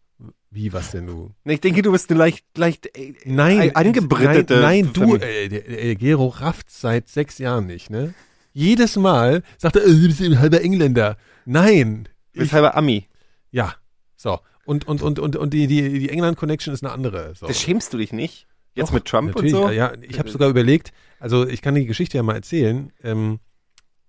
wie, 0.50 0.72
was 0.72 0.90
denn 0.92 1.04
nun? 1.06 1.34
Ich 1.44 1.60
denke, 1.60 1.82
du 1.82 1.92
bist 1.92 2.08
eine 2.10 2.18
leicht, 2.18 2.46
leicht 2.56 2.86
äh, 2.96 3.14
Nein, 3.24 3.60
äh, 3.60 3.72
angebrittete. 3.74 4.60
Nein, 4.60 4.84
nein 4.84 4.92
du, 4.92 5.16
äh, 5.16 5.48
der 5.48 5.96
Gero 5.96 6.28
rafft 6.28 6.70
seit 6.70 7.08
sechs 7.08 7.38
Jahren 7.38 7.66
nicht, 7.66 7.90
ne? 7.90 8.14
Jedes 8.52 8.96
Mal 8.96 9.42
sagt 9.58 9.76
er, 9.76 9.82
äh, 9.84 9.86
du 9.92 10.06
bist 10.06 10.20
ein 10.22 10.38
halber 10.40 10.60
Engländer. 10.62 11.16
Nein. 11.44 12.08
Du 12.32 12.40
bist 12.40 12.46
Ich, 12.48 12.52
halber 12.52 12.76
Ami. 12.76 13.06
ja, 13.50 13.74
so. 14.16 14.38
Und, 14.64 14.86
und, 14.86 15.02
und, 15.02 15.18
und, 15.18 15.34
und 15.36 15.52
die, 15.52 15.66
die, 15.66 15.98
die 15.98 16.08
England-Connection 16.10 16.72
ist 16.72 16.84
eine 16.84 16.92
andere. 16.92 17.34
So. 17.34 17.46
Das 17.48 17.60
schämst 17.60 17.92
du 17.92 17.98
dich 17.98 18.12
nicht? 18.12 18.46
Jetzt 18.74 18.88
Doch, 18.88 18.94
mit 18.94 19.04
Trump 19.04 19.34
und 19.34 19.48
so? 19.48 19.68
Ja, 19.70 19.92
ich 20.00 20.18
habe 20.18 20.30
sogar 20.30 20.48
überlegt, 20.48 20.92
also 21.18 21.46
ich 21.46 21.60
kann 21.62 21.74
die 21.74 21.86
Geschichte 21.86 22.16
ja 22.16 22.22
mal 22.22 22.34
erzählen. 22.36 22.92
Ähm, 23.02 23.40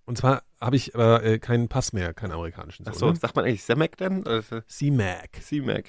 und 0.05 0.17
zwar 0.17 0.43
habe 0.59 0.75
ich 0.75 0.93
aber 0.93 1.23
äh, 1.23 1.39
keinen 1.39 1.67
Pass 1.67 1.93
mehr, 1.93 2.13
keinen 2.13 2.31
amerikanischen. 2.33 2.85
Ach 2.87 2.93
so, 2.93 3.09
ne? 3.11 3.15
sagt 3.15 3.35
man 3.35 3.45
eigentlich 3.45 3.61
ist 3.61 3.69
das 4.51 4.65
C-Mac. 4.67 5.29
C-Mac. 5.41 5.85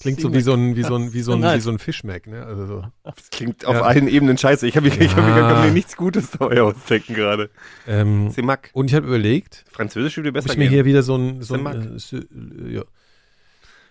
Klingt 0.00 0.20
so 0.20 0.32
wie 0.32 0.40
so 0.40 0.52
ein, 0.52 0.76
wie 0.76 0.82
so 0.82 0.94
ein, 0.96 1.12
wie 1.12 1.20
so 1.22 1.32
ein, 1.32 1.42
wie 1.42 1.60
so 1.60 1.70
ein 1.70 1.78
Fischmac, 1.78 2.26
ne? 2.26 2.44
Also 2.44 2.66
so. 2.66 2.84
Das 3.04 3.30
klingt 3.30 3.64
auf 3.64 3.74
Ja. 3.74 3.82
allen 3.82 4.06
Ebenen 4.06 4.38
scheiße. 4.38 4.66
Ich 4.66 4.76
habe 4.76 4.88
ich, 4.88 5.00
ich 5.00 5.16
hab, 5.16 5.26
ich 5.28 5.34
Ja. 5.36 5.50
kann 5.52 5.66
mir 5.66 5.72
nichts 5.72 5.96
Gutes 5.96 6.30
dabei 6.32 6.62
ausdenken 6.62 7.14
gerade. 7.14 7.50
Ähm, 7.86 8.30
C-Mac. 8.30 8.70
und 8.74 8.90
ich 8.90 8.94
habe 8.94 9.06
überlegt, 9.06 9.64
Französisch 9.70 10.16
würde 10.16 10.32
besser 10.32 10.50
ich 10.50 10.56
mir 10.58 10.64
gehen. 10.64 10.74
hier 10.74 10.84
wieder 10.84 11.02
so 11.02 11.16
ein, 11.16 11.42
so 11.42 11.54
ein 11.54 11.58
Semak. 11.58 12.12
äh, 12.12 12.16
äh, 12.16 12.74
ja. 12.74 12.84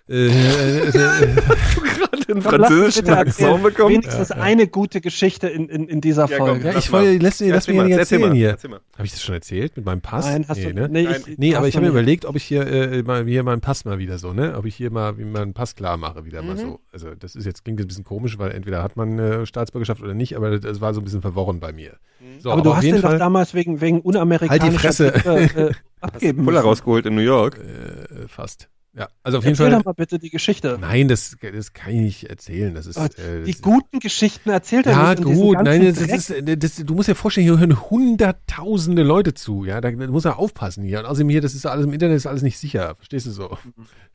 Äh, 0.09 0.27
äh, 0.27 0.87
äh, 0.87 0.91
gerade 0.91 2.27
einen 2.29 2.35
mich 2.35 2.43
französischen 2.43 3.09
Akzent 3.09 3.63
bekommen. 3.63 3.89
Wenigstens 3.89 4.31
eine 4.31 4.67
gute 4.67 5.01
Geschichte 5.01 5.47
in, 5.47 5.67
in, 5.67 5.87
in 5.87 6.01
dieser 6.01 6.29
Ja, 6.29 6.37
komm. 6.37 6.61
Ja, 6.61 6.77
ich 6.77 6.89
lass, 6.89 7.39
mir 7.41 7.47
ja 7.47 7.53
nicht 7.53 7.65
erzähl 7.73 7.97
erzählen 7.97 8.21
mal, 8.21 8.33
hier. 8.33 8.57
Habe 8.61 9.05
ich 9.05 9.11
das 9.11 9.21
schon 9.21 9.35
erzählt 9.35 9.75
mit 9.75 9.85
meinem 9.85 10.01
Pass? 10.01 10.25
Nein, 10.25 10.45
hast 10.47 10.57
nee, 10.57 10.65
du 10.71 10.73
ne? 10.73 10.89
nee, 10.89 11.01
ich, 11.01 11.37
Nee, 11.37 11.51
hast 11.51 11.57
aber 11.57 11.67
ich 11.67 11.73
du 11.73 11.77
habe 11.77 11.87
mir 11.87 11.91
überlegt, 11.91 12.25
ob 12.25 12.35
ich 12.37 12.43
hier 12.43 12.65
äh, 12.67 13.03
mal 13.03 13.25
hier 13.25 13.43
meinen 13.43 13.59
Pass 13.61 13.83
mal 13.85 13.99
wieder 13.99 14.17
so, 14.17 14.31
ne? 14.33 14.57
Ob 14.57 14.65
ich 14.65 14.75
hier 14.75 14.91
mal 14.91 15.13
meinen 15.13 15.53
Pass 15.53 15.75
klar 15.75 15.97
mache, 15.97 16.25
wieder 16.25 16.41
Mhm. 16.41 16.47
mal 16.47 16.57
so. 16.57 16.79
Also 16.93 17.09
das 17.13 17.35
ist 17.35 17.45
jetzt 17.45 17.65
klingt 17.65 17.81
ein 17.81 17.87
bisschen 17.87 18.03
komisch, 18.05 18.37
weil 18.39 18.51
entweder 18.51 18.83
hat 18.83 18.95
man 18.95 19.19
äh, 19.19 19.45
Staatsbürgerschaft 19.45 20.01
oder 20.01 20.13
nicht, 20.13 20.37
aber 20.37 20.57
das 20.59 20.79
war 20.79 20.93
so 20.93 21.01
ein 21.01 21.03
bisschen 21.03 21.21
verworren 21.21 21.59
bei 21.59 21.73
mir. 21.73 21.97
So, 22.39 22.51
aber 22.51 22.61
du 22.61 22.69
auf 22.71 22.77
hast 22.77 22.83
den 22.83 23.01
doch 23.01 23.17
damals 23.17 23.53
wegen, 23.53 23.81
wegen 23.81 23.99
unamerikanischer 24.01 24.79
Fresse. 24.79 25.11
Güter, 25.11 25.69
äh, 25.69 25.71
abgeben 26.01 26.43
Puller 26.45 26.59
müssen. 26.59 26.67
rausgeholt 26.67 27.05
in 27.05 27.15
New 27.15 27.21
York. 27.21 27.57
äh, 27.59 28.27
fast. 28.27 28.69
Ja, 28.97 29.09
also 29.21 29.37
auf 29.37 29.43
jeden 29.43 29.53
Erzähl 29.53 29.69
Fall. 29.69 29.77
doch 29.77 29.85
mal 29.85 29.93
bitte 29.93 30.17
die 30.17 30.31
Geschichte. 30.31 30.79
Nein, 30.81 31.07
das, 31.07 31.37
das 31.39 31.73
kann 31.73 31.93
ich 31.93 32.01
nicht 32.01 32.23
erzählen. 32.31 32.73
Das 32.73 32.87
ist, 32.87 32.97
äh, 32.97 33.43
die 33.43 33.51
das, 33.51 33.61
guten 33.61 33.99
Geschichten 33.99 34.49
erzählt 34.49 34.87
er 34.87 34.93
ja, 34.93 35.09
nicht. 35.11 35.19
diesen 35.19 35.35
gut, 35.35 35.61
nein, 35.61 35.85
das 35.85 35.99
Dreck. 35.99 36.15
ist, 36.15 36.29
äh, 36.31 36.57
das, 36.57 36.77
du 36.77 36.95
musst 36.95 37.07
dir 37.07 37.13
vorstellen, 37.13 37.45
hier 37.45 37.59
hören 37.59 37.91
hunderttausende 37.91 39.03
Leute 39.03 39.35
zu, 39.35 39.65
ja, 39.65 39.81
da, 39.81 39.91
da 39.91 40.07
muss 40.07 40.25
er 40.25 40.39
aufpassen 40.39 40.83
hier. 40.83 40.99
Und 40.99 41.05
außerdem 41.05 41.29
hier, 41.29 41.41
das 41.41 41.53
ist 41.53 41.67
alles 41.67 41.85
im 41.85 41.93
Internet, 41.93 42.17
ist 42.17 42.25
alles 42.25 42.41
nicht 42.41 42.57
sicher, 42.57 42.95
verstehst 42.95 43.27
du 43.27 43.31
so? 43.31 43.55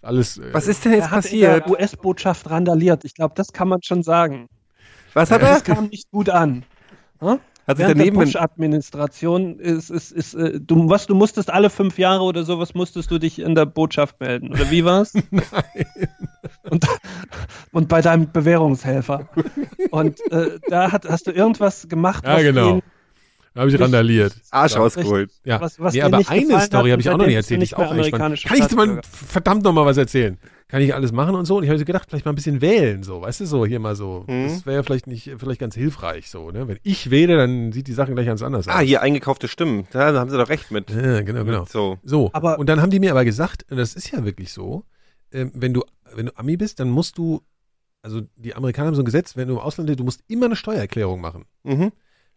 Alles, 0.02 0.38
äh, 0.38 0.52
Was 0.52 0.66
ist 0.66 0.84
denn 0.84 0.92
jetzt 0.92 1.02
er 1.02 1.10
hat 1.12 1.22
passiert? 1.22 1.70
US-Botschaft 1.70 2.50
randaliert. 2.50 3.04
Ich 3.04 3.14
glaube, 3.14 3.34
das 3.36 3.52
kann 3.52 3.68
man 3.68 3.84
schon 3.84 4.02
sagen. 4.02 4.48
Was 5.14 5.30
hat 5.30 5.42
er? 5.42 5.48
Das 5.48 5.64
kam 5.64 5.86
nicht 5.90 6.10
gut 6.10 6.28
an. 6.28 6.64
Hm? 7.20 7.38
Hat 7.66 7.76
sich 7.76 7.86
daneben 7.86 8.18
der 8.18 8.24
Bush-Administration 8.24 9.58
ist, 9.60 9.90
ist, 9.90 10.10
ist, 10.12 10.34
äh, 10.34 10.58
du, 10.60 10.88
was, 10.90 11.06
du 11.06 11.14
musstest 11.14 11.50
alle 11.50 11.70
fünf 11.70 11.96
Jahre 11.98 12.22
oder 12.24 12.44
sowas, 12.44 12.74
musstest 12.74 13.10
du 13.10 13.18
dich 13.18 13.38
in 13.38 13.54
der 13.54 13.66
Botschaft 13.66 14.18
melden. 14.20 14.48
Oder 14.52 14.70
wie 14.70 14.84
war's? 14.84 15.12
Nein. 15.30 15.42
Und, 16.68 16.86
und 17.72 17.88
bei 17.88 18.00
deinem 18.00 18.30
Bewährungshelfer. 18.32 19.28
Und 19.90 20.18
äh, 20.32 20.58
da 20.68 20.90
hat, 20.90 21.08
hast 21.08 21.26
du 21.26 21.30
irgendwas 21.32 21.88
gemacht, 21.88 22.24
Ja, 22.26 22.34
was 22.36 22.42
genau. 22.42 22.70
ihn, 22.76 22.82
da 23.54 23.60
habe 23.60 23.70
ich 23.70 23.78
randaliert. 23.80 24.34
Arsch 24.50 24.72
Ja. 24.72 24.78
rausgeholt. 24.80 25.30
Ja, 25.44 25.60
Was- 25.60 25.78
was 25.78 25.94
nee, 25.94 26.02
aber 26.02 26.20
eine 26.26 26.60
Story 26.62 26.90
habe 26.90 27.00
ich 27.02 27.10
auch 27.10 27.18
noch 27.18 27.26
nicht 27.26 27.34
erzählt. 27.36 27.62
ist 27.62 27.76
auch 27.76 27.92
nicht 27.94 28.10
Kann 28.12 28.32
ich 28.32 28.74
mal 28.74 29.00
verdammt 29.04 29.62
noch 29.62 29.72
mal 29.72 29.84
was 29.86 29.98
erzählen? 29.98 30.38
Kann 30.72 30.80
ich 30.80 30.94
alles 30.94 31.12
machen 31.12 31.34
und 31.34 31.44
so? 31.44 31.58
Und 31.58 31.64
ich 31.64 31.68
habe 31.68 31.78
so 31.78 31.84
gedacht, 31.84 32.08
vielleicht 32.08 32.24
mal 32.24 32.32
ein 32.32 32.34
bisschen 32.34 32.62
wählen, 32.62 33.02
so, 33.02 33.20
weißt 33.20 33.40
du, 33.40 33.44
so 33.46 33.66
hier 33.66 33.78
mal 33.78 33.94
so. 33.94 34.24
Mhm. 34.26 34.44
Das 34.48 34.64
wäre 34.64 34.82
vielleicht 34.82 35.06
nicht, 35.06 35.30
vielleicht 35.36 35.60
ganz 35.60 35.74
hilfreich, 35.74 36.30
so, 36.30 36.50
ne? 36.50 36.66
Wenn 36.66 36.78
ich 36.82 37.10
wähle, 37.10 37.36
dann 37.36 37.72
sieht 37.72 37.88
die 37.88 37.92
Sache 37.92 38.14
gleich 38.14 38.24
ganz 38.24 38.40
anders 38.40 38.68
Ah, 38.68 38.78
aus. 38.78 38.82
hier 38.84 39.02
eingekaufte 39.02 39.48
Stimmen. 39.48 39.86
Da 39.90 40.14
haben 40.18 40.30
sie 40.30 40.38
doch 40.38 40.48
recht 40.48 40.70
mit. 40.70 40.88
Ja, 40.88 41.20
genau, 41.20 41.44
genau. 41.44 41.66
So. 41.66 41.98
So, 42.02 42.30
Aber- 42.32 42.58
und 42.58 42.70
dann 42.70 42.80
haben 42.80 42.88
die 42.88 43.00
mir 43.00 43.10
aber 43.10 43.26
gesagt, 43.26 43.66
und 43.70 43.76
das 43.76 43.92
ist 43.92 44.10
ja 44.12 44.24
wirklich 44.24 44.50
so, 44.50 44.84
ähm, 45.30 45.52
wenn 45.54 45.74
du, 45.74 45.82
wenn 46.14 46.24
du 46.24 46.32
Ami 46.38 46.56
bist, 46.56 46.80
dann 46.80 46.88
musst 46.88 47.18
du, 47.18 47.42
also 48.00 48.22
die 48.36 48.54
Amerikaner 48.54 48.86
haben 48.86 48.94
so 48.94 49.02
ein 49.02 49.04
Gesetz, 49.04 49.36
wenn 49.36 49.48
du 49.48 49.54
im 49.56 49.60
Ausland 49.60 49.90
lebst, 49.90 50.00
du 50.00 50.04
musst 50.04 50.22
immer 50.26 50.46
eine 50.46 50.56
Steuererklärung 50.56 51.20
machen. 51.20 51.44
Mhm. 51.64 51.92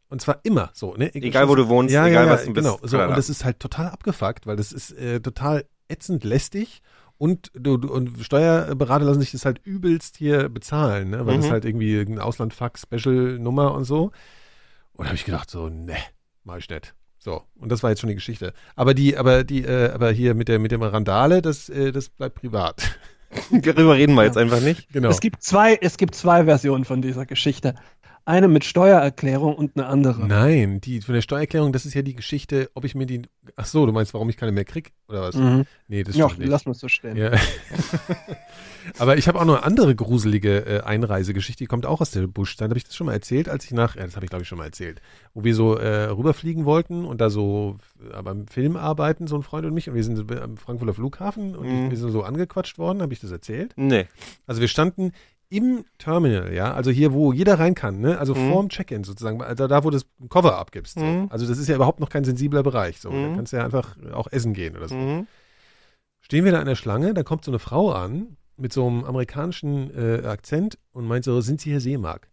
Und 0.10 0.20
zwar 0.22 0.42
immer 0.44 0.72
so, 0.74 0.94
ne? 0.96 1.16
Egal, 1.16 1.48
wo 1.48 1.56
du 1.56 1.70
wohnst, 1.70 1.94
ja, 1.94 2.06
egal, 2.06 2.26
ja, 2.28 2.32
was 2.34 2.44
du 2.44 2.52
bist. 2.54 2.66
Genau, 2.66 2.80
so, 2.84 3.02
und 3.02 3.16
das 3.18 3.30
ist 3.30 3.46
halt 3.46 3.62
total 3.62 3.88
abgefuckt, 3.88 4.46
weil 4.46 4.58
das 4.58 4.74
ist 4.74 4.92
äh, 4.92 5.22
total 5.22 5.64
ätzend 5.88 6.26
lästig 6.26 6.82
und 7.18 7.52
du, 7.54 7.78
du 7.78 7.92
und 7.92 8.24
Steuerberater 8.24 9.06
lassen 9.06 9.22
sich 9.22 9.32
das 9.32 9.46
halt 9.46 9.60
übelst 9.64 10.18
hier 10.18 10.50
bezahlen, 10.50 11.12
ne? 11.12 11.26
Weil 11.26 11.38
das 11.38 11.46
Mhm. 11.48 11.52
halt 11.52 11.66
irgendwie 11.66 12.00
ein 12.00 12.20
Ausland-Fuck-Special-Nummer 12.20 13.74
und 13.74 13.84
so. 13.86 14.12
Und 14.94 15.04
da 15.04 15.06
habe 15.06 15.16
ich 15.16 15.26
gedacht, 15.26 15.50
so, 15.50 15.70
ne, 15.70 15.96
mach 16.44 16.58
ich 16.58 16.70
nicht. 16.70 16.94
So, 17.18 17.42
und 17.56 17.72
das 17.72 17.82
war 17.84 17.90
jetzt 17.90 18.00
schon 18.02 18.10
die 18.10 18.16
Geschichte. 18.16 18.54
Aber 18.76 18.94
die, 18.94 19.18
aber 19.18 19.44
die, 19.44 19.64
äh, 19.64 19.90
aber 19.92 20.12
hier 20.12 20.36
mit 20.36 20.48
der 20.48 20.60
mit 20.60 20.72
dem 20.72 20.84
Randale, 20.84 21.42
das, 21.42 21.70
äh, 21.70 21.92
das 21.92 22.10
bleibt 22.10 22.36
privat. 22.36 22.84
Darüber 23.52 23.96
reden 23.96 24.14
wir 24.14 24.24
jetzt 24.24 24.38
einfach 24.38 24.62
nicht. 24.62 24.88
genau. 24.94 25.10
Es 25.10 25.20
gibt 25.20 25.42
zwei, 25.44 25.76
es 25.82 25.98
gibt 25.98 26.16
zwei 26.16 26.46
Versionen 26.46 26.86
von 26.86 27.02
dieser 27.02 27.26
Geschichte. 27.26 27.76
Eine 28.28 28.48
mit 28.48 28.64
Steuererklärung 28.66 29.54
und 29.56 29.78
eine 29.78 29.86
andere. 29.86 30.28
Nein, 30.28 30.82
die 30.82 31.02
von 31.02 31.14
der 31.14 31.22
Steuererklärung, 31.22 31.72
das 31.72 31.86
ist 31.86 31.94
ja 31.94 32.02
die 32.02 32.16
Geschichte, 32.16 32.72
ob 32.74 32.84
ich 32.84 32.96
mir 32.96 33.06
die. 33.06 33.22
Ach 33.56 33.66
so, 33.68 33.86
du 33.86 33.92
meinst, 33.92 34.16
warum 34.16 34.28
ich 34.30 34.38
keine 34.38 34.52
mehr 34.52 34.66
krieg 34.66 34.94
oder 35.08 35.22
was? 35.22 35.36
Mhm. 35.36 35.66
Nee, 35.88 36.04
das 36.04 36.16
Ja, 36.16 36.28
stimmt 36.28 36.40
nicht. 36.42 36.50
lass 36.50 36.66
mal 36.66 36.74
so 36.74 36.88
stehen. 36.88 37.16
Ja. 37.18 37.32
Aber 39.00 39.18
ich 39.18 39.28
habe 39.28 39.40
auch 39.40 39.46
noch 39.46 39.56
eine 39.56 39.64
andere 39.64 39.96
gruselige 39.96 40.60
äh, 40.66 40.82
Einreisegeschichte, 40.82 41.64
die 41.64 41.68
kommt 41.68 41.86
auch 41.88 42.02
aus 42.02 42.12
der 42.12 42.28
Buschzeit. 42.28 42.70
Habe 42.70 42.78
ich 42.78 42.84
das 42.84 42.96
schon 42.96 43.08
mal 43.08 43.14
erzählt, 43.14 43.50
als 43.50 43.66
ich 43.66 43.72
nach, 43.72 43.96
ja, 43.96 44.04
das 44.04 44.16
habe 44.16 44.26
ich 44.26 44.30
glaube 44.30 44.44
ich 44.44 44.48
schon 44.48 44.60
mal 44.60 44.66
erzählt, 44.66 45.02
wo 45.34 45.44
wir 45.44 45.56
so 45.56 45.76
äh, 45.76 46.06
rüberfliegen 46.06 46.66
wollten 46.66 47.04
und 47.06 47.20
da 47.20 47.30
so 47.32 47.78
äh, 48.12 48.22
beim 48.22 48.48
Film 48.48 48.76
arbeiten, 48.78 49.26
so 49.28 49.36
ein 49.36 49.44
Freund 49.44 49.66
und 49.66 49.74
mich, 49.74 49.90
und 49.90 49.96
wir 49.96 50.04
sind 50.04 50.32
am 50.32 50.58
Frankfurter 50.58 50.94
Flughafen 50.94 51.56
und 51.56 51.66
Mhm. 51.68 51.90
wir 51.90 51.98
sind 51.98 52.12
so 52.12 52.22
angequatscht 52.24 52.78
worden, 52.78 53.02
habe 53.02 53.12
ich 53.14 53.20
das 53.20 53.32
erzählt? 53.32 53.74
Nee. 53.76 54.06
Also 54.46 54.62
wir 54.62 54.68
standen 54.68 55.14
im 55.50 55.86
Terminal, 55.98 56.54
ja, 56.54 56.74
also 56.74 56.92
hier, 56.92 57.14
wo 57.14 57.32
jeder 57.34 57.60
rein 57.60 57.76
kann, 57.76 58.00
ne? 58.00 58.18
Also 58.18 58.34
Mhm. 58.34 58.48
vorm 58.48 58.70
Check-in 58.70 59.04
sozusagen, 59.04 59.42
also 59.42 59.68
da, 59.68 59.84
wo 59.84 59.90
du 59.90 59.98
das 59.98 60.06
Cover 60.30 60.58
abgibst. 60.58 61.00
So. 61.00 61.06
Mhm. 61.06 61.28
Also 61.30 61.48
das 61.48 61.58
ist 61.58 61.68
ja 61.68 61.76
überhaupt 61.76 62.00
noch 62.00 62.10
kein 62.10 62.24
sensibler 62.26 62.64
Bereich. 62.64 63.00
So. 63.00 63.10
Da 63.10 63.16
Mhm. 63.30 63.36
kannst 63.36 63.54
du 63.54 63.58
ja 63.58 63.66
einfach 63.66 63.98
auch 64.14 64.28
essen 64.32 64.54
gehen 64.54 64.76
oder 64.76 64.88
so 64.88 64.96
Mhm. 64.96 65.28
stehen 66.22 66.46
wir 66.46 66.52
da 66.52 66.60
an 66.60 66.66
der 66.66 66.76
Schlange, 66.76 67.14
da 67.14 67.24
kommt 67.24 67.46
so 67.46 67.52
eine 67.52 67.60
Frau 67.60 67.92
an 67.92 68.38
mit 68.58 68.74
so 68.74 68.88
einem 68.88 69.04
amerikanischen 69.04 69.92
äh, 69.96 70.26
Akzent 70.26 70.78
und 70.92 71.06
meint 71.06 71.24
so, 71.26 71.40
sind 71.42 71.62
Sie 71.62 71.72
Herr 71.72 71.82
Seemark? 71.82 72.30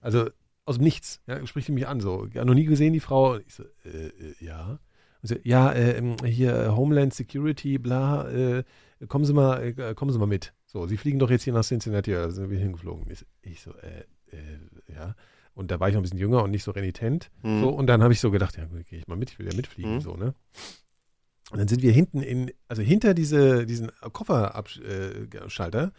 Also 0.00 0.28
aus 0.64 0.76
dem 0.76 0.84
Nichts, 0.84 1.20
ja, 1.26 1.44
spricht 1.46 1.68
die 1.68 1.72
mich 1.72 1.86
an 1.86 2.00
so. 2.00 2.26
Ja, 2.32 2.44
noch 2.44 2.54
nie 2.54 2.64
gesehen, 2.64 2.92
die 2.92 3.00
Frau. 3.00 3.32
Und 3.34 3.44
ich 3.46 3.54
so, 3.54 3.64
äh, 3.84 4.06
äh, 4.06 4.34
ja. 4.40 4.78
Und 5.22 5.28
so, 5.28 5.34
ja, 5.44 5.70
äh, 5.72 5.98
ähm, 5.98 6.16
hier 6.24 6.74
Homeland 6.74 7.14
Security, 7.14 7.78
bla, 7.78 8.28
äh, 8.28 8.64
kommen 9.08 9.24
Sie 9.24 9.32
mal, 9.32 9.74
kommen 9.94 10.12
Sie 10.12 10.18
mal 10.18 10.26
mit. 10.26 10.52
So, 10.72 10.86
Sie 10.86 10.96
fliegen 10.96 11.18
doch 11.18 11.28
jetzt 11.28 11.42
hier 11.42 11.52
nach 11.52 11.64
Cincinnati, 11.64 12.12
da 12.12 12.30
sind 12.30 12.48
wir 12.48 12.58
hingeflogen. 12.58 13.04
Ich, 13.42 13.60
so, 13.60 13.72
äh, 13.76 14.04
äh, 14.34 14.94
ja. 14.94 15.14
Und 15.54 15.70
da 15.70 15.78
war 15.80 15.88
ich 15.88 15.94
noch 15.94 16.00
ein 16.00 16.04
bisschen 16.04 16.18
jünger 16.18 16.42
und 16.42 16.50
nicht 16.50 16.64
so 16.64 16.70
renitent. 16.70 17.30
Mhm. 17.42 17.60
So, 17.60 17.68
und 17.68 17.86
dann 17.88 18.02
habe 18.02 18.14
ich 18.14 18.20
so 18.20 18.30
gedacht, 18.30 18.56
ja, 18.56 18.64
gehe 18.88 18.98
ich 19.00 19.06
mal 19.06 19.16
mit, 19.16 19.30
ich 19.30 19.38
will 19.38 19.46
ja 19.46 19.54
mitfliegen, 19.54 19.96
Mhm. 19.96 20.00
so, 20.00 20.16
ne? 20.16 20.34
Und 21.50 21.58
dann 21.58 21.68
sind 21.68 21.82
wir 21.82 21.92
hinten 21.92 22.22
in, 22.22 22.50
also 22.68 22.80
hinter 22.80 23.12
diese, 23.12 23.66
diesen 23.66 23.90
Kofferschalter. 24.00 25.44
Äh, 25.44 25.50
Schalter. 25.50 25.92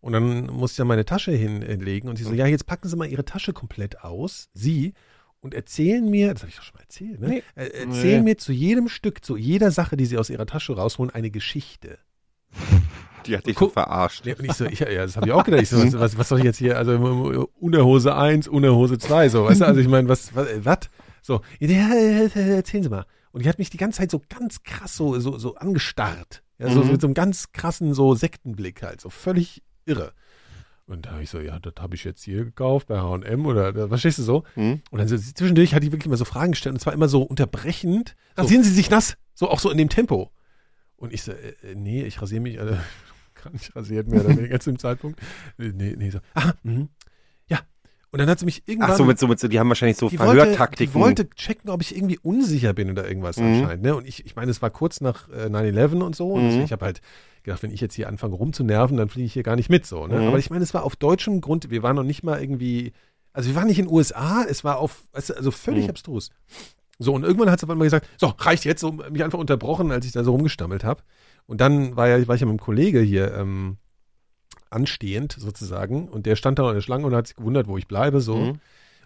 und 0.00 0.14
dann 0.14 0.46
musste 0.46 0.74
ich 0.76 0.78
ja 0.78 0.84
meine 0.86 1.04
Tasche 1.04 1.32
hinlegen 1.32 2.08
und 2.08 2.16
sie 2.16 2.24
so, 2.24 2.30
Mhm. 2.30 2.36
ja, 2.36 2.46
jetzt 2.46 2.64
packen 2.66 2.88
Sie 2.88 2.96
mal 2.96 3.06
Ihre 3.08 3.26
Tasche 3.26 3.52
komplett 3.52 4.00
aus, 4.04 4.48
Sie, 4.54 4.94
und 5.40 5.52
erzählen 5.52 6.08
mir, 6.10 6.32
das 6.32 6.40
habe 6.42 6.48
ich 6.50 6.56
doch 6.56 6.62
schon 6.62 6.76
mal 6.76 6.80
erzählt, 6.82 7.20
ne? 7.20 7.28
Nee. 7.28 7.42
Äh, 7.56 7.66
erzählen 7.84 8.24
Nee. 8.24 8.30
mir 8.30 8.38
zu 8.38 8.52
jedem 8.52 8.88
Stück, 8.88 9.22
zu 9.22 9.36
jeder 9.36 9.70
Sache, 9.70 9.98
die 9.98 10.06
Sie 10.06 10.16
aus 10.16 10.30
Ihrer 10.30 10.46
Tasche 10.46 10.74
rausholen, 10.74 11.10
eine 11.14 11.30
Geschichte. 11.30 11.98
Die 13.26 13.36
hat 13.36 13.46
dich 13.46 13.58
so 13.58 13.68
verarscht. 13.68 14.26
Ja, 14.26 14.34
und 14.38 14.44
ich 14.44 14.52
so, 14.52 14.64
ich, 14.66 14.80
ja, 14.80 14.86
das 15.04 15.16
habe 15.16 15.26
ich 15.26 15.32
auch 15.32 15.44
gedacht. 15.44 15.62
Ich 15.62 15.68
so, 15.70 15.78
was, 15.82 15.98
was, 15.98 16.18
was 16.18 16.28
soll 16.28 16.38
ich 16.38 16.44
jetzt 16.44 16.58
hier, 16.58 16.76
also 16.78 16.92
Unterhose 17.60 18.14
1, 18.16 18.48
Unterhose 18.48 18.98
2, 18.98 19.28
so, 19.28 19.44
weißt 19.44 19.60
du, 19.62 19.66
also 19.66 19.80
ich 19.80 19.88
meine, 19.88 20.08
was, 20.08 20.34
was, 20.34 20.48
äh, 20.48 20.64
was? 20.64 20.78
So, 21.22 21.40
ja, 21.60 21.68
äh, 21.94 22.26
äh, 22.26 22.56
erzählen 22.56 22.82
Sie 22.82 22.88
mal. 22.90 23.06
Und 23.32 23.44
die 23.44 23.48
hat 23.48 23.58
mich 23.58 23.70
die 23.70 23.78
ganze 23.78 23.98
Zeit 23.98 24.10
so 24.10 24.20
ganz 24.28 24.62
krass 24.62 24.94
so, 24.96 25.18
so, 25.18 25.38
so 25.38 25.54
angestarrt. 25.56 26.42
Ja, 26.58 26.70
so, 26.70 26.80
Mhm. 26.80 26.84
so 26.86 26.92
mit 26.92 27.00
so 27.00 27.06
einem 27.08 27.14
ganz 27.14 27.50
krassen 27.52 27.94
so 27.94 28.14
Sektenblick 28.14 28.82
halt, 28.82 29.00
so 29.00 29.10
völlig 29.10 29.62
irre. 29.86 30.12
Und 30.86 31.06
da 31.06 31.12
habe 31.12 31.22
ich 31.22 31.30
so, 31.30 31.40
ja, 31.40 31.58
das 31.58 31.72
habe 31.80 31.94
ich 31.96 32.04
jetzt 32.04 32.22
hier 32.22 32.44
gekauft 32.44 32.88
bei 32.88 33.00
H&M 33.00 33.46
oder, 33.46 33.72
da- 33.72 33.88
verstehst 33.88 34.18
du 34.18 34.22
so? 34.22 34.44
Hm? 34.54 34.82
Und 34.90 34.98
dann 34.98 35.08
so, 35.08 35.16
zwischendurch 35.16 35.74
hat 35.74 35.82
die 35.82 35.90
wirklich 35.92 36.08
mal 36.10 36.16
so 36.18 36.26
Fragen 36.26 36.52
gestellt 36.52 36.74
und 36.74 36.80
zwar 36.80 36.92
immer 36.92 37.08
so 37.08 37.22
unterbrechend. 37.22 38.14
Rasieren 38.36 38.62
Sie 38.62 38.70
sich 38.70 38.90
nass? 38.90 39.16
So, 39.34 39.48
auch 39.50 39.58
so 39.60 39.70
in 39.70 39.78
dem 39.78 39.88
Tempo. 39.88 40.30
Und 40.96 41.12
ich 41.12 41.22
so, 41.22 41.32
äh, 41.32 41.54
äh, 41.70 41.74
nee, 41.74 42.04
ich 42.04 42.20
rasiere 42.22 42.40
mich, 42.42 42.60
also, 42.60 42.76
gar 43.44 43.52
nicht 43.52 43.74
rasiert 43.76 44.08
mehr 44.08 44.24
oder 44.24 44.36
weniger 44.36 44.58
zu 44.60 44.70
dem 44.70 44.78
Zeitpunkt. 44.78 45.20
Äh, 45.58 45.68
Nee, 45.74 45.94
nee, 45.98 46.10
so, 46.10 46.18
ah, 46.34 46.52
mhm. 46.62 46.88
ja. 47.48 47.60
Und 48.10 48.18
dann 48.20 48.28
hat 48.28 48.38
sie 48.38 48.44
mich 48.44 48.62
irgendwann... 48.66 48.92
Ach 48.92 48.96
so, 48.96 49.04
mit 49.04 49.18
so, 49.18 49.26
mit 49.26 49.40
so, 49.40 49.48
die 49.48 49.58
haben 49.58 49.68
wahrscheinlich 49.68 49.96
so 49.96 50.08
die 50.08 50.18
wollte, 50.18 50.32
die 50.32 50.38
Verhörtaktiken. 50.40 50.94
wollte 51.00 51.30
checken, 51.30 51.70
ob 51.70 51.80
ich 51.82 51.96
irgendwie 51.96 52.18
unsicher 52.18 52.72
bin 52.72 52.90
oder 52.90 53.08
irgendwas 53.08 53.36
Mhm. 53.38 53.46
anscheinend. 53.46 53.82
Ne? 53.84 53.96
Und 53.96 54.06
ich, 54.06 54.24
ich 54.24 54.36
meine, 54.36 54.50
es 54.50 54.62
war 54.62 54.70
kurz 54.70 55.00
nach 55.00 55.28
äh, 55.30 55.46
9-11 55.46 56.00
und 56.02 56.14
so. 56.16 56.32
Und 56.32 56.54
Mhm. 56.56 56.62
ich 56.62 56.72
habe 56.72 56.84
halt 56.84 57.00
gedacht, 57.42 57.62
wenn 57.62 57.72
ich 57.72 57.80
jetzt 57.80 57.94
hier 57.94 58.08
anfange 58.08 58.34
rumzunerven, 58.36 58.96
dann 58.96 59.08
fliege 59.08 59.26
ich 59.26 59.32
hier 59.32 59.42
gar 59.42 59.56
nicht 59.56 59.68
mit. 59.68 59.84
so. 59.84 60.06
Ne? 60.06 60.20
Mhm. 60.20 60.28
Aber 60.28 60.38
ich 60.38 60.48
meine, 60.50 60.62
es 60.62 60.72
war 60.74 60.84
auf 60.84 60.96
deutschem 60.96 61.40
Grund, 61.40 61.70
wir 61.70 61.82
waren 61.82 61.96
noch 61.96 62.04
nicht 62.04 62.22
mal 62.22 62.40
irgendwie, 62.40 62.92
also 63.32 63.48
wir 63.50 63.56
waren 63.56 63.66
nicht 63.66 63.80
in 63.80 63.86
den 63.86 63.92
USA, 63.92 64.44
es 64.48 64.62
war 64.64 64.78
auf, 64.78 65.04
also 65.12 65.50
völlig 65.50 65.84
Mhm. 65.84 65.90
abstrus. 65.90 66.30
So, 67.00 67.12
und 67.12 67.24
irgendwann 67.24 67.50
hat 67.50 67.58
sie 67.58 67.66
aber 67.66 67.74
mal 67.74 67.82
gesagt, 67.82 68.08
so, 68.16 68.28
reicht 68.38 68.64
jetzt, 68.64 68.80
so 68.80 68.92
mich 68.92 69.24
einfach 69.24 69.40
unterbrochen, 69.40 69.90
als 69.90 70.06
ich 70.06 70.12
da 70.12 70.22
so 70.22 70.30
rumgestammelt 70.30 70.84
habe. 70.84 71.02
Und 71.46 71.60
dann 71.60 71.96
war, 71.96 72.08
ja, 72.08 72.26
war 72.26 72.34
ich 72.34 72.40
ja 72.40 72.46
mit 72.46 72.52
einem 72.52 72.60
Kollege 72.60 73.00
hier 73.00 73.34
ähm, 73.34 73.76
anstehend 74.70 75.36
sozusagen 75.38 76.08
und 76.08 76.26
der 76.26 76.36
stand 76.36 76.58
da 76.58 76.68
in 76.68 76.74
der 76.74 76.82
Schlange 76.82 77.06
und 77.06 77.14
hat 77.14 77.28
sich 77.28 77.36
gewundert, 77.36 77.68
wo 77.68 77.78
ich 77.78 77.86
bleibe, 77.86 78.20
so. 78.20 78.36
Mhm. 78.36 78.60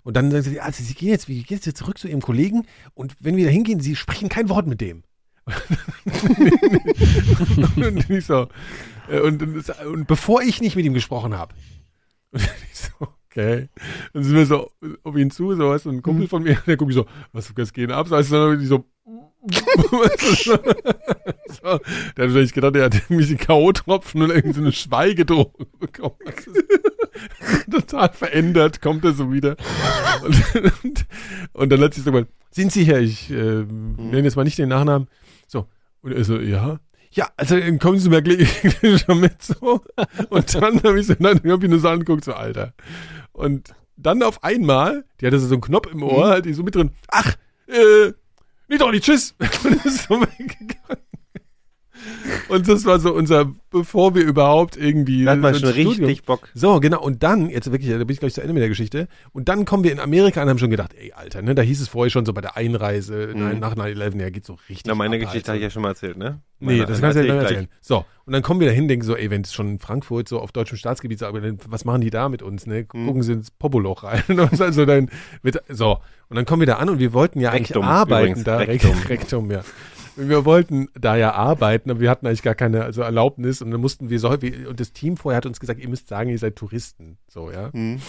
Und 0.05 0.17
dann 0.17 0.31
sagen 0.31 0.45
sie, 0.45 0.61
also 0.61 0.83
sie 0.83 0.95
gehen 0.95 1.09
jetzt, 1.09 1.29
wie 1.29 1.43
geht 1.43 1.67
jetzt 1.67 1.79
zurück 1.79 1.99
zu 1.99 2.09
ihrem 2.09 2.23
Kollegen 2.23 2.67
und 2.95 3.17
wenn 3.21 3.37
wir 3.37 3.45
da 3.45 3.51
hingehen, 3.51 3.81
sie 3.81 3.97
sprechen 3.97 4.29
kein 4.29 4.49
Wort 4.49 4.67
mit 4.67 4.81
dem. 4.81 5.03
und 7.77 8.11
ich 8.11 8.27
so, 8.27 8.49
äh, 9.09 9.21
und, 9.21 9.43
und, 9.43 10.07
bevor 10.07 10.43
ich 10.43 10.61
nicht 10.61 10.77
mit 10.77 10.85
ihm 10.85 10.95
gesprochen 10.95 11.37
habe. 11.37 11.55
Und 12.31 12.43
ich 12.71 12.79
so, 12.79 13.09
okay. 13.27 13.69
Dann 14.13 14.25
sind 14.25 14.37
wir 14.37 14.47
so 14.47 14.71
auf 15.03 15.17
ihn 15.17 15.31
zu, 15.31 15.55
so 15.55 15.77
du, 15.77 15.91
ein 15.91 16.03
Kumpel 16.03 16.29
von 16.29 16.43
mir, 16.43 16.57
der 16.67 16.77
guckt 16.77 16.89
mich 16.89 16.97
so, 16.97 17.07
was 17.33 17.55
was 17.57 17.73
geht 17.73 17.91
ab? 17.91 18.09
So, 18.09 18.17
du, 18.17 18.51
dann 18.51 18.61
ich 18.61 18.69
so, 18.69 18.85
so, 20.43 20.57
der 20.57 21.73
hat 21.73 22.17
wahrscheinlich 22.17 22.53
gedacht, 22.53 22.75
er 22.77 22.87
hat 22.87 22.95
irgendwie 22.95 23.37
K.O.-Tropfen 23.37 24.23
und 24.23 24.31
irgendwie 24.31 24.55
so 24.55 24.61
eine 24.61 24.73
Schweigedrohung 24.73 25.67
bekommen. 25.79 26.17
Total 27.71 28.13
verändert, 28.13 28.83
kommt 28.83 29.05
er 29.05 29.13
so 29.13 29.33
wieder. 29.33 29.57
Und, 30.25 30.55
und, 30.85 31.07
und 31.53 31.71
dann 31.71 31.93
sie 31.93 32.01
so 32.01 32.11
gesagt, 32.11 32.33
sind 32.51 32.73
Sie 32.73 32.85
hier? 32.85 32.99
Ich 32.99 33.31
äh, 33.31 33.65
nenne 33.65 34.23
jetzt 34.25 34.37
mal 34.37 34.45
nicht 34.45 34.59
den 34.59 34.71
Nachnamen. 34.71 35.09
So. 35.47 35.67
Und 36.03 36.13
er 36.13 36.25
so, 36.25 36.39
ja. 36.39 36.81
Ja, 37.11 37.29
also 37.37 37.59
dann 37.59 37.79
kommen 37.79 37.99
Sie 37.99 38.11
mir 38.11 38.23
gleich 38.23 38.71
schon 39.01 39.21
mit 39.21 39.43
so. 39.43 39.83
Und 40.31 40.55
dann 40.55 40.83
habe 40.83 41.01
ich 41.01 41.07
so, 41.07 41.15
dann 41.15 41.39
habe 41.39 41.65
ich 41.65 41.71
nur 41.71 41.79
so 41.79 41.89
angeguckt, 41.89 42.25
so, 42.25 42.33
Alter. 42.33 42.75
Und 43.33 43.75
dann 43.97 44.23
auf 44.23 44.43
einmal, 44.43 45.05
die 45.21 45.27
hatte 45.27 45.39
so 45.39 45.53
einen 45.55 45.61
Knopf 45.61 45.91
im 45.93 46.03
Ohr, 46.03 46.31
hat 46.31 46.45
die 46.45 46.53
so 46.53 46.63
mit 46.63 46.75
drin, 46.75 46.91
ach, 47.09 47.37
äh, 47.67 48.13
nee 48.69 48.79
doch 48.79 48.91
nicht, 48.91 49.05
tschüss. 49.05 49.35
Und 49.65 49.85
ist 49.85 50.09
so 50.09 50.21
weggegangen. 50.21 51.08
Und 52.49 52.69
das 52.69 52.85
war 52.85 52.99
so 53.01 53.13
unser, 53.15 53.53
bevor 53.71 54.15
wir 54.15 54.23
überhaupt 54.25 54.77
irgendwie. 54.77 55.25
Da 55.25 55.33
hat 55.33 55.39
man 55.41 55.55
schon 55.55 55.71
Studium- 55.71 55.89
richtig 56.05 56.25
Bock. 56.25 56.49
so, 56.55 56.81
genau. 56.81 57.01
Und 57.03 57.23
dann, 57.23 57.51
jetzt 57.51 57.71
wirklich, 57.71 57.91
da 57.91 57.99
bin 57.99 58.11
ich 58.11 58.21
gleich 58.21 58.35
zu 58.35 58.41
Ende 58.41 58.53
mit 58.55 58.61
der 58.63 58.69
Geschichte. 58.69 59.09
Und 59.33 59.49
dann 59.49 59.65
kommen 59.65 59.85
wir 59.85 59.93
in 59.93 60.01
Amerika 60.01 60.41
an 60.41 60.47
und 60.47 60.51
haben 60.51 60.59
schon 60.59 60.71
gedacht, 60.71 60.93
ey, 60.99 61.13
Alter, 61.13 61.43
ne, 61.43 61.55
da 61.55 61.63
hieß 61.63 61.81
es 61.81 61.89
vorher 61.89 62.11
schon 62.11 62.25
so 62.25 62.33
bei 62.33 62.41
der 62.41 62.57
Einreise, 62.57 63.33
Mhm. 63.35 63.59
nach 63.59 63.75
9-11, 63.77 64.21
ja, 64.21 64.31
geht 64.31 64.45
so 64.47 64.55
richtig. 64.69 64.85
Na, 64.87 64.95
meine 64.95 65.17
ab, 65.17 65.23
Geschichte 65.23 65.49
habe 65.51 65.59
ich 65.59 65.63
ja 65.65 65.71
schon 65.71 65.83
mal 65.83 65.89
erzählt, 65.91 66.17
ne? 66.17 66.41
Nee, 66.61 66.73
Meine- 66.79 66.87
das 66.87 67.01
kannst 67.01 67.17
du 67.17 67.27
ja 67.27 67.35
ich 67.37 67.43
erzählen. 67.43 67.69
So, 67.81 68.05
und 68.25 68.33
dann 68.33 68.43
kommen 68.43 68.59
wir 68.61 68.67
da 68.67 68.73
hin, 68.73 68.89
denken 68.89 69.05
so, 69.05 69.15
ey, 69.17 69.31
wenn 69.31 69.43
es 69.43 69.53
schon 69.55 69.69
in 69.69 69.79
Frankfurt 69.79 70.29
so 70.29 70.41
auf 70.41 70.51
deutschem 70.53 70.77
Staatsgebiet 70.77 71.19
ist, 71.21 71.23
aber 71.23 71.41
dann, 71.41 71.59
was 71.69 71.85
machen 71.85 72.01
die 72.01 72.11
da 72.11 72.29
mit 72.29 72.43
uns, 72.43 72.67
ne? 72.67 72.87
Mhm. 72.93 73.07
Gucken 73.07 73.23
sie 73.23 73.33
ins 73.35 73.51
Popoloch 73.51 74.03
rein. 74.05 74.23
Also 74.59 74.85
dann 74.87 75.09
wird, 75.43 75.63
so, 75.69 75.99
und 76.29 76.37
dann 76.37 76.45
kommen 76.45 76.61
wir 76.61 76.67
da 76.67 76.77
an 76.77 76.89
und 76.89 76.99
wir 76.99 77.13
wollten 77.13 77.39
ja 77.41 77.51
eigentlich 77.51 77.69
Rektum, 77.71 77.85
arbeiten 77.85 78.27
übrigens, 78.41 78.45
da. 78.45 78.57
Rektum. 78.59 78.95
Rektum, 79.09 79.51
ja. 79.51 79.61
Wir 80.19 80.45
wollten 80.45 80.89
da 80.95 81.17
ja 81.17 81.33
arbeiten, 81.33 81.91
aber 81.91 82.01
wir 82.01 82.11
hatten 82.11 82.27
eigentlich 82.27 82.43
gar 82.43 82.55
keine 82.55 82.85
also 82.85 83.03
Erlaubnis 83.03 83.63
und 83.63 83.71
dann 83.71 83.81
mussten 83.81 84.11
wir 84.11 84.19
so, 84.19 84.43
wir- 84.43 84.69
und 84.69 84.81
das 84.81 84.93
Team 84.93 85.17
vorher 85.17 85.37
hat 85.37 85.47
uns 85.47 85.61
gesagt, 85.61 85.81
ihr 85.81 85.89
müsst 85.89 86.09
sagen, 86.09 86.31
ihr 86.31 86.39
seid 86.39 86.57
Touristen. 86.57 87.19
So, 87.29 87.51
ja. 87.51 87.71
Mhm. 87.73 88.01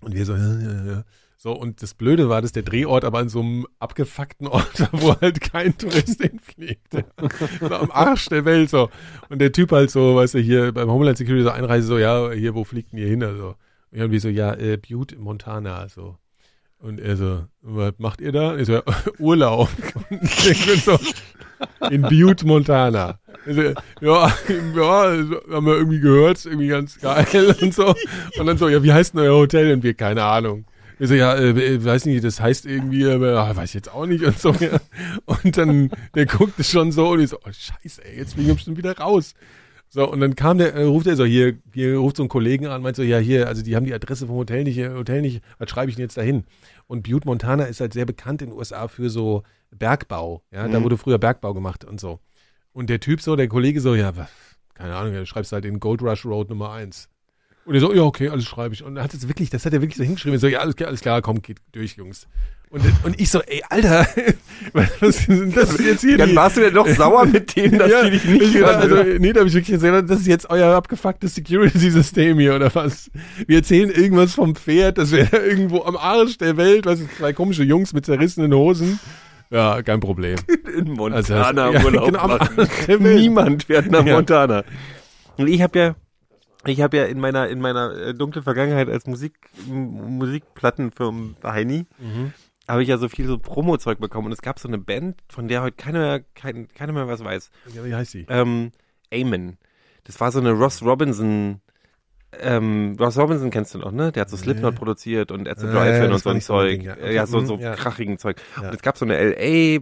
Und 0.00 0.14
wir 0.14 0.24
so, 0.26 0.34
ja, 0.34 0.60
ja, 0.60 0.84
ja. 0.84 1.04
So, 1.36 1.52
und 1.52 1.82
das 1.82 1.92
Blöde 1.94 2.28
war, 2.30 2.40
dass 2.40 2.52
der 2.52 2.62
Drehort 2.62 3.04
aber 3.04 3.18
an 3.18 3.28
so 3.28 3.40
einem 3.40 3.66
abgefuckten 3.78 4.46
Ort 4.48 4.80
war, 4.80 4.88
wo 4.92 5.20
halt 5.20 5.40
kein 5.40 5.76
Tourist 5.76 6.22
hinfliegt. 6.22 6.94
Ja. 6.94 7.02
So 7.60 7.74
am 7.74 7.90
Arsch 7.90 8.26
der 8.30 8.44
Welt 8.44 8.70
so. 8.70 8.88
Und 9.28 9.40
der 9.40 9.52
Typ 9.52 9.70
halt 9.72 9.90
so, 9.90 10.16
weißt 10.16 10.34
du, 10.34 10.38
hier 10.38 10.72
beim 10.72 10.90
Homeland 10.90 11.18
Security 11.18 11.44
so 11.44 11.50
Einreise 11.50 11.86
so, 11.86 11.98
ja, 11.98 12.30
hier, 12.32 12.54
wo 12.54 12.64
fliegt 12.64 12.92
denn 12.92 12.98
ihr 12.98 13.08
hin? 13.08 13.22
Also. 13.22 13.56
Und 13.90 13.98
irgendwie 13.98 14.18
so, 14.20 14.28
ja, 14.28 14.54
äh, 14.54 14.78
Butte, 14.78 15.16
Montana, 15.16 15.88
so. 15.88 16.16
Und 16.84 17.00
er 17.00 17.16
so, 17.16 17.44
was 17.62 17.94
macht 17.96 18.20
ihr 18.20 18.30
da? 18.30 18.58
Ich 18.58 18.66
so, 18.66 18.82
Urlaub. 19.18 19.70
Und 20.10 20.22
ich 20.22 20.66
mir 20.66 20.76
so, 20.76 20.98
in 21.88 22.02
Butte, 22.02 22.46
Montana. 22.46 23.18
Ich 23.46 23.56
so, 23.56 23.62
ja, 23.62 23.74
ja, 24.02 24.30
haben 25.50 25.66
wir 25.66 25.76
irgendwie 25.76 26.00
gehört, 26.00 26.44
irgendwie 26.44 26.68
ganz 26.68 27.00
geil 27.00 27.56
und 27.62 27.72
so. 27.72 27.94
Und 28.38 28.46
dann 28.46 28.58
so, 28.58 28.68
ja, 28.68 28.82
wie 28.82 28.92
heißt 28.92 29.14
denn 29.14 29.22
euer 29.22 29.34
Hotel? 29.34 29.72
Und 29.72 29.82
wir, 29.82 29.94
keine 29.94 30.24
Ahnung. 30.24 30.66
Ich 30.98 31.08
so, 31.08 31.14
ja, 31.14 31.34
äh, 31.34 31.82
weiß 31.82 32.04
nicht, 32.04 32.22
das 32.22 32.38
heißt 32.38 32.66
irgendwie, 32.66 33.08
aber 33.08 33.32
ah, 33.32 33.56
weiß 33.56 33.70
ich 33.70 33.74
jetzt 33.76 33.90
auch 33.90 34.04
nicht 34.04 34.22
und 34.22 34.38
so. 34.38 34.52
Ja. 34.52 34.78
Und 35.24 35.56
dann, 35.56 35.90
der 36.14 36.26
guckte 36.26 36.64
schon 36.64 36.92
so 36.92 37.12
und 37.12 37.20
ich 37.20 37.30
so, 37.30 37.38
oh 37.38 37.50
scheiße, 37.50 38.04
ey, 38.04 38.18
jetzt 38.18 38.34
fliegen 38.34 38.48
wir 38.48 38.54
bestimmt 38.56 38.76
wieder 38.76 38.98
raus. 38.98 39.34
So, 39.94 40.10
und 40.10 40.18
dann 40.18 40.34
kam 40.34 40.58
der, 40.58 40.74
äh, 40.74 40.82
ruft 40.82 41.06
er 41.06 41.14
so, 41.14 41.24
hier, 41.24 41.56
hier 41.72 41.98
ruft 41.98 42.16
so 42.16 42.24
ein 42.24 42.28
Kollegen 42.28 42.66
an, 42.66 42.82
meint 42.82 42.96
so, 42.96 43.04
ja, 43.04 43.18
hier, 43.18 43.46
also 43.46 43.62
die 43.62 43.76
haben 43.76 43.86
die 43.86 43.94
Adresse 43.94 44.26
vom 44.26 44.34
Hotel 44.34 44.64
nicht, 44.64 44.76
äh, 44.76 44.88
Hotel 44.90 45.22
nicht, 45.22 45.40
was 45.58 45.70
schreibe 45.70 45.88
ich 45.88 45.94
denn 45.94 46.02
jetzt 46.02 46.16
dahin? 46.16 46.42
Und 46.88 47.04
Butte, 47.08 47.28
Montana 47.28 47.62
ist 47.66 47.78
halt 47.80 47.92
sehr 47.92 48.04
bekannt 48.04 48.42
in 48.42 48.48
den 48.50 48.58
USA 48.58 48.88
für 48.88 49.08
so 49.08 49.44
Bergbau, 49.70 50.42
ja, 50.50 50.66
da 50.66 50.80
Mhm. 50.80 50.82
wurde 50.82 50.96
früher 50.98 51.18
Bergbau 51.18 51.54
gemacht 51.54 51.84
und 51.84 52.00
so. 52.00 52.18
Und 52.72 52.90
der 52.90 52.98
Typ 52.98 53.20
so, 53.20 53.36
der 53.36 53.46
Kollege 53.46 53.80
so, 53.80 53.94
ja, 53.94 54.12
keine 54.74 54.96
Ahnung, 54.96 55.14
du 55.14 55.24
schreibst 55.26 55.52
halt 55.52 55.64
in 55.64 55.78
Gold 55.78 56.02
Rush 56.02 56.24
Road 56.26 56.48
Nummer 56.50 56.72
1. 56.72 57.08
Und 57.66 57.74
er 57.74 57.80
so, 57.80 57.94
ja, 57.94 58.02
okay, 58.02 58.28
alles 58.28 58.44
schreibe 58.44 58.74
ich. 58.74 58.82
Und 58.82 58.96
er 58.96 59.04
hat 59.04 59.14
es 59.14 59.26
wirklich, 59.26 59.48
das 59.50 59.64
hat 59.64 59.72
er 59.72 59.80
wirklich 59.80 59.96
so 59.96 60.04
hingeschrieben. 60.04 60.36
Er 60.36 60.40
so, 60.40 60.48
ja, 60.48 60.58
alles 60.58 60.76
klar, 60.76 60.88
alles 60.88 61.00
klar, 61.00 61.22
komm, 61.22 61.40
geht 61.40 61.58
durch, 61.72 61.96
Jungs. 61.96 62.26
Und, 62.68 62.82
und 63.04 63.20
ich 63.20 63.30
so, 63.30 63.40
ey, 63.40 63.62
Alter, 63.70 64.06
was 64.72 64.90
ist 65.00 65.28
denn 65.28 65.52
das 65.52 65.78
jetzt 65.78 66.00
hier? 66.00 66.18
Dann 66.18 66.34
warst 66.34 66.56
du 66.56 66.60
denn 66.60 66.74
doch 66.74 66.88
sauer 66.88 67.24
mit 67.32 67.54
denen, 67.56 67.78
dass 67.78 67.90
die 68.04 68.10
dich 68.10 68.24
nicht 68.24 68.42
ich, 68.42 68.54
hören. 68.54 68.74
Also, 68.76 68.96
nee, 69.18 69.32
da 69.32 69.40
habe 69.40 69.48
ich 69.48 69.54
wirklich 69.54 69.80
gesagt, 69.80 70.10
das 70.10 70.20
ist 70.20 70.26
jetzt 70.26 70.50
euer 70.50 70.74
abgefucktes 70.74 71.36
Security-System 71.36 72.38
hier, 72.38 72.56
oder 72.56 72.74
was? 72.74 73.10
Wir 73.46 73.58
erzählen 73.58 73.90
irgendwas 73.90 74.34
vom 74.34 74.56
Pferd, 74.56 74.98
das 74.98 75.12
wäre 75.12 75.36
irgendwo 75.46 75.84
am 75.84 75.96
Arsch 75.96 76.36
der 76.38 76.56
Welt, 76.56 76.84
was 76.84 76.98
zwei 77.16 77.32
komische 77.32 77.62
Jungs 77.62 77.92
mit 77.92 78.04
zerrissenen 78.04 78.52
Hosen. 78.52 78.98
Ja, 79.50 79.80
kein 79.82 80.00
Problem. 80.00 80.36
in 80.76 80.90
Montana 80.92 81.16
Also, 81.16 81.78
ja, 81.78 81.84
Urlaub 81.84 82.06
genau, 82.06 82.26
machen. 82.26 82.68
Niemand 82.98 83.64
fährt 83.64 83.90
nach 83.90 84.04
Ja. 84.04 84.14
Montana. 84.16 84.64
Und 85.36 85.46
ich 85.46 85.62
habe 85.62 85.78
ja, 85.78 85.94
ich 86.66 86.80
habe 86.80 86.96
ja 86.96 87.04
in 87.04 87.20
meiner 87.20 87.48
in 87.48 87.60
meiner 87.60 87.92
äh, 87.96 88.14
dunklen 88.14 88.42
Vergangenheit 88.42 88.88
als 88.88 89.06
Musik 89.06 89.34
Musikplattenfirmen 89.66 91.36
Heini 91.42 91.86
Mhm. 91.98 92.32
habe 92.68 92.82
ich 92.82 92.88
ja 92.88 92.98
so 92.98 93.08
viel 93.08 93.26
so 93.26 93.38
Promo-Zeug 93.38 93.98
bekommen 93.98 94.26
und 94.26 94.32
es 94.32 94.42
gab 94.42 94.58
so 94.58 94.68
eine 94.68 94.78
Band, 94.78 95.20
von 95.28 95.48
der 95.48 95.62
heute 95.62 95.76
keiner 95.76 95.98
mehr, 96.00 96.20
kein, 96.34 96.68
keiner 96.68 96.92
mehr 96.92 97.08
was 97.08 97.22
weiß. 97.22 97.50
Ja, 97.74 97.84
wie 97.84 97.94
heißt 97.94 98.12
sie? 98.12 98.26
Ähm, 98.28 98.72
Amen. 99.12 99.58
Das 100.04 100.20
war 100.20 100.32
so 100.32 100.40
eine 100.40 100.52
Ross 100.52 100.82
Robinson. 100.82 101.60
Ähm, 102.40 102.96
Ross 102.98 103.16
Robinson 103.16 103.50
kennst 103.50 103.74
du 103.74 103.78
noch, 103.78 103.92
ne? 103.92 104.10
Der 104.12 104.22
hat 104.22 104.30
so 104.30 104.36
Slipknot 104.36 104.72
Nee. 104.74 104.78
produziert 104.78 105.30
und 105.30 105.48
At 105.48 105.60
the 105.60 105.66
Ja, 105.66 105.72
Drive-In 105.72 106.08
ja, 106.08 106.14
und 106.14 106.22
so 106.22 106.30
ein 106.30 106.40
Zeug. 106.40 106.70
Ding, 106.70 106.80
ja. 106.82 106.96
ja. 106.96 107.22
Okay, 107.22 107.26
so, 107.30 107.40
mhm, 107.40 107.46
so 107.46 107.56
ja. 107.58 107.74
krachigen 107.74 108.18
Zeug. 108.18 108.40
Ja. 108.60 108.68
Und 108.68 108.74
es 108.74 108.82
gab 108.82 108.96
so 108.98 109.04
eine 109.04 109.16
LA 109.18 109.80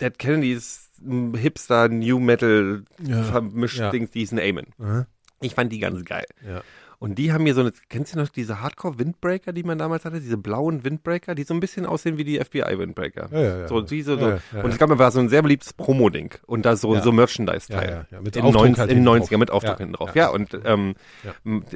Dead 0.00 0.18
Kennedys 0.18 0.90
Hipster 1.36 1.88
New 1.88 2.18
Metal 2.18 2.82
Ja. 3.02 3.22
vermischt 3.22 3.78
Ja. 3.78 3.90
Dings, 3.90 4.10
die 4.10 4.22
ist 4.22 4.32
ein 4.32 4.40
Amen. 4.40 4.66
Aha. 4.80 5.06
Ich 5.40 5.54
fand 5.54 5.72
die 5.72 5.78
ganz 5.78 6.04
geil. 6.04 6.26
Ja. 6.46 6.62
Und 6.98 7.18
die 7.18 7.30
haben 7.30 7.44
mir 7.44 7.52
so 7.54 7.60
eine, 7.60 7.72
kennst 7.90 8.14
du 8.14 8.18
noch 8.18 8.30
diese 8.30 8.62
Hardcore 8.62 8.98
Windbreaker, 8.98 9.52
die 9.52 9.62
man 9.64 9.76
damals 9.76 10.06
hatte? 10.06 10.18
Diese 10.18 10.38
blauen 10.38 10.82
Windbreaker, 10.82 11.34
die 11.34 11.42
so 11.42 11.52
ein 11.52 11.60
bisschen 11.60 11.84
aussehen 11.84 12.16
wie 12.16 12.24
die 12.24 12.42
FBI 12.42 12.78
Windbreaker. 12.78 13.28
Ja, 13.30 13.40
ja, 13.40 13.58
ja. 13.58 13.68
So, 13.68 13.82
die 13.82 14.00
so, 14.00 14.16
so. 14.16 14.26
Und 14.26 14.70
es 14.70 14.78
gab 14.78 14.88
war 14.98 15.10
so 15.10 15.20
ein 15.20 15.28
sehr 15.28 15.42
beliebtes 15.42 15.74
Promo-Ding. 15.74 16.34
Und 16.46 16.64
da 16.64 16.74
so, 16.74 16.98
so 17.00 17.12
Merchandise-Teil. 17.12 18.06
Ja, 18.10 18.16
ja, 18.16 18.22
mit 18.22 18.34
in, 18.36 18.42
Aufdruck 18.44 18.62
90, 18.62 18.78
halt 18.80 18.90
in 18.90 18.96
hinten 18.98 19.10
90er 19.10 19.28
drauf. 19.28 19.38
mit 19.38 19.50
Aufdruck 19.50 19.78
hinten 19.78 19.92
drauf. 19.92 20.14
ja. 20.14 20.28
Und 20.28 20.58
ähm, 20.64 20.94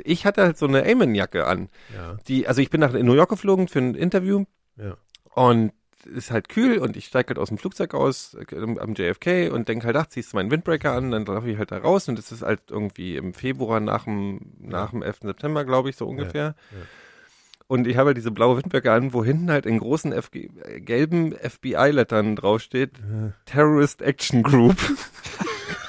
ich 0.05 0.25
hatte 0.25 0.43
halt 0.43 0.57
so 0.57 0.67
eine 0.67 0.91
Amen-Jacke 0.91 1.47
an. 1.47 1.69
Ja. 1.95 2.17
Die, 2.27 2.49
also 2.49 2.63
ich 2.63 2.71
bin 2.71 2.81
nach 2.81 2.95
in 2.95 3.05
New 3.05 3.15
York 3.15 3.29
geflogen 3.29 3.69
für 3.69 3.81
ein 3.81 3.95
Interview 3.95 4.45
Ja. 4.79 4.97
und 5.35 5.73
ist 6.07 6.31
halt 6.31 6.49
kühl 6.49 6.79
und 6.79 6.97
ich 6.97 7.07
steige 7.07 7.29
halt 7.29 7.39
aus 7.39 7.49
dem 7.49 7.59
Flugzeug 7.59 7.95
aus 7.95 8.35
äh, 8.35 8.79
am 8.79 8.95
JFK 8.95 9.51
und 9.51 9.69
denke 9.69 9.87
halt, 9.87 9.97
ach, 9.97 10.07
ziehst 10.07 10.33
du 10.33 10.37
meinen 10.37 10.51
Windbreaker 10.51 10.93
an, 10.93 11.11
dann 11.11 11.25
laufe 11.25 11.51
ich 11.51 11.59
halt 11.59 11.73
da 11.73 11.79
raus 11.79 12.09
und 12.09 12.19
es 12.19 12.33
ist 12.33 12.43
halt 12.43 12.63
irgendwie 12.71 13.17
im 13.17 13.35
Februar 13.35 13.81
nach 13.81 14.05
dem, 14.05 14.41
nach 14.61 14.91
dem 14.91 15.03
11. 15.03 15.21
September, 15.23 15.65
glaube 15.65 15.91
ich, 15.91 15.97
so 15.97 16.07
ungefähr. 16.07 16.55
Und 17.67 17.87
ich 17.87 17.97
habe 17.97 18.09
halt 18.09 18.17
diese 18.17 18.33
blaue 18.33 18.57
Windbreaker 18.57 18.93
an, 18.93 19.13
wo 19.13 19.25
hinten 19.25 19.51
halt 19.51 19.65
in 19.65 19.79
großen 19.79 20.13
FG, 20.13 20.51
äh, 20.65 20.81
gelben 20.81 21.33
FBI-Lettern 21.35 22.35
draufsteht, 22.35 22.93
Terrorist 23.45 24.03
Action 24.03 24.43
Group. 24.43 24.77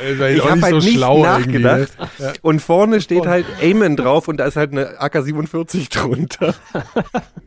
Ich 0.05 0.43
habe 0.43 0.61
halt 0.61 0.75
nicht 0.75 0.99
nachgedacht. 0.99 1.97
ne? 2.19 2.33
Und 2.41 2.61
vorne 2.61 3.01
steht 3.01 3.25
halt 3.25 3.45
Amen 3.61 3.95
drauf 3.95 4.27
und 4.27 4.37
da 4.37 4.45
ist 4.45 4.55
halt 4.55 4.71
eine 4.71 5.01
AK-47 5.01 5.91
drunter. 5.91 6.53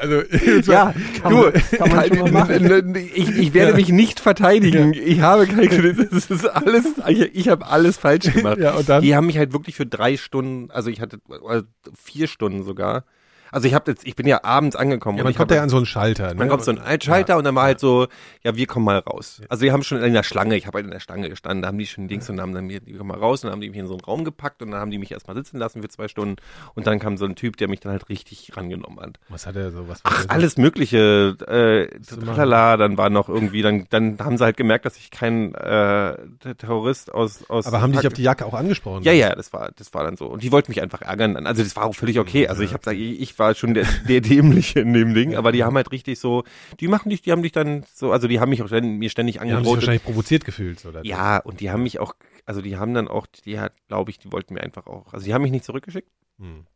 Also, 0.00 0.22
Ja, 0.72 0.94
du, 1.28 1.52
kann 1.76 1.90
man 1.90 2.08
schon 2.08 2.18
mal 2.18 2.30
machen. 2.48 2.94
ich, 2.94 3.36
ich 3.36 3.54
werde 3.54 3.74
mich 3.74 3.88
nicht 3.90 4.20
verteidigen. 4.20 4.92
Ich 4.94 5.20
habe 5.20 5.46
keine, 5.46 5.94
das 6.10 6.30
ist 6.30 6.46
alles, 6.46 6.84
ich, 7.06 7.20
ich 7.34 7.48
habe 7.48 7.66
alles 7.66 7.96
falsch 7.96 8.32
gemacht. 8.32 8.58
Ja, 8.58 8.74
und 8.74 8.88
dann? 8.88 9.02
Die 9.02 9.14
haben 9.14 9.26
mich 9.26 9.38
halt 9.38 9.52
wirklich 9.52 9.76
für 9.76 9.86
drei 9.86 10.16
Stunden, 10.16 10.70
also 10.70 10.90
ich 10.90 11.00
hatte 11.00 11.18
äh, 11.48 11.62
vier 11.94 12.26
Stunden 12.26 12.62
sogar. 12.64 13.04
Also 13.50 13.66
ich 13.68 13.74
habe 13.74 13.90
jetzt, 13.90 14.06
ich 14.06 14.16
bin 14.16 14.26
ja 14.26 14.44
abends 14.44 14.76
angekommen. 14.76 15.18
ja, 15.18 15.22
und 15.22 15.26
man 15.26 15.30
ich 15.32 15.36
kommt 15.36 15.50
ja 15.50 15.62
an 15.62 15.68
so 15.68 15.76
einen 15.76 15.86
Schalter. 15.86 16.28
Ne? 16.28 16.34
man 16.34 16.48
kommt 16.48 16.64
so 16.64 16.70
einen 16.70 16.80
Altschalter 16.80 17.36
und 17.36 17.44
dann 17.44 17.54
war 17.54 17.64
halt 17.64 17.80
so, 17.80 18.06
ja, 18.42 18.56
wir 18.56 18.66
kommen 18.66 18.84
mal 18.84 18.98
raus. 18.98 19.40
Also 19.48 19.62
wir 19.62 19.72
haben 19.72 19.82
schon 19.82 20.02
in 20.02 20.12
der 20.12 20.22
Schlange, 20.22 20.56
ich 20.56 20.66
habe 20.66 20.76
halt 20.76 20.84
in 20.86 20.90
der 20.92 21.00
Schlange 21.00 21.28
gestanden, 21.28 21.62
da 21.62 21.68
haben 21.68 21.78
die 21.78 21.86
schon 21.86 22.08
Dings 22.08 22.28
und 22.30 22.40
haben 22.40 22.52
dann 22.54 22.66
mir, 22.66 22.80
die 22.80 22.92
kommen 22.94 23.08
mal 23.08 23.18
raus 23.18 23.42
und 23.42 23.48
dann 23.48 23.52
haben 23.54 23.60
die 23.60 23.70
mich 23.70 23.78
in 23.78 23.86
so 23.86 23.94
einen 23.94 24.00
Raum 24.02 24.24
gepackt 24.24 24.62
und 24.62 24.70
dann 24.70 24.80
haben 24.80 24.90
die 24.90 24.98
mich 24.98 25.12
erstmal 25.12 25.36
sitzen 25.36 25.58
lassen 25.58 25.82
für 25.82 25.88
zwei 25.88 26.08
Stunden 26.08 26.36
und 26.74 26.86
dann 26.86 26.98
kam 26.98 27.16
so 27.16 27.24
ein 27.24 27.34
Typ, 27.36 27.56
der 27.56 27.68
mich 27.68 27.80
dann 27.80 27.92
halt 27.92 28.08
richtig 28.08 28.56
rangenommen 28.56 29.00
hat. 29.00 29.18
Was 29.28 29.46
hat 29.46 29.56
er 29.56 29.70
so? 29.70 29.88
Was 29.88 30.00
Ach, 30.04 30.24
alles 30.28 30.56
mögliche, 30.56 31.36
äh, 31.48 32.00
tralala, 32.00 32.76
dann 32.76 32.96
war 32.96 33.10
noch 33.10 33.28
irgendwie, 33.28 33.62
dann, 33.62 33.86
dann 33.90 34.18
haben 34.18 34.36
sie 34.38 34.44
halt 34.44 34.56
gemerkt, 34.56 34.84
dass 34.84 34.96
ich 34.96 35.10
kein 35.10 35.54
äh, 35.54 36.16
Terrorist 36.58 37.12
aus, 37.12 37.48
aus 37.48 37.66
Aber 37.66 37.80
haben 37.80 37.92
dich 37.92 38.00
Pak- 38.02 38.06
auf 38.08 38.12
die 38.14 38.22
Jacke 38.22 38.46
auch 38.46 38.54
angesprochen? 38.54 39.02
ja, 39.02 39.12
ja, 39.12 39.34
das 39.34 39.52
war, 39.52 39.70
das 39.76 39.94
war 39.94 40.04
dann 40.04 40.16
so. 40.16 40.26
Und 40.26 40.42
die 40.42 40.52
wollten 40.52 40.70
mich 40.70 40.82
einfach 40.82 41.02
ärgern. 41.02 41.46
Also 41.46 41.62
das 41.62 41.76
war 41.76 41.84
auch 41.84 41.94
völlig 41.94 42.18
okay. 42.18 42.48
Also 42.48 42.62
ich 42.62 42.72
habe 42.72 42.94
ich, 42.94 43.20
ich 43.20 43.37
war 43.38 43.54
schon 43.54 43.74
der, 43.74 43.86
der 44.08 44.20
Dämliche 44.22 44.80
in 44.80 44.92
dem 44.92 45.14
Ding, 45.14 45.34
aber 45.34 45.52
die 45.52 45.64
haben 45.64 45.76
halt 45.76 45.92
richtig 45.92 46.18
so, 46.18 46.44
die 46.80 46.88
machen 46.88 47.10
dich, 47.10 47.22
die 47.22 47.32
haben 47.32 47.42
dich 47.42 47.52
dann 47.52 47.84
so, 47.94 48.12
also 48.12 48.28
die 48.28 48.40
haben 48.40 48.50
mich 48.50 48.62
auch 48.62 48.68
ständig, 48.68 48.98
mir 48.98 49.10
ständig 49.10 49.34
Die 49.34 49.40
haben 49.40 49.64
sich 49.64 49.74
wahrscheinlich 49.74 50.04
provoziert 50.04 50.44
gefühlt. 50.44 50.84
Oder? 50.84 51.04
ja, 51.04 51.38
und 51.38 51.60
die 51.60 51.70
haben 51.70 51.82
mich 51.82 51.98
auch, 51.98 52.14
also 52.46 52.62
die 52.62 52.76
haben 52.76 52.94
dann 52.94 53.08
auch, 53.08 53.26
die 53.26 53.58
hat, 53.58 53.72
glaube 53.88 54.10
ich, 54.10 54.18
die 54.18 54.32
wollten 54.32 54.54
mir 54.54 54.62
einfach 54.62 54.86
auch, 54.86 55.12
also 55.12 55.24
die 55.24 55.34
haben 55.34 55.42
mich 55.42 55.52
nicht 55.52 55.64
zurückgeschickt. 55.64 56.10
Hm. 56.38 56.66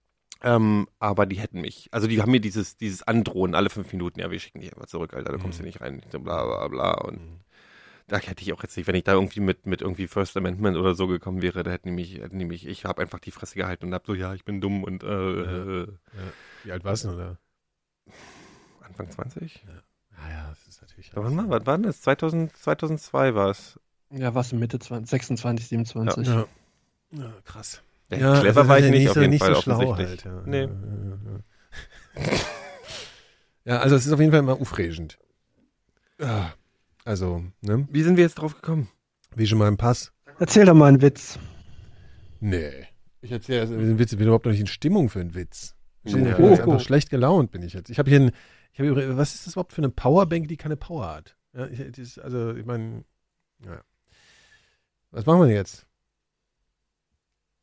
Ähm, 0.44 0.88
aber 0.98 1.26
die 1.26 1.36
hätten 1.36 1.60
mich, 1.60 1.88
also 1.92 2.08
die 2.08 2.20
haben 2.20 2.32
mir 2.32 2.40
dieses, 2.40 2.76
dieses 2.76 3.02
Androhen 3.04 3.54
alle 3.54 3.70
fünf 3.70 3.92
Minuten, 3.92 4.18
ja, 4.18 4.30
wir 4.30 4.40
schicken 4.40 4.60
dich 4.60 4.72
einfach 4.72 4.86
zurück, 4.86 5.14
Alter, 5.14 5.32
da 5.32 5.38
kommst 5.38 5.60
du 5.60 5.62
nicht 5.62 5.80
rein, 5.80 6.02
bla 6.10 6.18
bla 6.18 6.68
bla 6.68 6.94
und 7.02 7.42
da 8.08 8.18
hätte 8.18 8.42
ich 8.42 8.52
auch 8.52 8.62
jetzt 8.62 8.76
nicht, 8.76 8.86
wenn 8.86 8.94
ich 8.94 9.04
da 9.04 9.12
irgendwie 9.12 9.40
mit, 9.40 9.66
mit 9.66 9.80
irgendwie 9.80 10.06
First 10.06 10.36
Amendment 10.36 10.76
oder 10.76 10.94
so 10.94 11.06
gekommen 11.06 11.42
wäre, 11.42 11.62
da 11.62 11.70
hätten 11.70 11.88
die 11.88 11.94
mich, 11.94 12.18
hätten 12.18 12.38
die 12.38 12.44
mich, 12.44 12.66
ich 12.66 12.84
habe 12.84 13.00
einfach 13.00 13.20
die 13.20 13.30
Fresse 13.30 13.54
gehalten 13.54 13.86
und 13.86 13.94
hab 13.94 14.06
so, 14.06 14.14
ja, 14.14 14.34
ich 14.34 14.44
bin 14.44 14.60
dumm 14.60 14.84
und 14.84 15.02
äh, 15.02 15.06
äh, 15.06 15.86
Wie 16.64 16.72
alt 16.72 16.84
warst 16.84 17.04
du 17.04 17.08
denn, 17.08 17.16
oder? 17.16 17.38
Anfang 18.86 19.10
20? 19.10 19.64
Ah 20.16 20.30
ja, 20.30 20.48
das 20.50 20.66
ist 20.68 20.82
natürlich. 20.82 21.10
Da 21.10 21.22
wann 21.24 21.34
mal, 21.34 21.48
was 21.48 21.66
war 21.66 21.76
denn 21.76 21.84
das? 21.84 22.00
2000, 22.02 22.56
2002 22.56 23.34
war 23.34 23.50
es. 23.50 23.78
Ja, 24.10 24.34
was 24.34 24.52
Mitte 24.52 24.78
20, 24.78 25.08
26, 25.10 25.68
27. 25.68 26.26
Ja. 26.28 26.46
ja, 27.12 27.32
krass. 27.44 27.82
Ja, 28.10 28.18
Ja, 28.18 28.40
clever 28.40 28.60
also 28.60 28.68
war 28.70 28.78
ich 28.78 28.84
nicht 28.84 28.92
nicht, 28.92 29.04
so- 29.06 29.10
auf 29.12 29.16
jeden 29.16 29.30
nicht 29.30 29.42
Fall, 29.42 29.54
so 29.54 29.62
schlau 29.62 29.96
halt, 29.96 30.24
ja. 30.24 30.42
Nee. 30.44 30.60
Ja, 30.62 30.66
ja, 30.66 32.22
ja. 32.24 32.38
ja, 33.64 33.78
also 33.80 33.96
es 33.96 34.06
ist 34.06 34.12
auf 34.12 34.20
jeden 34.20 34.30
Fall 34.32 34.40
immer 34.40 34.60
aufregend. 34.60 35.18
Ja, 36.20 36.52
Also, 37.04 37.42
ne? 37.62 37.88
Wie 37.90 38.02
sind 38.02 38.16
wir 38.16 38.24
jetzt 38.24 38.34
drauf 38.34 38.54
gekommen? 38.54 38.88
Wie 39.34 39.46
schon 39.46 39.58
mal 39.58 39.68
im 39.68 39.76
Pass. 39.78 40.12
Erzähl 40.38 40.66
doch 40.66 40.74
mal 40.74 40.88
einen 40.88 41.00
Witz. 41.02 41.38
Nee. 42.40 42.86
Ich 43.22 43.32
erzähle 43.32 43.62
also 43.62 43.74
einen 43.74 43.98
Witz, 43.98 44.12
ich 44.12 44.18
bin 44.18 44.26
überhaupt 44.26 44.44
noch 44.44 44.52
nicht 44.52 44.60
in 44.60 44.66
Stimmung 44.66 45.08
für 45.08 45.20
einen 45.20 45.34
Witz. 45.34 45.74
Ich 46.04 46.12
bin 46.12 46.26
Ja. 46.26 46.36
Oh. 46.38 46.48
einfach 46.50 46.80
schlecht 46.80 47.10
gelaunt 47.10 47.50
bin 47.52 47.62
ich 47.62 47.72
jetzt. 47.74 47.90
Ich 47.90 47.98
habe 47.98 48.10
hier 48.10 48.20
ein, 48.20 48.32
ich 48.72 48.80
übrigens- 48.80 49.16
was 49.16 49.34
ist 49.34 49.46
das 49.46 49.54
überhaupt 49.54 49.72
für 49.72 49.80
eine 49.82 49.90
Powerbank, 49.90 50.48
die 50.48 50.56
keine 50.56 50.76
Power 50.76 51.06
hat? 51.14 51.36
Ja, 51.52 51.66
ich, 51.66 51.92
das 51.92 52.18
also, 52.18 52.54
ich 52.54 52.64
meine, 52.66 53.04
ja. 53.64 53.82
Was 55.10 55.26
machen 55.26 55.40
wir 55.40 55.46
denn 55.46 55.56
jetzt? 55.56 55.86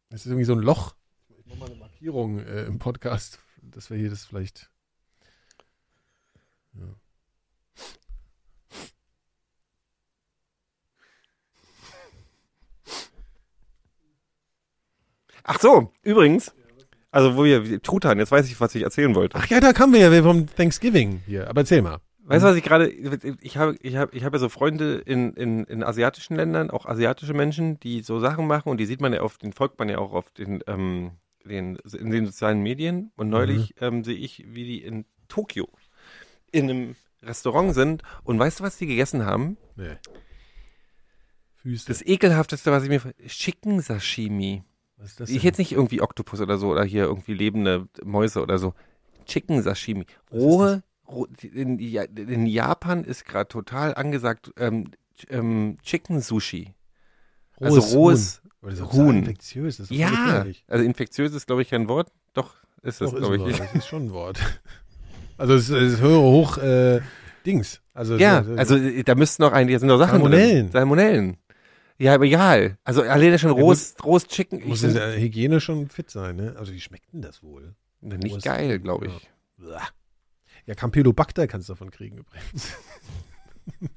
Das 0.10 0.22
ist 0.22 0.28
irgendwie 0.28 0.46
so 0.46 0.54
ein 0.54 0.60
Loch. 0.60 0.96
Ich 1.38 1.46
mache 1.46 1.58
mal 1.60 1.66
eine 1.66 1.76
Markierung 1.76 2.40
äh, 2.40 2.64
im 2.66 2.80
Podcast, 2.80 3.40
dass 3.62 3.90
wir 3.90 3.98
hier 3.98 4.10
das 4.10 4.26
vielleicht. 4.26 4.72
Ja. 6.74 6.96
Ach 15.44 15.60
so, 15.60 15.92
übrigens, 16.04 16.54
also 17.12 17.36
wo 17.36 17.44
wir, 17.44 17.82
Truthahn, 17.82 18.20
jetzt 18.20 18.32
weiß 18.32 18.48
ich, 18.48 18.60
was 18.60 18.76
ich 18.76 18.84
erzählen 18.84 19.16
wollte. 19.16 19.38
Ach 19.38 19.48
ja, 19.48 19.60
da 19.60 19.74
kamen 19.74 19.94
wir 19.94 20.00
ja 20.00 20.24
vom 20.24 20.46
Thanksgiving 20.48 21.22
hier. 21.26 21.50
Aber 21.50 21.62
erzähl 21.62 21.82
mal. 21.82 22.00
Weißt 22.30 22.44
du, 22.44 22.50
was 22.50 22.58
ich 22.58 22.64
gerade, 22.64 22.88
ich 22.88 23.58
habe, 23.58 23.76
ich 23.82 23.96
habe, 23.96 24.16
ich 24.16 24.24
habe 24.24 24.38
ja 24.38 24.40
so 24.40 24.50
Freunde 24.50 24.98
in, 25.04 25.34
in, 25.34 25.64
in 25.64 25.84
asiatischen 25.84 26.36
Ländern, 26.36 26.70
auch 26.70 26.86
asiatische 26.86 27.34
Menschen, 27.34 27.80
die 27.80 28.04
so 28.04 28.20
Sachen 28.20 28.46
machen 28.46 28.70
und 28.70 28.78
die 28.78 28.86
sieht 28.86 29.02
man 29.02 29.14
ja 29.14 29.22
auf, 29.22 29.40
den 29.40 29.52
folgt 29.52 29.80
man 29.80 29.90
ja 29.90 29.98
auch 29.98 30.14
auf 30.14 30.30
den, 30.30 30.64
ähm, 30.68 31.14
den, 31.44 31.78
in 31.78 32.12
den 32.12 32.28
sozialen 32.28 32.62
Medien 32.62 33.12
und 33.16 33.30
neulich 33.30 33.74
ähm, 33.82 34.04
sehe 34.04 34.16
ich, 34.16 34.46
wie 34.48 34.64
die 34.64 34.84
in 34.84 35.06
Tokio 35.28 35.70
in 36.52 36.70
einem 36.70 36.96
Restaurant 37.24 37.74
sind 37.74 38.04
und 38.24 38.38
weißt 38.38 38.60
du, 38.60 38.64
was 38.64 38.78
die 38.78 38.86
gegessen 38.86 39.26
haben? 39.26 39.58
Nee. 39.76 39.98
Füße. 41.64 41.88
Das 41.88 42.06
ekelhafteste, 42.06 42.72
was 42.72 42.84
ich 42.84 42.90
mir, 42.90 43.02
Chicken 43.26 43.82
Sashimi. 43.82 44.64
Was 45.00 45.08
ist 45.12 45.20
das 45.20 45.30
Ich 45.30 45.38
denn? 45.38 45.46
jetzt 45.46 45.58
nicht 45.58 45.72
irgendwie 45.72 46.02
Oktopus 46.02 46.42
oder 46.42 46.58
so 46.58 46.70
oder 46.70 46.84
hier 46.84 47.06
irgendwie 47.06 47.34
lebende 47.34 47.88
Mäuse 48.04 48.42
oder 48.42 48.58
so. 48.60 48.74
Chicken 49.26 49.62
Sashimi. 49.64 50.06
Rohe, 50.32 50.84
roh, 51.08 51.26
in, 51.42 51.80
in 51.80 52.46
Japan 52.46 53.04
ist 53.04 53.26
gerade 53.26 53.48
total 53.48 53.96
angesagt 53.96 54.52
ähm, 54.58 54.92
ähm, 55.30 55.78
Chicken 55.84 56.22
Sushi. 56.22 56.74
also 57.60 57.80
rohes 57.80 58.42
Huhn. 58.62 58.70
Das 58.70 58.82
Huhn. 58.94 59.18
infektiös. 59.20 59.78
Das 59.78 59.90
ist 59.90 59.98
Ja, 59.98 60.10
gefährlich. 60.10 60.66
also 60.68 60.84
infektiös 60.84 61.34
ist 61.34 61.48
glaube 61.48 61.62
ich 61.62 61.70
kein 61.70 61.88
Wort. 61.88 62.12
Doch, 62.34 62.56
ist 62.82 63.02
es 63.02 63.12
ist 63.14 63.18
glaube 63.18 63.38
ich. 63.50 63.58
Das 63.58 63.74
ist 63.76 63.88
schon 63.88 64.08
ein 64.08 64.12
Wort. 64.14 64.40
Also 65.38 65.54
es 65.54 65.70
ist, 65.70 65.94
es 65.94 66.02
höhere 66.02 66.20
hoch 66.22 66.58
äh, 66.58 67.00
Dings. 67.46 67.80
Also 67.94 68.18
Ja, 68.18 68.40
ist, 68.40 68.60
also 68.60 68.76
äh, 68.76 69.04
da 69.04 69.16
müssten 69.16 69.42
noch 69.44 69.54
ein, 69.54 69.70
hier 69.70 69.80
sind 69.80 69.88
noch 69.88 69.98
Sachen 69.98 70.20
Salmonellen. 70.20 70.64
drin. 70.66 70.72
Salmonellen. 70.74 71.38
Ja, 72.00 72.16
aber 72.16 72.24
egal. 72.26 72.78
Also 72.84 73.02
alleine 73.04 73.38
schon 73.38 73.56
Ja, 73.56 73.62
rohes, 73.62 73.96
rohes 74.04 74.26
Chicken. 74.28 74.60
Ich 74.60 74.66
muss 74.66 74.82
der 74.82 75.18
Hygiene 75.20 75.60
schon 75.60 75.90
fit 75.90 76.10
sein, 76.10 76.38
ne? 76.38 76.56
Also 76.58 76.72
wie 76.74 76.80
schmeckt 76.80 77.12
denn 77.14 77.22
das 77.22 77.44
wohl? 77.44 77.76
nicht 78.02 78.34
rohes- 78.36 78.44
geil, 78.44 78.80
glaube 78.80 79.08
ich. 79.08 79.30
Ja. 79.70 79.82
Ja, 80.66 80.76
Campylobacter 80.76 81.48
kannst 81.48 81.68
du 81.68 81.74
davon 81.74 81.92
kriegen 81.92 82.18
übrigens. 82.20 82.74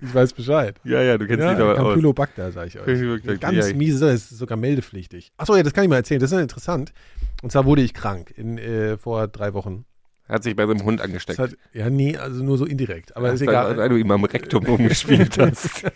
ich 0.00 0.14
weiß 0.14 0.32
Bescheid. 0.32 0.80
Ja, 0.84 1.02
ja, 1.02 1.18
du 1.18 1.26
kennst 1.26 1.42
Ja, 1.44 1.54
dich 1.54 1.62
aber. 1.62 1.74
Campylobacter, 1.76 2.50
sage 2.50 2.68
ich 2.68 2.78
euch. 2.80 3.40
Ganz 3.40 3.68
ja. 3.68 3.74
miese, 3.74 3.98
Sache, 3.98 4.12
ist 4.12 4.30
sogar 4.30 4.56
meldepflichtig. 4.58 5.32
Achso, 5.36 5.54
ja, 5.54 5.62
das 5.62 5.72
kann 5.72 5.84
ich 5.84 5.90
mal 5.90 5.96
erzählen. 5.96 6.20
Das 6.20 6.30
ist 6.32 6.36
ja 6.36 6.42
interessant. 6.42 6.92
Und 7.42 7.52
zwar 7.52 7.64
wurde 7.66 7.82
ich 7.82 7.94
krank 7.94 8.32
in, 8.36 8.58
äh, 8.58 8.96
vor 8.96 9.28
drei 9.28 9.54
Wochen. 9.54 9.84
Hat 10.28 10.42
sich 10.42 10.56
bei 10.56 10.66
so 10.66 10.72
einem 10.72 10.82
Hund 10.84 11.00
angesteckt. 11.00 11.38
hat, 11.38 11.56
ja, 11.72 11.88
nee, 11.88 12.16
also 12.16 12.42
nur 12.42 12.58
so 12.58 12.66
indirekt. 12.66 13.16
Aber 13.16 13.32
ist 13.32 13.40
egal. 13.40 13.76
Weil 13.76 13.88
du 13.88 13.96
ihm 13.96 14.10
am 14.10 14.24
Rektum 14.24 14.64
rumgespielt 14.66 15.38
hast. 15.38 15.84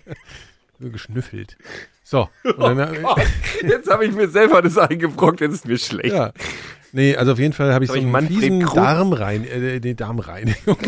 Geschnüffelt. 0.91 1.57
So. 2.05 2.29
Und 2.45 2.77
dann, 2.79 2.97
Oh 3.05 3.15
jetzt 3.63 3.89
habe 3.91 4.05
ich 4.07 4.13
mir 4.13 4.29
selber 4.29 4.61
das 4.63 4.77
eingebrockt, 4.79 5.41
jetzt 5.41 5.53
ist 5.55 5.67
mir 5.69 5.79
schlecht. 5.79 6.13
ja. 6.15 6.33
Nee, 6.95 7.17
also 7.17 7.33
auf 7.33 7.39
jeden 7.39 7.55
Fall 7.55 7.73
habe 7.73 7.85
ich 7.87 7.91
so 7.91 7.97
einen 7.97 8.11
Manfred 8.11 8.39
fiesen 8.39 8.63
Krug- 8.65 8.75
Darmrein, 8.75 9.45
äh, 9.47 9.81
nee, 9.81 9.95
Darmreinigung. 9.95 10.77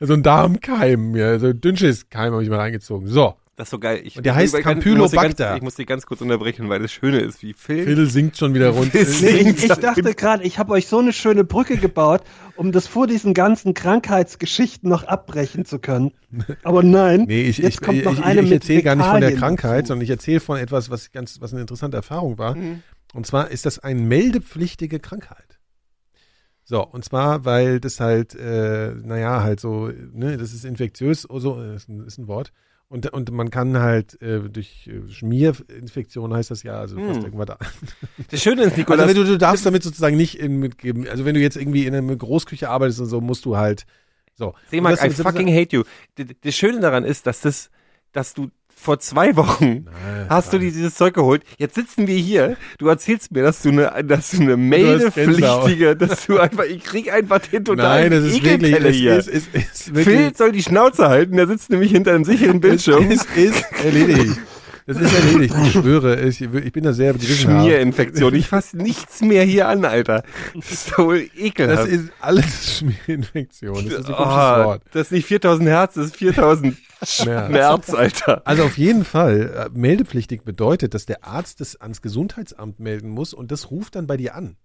so 0.00 0.12
ein 0.14 0.22
Darmkeim, 0.22 1.14
ja, 1.16 1.38
so 1.38 1.46
ein 1.48 1.60
Dünnschiss-Keim 1.60 2.32
habe 2.32 2.42
ich 2.42 2.50
mal 2.50 2.58
reingezogen. 2.58 3.06
So. 3.08 3.34
Das 3.54 3.66
ist 3.66 3.70
so 3.72 3.78
geil. 3.78 4.00
Ich, 4.04 4.16
Und 4.16 4.24
der 4.24 4.32
ich- 4.32 4.38
heißt 4.38 4.54
ich- 4.54 4.60
ich- 4.60 4.64
Campylobacter. 4.64 5.14
Ich 5.14 5.30
muss, 5.30 5.36
ganz, 5.36 5.56
ich 5.56 5.62
muss 5.62 5.74
die 5.74 5.84
ganz 5.86 6.06
kurz 6.06 6.20
unterbrechen, 6.22 6.70
weil 6.70 6.80
das 6.80 6.90
Schöne 6.90 7.20
ist, 7.20 7.42
wie 7.42 7.52
Phil. 7.52 7.84
Phil 7.84 8.06
singt 8.08 8.36
schon 8.38 8.54
wieder 8.54 8.72
singt. 8.72 8.94
ich, 8.94 9.64
ich 9.64 9.68
dachte 9.68 10.14
gerade, 10.14 10.42
ich 10.44 10.58
habe 10.58 10.72
euch 10.72 10.86
so 10.86 11.00
eine 11.00 11.12
schöne 11.12 11.44
Brücke 11.44 11.76
gebaut, 11.76 12.22
um 12.56 12.72
das 12.72 12.86
vor 12.86 13.06
diesen 13.06 13.34
ganzen 13.34 13.74
Krankheitsgeschichten 13.74 14.88
noch 14.88 15.04
abbrechen 15.04 15.66
zu 15.66 15.78
können. 15.78 16.12
Aber 16.62 16.82
nein, 16.82 17.24
Nee, 17.28 17.42
ich, 17.42 17.58
jetzt 17.58 17.74
ich, 17.74 17.80
kommt 17.82 17.98
ich, 17.98 18.04
noch 18.06 18.14
ich, 18.14 18.24
eine 18.24 18.40
ich 18.40 18.52
erzähle 18.52 18.82
gar 18.82 18.96
nicht 18.96 19.06
von 19.06 19.20
der 19.20 19.34
Krankheit, 19.34 19.86
sondern 19.86 20.02
ich 20.04 20.10
erzähle 20.10 20.40
von 20.40 20.56
etwas, 20.56 20.88
was 20.88 21.12
ganz, 21.12 21.40
was 21.42 21.52
eine 21.52 21.60
interessante 21.60 21.98
Erfahrung 21.98 22.38
war. 22.38 22.54
Mhm. 22.56 22.82
Und 23.12 23.26
zwar 23.26 23.50
ist 23.50 23.66
das 23.66 23.78
eine 23.78 24.00
meldepflichtige 24.00 24.98
Krankheit. 24.98 25.58
So, 26.64 26.82
und 26.86 27.04
zwar, 27.04 27.44
weil 27.44 27.80
das 27.80 28.00
halt, 28.00 28.34
äh, 28.34 28.94
naja, 28.94 29.42
halt 29.42 29.60
so, 29.60 29.90
ne, 30.12 30.38
das 30.38 30.54
ist 30.54 30.64
infektiös, 30.64 31.28
oh, 31.28 31.38
so, 31.38 31.60
äh, 31.60 31.74
ist 31.76 31.88
ein, 31.90 32.06
ist 32.06 32.16
ein 32.18 32.28
Wort. 32.28 32.52
Und, 32.92 33.10
und 33.10 33.30
man 33.30 33.48
kann 33.48 33.78
halt 33.78 34.20
äh, 34.20 34.40
durch 34.50 34.86
äh, 34.86 35.10
Schmierinfektion 35.10 36.34
heißt 36.34 36.50
das 36.50 36.62
ja, 36.62 36.74
also 36.74 36.98
fast 36.98 37.20
Hm. 37.20 37.24
irgendwas 37.24 37.46
da. 37.46 37.58
Das 38.30 38.42
Schöne 38.42 38.64
ist, 38.64 38.76
Nikolas, 38.76 39.00
Also 39.00 39.16
wenn 39.16 39.24
du, 39.24 39.32
du 39.32 39.38
darfst 39.38 39.64
damit 39.64 39.82
sozusagen 39.82 40.18
nicht 40.18 40.38
in, 40.38 40.58
mitgeben, 40.58 41.08
also 41.08 41.24
wenn 41.24 41.32
du 41.34 41.40
jetzt 41.40 41.56
irgendwie 41.56 41.86
in 41.86 41.94
einer 41.94 42.14
Großküche 42.14 42.68
arbeitest 42.68 43.00
und 43.00 43.06
so, 43.06 43.22
musst 43.22 43.46
du 43.46 43.56
halt, 43.56 43.86
so. 44.34 44.52
Seemark, 44.70 45.02
I 45.02 45.08
fucking 45.08 45.48
hate 45.48 45.74
you. 45.74 45.84
Das 46.42 46.54
Schöne 46.54 46.80
daran 46.80 47.04
ist, 47.04 47.26
dass 47.26 47.40
das, 47.40 47.70
dass 48.12 48.34
du 48.34 48.50
vor 48.82 48.98
zwei 48.98 49.36
Wochen 49.36 49.84
Nein, 49.84 50.26
hast 50.28 50.52
du 50.52 50.58
dir 50.58 50.72
dieses 50.72 50.96
Zeug 50.96 51.14
geholt. 51.14 51.42
Jetzt 51.56 51.76
sitzen 51.76 52.06
wir 52.06 52.16
hier. 52.16 52.56
Du 52.78 52.88
erzählst 52.88 53.32
mir, 53.32 53.42
dass 53.42 53.62
du 53.62 53.68
eine, 53.70 54.04
dass 54.04 54.32
du 54.32 54.42
eine 54.42 54.56
meldepflichtige, 54.56 55.96
dass 55.96 56.26
du 56.26 56.38
einfach, 56.38 56.64
ich 56.64 56.82
krieg 56.82 57.12
einfach 57.12 57.38
den 57.38 57.64
totalen 57.64 58.10
Nein, 58.10 58.22
das 58.22 58.32
ist 58.32 58.44
wirklich, 58.44 58.72
es 58.72 58.96
hier. 58.96 59.16
ist, 59.16 59.28
es 59.28 59.46
ist 59.54 59.94
wirklich, 59.94 60.16
Phil 60.16 60.36
soll 60.36 60.52
die 60.52 60.62
Schnauze 60.62 61.08
halten, 61.08 61.36
der 61.36 61.46
sitzt 61.46 61.70
nämlich 61.70 61.92
hinter 61.92 62.12
einem 62.12 62.24
sicheren 62.24 62.60
Bildschirm. 62.60 63.10
Es 63.10 63.24
ist 63.36 63.64
erledigt. 63.84 64.38
Das 64.86 64.96
ist 64.98 65.14
erledigt, 65.14 65.54
ich 65.62 65.72
schwöre. 65.72 66.20
Ich, 66.20 66.40
ich 66.40 66.72
bin 66.72 66.84
da 66.84 66.92
sehr. 66.92 67.14
Schmierinfektion. 67.18 68.34
Ich 68.34 68.48
fass 68.48 68.72
nichts 68.74 69.20
mehr 69.20 69.44
hier 69.44 69.68
an, 69.68 69.84
Alter. 69.84 70.22
Das 70.54 70.70
ist 70.70 70.86
so 70.96 71.12
ekelhaft. 71.14 71.84
Das 71.84 71.88
ist 71.88 72.10
alles 72.20 72.78
Schmierinfektion. 72.78 73.84
Das 73.88 74.00
ist 74.00 74.06
ein 74.06 74.14
oh, 74.14 74.64
Wort. 74.64 74.82
das 74.92 75.02
ist 75.08 75.12
nicht 75.12 75.26
4000 75.26 75.68
Hertz, 75.68 75.94
das 75.94 76.06
ist 76.06 76.16
4000 76.16 76.76
Schmerz. 77.04 77.90
Alter. 77.94 78.42
Also 78.44 78.64
auf 78.64 78.78
jeden 78.78 79.04
Fall, 79.04 79.68
äh, 79.72 79.78
meldepflichtig 79.78 80.42
bedeutet, 80.42 80.94
dass 80.94 81.06
der 81.06 81.24
Arzt 81.24 81.60
das 81.60 81.76
ans 81.80 82.02
Gesundheitsamt 82.02 82.80
melden 82.80 83.10
muss 83.10 83.34
und 83.34 83.52
das 83.52 83.70
ruft 83.70 83.96
dann 83.96 84.06
bei 84.06 84.16
dir 84.16 84.34
an. 84.34 84.56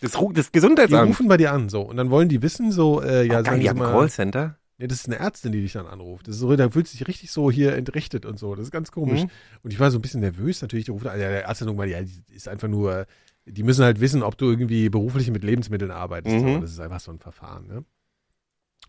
Das, 0.00 0.12
das 0.12 0.46
Die 0.46 0.52
Gesundheitsamt. 0.52 1.10
rufen 1.10 1.28
bei 1.28 1.36
dir 1.36 1.52
an, 1.52 1.68
so. 1.68 1.82
Und 1.82 1.96
dann 1.96 2.10
wollen 2.10 2.28
die 2.28 2.42
wissen, 2.42 2.72
so, 2.72 3.00
äh, 3.00 3.24
ja, 3.26 3.34
Ja, 3.34 3.44
sagen 3.44 3.60
die 3.60 3.68
haben 3.68 3.78
mal. 3.78 3.92
Callcenter. 3.92 4.56
Nee, 4.78 4.86
das 4.86 4.98
ist 4.98 5.06
eine 5.06 5.18
Ärztin, 5.18 5.52
die 5.52 5.60
dich 5.60 5.74
dann 5.74 5.86
anruft. 5.86 6.26
Das 6.26 6.34
ist 6.34 6.40
so, 6.40 6.54
da 6.56 6.70
fühlt 6.70 6.88
sich 6.88 7.06
richtig 7.06 7.30
so 7.30 7.50
hier 7.50 7.74
entrichtet 7.74 8.26
und 8.26 8.38
so. 8.38 8.54
Das 8.54 8.64
ist 8.64 8.72
ganz 8.72 8.90
komisch. 8.90 9.22
Mhm. 9.22 9.30
Und 9.62 9.72
ich 9.72 9.78
war 9.78 9.90
so 9.90 9.98
ein 9.98 10.02
bisschen 10.02 10.20
nervös 10.20 10.60
natürlich. 10.62 10.86
Die 10.86 10.90
ruft 10.90 11.06
an, 11.06 11.20
ja, 11.20 11.28
der 11.30 11.46
hat 11.46 11.60
irgendwann, 11.60 11.88
ja, 11.88 12.02
die 12.02 12.22
ist 12.34 12.48
einfach 12.48 12.68
nur, 12.68 13.06
die 13.44 13.62
müssen 13.62 13.84
halt 13.84 14.00
wissen, 14.00 14.22
ob 14.22 14.36
du 14.38 14.50
irgendwie 14.50 14.88
beruflich 14.88 15.30
mit 15.30 15.44
Lebensmitteln 15.44 15.90
arbeitest. 15.90 16.44
Mhm. 16.44 16.60
Das 16.60 16.70
ist 16.70 16.80
einfach 16.80 17.00
so 17.00 17.12
ein 17.12 17.18
Verfahren, 17.18 17.66
ne? 17.66 17.84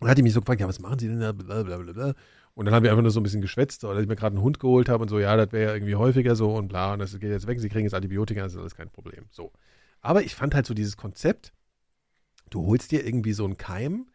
dann 0.00 0.10
hat 0.10 0.18
die 0.18 0.22
mich 0.22 0.32
so 0.32 0.40
gefragt, 0.40 0.60
ja, 0.60 0.66
was 0.66 0.80
machen 0.80 0.98
Sie 0.98 1.06
denn 1.06 1.20
da? 1.20 1.30
Blablabla. 1.30 2.14
Und 2.54 2.66
dann 2.66 2.74
haben 2.74 2.82
wir 2.82 2.90
einfach 2.90 3.02
nur 3.02 3.10
so 3.10 3.20
ein 3.20 3.22
bisschen 3.22 3.40
geschwätzt, 3.40 3.84
oder 3.84 3.94
dass 3.94 4.02
ich 4.02 4.08
mir 4.08 4.16
gerade 4.16 4.34
einen 4.34 4.44
Hund 4.44 4.60
geholt 4.60 4.88
habe 4.88 5.02
und 5.02 5.08
so, 5.08 5.18
ja, 5.18 5.36
das 5.36 5.52
wäre 5.52 5.70
ja 5.70 5.74
irgendwie 5.74 5.94
häufiger 5.96 6.36
so 6.36 6.54
und 6.54 6.68
bla, 6.68 6.92
und 6.92 7.00
das 7.00 7.12
geht 7.18 7.30
jetzt 7.30 7.46
weg, 7.46 7.60
Sie 7.60 7.68
kriegen 7.68 7.84
jetzt 7.84 7.94
Antibiotika, 7.94 8.42
das 8.42 8.54
ist 8.54 8.58
alles 8.58 8.74
kein 8.76 8.90
Problem. 8.90 9.26
So. 9.30 9.52
Aber 10.00 10.22
ich 10.22 10.34
fand 10.34 10.54
halt 10.54 10.66
so 10.66 10.74
dieses 10.74 10.96
Konzept, 10.96 11.52
du 12.50 12.66
holst 12.66 12.92
dir 12.92 13.04
irgendwie 13.04 13.32
so 13.32 13.44
einen 13.44 13.56
Keim 13.56 14.06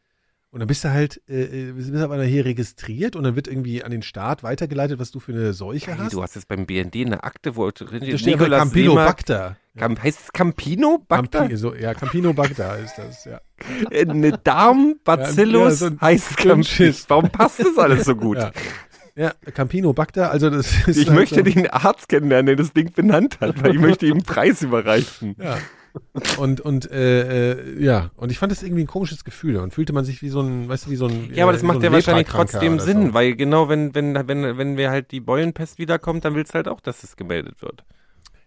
und 0.52 0.60
dann 0.60 0.68
bist 0.68 0.84
du 0.84 0.90
halt, 0.92 1.22
äh, 1.30 1.70
äh, 1.70 1.72
bist 1.74 1.90
du 1.94 2.04
aber 2.04 2.24
hier 2.24 2.46
registriert 2.46 3.16
und 3.16 3.24
dann 3.24 3.36
wird 3.36 3.48
irgendwie 3.48 3.84
an 3.84 3.92
den 3.92 4.02
Staat 4.02 4.42
weitergeleitet, 4.44 5.00
was 5.00 5.12
du 5.12 5.20
für 5.20 5.32
eine 5.32 5.54
Seuche 5.54 5.92
Hey, 5.92 5.98
hast. 6.00 6.14
du 6.14 6.24
hast 6.24 6.36
jetzt 6.36 6.48
beim 6.48 6.66
BND 6.66 6.96
eine 7.06 7.24
Akte, 7.24 7.56
wo 7.56 7.70
drin 7.72 8.18
steht 8.18 8.36
aber 8.36 8.50
Campylobacter. 8.50 9.58
Camp, 9.78 10.02
heißt 10.04 10.20
es 10.26 10.34
Campinobacter? 10.34 11.40
Campi, 11.40 11.56
so, 11.58 11.74
ja, 11.76 11.94
Campinobacter 11.94 12.80
ist 12.80 12.96
das, 12.98 13.26
ja. 13.26 13.40
Äh, 13.92 14.08
Eine 14.10 14.32
Darmbacillus 14.38 15.80
Ja, 15.82 15.90
so 15.90 16.02
heißt. 16.02 16.38
Campis. 16.38 17.06
Warum 17.10 17.30
passt 17.30 17.60
das 17.60 17.78
alles 17.78 18.06
so 18.06 18.16
gut? 18.16 18.38
Ja. 18.38 18.52
Ja, 19.16 19.34
Campinobacter, 19.54 20.32
also 20.32 20.50
das 20.50 20.88
ist 20.88 20.98
Ich 20.98 21.08
halt 21.08 21.16
möchte 21.18 21.36
so, 21.36 21.42
den 21.42 21.70
Arzt 21.70 22.08
kennenlernen, 22.08 22.46
der 22.48 22.56
das 22.56 22.72
Ding 22.72 22.92
benannt 22.94 23.40
hat, 23.42 23.62
weil 23.62 23.76
ich 23.76 23.82
möchte 23.82 24.06
ihm 24.06 24.14
einen 24.14 24.24
Preis 24.24 24.62
überreichen. 24.62 25.36
Ja. 25.38 25.58
Und, 26.38 26.62
und 26.62 26.90
äh, 26.92 27.52
äh, 27.54 27.84
ja, 27.84 28.12
und 28.16 28.32
ich 28.32 28.40
fand 28.40 28.52
das 28.52 28.64
irgendwie 28.64 28.84
ein 28.84 28.88
komisches 28.88 29.24
Gefühl. 29.24 29.58
Und 29.58 29.74
fühlte 29.74 29.94
man 29.94 30.06
sich 30.06 30.22
wie 30.22 30.30
so 30.30 30.42
ein, 30.42 30.68
weißt 30.70 30.86
du, 30.88 30.90
wie 30.92 30.96
so 30.96 31.08
ein. 31.08 31.34
Ja, 31.34 31.44
aber 31.46 31.54
das 31.54 31.64
äh, 31.64 31.66
macht 31.66 31.78
so 31.78 31.84
ja 31.84 31.90
ein 31.90 31.94
wahrscheinlich 31.94 32.28
trotzdem 32.28 32.80
Sinn, 32.80 33.08
so. 33.08 33.14
weil 33.14 33.36
genau 33.36 33.70
wenn, 33.70 33.94
wenn, 33.96 34.16
wenn, 34.28 34.58
wenn 34.58 34.78
wir 34.78 34.90
halt 34.90 35.12
die 35.12 35.20
Beulenpest 35.20 35.78
wiederkommt, 35.80 36.26
dann 36.26 36.36
willst 36.36 36.54
du 36.54 36.56
halt 36.56 36.68
auch, 36.68 36.80
dass 36.82 37.04
es 37.04 37.16
gemeldet 37.16 37.62
wird. 37.62 37.84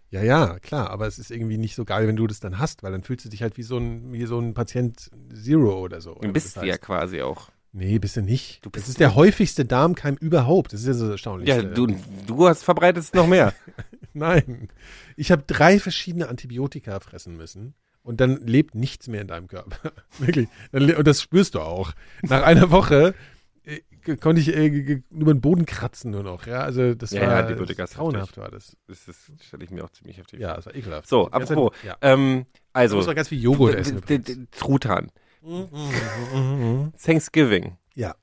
Ja, 0.09 0.21
ja, 0.21 0.59
klar, 0.59 0.91
aber 0.91 1.07
es 1.07 1.17
ist 1.17 1.31
irgendwie 1.31 1.57
nicht 1.57 1.73
so 1.75 1.85
geil, 1.85 2.07
wenn 2.07 2.15
du 2.15 2.27
das 2.27 2.39
dann 2.39 2.59
hast, 2.59 2.83
weil 2.83 2.91
dann 2.91 3.01
fühlst 3.01 3.25
du 3.25 3.29
dich 3.29 3.41
halt 3.41 3.57
wie 3.57 3.63
so 3.63 3.77
ein, 3.77 4.13
wie 4.13 4.25
so 4.25 4.39
ein 4.39 4.53
Patient 4.53 5.09
Zero 5.33 5.79
oder 5.79 6.01
so. 6.01 6.11
Du 6.13 6.19
oder 6.19 6.31
bist 6.31 6.55
du 6.55 6.59
das 6.59 6.67
ja 6.67 6.73
heißt. 6.73 6.81
quasi 6.83 7.21
auch. 7.23 7.49
Nee, 7.75 7.97
bist 7.97 8.15
du 8.15 8.21
nicht. 8.21 8.63
Du 8.63 8.69
das 8.69 8.83
bist- 8.83 8.89
ist 8.89 8.99
der 8.99 9.15
häufigste 9.15 9.65
Darmkeim 9.65 10.15
überhaupt. 10.15 10.73
Das 10.73 10.81
ist 10.81 10.85
ja 10.85 10.93
so 10.93 11.09
erstaunlich. 11.09 11.49
Ja, 11.49 11.63
du, 11.63 11.87
du 12.27 12.47
hast 12.47 12.63
verbreitest 12.63 13.15
noch 13.15 13.25
mehr. 13.25 13.53
Nein. 14.19 14.69
Ich 15.15 15.31
habe 15.31 15.43
drei 15.45 15.79
verschiedene 15.79 16.29
Antibiotika 16.29 16.99
fressen 16.99 17.35
müssen. 17.37 17.73
Und 18.03 18.19
dann 18.19 18.45
lebt 18.45 18.75
nichts 18.75 19.07
mehr 19.07 19.21
in 19.21 19.27
deinem 19.27 19.47
Körper. 19.47 19.93
Wirklich. 20.19 20.49
Und 20.73 21.07
das 21.07 21.21
spürst 21.21 21.55
du 21.55 21.61
auch. 21.61 21.93
Nach 22.21 22.43
einer 22.43 22.69
Woche 22.69 23.15
äh, 23.63 23.79
konnte 24.17 24.41
ich 24.41 24.53
äh, 24.53 25.01
über 25.09 25.33
den 25.33 25.39
Boden 25.39 25.65
kratzen 25.65 26.11
nur 26.11 26.23
noch. 26.23 26.45
Ja, 26.45 26.63
also 26.63 26.95
das 26.95 27.11
Ja, 27.11 27.21
war 27.21 27.29
ja, 27.29 27.39
Antibiotika 27.39 27.85
grauenhaft 27.85 28.35
war 28.37 28.51
das. 28.51 28.75
Das, 28.87 29.05
das 29.05 29.31
stelle 29.41 29.63
ich 29.63 29.71
mir 29.71 29.85
auch 29.85 29.89
ziemlich 29.91 30.17
heftig 30.17 30.41
Ja, 30.41 30.55
das 30.55 30.65
war 30.65 30.75
ekelhaft. 30.75 31.07
So, 31.07 31.31
apropos, 31.31 31.71
Ja. 31.83 31.95
Ähm, 32.01 32.45
also, 32.73 32.95
Du 32.99 33.03
musst 33.05 33.15
ganz 33.15 33.29
viel 33.29 33.41
Joghurt 33.41 33.75
essen. 33.75 34.01
Truthahn. 34.51 35.09
Thanksgiving. 37.01 37.77
Ja. 37.95 38.15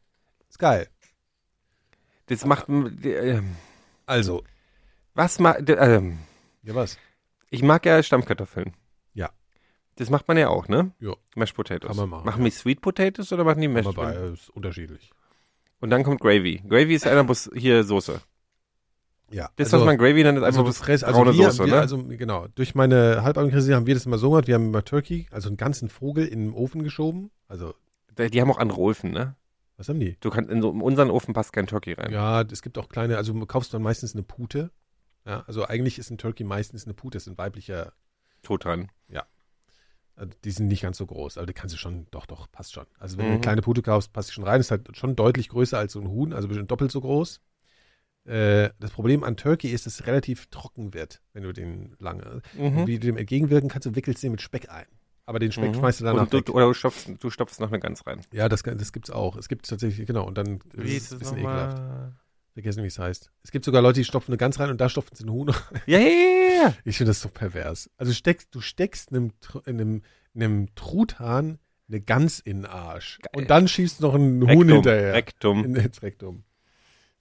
Ist 0.48 0.58
geil. 0.58 0.88
Das 2.26 2.44
macht, 2.44 2.66
ähm, 2.68 3.56
Also, 4.06 4.44
was 5.20 5.38
macht, 5.38 5.68
ähm, 5.68 6.18
ja 6.62 6.74
was? 6.74 6.98
ich 7.50 7.62
mag 7.62 7.84
ja 7.84 8.02
Stammkartoffeln. 8.02 8.74
Ja. 9.12 9.30
Das 9.96 10.08
macht 10.08 10.26
man 10.28 10.38
ja 10.38 10.48
auch, 10.48 10.66
ne? 10.68 10.92
Ja. 10.98 11.14
Mashed 11.36 11.54
Potatoes. 11.54 11.88
Kann 11.88 11.96
man 11.96 12.08
machen, 12.08 12.24
Machen 12.24 12.42
ja. 12.42 12.44
die 12.46 12.56
Sweet 12.56 12.80
Potatoes 12.80 13.32
oder 13.32 13.44
machen 13.44 13.60
die 13.60 13.68
Mashed 13.68 13.94
Potatoes? 13.94 14.40
ist 14.40 14.50
unterschiedlich. 14.50 15.10
Und 15.80 15.90
dann 15.90 16.04
kommt 16.04 16.20
Gravy. 16.20 16.62
Gravy 16.68 16.94
ist 16.94 17.06
einer 17.06 17.24
Bus 17.24 17.50
hier 17.54 17.84
Soße. 17.84 18.20
Ja. 19.30 19.50
Das, 19.56 19.72
was 19.72 19.84
man 19.84 19.96
Gravy 19.98 20.24
nennt, 20.24 20.38
ist 20.38 20.44
Also, 20.44 20.60
einfach 20.60 20.72
bloß 20.72 20.78
fress, 20.78 21.04
also, 21.04 21.20
braune 21.20 21.36
wir, 21.36 21.50
Soße, 21.50 21.66
wir, 21.66 21.74
ne? 21.74 21.80
also 21.80 22.02
genau, 22.04 22.48
durch 22.54 22.74
meine 22.74 23.22
Halbabendkrise 23.22 23.74
haben 23.76 23.86
wir 23.86 23.94
das 23.94 24.06
immer 24.06 24.18
so 24.18 24.30
gemacht, 24.30 24.48
wir 24.48 24.54
haben 24.54 24.68
immer 24.68 24.84
Turkey, 24.84 25.26
also 25.30 25.48
einen 25.48 25.56
ganzen 25.56 25.88
Vogel 25.88 26.26
in 26.26 26.46
den 26.46 26.54
Ofen 26.54 26.82
geschoben. 26.82 27.30
Also, 27.46 27.74
die 28.18 28.40
haben 28.40 28.50
auch 28.50 28.58
andere 28.58 28.80
Öfen, 28.82 29.12
ne? 29.12 29.36
was 29.80 29.88
haben 29.88 29.98
die? 29.98 30.16
Du 30.20 30.28
kannst, 30.28 30.50
in, 30.50 30.60
so, 30.60 30.70
in 30.70 30.82
unseren 30.82 31.10
Ofen 31.10 31.32
passt 31.32 31.54
kein 31.54 31.66
Turkey 31.66 31.94
rein. 31.94 32.12
Ja, 32.12 32.42
es 32.42 32.60
gibt 32.60 32.76
auch 32.76 32.90
kleine, 32.90 33.16
also 33.16 33.32
du 33.32 33.46
kaufst 33.46 33.72
dann 33.72 33.80
meistens 33.80 34.14
eine 34.14 34.22
Pute. 34.22 34.70
Ja, 35.26 35.44
also 35.46 35.66
eigentlich 35.66 35.98
ist 35.98 36.10
ein 36.10 36.18
Turkey 36.18 36.44
meistens 36.44 36.84
eine 36.84 36.94
Pute, 36.94 37.16
das 37.16 37.26
ist 37.26 37.32
ein 37.32 37.38
weiblicher, 37.38 37.92
Truthahn. 38.42 38.90
also 40.16 40.34
die 40.44 40.50
sind 40.50 40.68
nicht 40.68 40.82
ganz 40.82 40.98
so 40.98 41.06
groß, 41.06 41.38
aber 41.38 41.46
die 41.46 41.54
kannst 41.54 41.74
du 41.74 41.78
schon, 41.78 42.06
doch, 42.10 42.26
doch, 42.26 42.50
passt 42.52 42.74
schon. 42.74 42.84
Also 42.98 43.16
wenn 43.16 43.24
du 43.24 43.30
Mhm. 43.30 43.34
eine 43.36 43.40
kleine 43.40 43.62
Pute 43.62 43.80
kaufst, 43.80 44.12
passt 44.12 44.28
die 44.28 44.34
schon 44.34 44.44
rein, 44.44 44.60
ist 44.60 44.70
halt 44.70 44.94
schon 44.94 45.16
deutlich 45.16 45.48
größer 45.48 45.78
als 45.78 45.92
so 45.94 46.00
ein 46.00 46.08
Huhn, 46.08 46.34
also 46.34 46.46
bestimmt 46.46 46.70
doppelt 46.70 46.90
so 46.92 47.00
groß. 47.00 47.40
Äh, 48.26 48.70
das 48.78 48.90
Problem 48.90 49.24
an 49.24 49.36
Turkey 49.38 49.68
ist, 49.68 49.86
dass 49.86 49.94
es 50.00 50.06
relativ 50.06 50.46
trocken 50.48 50.92
wird, 50.92 51.22
wenn 51.32 51.42
du 51.42 51.52
den 51.52 51.96
lange. 51.98 52.42
Mhm. 52.54 52.86
Wie 52.86 52.98
du 52.98 53.06
dem 53.06 53.16
entgegenwirken 53.16 53.70
kannst, 53.70 53.86
du 53.86 53.94
wickelst 53.94 54.22
den 54.22 54.32
mit 54.32 54.42
Speck 54.42 54.68
ein. 54.68 54.86
Aber 55.24 55.38
den 55.38 55.52
Speck 55.52 55.70
Mhm. 55.70 55.78
schmeißt 55.78 56.00
du 56.00 56.04
danach 56.04 56.28
du, 56.28 56.36
weg. 56.38 56.50
oder 56.50 56.66
du 56.66 56.74
stopfst, 56.74 57.08
du 57.18 57.30
stopfst 57.30 57.58
noch 57.60 57.68
eine 57.68 57.80
Gans 57.80 58.06
rein. 58.06 58.20
Ja, 58.32 58.48
das, 58.50 58.62
das 58.62 58.92
gibt's 58.92 59.10
auch. 59.10 59.36
Es 59.36 59.48
gibt 59.48 59.68
tatsächlich, 59.68 60.06
genau, 60.06 60.26
und 60.26 60.36
dann 60.36 60.60
Wie 60.74 60.96
ist 60.96 61.04
es 61.04 61.12
ein 61.12 61.18
bisschen 61.20 61.38
ekelhaft. 61.38 61.78
Vergessen, 62.52 62.82
wie 62.82 62.88
es 62.88 62.98
heißt. 62.98 63.30
Es 63.42 63.50
gibt 63.52 63.64
sogar 63.64 63.80
Leute, 63.80 64.00
die 64.00 64.04
stopfen 64.04 64.32
eine 64.32 64.38
Gans 64.38 64.58
rein 64.58 64.70
und 64.70 64.80
da 64.80 64.88
stopfen 64.88 65.14
sie 65.14 65.24
ein 65.24 65.30
Huhn. 65.30 65.54
Ja, 65.86 65.98
ja, 65.98 66.08
ja, 66.08 66.62
ja. 66.64 66.74
Ich 66.84 66.96
finde 66.96 67.10
das 67.10 67.20
so 67.20 67.28
pervers. 67.28 67.90
Also 67.96 68.12
steckst, 68.12 68.54
du 68.54 68.60
steckst 68.60 69.10
einem, 69.10 69.32
einem, 69.66 70.02
einem 70.34 70.74
Truthahn 70.74 71.58
eine 71.88 72.00
Gans 72.00 72.40
in 72.40 72.58
den 72.58 72.66
Arsch. 72.66 73.18
Geil. 73.22 73.42
Und 73.42 73.50
dann 73.50 73.68
schießt 73.68 74.00
noch 74.00 74.14
ein 74.14 74.40
Huhn 74.40 74.48
Rektum, 74.48 74.68
hinterher. 74.68 75.14
Rektum. 75.14 75.64
In, 75.64 75.76
ins 75.76 76.02
Rektum. 76.02 76.44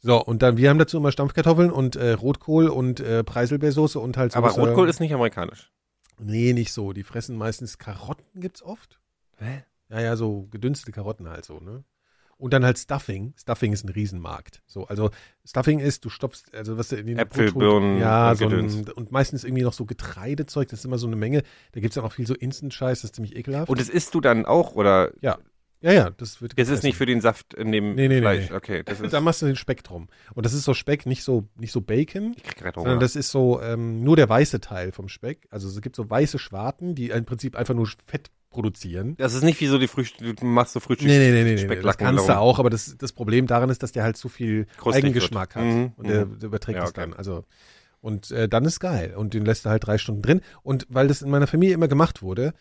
So, 0.02 0.24
und 0.24 0.42
dann, 0.42 0.58
wir 0.58 0.70
haben 0.70 0.80
dazu 0.80 0.98
immer 0.98 1.12
Stampfkartoffeln 1.12 1.72
und 1.72 1.96
äh, 1.96 2.12
Rotkohl 2.12 2.70
und 2.70 3.00
äh, 3.00 3.24
Preiselbeersoße 3.24 4.00
und 4.00 4.18
halt 4.18 4.32
so. 4.32 4.38
Aber 4.38 4.52
Rotkohl 4.52 4.88
ist 4.88 5.00
nicht 5.00 5.14
amerikanisch. 5.14 5.72
Nee, 6.20 6.54
nicht 6.54 6.74
so. 6.74 6.94
Die 6.94 7.04
fressen 7.04 7.38
meistens 7.38 7.78
Karotten, 7.78 8.42
gibt's 8.42 8.62
oft. 8.62 9.00
Hä? 9.38 9.64
Ja, 9.90 10.02
ja, 10.02 10.16
so 10.16 10.48
gedünstete 10.52 10.92
Karotten 10.92 11.28
halt 11.28 11.46
so, 11.46 11.60
ne? 11.60 11.84
Und 12.40 12.54
dann 12.54 12.64
halt 12.64 12.80
Stuffing. 12.80 13.34
Stuffing 13.38 13.74
ist 13.74 13.84
ein 13.84 13.90
Riesenmarkt. 13.90 14.64
So, 14.66 14.88
also 14.88 15.12
Stuffing 15.46 15.80
ist, 15.80 16.06
du 16.06 16.10
stopfst, 16.10 16.56
also 16.56 16.78
was 16.78 16.88
du 16.88 16.96
in 16.96 17.06
den 17.06 17.20
Äpfel, 17.20 17.52
Birnen 17.52 18.00
ja, 18.00 18.32
und 18.32 18.38
so 18.38 18.48
ein, 18.48 18.90
und 18.96 19.12
meistens 19.12 19.44
irgendwie 19.44 19.64
noch 19.64 19.74
so 19.74 19.86
Getreidezeug, 19.86 20.70
das 20.70 20.80
ist 20.80 20.86
immer 20.86 20.98
so 20.98 21.08
eine 21.08 21.18
Menge. 21.18 21.44
Da 21.74 21.82
gibt's 21.82 21.96
dann 21.96 22.06
auch 22.06 22.14
viel 22.14 22.26
so 22.26 22.34
Instant-Scheiß, 22.34 23.02
das 23.02 23.10
ist 23.10 23.16
ziemlich 23.16 23.36
ekelhaft. 23.36 23.70
Und 23.70 23.78
das 23.80 23.90
isst 23.90 24.16
du 24.16 24.22
dann 24.22 24.46
auch, 24.46 24.74
oder? 24.76 25.12
Ja. 25.22 25.38
Ja, 25.82 25.94
ja, 25.94 26.10
das 26.10 26.42
wird 26.42 26.60
Das 26.60 26.68
ist 26.68 26.84
nicht 26.84 26.98
für 26.98 27.06
den 27.06 27.22
Saft 27.22 27.54
in 27.54 27.72
dem 27.72 27.96
Nee, 27.96 28.08
nee, 28.10 28.16
nee, 28.16 28.22
Fleisch. 28.22 28.50
nee. 28.50 28.56
Okay, 28.56 28.84
das 28.84 29.00
ist. 29.02 29.14
Da 29.14 29.22
machst 29.22 29.42
du 29.42 29.46
den 29.46 29.56
Speck 29.56 29.84
drum. 29.84 30.08
Und 30.34 30.46
das 30.46 30.54
ist 30.54 30.64
so 30.64 30.74
Speck, 30.74 31.06
nicht 31.06 31.24
so, 31.24 31.48
nicht 31.58 31.72
so 31.72 31.82
Bacon, 31.82 32.34
ich 32.38 32.44
krieg 32.44 32.58
gerade 32.58 32.76
sondern 32.76 32.94
Hunger. 32.96 33.02
das 33.02 33.16
ist 33.16 33.32
so 33.32 33.62
ähm, 33.62 34.02
nur 34.02 34.16
der 34.16 34.28
weiße 34.30 34.60
Teil 34.62 34.92
vom 34.92 35.08
Speck. 35.10 35.48
Also 35.52 35.68
es 35.70 35.80
gibt 35.82 35.96
so 35.96 36.10
weiße 36.10 36.38
Schwarten, 36.40 36.96
die 36.96 37.10
im 37.10 37.26
Prinzip 37.26 37.56
einfach 37.56 37.74
nur 37.76 37.88
Fett 38.08 38.30
produzieren. 38.50 39.16
Das 39.18 39.34
ist 39.34 39.44
nicht 39.44 39.60
wie 39.62 39.68
so 39.68 39.78
die 39.78 39.88
Frühstück, 39.88 40.38
du 40.38 40.46
machst 40.46 40.74
so 40.74 40.80
Frühstück. 40.80 41.08
Nee, 41.08 41.18
nee, 41.20 41.32
nee, 41.32 41.56
nee, 41.56 41.66
nee, 41.66 41.82
das 41.82 41.98
kannst 41.98 42.28
du 42.28 42.38
auch, 42.38 42.60
aber 42.60 42.70
das, 42.70 42.96
das 42.98 43.14
Problem 43.14 43.48
daran 43.48 43.70
ist, 43.70 43.84
dass 43.84 43.92
der 43.92 44.04
halt 44.04 44.18
zu 44.18 44.30
viel 44.30 44.66
Krustig 44.78 45.04
Eigengeschmack 45.06 45.56
wird. 45.56 45.66
hat. 45.66 45.74
Mhm, 45.74 45.92
Und 45.96 46.08
der, 46.08 46.26
mhm. 46.26 46.40
der 46.40 46.48
überträgt 46.48 46.76
Ja, 46.78 46.82
das 46.82 46.92
okay. 46.92 47.02
dann. 47.02 47.14
Also, 47.14 47.46
und 48.02 48.32
äh, 48.32 48.48
dann 48.50 48.66
ist 48.66 48.80
geil. 48.80 49.14
Und 49.16 49.34
den 49.34 49.46
lässt 49.46 49.66
er 49.66 49.72
halt 49.72 49.86
drei 49.86 49.98
Stunden 49.98 50.22
drin. 50.22 50.42
Und 50.64 50.88
weil 50.90 51.08
das 51.08 51.22
in 51.22 51.30
meiner 51.30 51.48
Familie 51.48 51.74
immer 51.76 51.88
gemacht 51.88 52.22
wurde, 52.22 52.54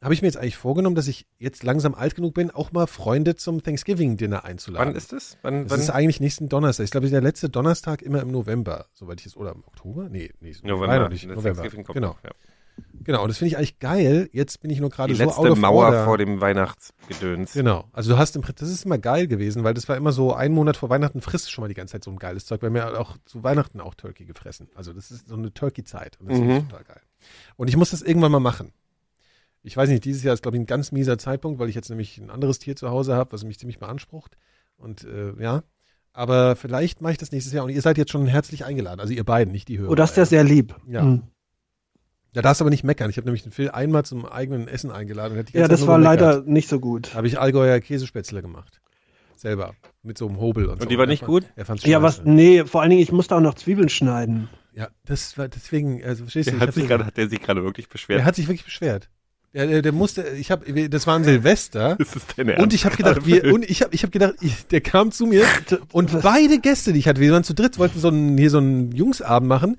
habe 0.00 0.12
ich 0.12 0.20
mir 0.22 0.28
jetzt 0.28 0.36
eigentlich 0.36 0.56
vorgenommen, 0.56 0.96
dass 0.96 1.08
ich 1.08 1.26
jetzt 1.38 1.62
langsam 1.62 1.94
alt 1.94 2.14
genug 2.14 2.34
bin, 2.34 2.50
auch 2.50 2.72
mal 2.72 2.86
Freunde 2.86 3.36
zum 3.36 3.62
Thanksgiving-Dinner 3.62 4.44
einzuladen. 4.44 4.88
Wann 4.88 4.96
ist 4.96 5.12
das? 5.12 5.38
Wann, 5.42 5.62
das 5.64 5.72
wann? 5.72 5.80
ist 5.80 5.90
eigentlich 5.90 6.20
nächsten 6.20 6.48
Donnerstag. 6.50 6.84
Ich 6.84 6.90
glaube, 6.90 7.08
der 7.08 7.22
letzte 7.22 7.48
Donnerstag 7.48 8.02
immer 8.02 8.20
im 8.20 8.30
November, 8.30 8.86
soweit 8.92 9.20
ich 9.20 9.26
es, 9.26 9.36
oder 9.36 9.52
im 9.52 9.64
Oktober? 9.64 10.08
Nee, 10.10 10.30
nee, 10.40 10.54
November. 10.62 10.86
November. 10.86 11.08
Nicht. 11.08 11.26
November. 11.26 11.54
Thanksgiving 11.54 11.84
kommt 11.84 11.94
Genau, 11.94 12.08
noch, 12.08 12.22
ja. 12.22 12.30
Genau. 13.04 13.22
Und 13.22 13.28
das 13.28 13.38
finde 13.38 13.48
ich 13.50 13.56
eigentlich 13.56 13.78
geil. 13.78 14.28
Jetzt 14.32 14.60
bin 14.60 14.70
ich 14.70 14.80
nur 14.80 14.90
gerade 14.90 15.12
Die 15.12 15.18
so 15.18 15.24
letzte 15.24 15.40
out 15.40 15.50
of 15.50 15.58
Mauer 15.58 15.84
order. 15.86 16.04
vor 16.04 16.18
dem 16.18 16.40
Weihnachtsgedöns. 16.40 17.52
Genau. 17.52 17.84
Also 17.92 18.12
du 18.12 18.18
hast 18.18 18.36
im 18.36 18.42
Prinzip, 18.42 18.56
das 18.56 18.70
ist 18.70 18.84
immer 18.84 18.98
geil 18.98 19.26
gewesen, 19.26 19.64
weil 19.64 19.74
das 19.74 19.88
war 19.88 19.96
immer 19.96 20.12
so, 20.12 20.32
einen 20.34 20.54
Monat 20.54 20.76
vor 20.76 20.90
Weihnachten 20.90 21.20
frisst 21.20 21.46
du 21.46 21.50
schon 21.50 21.62
mal 21.62 21.68
die 21.68 21.74
ganze 21.74 21.92
Zeit 21.92 22.04
so 22.04 22.10
ein 22.10 22.18
geiles 22.18 22.46
Zeug. 22.46 22.62
Wir 22.62 22.68
haben 22.68 22.76
ja 22.76 22.98
auch 22.98 23.16
zu 23.24 23.42
Weihnachten 23.42 23.80
auch 23.80 23.94
Turkey 23.94 24.24
gefressen. 24.24 24.68
Also 24.74 24.92
das 24.92 25.10
ist 25.10 25.28
so 25.28 25.36
eine 25.36 25.52
Turkey-Zeit. 25.52 26.18
Und 26.20 26.30
das 26.30 26.38
finde 26.38 26.56
ich 26.56 26.62
Mhm. 26.62 26.68
total 26.68 26.84
geil. 26.84 27.00
Und 27.56 27.68
ich 27.68 27.76
muss 27.76 27.90
das 27.90 28.02
irgendwann 28.02 28.32
mal 28.32 28.40
machen. 28.40 28.72
Ich 29.62 29.76
weiß 29.76 29.88
nicht, 29.88 30.04
dieses 30.04 30.22
Jahr 30.22 30.34
ist, 30.34 30.42
glaube 30.42 30.56
ich, 30.58 30.62
ein 30.62 30.66
ganz 30.66 30.92
mieser 30.92 31.16
Zeitpunkt, 31.16 31.58
weil 31.58 31.68
ich 31.70 31.74
jetzt 31.74 31.88
nämlich 31.88 32.18
ein 32.18 32.28
anderes 32.30 32.58
Tier 32.58 32.76
zu 32.76 32.90
Hause 32.90 33.14
habe, 33.14 33.32
was 33.32 33.44
mich 33.44 33.58
ziemlich 33.58 33.78
beansprucht. 33.78 34.36
Und 34.76 35.04
äh, 35.04 35.32
ja. 35.40 35.62
Aber 36.12 36.54
vielleicht 36.54 37.00
mache 37.00 37.12
ich 37.12 37.18
das 37.18 37.32
nächstes 37.32 37.52
Jahr. 37.52 37.64
Und 37.64 37.70
ihr 37.70 37.80
seid 37.82 37.98
jetzt 37.98 38.12
schon 38.12 38.26
herzlich 38.26 38.64
eingeladen. 38.64 39.00
Also 39.00 39.12
ihr 39.14 39.24
beiden, 39.24 39.50
nicht 39.52 39.68
die 39.68 39.78
Hörer. 39.78 39.90
Oh, 39.90 39.94
das 39.94 40.10
ist 40.10 40.16
ja 40.16 40.26
sehr 40.26 40.44
lieb. 40.44 40.76
Ja. 40.86 41.00
Hm. 41.02 41.22
Ja, 42.34 42.42
darfst 42.42 42.60
aber 42.60 42.70
nicht 42.70 42.84
meckern. 42.84 43.10
Ich 43.10 43.16
habe 43.16 43.26
nämlich 43.26 43.42
den 43.44 43.52
Phil 43.52 43.70
einmal 43.70 44.04
zum 44.04 44.26
eigenen 44.26 44.66
Essen 44.68 44.90
eingeladen. 44.90 45.34
und 45.34 45.38
hat 45.38 45.52
die 45.52 45.58
Ja, 45.58 45.68
das 45.68 45.86
war 45.86 45.98
gemeckert. 45.98 46.20
leider 46.20 46.42
nicht 46.50 46.68
so 46.68 46.80
gut. 46.80 47.10
Da 47.12 47.18
habe 47.18 47.26
ich 47.26 47.38
Allgäuer 47.38 47.80
Käsespätzle 47.80 48.42
gemacht. 48.42 48.80
Selber. 49.36 49.74
Mit 50.02 50.18
so 50.18 50.26
einem 50.26 50.40
Hobel 50.40 50.66
und, 50.66 50.78
so. 50.78 50.82
Und 50.82 50.90
die 50.90 50.98
war 50.98 51.06
nicht 51.06 51.22
Er 51.22 51.26
gut? 51.26 51.44
Er 51.54 51.64
fand's 51.64 51.84
Ja, 51.84 52.02
was, 52.02 52.24
nee, 52.24 52.64
vor 52.64 52.80
allen 52.80 52.90
Dingen, 52.90 53.02
ich 53.02 53.12
musste 53.12 53.36
auch 53.36 53.40
noch 53.40 53.54
Zwiebeln 53.54 53.88
schneiden. 53.88 54.48
Ja, 54.74 54.88
das 55.04 55.38
war 55.38 55.48
deswegen, 55.48 56.02
also 56.04 56.24
verstehst 56.24 56.48
du, 56.48 56.52
Der 56.52 56.60
hat 56.66 56.74
sich 56.74 56.88
gerade, 56.88 57.06
hat 57.06 57.16
der 57.16 57.28
sich 57.28 57.40
gerade 57.40 57.62
wirklich 57.62 57.86
der 57.86 57.92
beschwert. 57.92 58.24
hat 58.24 58.34
sich 58.34 58.48
wirklich 58.48 58.64
beschwert. 58.64 59.08
Der, 59.52 59.68
der, 59.68 59.82
der 59.82 59.92
musste, 59.92 60.22
ich 60.30 60.50
habe, 60.50 60.88
das 60.88 61.06
war 61.06 61.16
ein 61.16 61.22
Silvester. 61.22 61.94
Das 61.98 62.16
ist 62.16 62.36
deine 62.36 62.56
Und 62.56 62.72
ich 62.72 62.84
habe 62.84 62.96
gedacht, 62.96 63.24
wir, 63.24 63.54
und 63.54 63.64
ich 63.70 63.82
habe, 63.82 63.94
ich 63.94 64.02
habe 64.02 64.10
gedacht, 64.10 64.34
ich, 64.40 64.66
der 64.66 64.80
kam 64.80 65.12
zu 65.12 65.26
mir 65.26 65.44
und 65.92 66.20
beide 66.22 66.58
Gäste, 66.58 66.92
die 66.92 66.98
ich 66.98 67.06
hatte, 67.06 67.20
wir 67.20 67.32
waren 67.32 67.44
zu 67.44 67.54
dritt, 67.54 67.78
wollten 67.78 68.00
so 68.00 68.08
einen, 68.08 68.36
hier 68.36 68.50
so 68.50 68.58
einen 68.58 68.90
Jungsabend 68.90 69.48
machen 69.48 69.76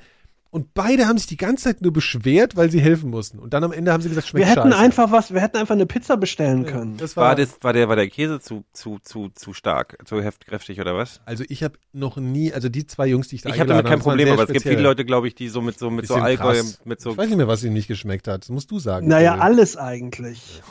und 0.51 0.73
beide 0.73 1.07
haben 1.07 1.17
sich 1.17 1.27
die 1.27 1.35
ganze 1.38 1.65
Zeit 1.65 1.81
nur 1.81 1.91
beschwert, 1.91 2.55
weil 2.55 2.72
sie 2.72 2.80
helfen 2.80 3.09
mussten. 3.09 3.39
Und 3.39 3.53
dann 3.53 3.63
am 3.65 3.73
Ende 3.73 3.91
haben 3.91 4.01
sie 4.01 4.07
gesagt, 4.09 4.27
schmeckt 4.27 4.45
Wir 4.45 4.51
hätten 4.51 4.72
scheiße. 4.72 4.77
einfach 4.84 5.11
was, 5.11 5.34
wir 5.34 5.41
hätten 5.41 5.57
einfach 5.57 5.76
eine 5.76 5.85
Pizza 5.85 6.15
bestellen 6.15 6.63
Ja, 6.63 6.72
können. 6.72 6.97
Das 6.97 7.17
war, 7.17 7.26
war, 7.30 7.35
das, 7.35 7.57
war, 7.61 7.73
der, 7.73 7.89
war 7.89 7.97
der 7.97 8.07
Käse 8.09 8.39
zu, 8.39 8.63
zu, 8.72 8.99
zu, 9.03 9.30
zu 9.35 9.51
stark, 9.53 9.97
zu 10.05 10.22
heft, 10.22 10.45
kräftig 10.47 10.80
oder 10.80 10.95
was? 10.95 11.19
also 11.26 11.43
ich 11.49 11.61
habe 11.63 11.77
noch 11.91 12.15
nie, 12.17 12.53
also 12.53 12.69
die 12.69 12.88
zwei 12.88 13.07
Jungs, 13.07 13.27
die 13.27 13.35
ich 13.35 13.41
da 13.41 13.49
Ich 13.49 13.59
habe 13.59 13.67
damit 13.67 13.85
kein 13.85 13.99
Problem, 13.99 14.30
aber 14.31 14.43
es 14.43 14.49
gibt 14.49 14.63
viele 14.63 14.81
Leute, 14.81 15.03
glaube 15.03 15.27
ich, 15.27 15.35
die 15.35 15.49
so 15.49 15.61
mit 15.61 15.77
so, 15.77 15.89
mit 15.89 16.07
so 16.07 16.15
Bisschen 16.15 16.38
krass. 16.38 16.80
mit 16.85 17.01
so 17.01 17.11
Ich 17.11 17.17
weiß 17.17 17.27
nicht 17.27 17.38
mehr, 17.38 17.47
was 17.49 17.63
ihnen 17.63 17.73
nicht 17.73 17.88
geschmeckt 17.88 18.27
hat. 18.30 18.43
Das 18.43 18.49
musst 18.49 18.72
du 18.72 18.80
sagen. 18.80 19.07
Naja, 19.07 19.35
alles 19.39 19.76
eigentlich. 19.76 20.61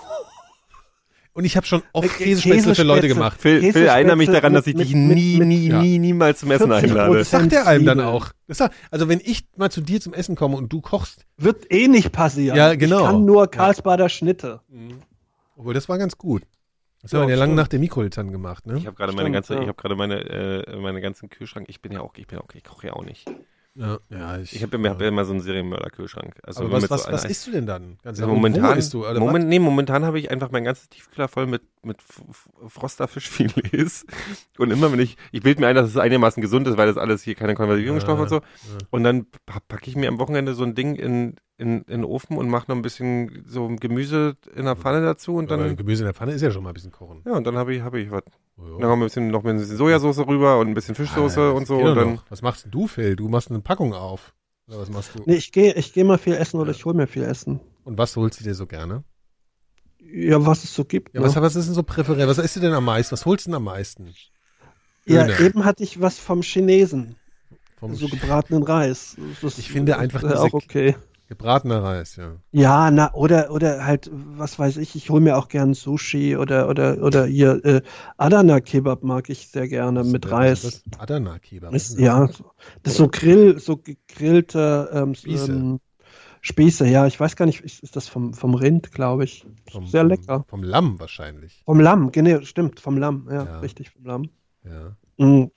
Und 1.36 1.44
ich 1.44 1.56
habe 1.56 1.66
schon 1.66 1.82
oft 1.93 2.06
Äh, 2.20 2.24
Käsespätzle 2.24 2.74
für 2.77 2.85
Leute 2.85 3.09
gemacht. 3.09 3.40
Phil, 3.40 3.61
Phil 3.73 3.86
erinnere 3.86 4.15
mich 4.16 4.31
daran, 4.31 4.52
dass 4.55 4.69
ich 4.69 4.77
dich 4.77 4.94
mit- 4.94 5.16
nie, 5.16 5.39
mit- 5.39 5.48
nie, 5.48 5.69
ja. 5.69 5.82
nie, 5.82 5.98
niemals 5.98 6.39
zum 6.40 6.51
Essen 6.52 6.69
40 6.69 6.90
einlade. 6.90 7.19
Das 7.19 7.31
sagt 7.31 7.52
er 7.52 7.66
einem 7.66 7.85
dann 7.85 8.01
auch. 8.01 8.28
Das 8.47 8.59
sagt, 8.59 8.74
also 8.93 9.09
wenn 9.09 9.20
ich 9.23 9.44
mal 9.56 9.69
zu 9.70 9.81
dir 9.81 10.01
zum 10.01 10.15
Essen 10.15 10.36
komme 10.36 10.56
und 10.56 10.73
du 10.73 10.81
kochst, 10.81 11.27
Wird 11.36 11.70
eh 11.73 11.89
nicht 11.89 12.12
passieren. 12.12 12.56
Ja, 12.56 12.74
genau. 12.77 13.01
Ich 13.01 13.05
kann 13.06 13.24
nur 13.24 13.48
Karlsbader 13.51 14.09
Schnitte. 14.09 14.61
obwohl 15.56 15.74
das 15.74 15.89
war 15.89 15.98
ganz 15.98 16.16
gut. 16.16 16.43
Das 17.02 17.11
Ja, 17.12 17.19
haben 17.20 17.27
wir 17.28 17.35
ja 17.35 17.40
lange 17.40 17.55
nach 17.55 17.69
der 17.69 17.81
Mikroltan 17.81 18.31
gemacht, 18.31 18.66
ne? 18.66 18.78
Ich 18.78 18.86
habe 18.86 18.97
gerade 18.97 19.12
meine 19.12 19.31
ganze, 19.31 19.55
ja. 19.55 19.61
ich 19.61 19.66
habe 19.69 19.77
gerade 19.77 19.94
meine, 19.97 20.20
äh, 20.66 20.77
meine 20.77 21.01
ganzen 21.02 21.28
Kühlschrank. 21.28 21.66
Ich 21.69 21.82
bin 21.82 21.93
ja 21.93 22.01
auch, 22.01 22.12
ich 22.16 22.27
bin 22.27 22.39
ja 22.39 22.44
auch, 22.44 22.48
ich 22.55 22.65
koche 22.65 22.86
ja 22.86 22.93
auch 22.94 23.05
nicht. 23.05 23.27
Ja, 23.76 23.98
ja 24.09 24.38
ich, 24.38 24.55
Ich 24.55 24.62
habe 24.62 24.78
ja. 24.78 24.90
hab 24.90 25.01
ja 25.01 25.09
immer 25.09 25.24
so 25.24 25.32
einen 25.32 25.40
Serienmörder-Kühlschrank. 25.40 26.38
Also 26.44 26.60
aber 26.62 26.72
was, 26.72 26.82
mit 26.82 26.90
was, 26.92 27.05
so 27.05 27.12
was 27.12 27.24
isst 27.24 27.46
du 27.46 27.51
denn 27.51 27.66
dann? 27.66 27.98
Ganz 28.02 28.20
Also 28.20 28.22
ehrlich, 28.22 28.34
momentan, 28.36 28.78
isst 28.78 28.94
du? 28.94 29.05
Oder 29.06 29.18
Moment, 29.18 29.48
nee, 29.48 29.59
momentan 29.59 30.05
habe 30.05 30.18
ich 30.20 30.30
einfach 30.30 30.51
mein 30.52 30.62
ganzes 30.64 30.88
Tiefkühler 30.88 31.26
voll 31.26 31.46
mit, 31.46 31.62
mit 31.82 31.98
Froster-Fischfilets. 32.68 34.06
Und 34.59 34.70
immer 34.70 34.92
wenn 34.92 35.01
ich, 35.01 35.16
ich 35.32 35.42
bilde 35.42 35.60
mir 35.60 35.66
ein, 35.68 35.74
dass 35.74 35.88
es 35.88 35.96
einigermaßen 35.96 36.40
gesund 36.40 36.66
ist, 36.68 36.76
weil 36.76 36.86
das 36.86 36.96
alles 36.96 37.22
hier 37.22 37.34
keine 37.34 37.55
Konservierungsstoffe 37.55 38.18
Ja, 38.18 38.22
und 38.22 38.28
so. 38.28 38.36
ja. 38.36 38.42
Und 38.90 39.05
dann 39.05 39.26
pa- 39.46 39.60
packe 39.66 39.88
ich 39.88 39.96
mir 39.96 40.09
am 40.09 40.18
Wochenende 40.18 40.55
so 40.55 40.64
ein 40.64 40.74
Ding 40.74 40.94
in, 40.94 41.36
in, 41.56 41.82
in 41.82 41.85
den 42.02 42.05
Ofen 42.05 42.36
und 42.36 42.48
mache 42.48 42.64
noch 42.68 42.76
ein 42.76 42.82
bisschen 42.82 43.44
so 43.47 43.68
Gemüse 43.68 44.36
in 44.56 44.64
der 44.64 44.74
Pfanne 44.76 45.02
dazu 45.05 45.36
und 45.36 45.51
dann, 45.51 45.76
Gemüse 45.76 46.02
in 46.02 46.06
der 46.06 46.14
Pfanne 46.14 46.32
ist 46.32 46.43
ja 46.43 46.51
schon 46.51 46.62
mal 46.64 46.70
ein 46.70 46.74
bisschen 46.74 46.90
kochen. 46.90 47.22
ja, 47.24 47.32
und 47.32 47.44
dann 47.47 47.56
habe 47.56 47.74
ich, 47.74 47.82
habe 47.82 48.01
ich 48.01 48.10
was. 48.10 48.22
Oh, 48.56 48.62
Dann 48.62 48.81
ja. 48.81 48.86
haben 48.89 48.98
wir 49.01 49.05
ein 49.05 49.06
bisschen, 49.06 49.28
noch 49.28 49.44
ein 49.44 49.56
bisschen 49.56 49.76
Sojasauce 49.76 50.26
rüber 50.26 50.59
und 50.59 50.68
ein 50.68 50.74
bisschen 50.74 50.94
Fischsoße 50.94 51.40
Ah, 51.40 51.51
und 51.51 51.66
so. 51.66 51.76
Und 51.78 51.94
dann, 51.97 52.14
noch. 52.14 52.24
Was 52.31 52.43
machst 52.43 52.66
du, 52.70 52.86
Phil? 52.86 53.16
Du 53.16 53.28
machst 53.28 53.51
eine 53.51 53.60
Packung 53.60 53.93
auf. 53.94 54.32
Oder 54.68 54.78
was 54.78 54.90
machst 54.90 55.10
du? 55.14 55.22
Nee, 55.26 55.36
ich 55.36 55.52
gehe 55.52 55.74
ich 55.74 55.93
geh 55.93 56.05
mal 56.05 56.18
viel 56.18 56.35
essen 56.35 56.59
oder 56.60 56.70
ich 56.70 56.85
hole 56.85 56.97
mir 56.97 57.06
viel 57.06 57.24
essen. 57.24 57.60
Und 57.85 57.98
was 57.98 58.16
holst 58.16 58.40
du 58.40 58.44
dir 58.44 58.55
so 58.55 58.66
gerne? 58.66 59.05
Ja, 59.98 60.44
was 60.44 60.64
es 60.64 60.74
so 60.74 60.85
gibt. 60.85 61.14
Ja, 61.14 61.20
ne? 61.20 61.26
was, 61.26 61.36
was 61.36 61.56
ist 61.56 61.66
denn 61.66 61.74
so 61.74 61.82
präferiert? 61.82 62.28
Was 62.28 62.39
isst 62.39 62.56
du 62.56 62.60
denn 62.60 62.72
am 62.72 62.85
meisten? 62.85 63.12
Was 63.12 63.26
holst 63.26 63.47
du 63.47 63.51
denn 63.51 63.56
am 63.56 63.64
meisten? 63.64 64.14
ja 65.06 65.24
Döner. 65.26 65.40
eben 65.40 65.64
hatte 65.64 65.82
ich 65.82 66.01
was 66.01 66.18
vom 66.18 66.43
Chinesen. 66.43 67.16
Vom 67.78 67.94
so 67.94 68.09
gebratenen 68.09 68.62
Reis. 68.62 69.16
Das 69.43 69.59
Ich 69.59 69.70
finde 69.70 69.98
einfach 69.98 70.20
diese- 70.22 70.40
auch 70.40 70.55
okay. 70.55 70.97
Gebratener 71.28 71.82
Reis, 71.82 72.16
ja. 72.16 72.36
Ja, 72.52 72.90
na, 72.90 73.12
oder, 73.14 73.51
oder 73.51 73.84
halt, 73.86 74.10
was 74.12 74.59
weiß 74.59 74.76
ich, 74.78 74.94
ich 74.94 75.10
hole 75.10 75.20
mir 75.20 75.36
auch 75.36 75.48
gern 75.48 75.74
Sushi 75.74 76.36
oder, 76.36 76.68
oder, 76.68 77.02
oder 77.02 77.26
hier, 77.26 77.64
äh, 77.64 77.82
Adana 78.16 78.60
Kebab 78.60 79.02
mag 79.02 79.28
ich 79.30 79.48
sehr 79.48 79.68
gerne 79.68 80.05
mit 80.05 80.30
Reis. 80.30 80.62
Das? 80.62 80.82
Adana 80.98 81.38
Kebab. 81.38 81.72
was 81.72 81.82
Ist, 81.82 81.88
ist 81.90 81.98
das? 81.98 82.05
ja, 82.05 82.26
so- 82.28 82.51
das 82.82 82.92
ist 82.92 82.98
so 82.98 83.09
Grill, 83.09 83.59
so 83.59 83.76
gegrillte 83.76 84.90
ähm, 84.92 85.14
Spieße. 85.14 85.52
ähm, 85.52 85.80
Spieße, 86.42 86.86
ja, 86.86 87.06
ich 87.06 87.18
weiß 87.18 87.36
gar 87.36 87.46
nicht, 87.46 87.60
ist, 87.62 87.96
das 87.96 88.06
vom, 88.06 88.34
vom 88.34 88.55
Rind, 88.55 88.92
glaube 88.92 89.24
ich. 89.24 89.46
Vom, 89.72 89.86
sehr 89.86 90.02
vom, 90.02 90.09
lecker. 90.10 90.44
Vom 90.48 90.62
Lamm 90.62 91.01
wahrscheinlich. 91.01 91.62
Vom 91.64 91.80
Lamm, 91.80 92.12
genau, 92.12 92.42
stimmt, 92.42 92.80
vom 92.80 92.98
Lamm, 92.98 93.28
ja, 93.30 93.44
Ja. 93.44 93.59
richtig, 93.60 93.90
vom 93.90 94.05
Lamm. 94.05 94.28
Ja. 94.62 94.94
Mm. 95.16 95.51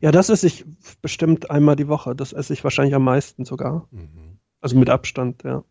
Ja, 0.00 0.10
das 0.10 0.28
esse 0.28 0.48
ich 0.48 0.66
bestimmt 1.00 1.50
einmal 1.50 1.76
die 1.76 1.86
Woche. 1.88 2.14
Das 2.16 2.32
esse 2.32 2.52
ich 2.52 2.64
wahrscheinlich 2.64 2.94
am 2.94 3.04
meisten 3.04 3.44
sogar. 3.44 3.86
Mhm. 3.92 4.39
Also 4.60 4.76
mit 4.76 4.90
Abstand, 4.90 5.42
ja. 5.44 5.64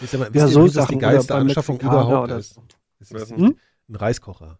Ist 0.00 0.14
aber, 0.14 0.26
wisst 0.26 0.36
Ja, 0.36 0.46
ihr, 0.46 0.48
so 0.48 0.64
was 0.64 0.72
Sachen. 0.72 0.98
die 0.98 0.98
geilste 1.02 1.34
Anschaffung 1.34 1.76
Mexikaner 1.76 2.02
überhaupt 2.04 2.24
oder 2.24 2.38
ist. 2.38 2.54
so. 2.54 2.62
Es 3.00 3.10
ist 3.10 3.30
Hm? 3.30 3.56
ein 3.88 3.94
Reiskocher. 3.96 4.58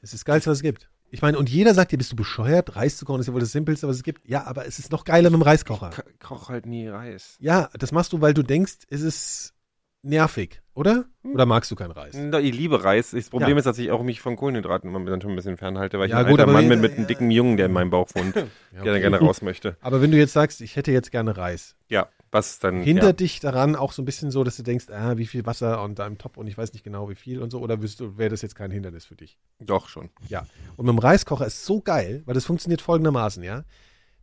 Das 0.00 0.12
ist 0.12 0.20
das 0.20 0.24
Geilste, 0.24 0.50
was 0.50 0.58
es 0.58 0.62
gibt. 0.62 0.88
Ich 1.10 1.20
meine, 1.20 1.38
und 1.38 1.50
jeder 1.50 1.74
sagt 1.74 1.92
dir, 1.92 1.98
bist 1.98 2.10
du 2.12 2.16
bescheuert? 2.16 2.74
Reis 2.74 2.96
zu 2.96 3.04
kochen 3.04 3.20
ist 3.20 3.26
ja 3.26 3.34
wohl 3.34 3.40
das 3.40 3.52
Simpelste, 3.52 3.86
was 3.86 3.96
es 3.96 4.02
gibt. 4.02 4.26
Ja, 4.26 4.44
aber 4.44 4.66
es 4.66 4.78
ist 4.78 4.90
noch 4.90 5.04
geiler 5.04 5.28
mit 5.28 5.38
dem 5.40 5.42
Reiskocher. 5.42 5.90
Ko- 5.90 6.02
koch 6.36 6.48
halt 6.48 6.64
nie 6.64 6.88
Reis. 6.88 7.36
Ja, 7.38 7.68
das 7.78 7.92
machst 7.92 8.12
du, 8.14 8.20
weil 8.22 8.32
du 8.32 8.42
denkst, 8.42 8.78
es 8.88 9.02
ist 9.02 9.52
nervig, 10.00 10.62
oder? 10.74 11.04
Hm. 11.22 11.34
Oder 11.34 11.44
magst 11.46 11.70
du 11.70 11.76
keinen 11.76 11.90
Reis? 11.92 12.14
Na, 12.16 12.40
Ich 12.40 12.54
liebe 12.56 12.82
Reis. 12.82 13.10
Das 13.10 13.28
Problem 13.28 13.50
Ja. 13.50 13.58
ist, 13.58 13.66
dass 13.66 13.78
ich 13.78 13.90
auch 13.90 14.02
mich 14.02 14.20
von 14.22 14.36
Kohlenhydraten 14.36 14.88
immer 14.92 15.04
dann 15.08 15.20
schon 15.20 15.32
ein 15.32 15.36
bisschen 15.36 15.58
fernhalte, 15.58 15.98
weil 15.98 16.06
ich 16.06 16.12
Ja, 16.12 16.20
ein 16.20 16.26
gut, 16.30 16.40
alter 16.40 16.50
Mann 16.50 16.66
bin 16.68 16.80
mit 16.80 16.92
einem 16.92 17.02
ja. 17.02 17.06
dicken 17.06 17.30
Jungen, 17.30 17.58
der 17.58 17.66
in 17.66 17.72
meinem 17.72 17.90
Bauch 17.90 18.08
wohnt, 18.14 18.34
Ja, 18.34 18.42
der 18.72 18.80
okay. 18.80 18.90
dann 18.92 19.00
gerne 19.02 19.18
raus 19.18 19.42
möchte. 19.42 19.76
Aber 19.82 20.00
wenn 20.00 20.10
du 20.10 20.16
jetzt 20.16 20.32
sagst, 20.32 20.62
ich 20.62 20.76
hätte 20.76 20.92
jetzt 20.92 21.10
gerne 21.12 21.36
Reis, 21.36 21.76
Ja, 21.88 22.08
was 22.32 22.58
dann. 22.58 22.82
hindert 22.82 23.04
ja. 23.04 23.12
dich 23.12 23.40
daran 23.40 23.76
auch 23.76 23.92
so 23.92 24.02
ein 24.02 24.06
bisschen 24.06 24.30
so, 24.30 24.42
dass 24.42 24.56
du 24.56 24.62
denkst, 24.62 24.86
ah, 24.90 25.18
wie 25.18 25.26
viel 25.26 25.44
Wasser 25.44 25.82
und 25.82 25.98
da 25.98 26.06
im 26.06 26.16
Topf 26.18 26.38
und 26.38 26.46
ich 26.46 26.56
weiß 26.56 26.72
nicht 26.72 26.82
genau 26.82 27.08
wie 27.10 27.14
viel 27.14 27.42
und 27.42 27.50
so, 27.50 27.60
oder 27.60 27.82
wirst 27.82 28.00
du, 28.00 28.16
wäre 28.16 28.30
das 28.30 28.42
jetzt 28.42 28.54
kein 28.54 28.70
Hindernis 28.70 29.04
für 29.04 29.14
dich? 29.14 29.38
Doch 29.60 29.88
schon. 29.88 30.08
Ja. 30.28 30.46
Und 30.76 30.86
mit 30.86 30.94
dem 30.94 30.98
Reiskocher 30.98 31.46
ist 31.46 31.64
so 31.64 31.80
geil, 31.80 32.22
weil 32.24 32.34
das 32.34 32.46
funktioniert 32.46 32.80
folgendermaßen, 32.80 33.42
ja. 33.42 33.64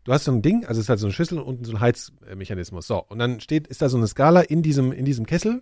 Du 0.03 0.11
hast 0.11 0.23
so 0.23 0.31
ein 0.31 0.41
Ding, 0.41 0.65
also 0.65 0.79
es 0.79 0.85
ist 0.85 0.89
halt 0.89 0.99
so 0.99 1.05
eine 1.05 1.13
Schüssel 1.13 1.37
und 1.37 1.45
unten 1.45 1.65
so 1.65 1.73
ein 1.73 1.79
Heizmechanismus. 1.79 2.87
So, 2.87 3.03
und 3.03 3.19
dann 3.19 3.39
steht, 3.41 3.67
ist 3.67 3.81
da 3.81 3.89
so 3.89 3.97
eine 3.97 4.07
Skala 4.07 4.41
in 4.41 4.63
diesem, 4.63 4.91
in 4.91 5.05
diesem 5.05 5.27
Kessel. 5.27 5.61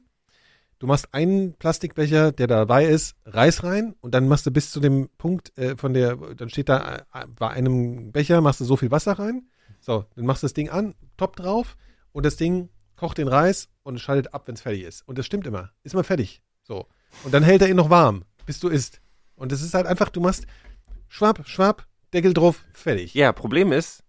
Du 0.79 0.87
machst 0.87 1.13
einen 1.13 1.53
Plastikbecher, 1.55 2.31
der 2.31 2.47
dabei 2.47 2.85
ist, 2.85 3.15
Reis 3.25 3.63
rein 3.63 3.95
und 3.99 4.13
dann 4.13 4.27
machst 4.27 4.45
du 4.45 4.51
bis 4.51 4.71
zu 4.71 4.79
dem 4.79 5.09
Punkt 5.17 5.57
äh, 5.57 5.75
von 5.75 5.93
der, 5.93 6.15
dann 6.15 6.49
steht 6.49 6.69
da 6.69 6.97
äh, 7.13 7.25
bei 7.27 7.49
einem 7.49 8.11
Becher 8.13 8.39
machst 8.39 8.61
du 8.61 8.65
so 8.65 8.77
viel 8.77 8.91
Wasser 8.91 9.13
rein. 9.13 9.49
So, 9.81 10.05
dann 10.15 10.25
machst 10.25 10.43
du 10.43 10.45
das 10.45 10.53
Ding 10.53 10.69
an, 10.69 10.95
Top 11.17 11.35
drauf 11.35 11.75
und 12.11 12.25
das 12.25 12.35
Ding 12.37 12.69
kocht 12.95 13.17
den 13.17 13.27
Reis 13.27 13.69
und 13.83 13.99
schaltet 13.99 14.33
ab, 14.33 14.47
wenn 14.47 14.55
es 14.55 14.61
fertig 14.61 14.83
ist. 14.83 15.07
Und 15.07 15.17
das 15.17 15.25
stimmt 15.25 15.45
immer. 15.47 15.71
Ist 15.83 15.93
immer 15.93 16.03
fertig. 16.03 16.41
So. 16.63 16.87
Und 17.23 17.33
dann 17.33 17.43
hält 17.43 17.61
er 17.61 17.69
ihn 17.69 17.75
noch 17.75 17.89
warm, 17.89 18.25
bis 18.45 18.59
du 18.59 18.69
isst. 18.69 19.01
Und 19.35 19.51
das 19.51 19.61
ist 19.61 19.73
halt 19.73 19.85
einfach, 19.85 20.09
du 20.09 20.19
machst 20.19 20.47
schwapp, 21.07 21.47
schwapp, 21.47 21.85
Deckel 22.13 22.33
drauf, 22.33 22.63
fertig. 22.73 23.13
Ja, 23.13 23.31
Problem 23.33 23.71
ist, 23.71 24.03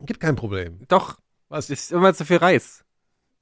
Gibt 0.00 0.20
kein 0.20 0.36
Problem. 0.36 0.80
doch, 0.88 1.18
Was? 1.48 1.70
ist 1.70 1.92
immer 1.92 2.12
zu 2.14 2.24
viel 2.24 2.38
Reis 2.38 2.84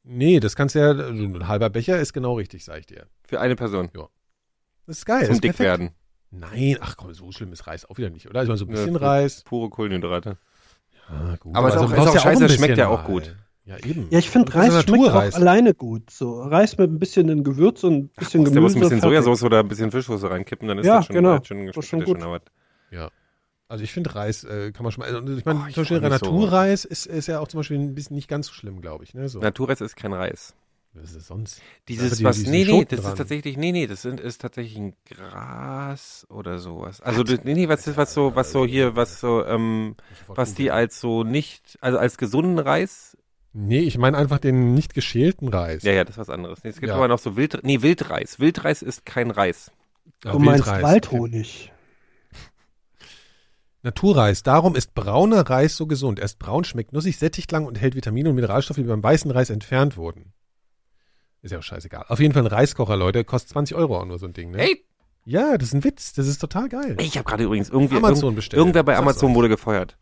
Nee, 0.02 0.40
das 0.40 0.56
kannst 0.56 0.74
du 0.74 0.78
ja, 0.78 0.90
ein 0.92 1.46
halber 1.46 1.68
Becher 1.70 2.00
ist 2.00 2.12
genau 2.12 2.34
richtig, 2.34 2.64
sag 2.64 2.80
ich 2.80 2.86
dir. 2.86 3.06
für 3.26 3.40
eine 3.40 3.54
Person. 3.56 3.90
Das 4.86 4.98
ist 4.98 5.06
geil. 5.06 5.26
zum 5.26 5.34
ist 5.34 5.44
dick 5.44 5.50
perfekt. 5.56 5.80
werden. 5.80 5.90
Nein, 6.30 6.78
ach 6.80 6.96
komm, 6.96 7.12
so 7.12 7.30
schlimm 7.32 7.52
ist 7.52 7.66
Reis 7.66 7.84
auch 7.84 7.98
wieder 7.98 8.08
nicht, 8.10 8.28
oder? 8.28 8.40
Also 8.40 8.52
mal 8.52 8.56
so 8.56 8.64
ein 8.64 8.68
bisschen 8.68 8.94
Ja, 8.94 9.00
Reis. 9.00 9.42
Pure 9.42 9.68
Kohlenhydrate. 9.68 10.38
Ja, 11.10 11.36
gut. 11.36 11.54
Aber 11.56 11.68
ist 11.68 11.74
also 11.76 11.86
auch- 11.86 11.92
ist 11.92 11.98
auch 12.08 12.14
ja 12.14 12.20
scheiße, 12.20 12.48
schmeckt 12.50 12.78
ja 12.78 12.88
auch 12.88 13.02
mal. 13.02 13.06
gut. 13.06 13.36
Ja, 13.64 13.76
eben. 13.84 14.06
Ja, 14.10 14.18
ich 14.18 14.30
finde 14.30 14.52
Reis 14.54 14.72
schmeckt 14.82 14.88
auch 14.88 14.96
Naturreis. 14.96 15.34
alleine 15.34 15.74
gut. 15.74 16.10
So 16.10 16.42
Reis 16.42 16.76
mit 16.78 16.90
ein 16.90 16.98
bisschen 16.98 17.28
in 17.28 17.44
Gewürz 17.44 17.84
und 17.84 17.94
ein 17.94 18.08
bisschen 18.18 18.40
Musst 18.40 18.52
du 18.54 18.58
Gemüse. 18.60 18.76
ein 18.78 18.80
bisschen. 18.80 19.00
Sojasauce 19.00 19.42
oder 19.44 19.60
ein 19.60 19.68
bisschen 19.68 19.90
Fischsoße 19.90 20.28
reinkippen, 20.30 20.66
dann 20.66 20.78
ist 20.78 20.86
Ja, 20.86 20.96
das 20.96 21.06
schon, 21.06 21.14
genau. 21.16 21.38
schon, 21.44 21.66
Das 21.66 21.86
schon 21.86 22.02
gut. 22.04 22.20
aber- 22.22 22.40
Ja. 22.90 23.10
Also 23.68 23.84
ich 23.84 23.92
finde 23.92 24.12
Reis 24.16 24.42
äh, 24.42 24.72
kann 24.72 24.82
man 24.82 24.90
schon 24.90 25.02
mal. 25.04 25.14
Also 25.14 25.36
ich 25.36 25.44
meine, 25.44 25.60
Oh, 25.60 25.70
zum 25.72 25.82
Beispiel 25.82 26.00
mich 26.00 26.08
so. 26.18 26.26
Naturreis 26.26 26.84
ist, 26.84 27.06
ist 27.06 27.28
ja 27.28 27.38
auch 27.38 27.46
zum 27.46 27.60
Beispiel 27.60 27.78
ein 27.78 27.94
bisschen 27.94 28.16
nicht 28.16 28.26
ganz 28.28 28.48
so 28.48 28.52
schlimm, 28.52 28.80
glaube 28.80 29.04
ich. 29.04 29.14
Ne? 29.14 29.28
So. 29.28 29.38
Naturreis 29.38 29.80
ist 29.80 29.94
kein 29.94 30.12
Reis. 30.12 30.54
Was 30.92 31.04
ist 31.10 31.16
das 31.18 31.26
sonst? 31.28 31.62
Dieses, 31.88 32.18
die- 32.18 32.24
was, 32.24 32.38
nee, 32.38 32.64
nee, 32.64 32.84
das 32.84 33.00
dran. 33.00 33.12
ist 33.12 33.18
tatsächlich, 33.18 33.56
nee, 33.56 33.70
nee, 33.70 33.86
das 33.86 34.02
sind, 34.02 34.18
ist 34.18 34.40
tatsächlich 34.40 34.76
ein 34.76 34.94
Gras 35.08 36.26
oder 36.28 36.58
sowas. 36.58 37.00
Also, 37.00 37.22
das, 37.22 37.44
nee, 37.44 37.54
nee, 37.54 37.68
was 37.68 37.86
ist, 37.86 37.96
was 37.96 38.12
so, 38.12 38.34
was 38.34 38.50
so 38.50 38.66
hier, 38.66 38.96
was 38.96 39.20
so, 39.20 39.44
ähm, 39.44 39.94
was 40.26 40.54
die 40.54 40.70
als 40.72 41.00
so 41.00 41.22
nicht, 41.22 41.78
also 41.80 41.98
als 41.98 42.16
gesunden 42.18 42.58
Reis, 42.58 43.16
Nee, 43.52 43.80
ich 43.80 43.98
meine 43.98 44.16
einfach 44.16 44.38
den 44.38 44.74
nicht 44.74 44.94
geschälten 44.94 45.48
Reis. 45.48 45.82
ja, 45.82 45.90
ja, 45.92 46.04
das 46.04 46.14
ist 46.14 46.18
was 46.18 46.30
anderes. 46.30 46.62
Nee, 46.62 46.70
es 46.70 46.76
gibt 46.78 46.90
Ja. 46.90 46.94
aber 46.94 47.08
noch 47.08 47.18
so 47.18 47.36
Wild, 47.36 47.58
nee, 47.64 47.82
Wildreis. 47.82 48.38
Wildreis 48.38 48.80
ist 48.80 49.04
kein 49.04 49.32
Reis. 49.32 49.72
Ja, 50.24 50.30
Du 50.32 50.38
meinst 50.38 50.66
Wildreis. 50.66 50.82
Waldhonig. 50.84 51.72
Naturreis. 53.82 54.42
Darum 54.44 54.76
ist 54.76 54.94
brauner 54.94 55.40
Reis 55.48 55.76
so 55.76 55.86
gesund. 55.86 56.18
Er 56.18 56.26
ist 56.26 56.38
braun, 56.38 56.62
schmeckt 56.64 56.92
nussig, 56.92 57.16
sättigt 57.18 57.50
lang 57.50 57.64
und 57.66 57.74
enthält 57.76 57.94
Vitamine 57.96 58.28
und 58.28 58.34
Mineralstoffe, 58.36 58.76
die 58.76 58.82
beim 58.84 59.02
weißen 59.02 59.30
Reis 59.30 59.50
entfernt 59.50 59.96
wurden. 59.96 60.32
Ist 61.42 61.50
ja 61.52 61.58
auch 61.58 61.62
scheißegal. 61.62 62.04
Auf 62.08 62.20
jeden 62.20 62.34
Fall 62.34 62.42
ein 62.42 62.46
Reiskocher, 62.48 62.96
Leute. 62.96 63.24
Kostet 63.24 63.50
20 63.52 63.76
Euro 63.76 63.98
auch 63.98 64.04
nur 64.04 64.18
so 64.18 64.26
ein 64.26 64.32
Ding, 64.32 64.50
ne? 64.50 64.58
Hey, 64.58 64.84
Ja, 65.24 65.56
das 65.56 65.68
ist 65.68 65.74
ein 65.74 65.84
Witz. 65.84 66.12
Das 66.12 66.26
ist 66.26 66.38
total 66.38 66.68
geil. 66.68 66.96
ich 67.00 67.16
habe 67.16 67.28
gerade 67.28 67.44
übrigens 67.44 67.68
irgendwie, 67.70 67.96
Amazon 67.96 68.34
bestellt. 68.34 68.58
irgendwer 68.58 68.82
bei 68.82 68.96
Amazon 68.96 69.34
wurde 69.34 69.48
gefeuert. 69.48 69.96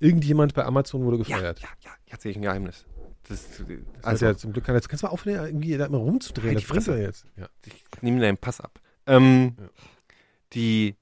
Irgendjemand 0.00 0.54
bei 0.54 0.64
Amazon 0.64 1.04
wurde 1.04 1.18
Ja, 1.18 1.22
gefeuert. 1.36 1.60
ja, 1.60 1.68
ja, 1.84 1.90
jetzt 2.06 2.22
sehe 2.22 2.30
ich 2.32 2.36
ein 2.38 2.42
Geheimnis. 2.42 2.84
Das, 3.28 3.46
Also 3.60 3.66
also, 4.02 4.26
ja, 4.26 4.36
zum 4.36 4.52
Glück 4.52 4.64
kann 4.64 4.74
jetzt 4.74 4.88
kannst 4.88 5.04
du 5.04 5.06
mal 5.06 5.12
aufhören, 5.12 5.46
irgendwie 5.46 5.76
da 5.76 5.86
immer 5.86 5.98
rumzudrehen. 5.98 6.48
Halt 6.48 6.56
Das 6.58 6.62
die 6.64 6.66
Fresse. 6.68 6.98
jetzt. 7.00 7.24
Ja. 7.36 7.46
ich 7.64 8.02
nehme 8.02 8.20
deinen 8.20 8.36
Pass 8.36 8.60
ab. 8.60 8.80
Ähm, 9.06 9.54
Ja. 9.60 9.68
die, 10.54 10.96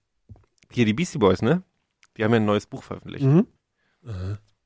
hier 0.71 0.85
die 0.85 0.93
Beastie 0.93 1.19
Boys, 1.19 1.41
ne? 1.41 1.63
Die 2.19 2.25
haben 2.25 2.33
ja 2.33 2.37
ein 2.41 2.45
neues 2.45 2.67
Buch 2.67 2.83
veröffentlicht. 2.83 3.25
Mhm. 3.25 3.47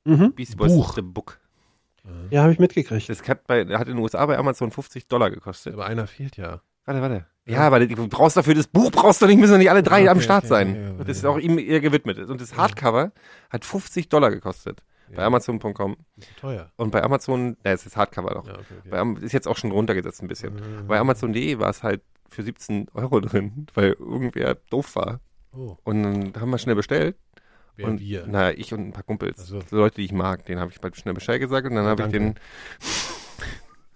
Mhm. 0.03 0.33
Beastie 0.33 0.55
Boys 0.57 0.73
Buch. 0.73 0.93
The 0.95 1.01
Book. 1.01 1.39
Aha. 2.05 2.13
Ja, 2.29 2.41
habe 2.43 2.53
ich 2.53 2.59
mitgekriegt. 2.59 3.09
Das 3.09 3.27
hat, 3.27 3.47
bei, 3.47 3.65
hat 3.65 3.87
in 3.87 3.95
den 3.95 4.03
USA 4.03 4.25
bei 4.25 4.37
Amazon 4.37 4.71
50 4.71 5.07
Dollar 5.07 5.31
gekostet. 5.31 5.73
Aber 5.73 5.85
einer 5.85 6.07
fehlt 6.07 6.37
ja. 6.37 6.61
Warte, 6.85 7.01
warte. 7.01 7.25
Ja, 7.47 7.71
weil 7.71 7.87
du 7.87 8.07
brauchst 8.07 8.37
dafür 8.37 8.53
das 8.55 8.67
Buch, 8.67 8.91
brauchst 8.91 9.21
du 9.21 9.27
nicht, 9.27 9.37
müssen 9.39 9.53
doch 9.53 9.57
nicht 9.59 9.69
alle 9.69 9.83
drei 9.83 10.01
Okay, 10.01 10.09
am 10.09 10.21
Start 10.21 10.45
okay, 10.45 10.49
sein. 10.49 10.69
okay, 10.71 10.89
Und 10.99 11.09
das 11.09 11.17
ist 11.17 11.25
auch 11.25 11.37
ihm 11.37 11.57
eher 11.59 11.79
gewidmet. 11.79 12.17
Und 12.19 12.41
das 12.41 12.57
Hardcover 12.57 13.11
hat 13.49 13.65
50 13.65 14.09
Dollar 14.09 14.31
gekostet. 14.31 14.81
Bei 15.15 15.21
Ja. 15.21 15.27
Amazon.com. 15.27 15.97
Ist 16.17 16.27
so 16.29 16.33
teuer. 16.41 16.71
Und 16.77 16.91
bei 16.91 17.03
Amazon, 17.03 17.55
na, 17.63 17.71
es 17.71 17.85
ist 17.85 17.95
Hardcover 17.97 18.33
noch. 18.33 18.47
Ja, 18.47 18.53
okay, 18.53 18.63
okay. 18.79 18.89
Bei, 18.89 19.25
ist 19.25 19.33
jetzt 19.33 19.47
auch 19.47 19.57
schon 19.57 19.71
runtergesetzt 19.71 20.21
ein 20.23 20.27
bisschen. 20.27 20.55
Mhm. 20.55 20.87
Bei 20.87 20.99
Amazon.de 20.99 21.59
war 21.59 21.69
es 21.69 21.83
halt 21.83 22.01
für 22.29 22.41
17 22.43 22.87
Euro 22.95 23.19
drin, 23.19 23.67
weil 23.75 23.93
irgendwer 23.99 24.55
doof 24.69 24.95
war. 24.95 25.19
Oh, 25.55 25.77
Und 25.83 26.03
dann 26.03 26.33
haben 26.41 26.49
wir 26.49 26.57
schnell 26.57 26.75
bestellt. 26.75 27.15
Wer 27.75 27.87
und 27.87 27.99
wir. 27.99 28.25
Na, 28.27 28.51
ich 28.51 28.73
und 28.73 28.87
ein 28.87 28.91
paar 28.93 29.03
Kumpels. 29.03 29.37
Ach 29.41 29.45
so. 29.45 29.59
So 29.69 29.77
Leute, 29.77 29.95
die 29.95 30.05
ich 30.05 30.11
mag, 30.11 30.45
denen 30.45 30.59
habe 30.59 30.71
ich 30.71 30.79
bald 30.81 30.95
schnell 30.95 31.13
Bescheid 31.13 31.39
gesagt 31.39 31.67
und 31.67 31.75
dann 31.75 31.85
habe 31.85 32.03
ich 32.03 32.09
den. 32.09 32.35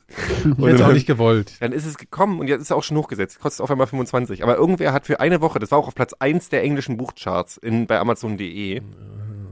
Hätte 0.10 0.68
es 0.76 0.82
auch 0.82 0.92
nicht 0.92 1.06
gewollt. 1.06 1.54
Dann 1.60 1.72
ist 1.72 1.86
es 1.86 1.98
gekommen 1.98 2.40
und 2.40 2.48
jetzt 2.48 2.62
ist 2.62 2.72
er 2.72 2.78
auch 2.78 2.84
schon 2.84 2.98
hochgesetzt. 2.98 3.40
Kostet 3.40 3.62
auf 3.64 3.70
einmal 3.70 3.88
25. 3.88 4.44
Aber 4.44 4.56
irgendwer 4.56 4.92
hat 4.92 5.06
für 5.06 5.20
eine 5.20 5.40
Woche, 5.42 5.60
das 5.60 5.72
war 5.72 5.78
auch 5.78 5.88
auf 5.88 5.96
Platz 5.96 6.14
1 6.14 6.50
der 6.50 6.64
englischen 6.64 6.98
Buchcharts 6.98 7.58
in, 7.58 7.86
bei 7.86 8.00
Amazon.de. 8.00 8.82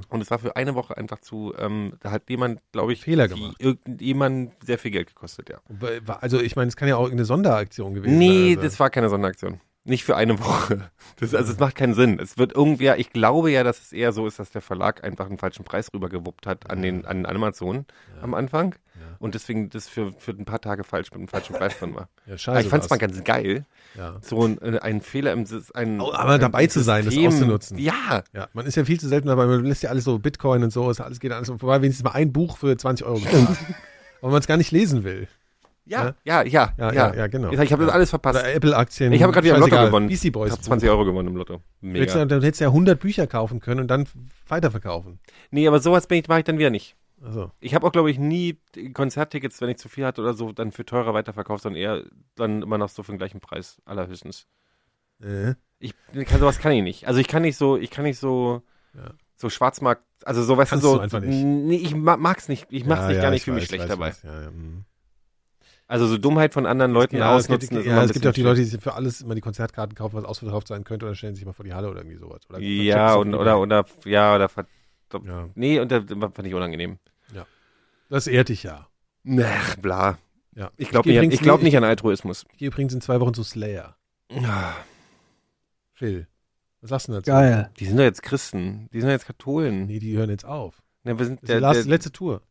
Und 0.09 0.21
es 0.21 0.31
war 0.31 0.39
für 0.39 0.55
eine 0.55 0.73
Woche 0.73 0.95
einfach 0.97 1.19
zu, 1.19 1.53
ähm, 1.59 1.93
da 1.99 2.11
hat 2.11 2.29
jemand, 2.29 2.61
glaube 2.71 2.93
ich, 2.93 3.01
Fehler 3.01 3.27
gemacht. 3.27 3.57
Irgendjemand 3.59 4.53
sehr 4.65 4.77
viel 4.77 4.91
Geld 4.91 5.09
gekostet, 5.09 5.49
ja. 5.49 5.59
Also 6.21 6.39
ich 6.39 6.55
meine, 6.55 6.69
es 6.69 6.75
kann 6.77 6.87
ja 6.87 6.95
auch 6.95 7.03
irgendeine 7.03 7.25
Sonderaktion 7.25 7.93
gewesen 7.93 8.17
Nee, 8.17 8.49
sein. 8.51 8.57
also. 8.57 8.61
das 8.61 8.79
war 8.79 8.89
keine 8.89 9.09
Sonderaktion. 9.09 9.59
Nicht 9.87 10.03
für 10.03 10.15
eine 10.17 10.37
Woche. 10.39 10.91
Das, 11.19 11.33
also 11.33 11.53
es 11.53 11.59
macht 11.59 11.75
keinen 11.75 11.93
Sinn. 11.93 12.19
Es 12.19 12.37
wird 12.37 12.53
irgendwer, 12.53 12.99
ich 12.99 13.11
glaube 13.11 13.49
ja, 13.51 13.63
dass 13.63 13.79
es 13.81 13.93
eher 13.93 14.11
so 14.11 14.27
ist, 14.27 14.37
dass 14.37 14.51
der 14.51 14.61
Verlag 14.61 15.03
einfach 15.03 15.25
einen 15.27 15.37
falschen 15.37 15.63
Preis 15.63 15.89
rübergewuppt 15.93 16.45
hat 16.45 16.69
an 16.69 16.81
den 16.81 17.05
an 17.05 17.25
Amazon 17.25 17.85
am 18.21 18.33
Anfang 18.33 18.75
Ja. 18.95 19.01
und 19.19 19.33
deswegen 19.33 19.69
das 19.69 19.87
für, 19.87 20.11
für 20.11 20.31
ein 20.31 20.43
paar 20.45 20.59
Tage 20.59 20.83
falsch 20.83 21.09
mit 21.11 21.19
einem 21.19 21.27
falschen 21.29 21.55
Preis 21.55 21.79
drin 21.79 21.95
war. 21.95 22.09
Ja, 22.25 22.33
Aber 22.33 22.37
scheiße. 22.37 22.61
ich 22.63 22.67
fand 22.69 22.83
es 22.83 22.89
mal 22.89 22.97
ganz 22.97 23.23
geil, 23.23 23.65
ja. 23.95 24.17
so 24.21 24.43
ein, 24.45 24.61
äh, 24.61 24.79
ein 24.79 24.99
Fehler 25.01 25.31
im 25.31 25.45
ein, 25.73 26.01
Oh, 26.01 26.11
aber 26.11 26.33
ein 26.33 26.41
dabei 26.41 26.67
zu 26.67 26.81
sein, 26.81 27.05
das 27.05 27.17
auszunutzen. 27.17 27.77
Ja, 27.77 28.23
ja, 28.33 28.49
man 28.53 28.65
ist 28.65 28.75
ja 28.75 28.83
viel 28.83 28.99
zu 28.99 29.07
selten 29.07 29.29
dabei, 29.29 29.45
man 29.45 29.63
lässt 29.63 29.83
ja 29.83 29.89
alles 29.89 30.03
so 30.03 30.19
Bitcoin 30.19 30.63
und 30.63 30.71
so, 30.73 30.85
alles 30.85 31.19
geht 31.21 31.31
alles 31.31 31.47
vorbei, 31.47 31.81
wenigstens 31.81 32.03
mal 32.03 32.11
ein 32.11 32.33
Buch 32.33 32.57
für 32.57 32.75
20 32.75 33.05
Euro. 33.07 33.21
Aber 34.21 34.31
man 34.31 34.41
es 34.41 34.47
gar 34.47 34.57
nicht 34.57 34.71
lesen 34.71 35.03
will. 35.05 35.29
Ja, 35.87 36.15
ja, 36.23 36.43
ja, 36.43 36.73
Ja, 36.77 36.91
ja, 36.93 37.13
ja, 37.15 37.27
genau. 37.27 37.51
Ich, 37.51 37.71
habe 37.71 37.85
das 37.85 37.93
alles 37.93 38.09
verpasst. 38.09 38.43
Apple-Aktien. 38.43 39.11
Ich 39.13 39.23
habe 39.23 39.33
gerade 39.33 39.45
wieder 39.45 39.55
im 39.55 39.61
Lotto 39.61 39.75
gewonnen. 39.85 40.07
Boys. 40.07 40.23
Ich 40.23 40.51
habe 40.51 40.61
20 40.61 40.89
Euro 40.89 41.05
gewonnen 41.05 41.29
im 41.29 41.35
Lotto. 41.35 41.61
Mega. 41.81 42.05
du, 42.13 42.25
dann 42.27 42.41
hättest 42.41 42.61
du 42.61 42.65
ja 42.65 42.69
100 42.69 42.99
Bücher 42.99 43.27
kaufen 43.27 43.59
können 43.59 43.81
und 43.81 43.87
dann 43.87 44.07
weiterverkaufen. 44.47 45.19
Nee, 45.51 45.67
aber 45.67 45.79
sowas 45.79 46.07
bin 46.07 46.19
ich, 46.19 46.27
mache 46.27 46.39
ich 46.39 46.45
dann 46.45 46.57
wieder 46.57 46.69
nicht. 46.69 46.95
Also, 47.23 47.51
Ich 47.59 47.73
habe 47.73 47.87
auch, 47.87 47.91
glaube 47.91 48.11
ich, 48.11 48.19
nie 48.19 48.59
Konzerttickets, 48.93 49.59
wenn 49.61 49.69
ich 49.69 49.77
zu 49.77 49.89
viel 49.89 50.05
hatte 50.05 50.21
oder 50.21 50.33
so, 50.33 50.51
dann 50.51 50.71
für 50.71 50.85
teurer 50.85 51.13
weiterverkauft, 51.13 51.63
sondern 51.63 51.81
eher 51.81 52.03
dann 52.35 52.61
immer 52.61 52.77
noch 52.77 52.89
so 52.89 53.01
für 53.01 53.11
den 53.11 53.17
gleichen 53.17 53.39
Preis, 53.39 53.81
allerhöchstens. 53.85 54.45
äh, 55.23 55.53
Ich 55.79 55.93
kann, 56.27 56.39
sowas 56.39 56.59
kann 56.59 56.71
ich 56.73 56.83
nicht. 56.83 57.07
Also 57.07 57.19
ich 57.19 57.27
kann 57.27 57.41
nicht 57.41 57.57
so, 57.57 57.75
ich 57.77 57.89
kann 57.89 58.03
nicht 58.03 58.19
so, 58.19 58.61
Ja. 58.95 59.11
so 59.35 59.49
Schwarzmarkt, 59.49 60.03
also 60.25 60.43
so, 60.43 60.57
weißt 60.57 60.69
Kannst 60.71 60.85
du, 60.85 60.89
so, 60.89 60.95
du 60.97 61.01
einfach 61.01 61.19
nicht. 61.21 61.43
Nee, 61.43 61.77
ich 61.77 61.95
ma- 61.95 62.17
mag's 62.17 62.49
nicht, 62.49 62.67
ich 62.69 62.85
mach's 62.85 63.01
ja, 63.01 63.07
nicht 63.07 63.17
ja, 63.17 63.21
gar 63.23 63.29
nicht, 63.31 63.37
ich 63.39 63.43
fühle 63.45 63.55
mich 63.55 63.65
schlecht 63.65 63.83
weiß, 63.83 63.89
dabei. 63.89 64.07
weiß, 64.09 64.23
ja, 64.23 64.41
ja, 64.43 64.51
mhm. 64.51 64.85
Also 65.89 66.05
so 66.07 66.17
Dummheit 66.17 66.53
von 66.53 66.65
anderen 66.65 66.91
Leuten 66.91 67.15
ja, 67.15 67.37
es 67.37 67.45
ausnutzen. 67.45 67.69
gibt, 67.77 67.85
ist 67.85 67.91
ja, 67.91 68.03
es 68.03 68.11
gibt 68.11 68.25
ja 68.25 68.31
auch 68.31 68.35
die 68.35 68.41
Leute, 68.41 68.59
die 68.59 68.65
sich 68.65 68.81
für 68.81 68.93
alles 68.93 69.21
immer 69.21 69.35
die 69.35 69.41
Konzertkarten 69.41 69.95
kaufen, 69.95 70.15
was 70.17 70.25
ausverkauft 70.25 70.67
sein 70.67 70.83
könnte, 70.83 71.05
oder 71.05 71.15
stellen 71.15 71.35
sich 71.35 71.45
mal 71.45 71.53
vor 71.53 71.63
die 71.63 71.73
Halle 71.73 71.89
oder 71.89 71.99
irgendwie 72.01 72.17
sowas. 72.17 72.41
Oder. 72.49 72.59
Ja, 72.59 73.15
und, 73.15 73.31
so 73.31 73.39
oder, 73.39 73.59
oder, 73.59 73.85
ja, 74.03 74.35
oder, 74.35 74.49
Ja, 75.25 75.49
nee, 75.55 75.79
und 75.79 75.89
das 75.91 76.03
fand 76.09 76.45
ich 76.45 76.53
unangenehm. 76.53 76.97
das 78.09 78.27
ehrt 78.27 78.49
dich 78.49 78.63
ja. 78.63 78.87
Ach, 79.41 79.75
bla. 79.77 80.17
ja. 80.55 80.71
Ich 80.77 80.89
glaube 80.89 81.07
nicht, 81.07 81.17
an- 81.17 81.23
übrigens 81.25 81.33
ich 81.35 81.41
glaub 81.41 81.61
nicht 81.61 81.77
an 81.77 81.83
Altruismus. 81.85 82.45
Ich 82.51 82.57
gehe 82.57 82.67
übrigens 82.67 82.93
in 82.93 83.01
zwei 83.01 83.19
Wochen 83.21 83.33
zu 83.33 83.43
Slayer. 83.43 83.95
Phil, 85.93 86.27
was 86.81 86.89
sagst 86.89 87.07
du 87.07 87.11
denn 87.13 87.21
dazu? 87.21 87.31
Geil. 87.31 87.69
Die 87.79 87.85
sind 87.85 87.97
doch 87.97 88.03
jetzt 88.03 88.23
Christen, 88.23 88.89
die 88.93 88.99
sind 88.99 89.07
doch 89.09 89.13
jetzt 89.13 89.25
Katholen. 89.25 89.85
Nee, 89.87 89.99
die 89.99 90.15
hören 90.17 90.29
jetzt 90.29 90.45
auf. 90.45 90.81
Ne, 91.03 91.17
wir 91.17 91.25
sind 91.25 91.39
Das 91.41 91.49
ist 91.49 91.61
der, 91.61 91.71
die 91.73 91.77
der, 91.79 91.85
letzte 91.85 92.11
Tour. 92.11 92.41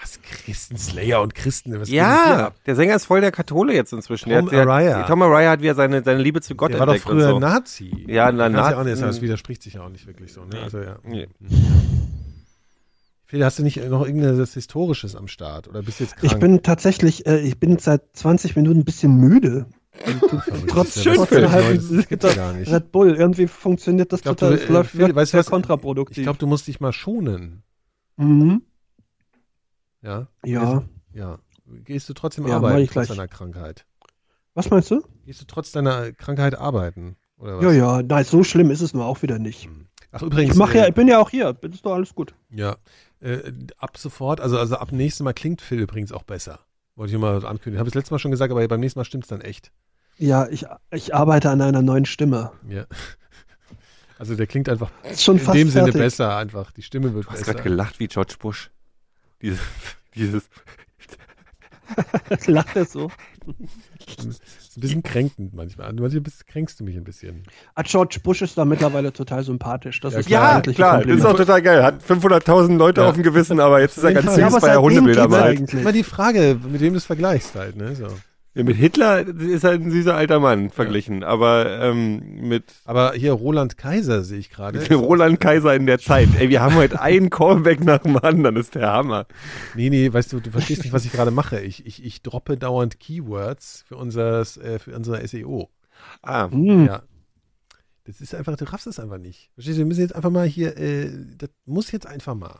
Was? 0.00 0.20
Christen, 0.22 0.76
Slayer 0.76 1.22
und 1.22 1.34
Christen? 1.34 1.78
Was 1.80 1.88
Ja, 1.88 2.52
der 2.66 2.76
Sänger 2.76 2.94
ist 2.94 3.06
voll 3.06 3.20
der 3.20 3.32
Kathole 3.32 3.74
jetzt 3.74 3.92
inzwischen. 3.92 4.30
Tom 4.30 4.30
der, 4.30 4.42
hat- 4.42 4.52
der, 4.52 4.60
Araya. 4.62 5.02
Tom 5.04 5.22
Araya 5.22 5.50
hat 5.50 5.62
wieder 5.62 5.74
seine, 5.74 6.02
seine 6.04 6.22
Liebe 6.22 6.40
zu 6.40 6.54
Gott 6.54 6.72
Der 6.72 6.78
war 6.78 6.86
doch 6.86 6.94
entdeckt 6.94 7.10
früher 7.10 7.28
so. 7.30 7.38
Nazi. 7.38 8.04
Ja, 8.06 8.30
na, 8.30 8.48
Kannst 8.50 8.70
ja 8.70 8.78
auch 8.80 8.84
nicht 8.84 9.02
das 9.02 9.20
mm. 9.20 9.22
widerspricht 9.22 9.62
sich 9.62 9.74
ja 9.74 9.82
auch 9.82 9.88
nicht 9.88 10.06
wirklich 10.06 10.32
so. 10.32 10.42
Ne? 10.42 10.50
Nee. 10.52 10.58
Also, 10.60 10.78
ja. 10.80 10.96
Nee. 11.02 11.28
Phil, 13.24 13.44
hast 13.44 13.58
du 13.58 13.62
nicht 13.62 13.76
noch 13.88 14.06
irgendwas 14.06 14.54
Historisches 14.54 15.14
am 15.14 15.28
Start? 15.28 15.68
Oder 15.68 15.82
bist 15.82 16.00
jetzt 16.00 16.16
krank? 16.16 16.32
Ich 16.32 16.38
bin 16.38 16.62
tatsächlich, 16.62 17.26
äh, 17.26 17.40
ich 17.40 17.58
bin 17.58 17.78
seit 17.78 18.02
20 18.14 18.56
Minuten 18.56 18.80
ein 18.80 18.84
bisschen 18.84 19.16
müde. 19.16 19.66
Trotz, 20.68 21.04
ja 21.04 21.14
trotz 21.14 21.30
Liter 21.90 22.34
gar 22.34 22.52
nicht. 22.52 22.70
Red 22.70 22.92
Bull. 22.92 23.14
Irgendwie 23.14 23.48
funktioniert 23.48 24.12
das 24.12 24.22
glaub, 24.22 24.36
total. 24.36 24.56
du, 24.56 24.62
Es 24.62 24.70
äh, 24.70 24.72
läuft 24.72 24.90
Phil, 24.92 25.00
wirklich 25.00 25.16
weißt 25.16 25.32
sehr 25.32 25.40
was? 25.40 25.50
kontraproduktiv. 25.50 26.18
Ich 26.18 26.22
glaube, 26.22 26.38
du 26.38 26.46
musst 26.46 26.66
dich 26.68 26.80
mal 26.80 26.92
schonen. 26.92 27.62
mhm. 28.16 28.62
Ja? 30.02 30.28
Ja. 30.44 30.82
Ja. 31.12 31.38
Gehst 31.84 32.08
du 32.08 32.14
trotzdem 32.14 32.44
Ja, 32.46 32.58
mach 32.60 32.68
arbeiten 32.68 32.82
ich 32.84 32.90
trotz 32.90 33.06
gleich. 33.06 33.16
deiner 33.16 33.28
Krankheit? 33.28 33.84
Was 34.54 34.70
meinst 34.70 34.90
du? 34.90 35.02
Gehst 35.24 35.40
du 35.40 35.44
trotz 35.44 35.72
deiner 35.72 36.12
Krankheit 36.12 36.56
arbeiten? 36.58 37.16
Oder 37.36 37.58
was? 37.58 37.64
Ja, 37.64 37.72
ja. 37.72 38.02
Nein, 38.02 38.24
so 38.24 38.42
schlimm 38.42 38.70
ist 38.70 38.80
es 38.80 38.94
nur 38.94 39.04
auch 39.04 39.22
wieder 39.22 39.38
nicht. 39.38 39.68
Ach, 40.10 40.22
übrigens. 40.22 40.54
Ich 40.54 40.58
mache 40.58 40.74
äh, 40.78 40.80
ja, 40.82 40.88
ich 40.88 40.94
bin 40.94 41.06
ja 41.08 41.18
auch 41.18 41.30
hier. 41.30 41.54
Ist 41.62 41.84
doch 41.84 41.92
alles 41.94 42.14
gut. 42.14 42.34
Ja, 42.50 42.76
äh, 43.20 43.52
ab 43.76 43.98
sofort, 43.98 44.40
also, 44.40 44.58
also 44.58 44.76
ab 44.76 44.90
nächstem 44.92 45.24
Mal 45.24 45.34
klingt 45.34 45.60
Phil 45.60 45.80
übrigens 45.80 46.12
auch 46.12 46.22
besser. 46.22 46.60
Wollte 46.96 47.12
ich 47.14 47.18
mal 47.20 47.34
ankündigen. 47.44 47.78
Habe 47.78 47.88
ich 47.88 47.92
das 47.92 48.00
letzte 48.02 48.14
Mal 48.14 48.18
schon 48.18 48.30
gesagt, 48.30 48.50
aber 48.50 48.66
beim 48.66 48.80
nächsten 48.80 48.98
Mal 48.98 49.04
stimmt 49.04 49.24
es 49.24 49.28
dann 49.28 49.40
echt. 49.42 49.70
Ja, 50.16 50.48
ich, 50.48 50.66
ich 50.90 51.14
arbeite 51.14 51.50
an 51.50 51.60
einer 51.60 51.82
neuen 51.82 52.04
Stimme. 52.06 52.52
Ja. 52.68 52.86
Also 54.18 54.34
der 54.34 54.48
klingt 54.48 54.68
einfach 54.68 54.90
schon 55.16 55.38
in 55.38 55.44
dem 55.52 55.70
Sinne 55.70 55.84
fertig. 55.92 56.00
besser 56.00 56.36
einfach. 56.36 56.72
Die 56.72 56.82
Stimme 56.82 57.14
wird 57.14 57.26
Du 57.26 57.30
hast 57.30 57.38
besser. 57.38 57.52
gerade 57.52 57.62
gelacht 57.62 58.00
wie 58.00 58.08
George 58.08 58.34
Bush. 58.40 58.72
Dieses, 59.42 59.60
dieses, 60.14 60.44
Lacht 62.46 62.76
er 62.76 62.84
so. 62.84 63.10
Das 64.16 64.26
ist 64.26 64.76
ein 64.76 64.80
bisschen 64.80 65.02
kränkend 65.02 65.54
manchmal. 65.54 65.92
Manchmal 65.94 66.22
kränkst 66.46 66.78
du 66.78 66.84
mich 66.84 66.96
ein 66.96 67.04
bisschen. 67.04 67.44
Ah, 67.74 67.82
George 67.82 68.18
Bush 68.22 68.42
ist 68.42 68.58
da 68.58 68.64
mittlerweile 68.66 69.10
total 69.12 69.42
sympathisch. 69.42 70.00
Das 70.00 70.12
Ja, 70.12 70.20
ist 70.20 70.28
ja, 70.28 70.54
wirkliches 70.56 70.76
klar, 70.76 71.02
das 71.02 71.16
ist 71.16 71.24
auch 71.24 71.36
total 71.36 71.62
geil. 71.62 71.82
Hat 71.82 72.02
500.000 72.02 72.76
Leute 72.76 73.00
Ja. 73.00 73.08
auf 73.08 73.14
dem 73.14 73.22
Gewissen, 73.22 73.58
aber 73.58 73.80
jetzt 73.80 73.96
ist 73.96 74.04
er 74.04 74.12
ganz 74.12 74.26
süß, 74.26 74.36
Ja, 74.38 74.46
aber 74.48 74.60
weil 74.62 74.68
er 74.70 74.74
seitdem 74.74 74.82
Hundebilder 74.82 75.22
geht's 75.22 75.30
malt. 75.40 75.58
eigentlich. 75.58 75.80
Immer 75.80 75.92
die 75.92 76.04
Frage, 76.04 76.60
mit 76.70 76.80
wem 76.82 76.92
du 76.92 76.98
es 76.98 77.06
vergleichst 77.06 77.54
halt, 77.54 77.76
ne? 77.76 77.94
So. 77.96 78.08
Ja, 78.58 78.64
mit 78.64 78.76
Hitler 78.76 79.24
ist 79.24 79.62
er 79.62 79.70
ein 79.70 79.88
süßer 79.88 80.16
alter 80.16 80.40
Mann 80.40 80.70
verglichen, 80.70 81.22
aber 81.22 81.80
ähm, 81.80 82.48
mit 82.48 82.64
Aber 82.84 83.12
hier 83.12 83.32
Roland 83.32 83.78
Kaiser 83.78 84.24
sehe 84.24 84.40
ich 84.40 84.50
gerade. 84.50 84.84
Roland 84.96 85.38
Kaiser 85.38 85.76
in 85.76 85.86
der 85.86 86.00
Zeit. 86.00 86.28
Ey, 86.36 86.48
wir 86.48 86.60
haben 86.60 86.74
heute 86.74 87.00
einen 87.00 87.30
Callback 87.38 87.84
nach 87.84 87.98
dem 87.98 88.16
anderen, 88.16 88.56
das 88.56 88.66
ist 88.66 88.74
der 88.74 88.90
Hammer. 88.90 89.26
Nee, 89.76 89.90
nee, 89.90 90.12
weißt 90.12 90.32
du, 90.32 90.40
du 90.40 90.50
verstehst 90.50 90.82
nicht, 90.82 90.92
was 90.92 91.04
ich 91.04 91.12
gerade 91.12 91.30
mache. 91.30 91.60
Ich, 91.60 91.86
ich, 91.86 92.04
ich 92.04 92.20
droppe 92.22 92.56
dauernd 92.56 92.98
Keywords 92.98 93.84
für 93.86 93.94
unser, 93.96 94.40
äh, 94.40 94.80
für 94.80 94.96
unser 94.96 95.24
SEO. 95.28 95.70
Ah, 96.22 96.50
Hm. 96.50 96.86
Ja. 96.86 97.02
Das 98.06 98.20
ist 98.20 98.34
einfach, 98.34 98.56
du 98.56 98.64
raffst 98.64 98.88
es 98.88 98.98
einfach 98.98 99.18
nicht. 99.18 99.50
Verstehst 99.54 99.76
du, 99.76 99.82
wir 99.82 99.86
müssen 99.86 100.00
jetzt 100.00 100.16
einfach 100.16 100.30
mal 100.30 100.46
hier, 100.48 100.76
äh, 100.76 101.10
das 101.36 101.50
muss 101.64 101.92
jetzt 101.92 102.08
einfach 102.08 102.34
mal. 102.34 102.58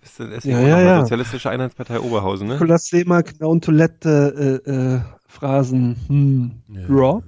bist 0.00 0.18
du 0.18 0.24
das 0.28 0.42
Ja, 0.42 0.58
ja, 0.60 0.80
ja. 0.80 1.00
Sozialistische 1.02 1.50
Einheitspartei 1.50 2.00
Oberhausen, 2.00 2.48
ne? 2.48 2.78
Seemark 2.78 3.34
und 3.40 3.62
Toilette 3.64 4.62
äh, 4.66 4.70
äh, 4.70 5.00
Phrasen. 5.36 5.96
Hm. 6.08 6.86
Rob? 6.88 7.24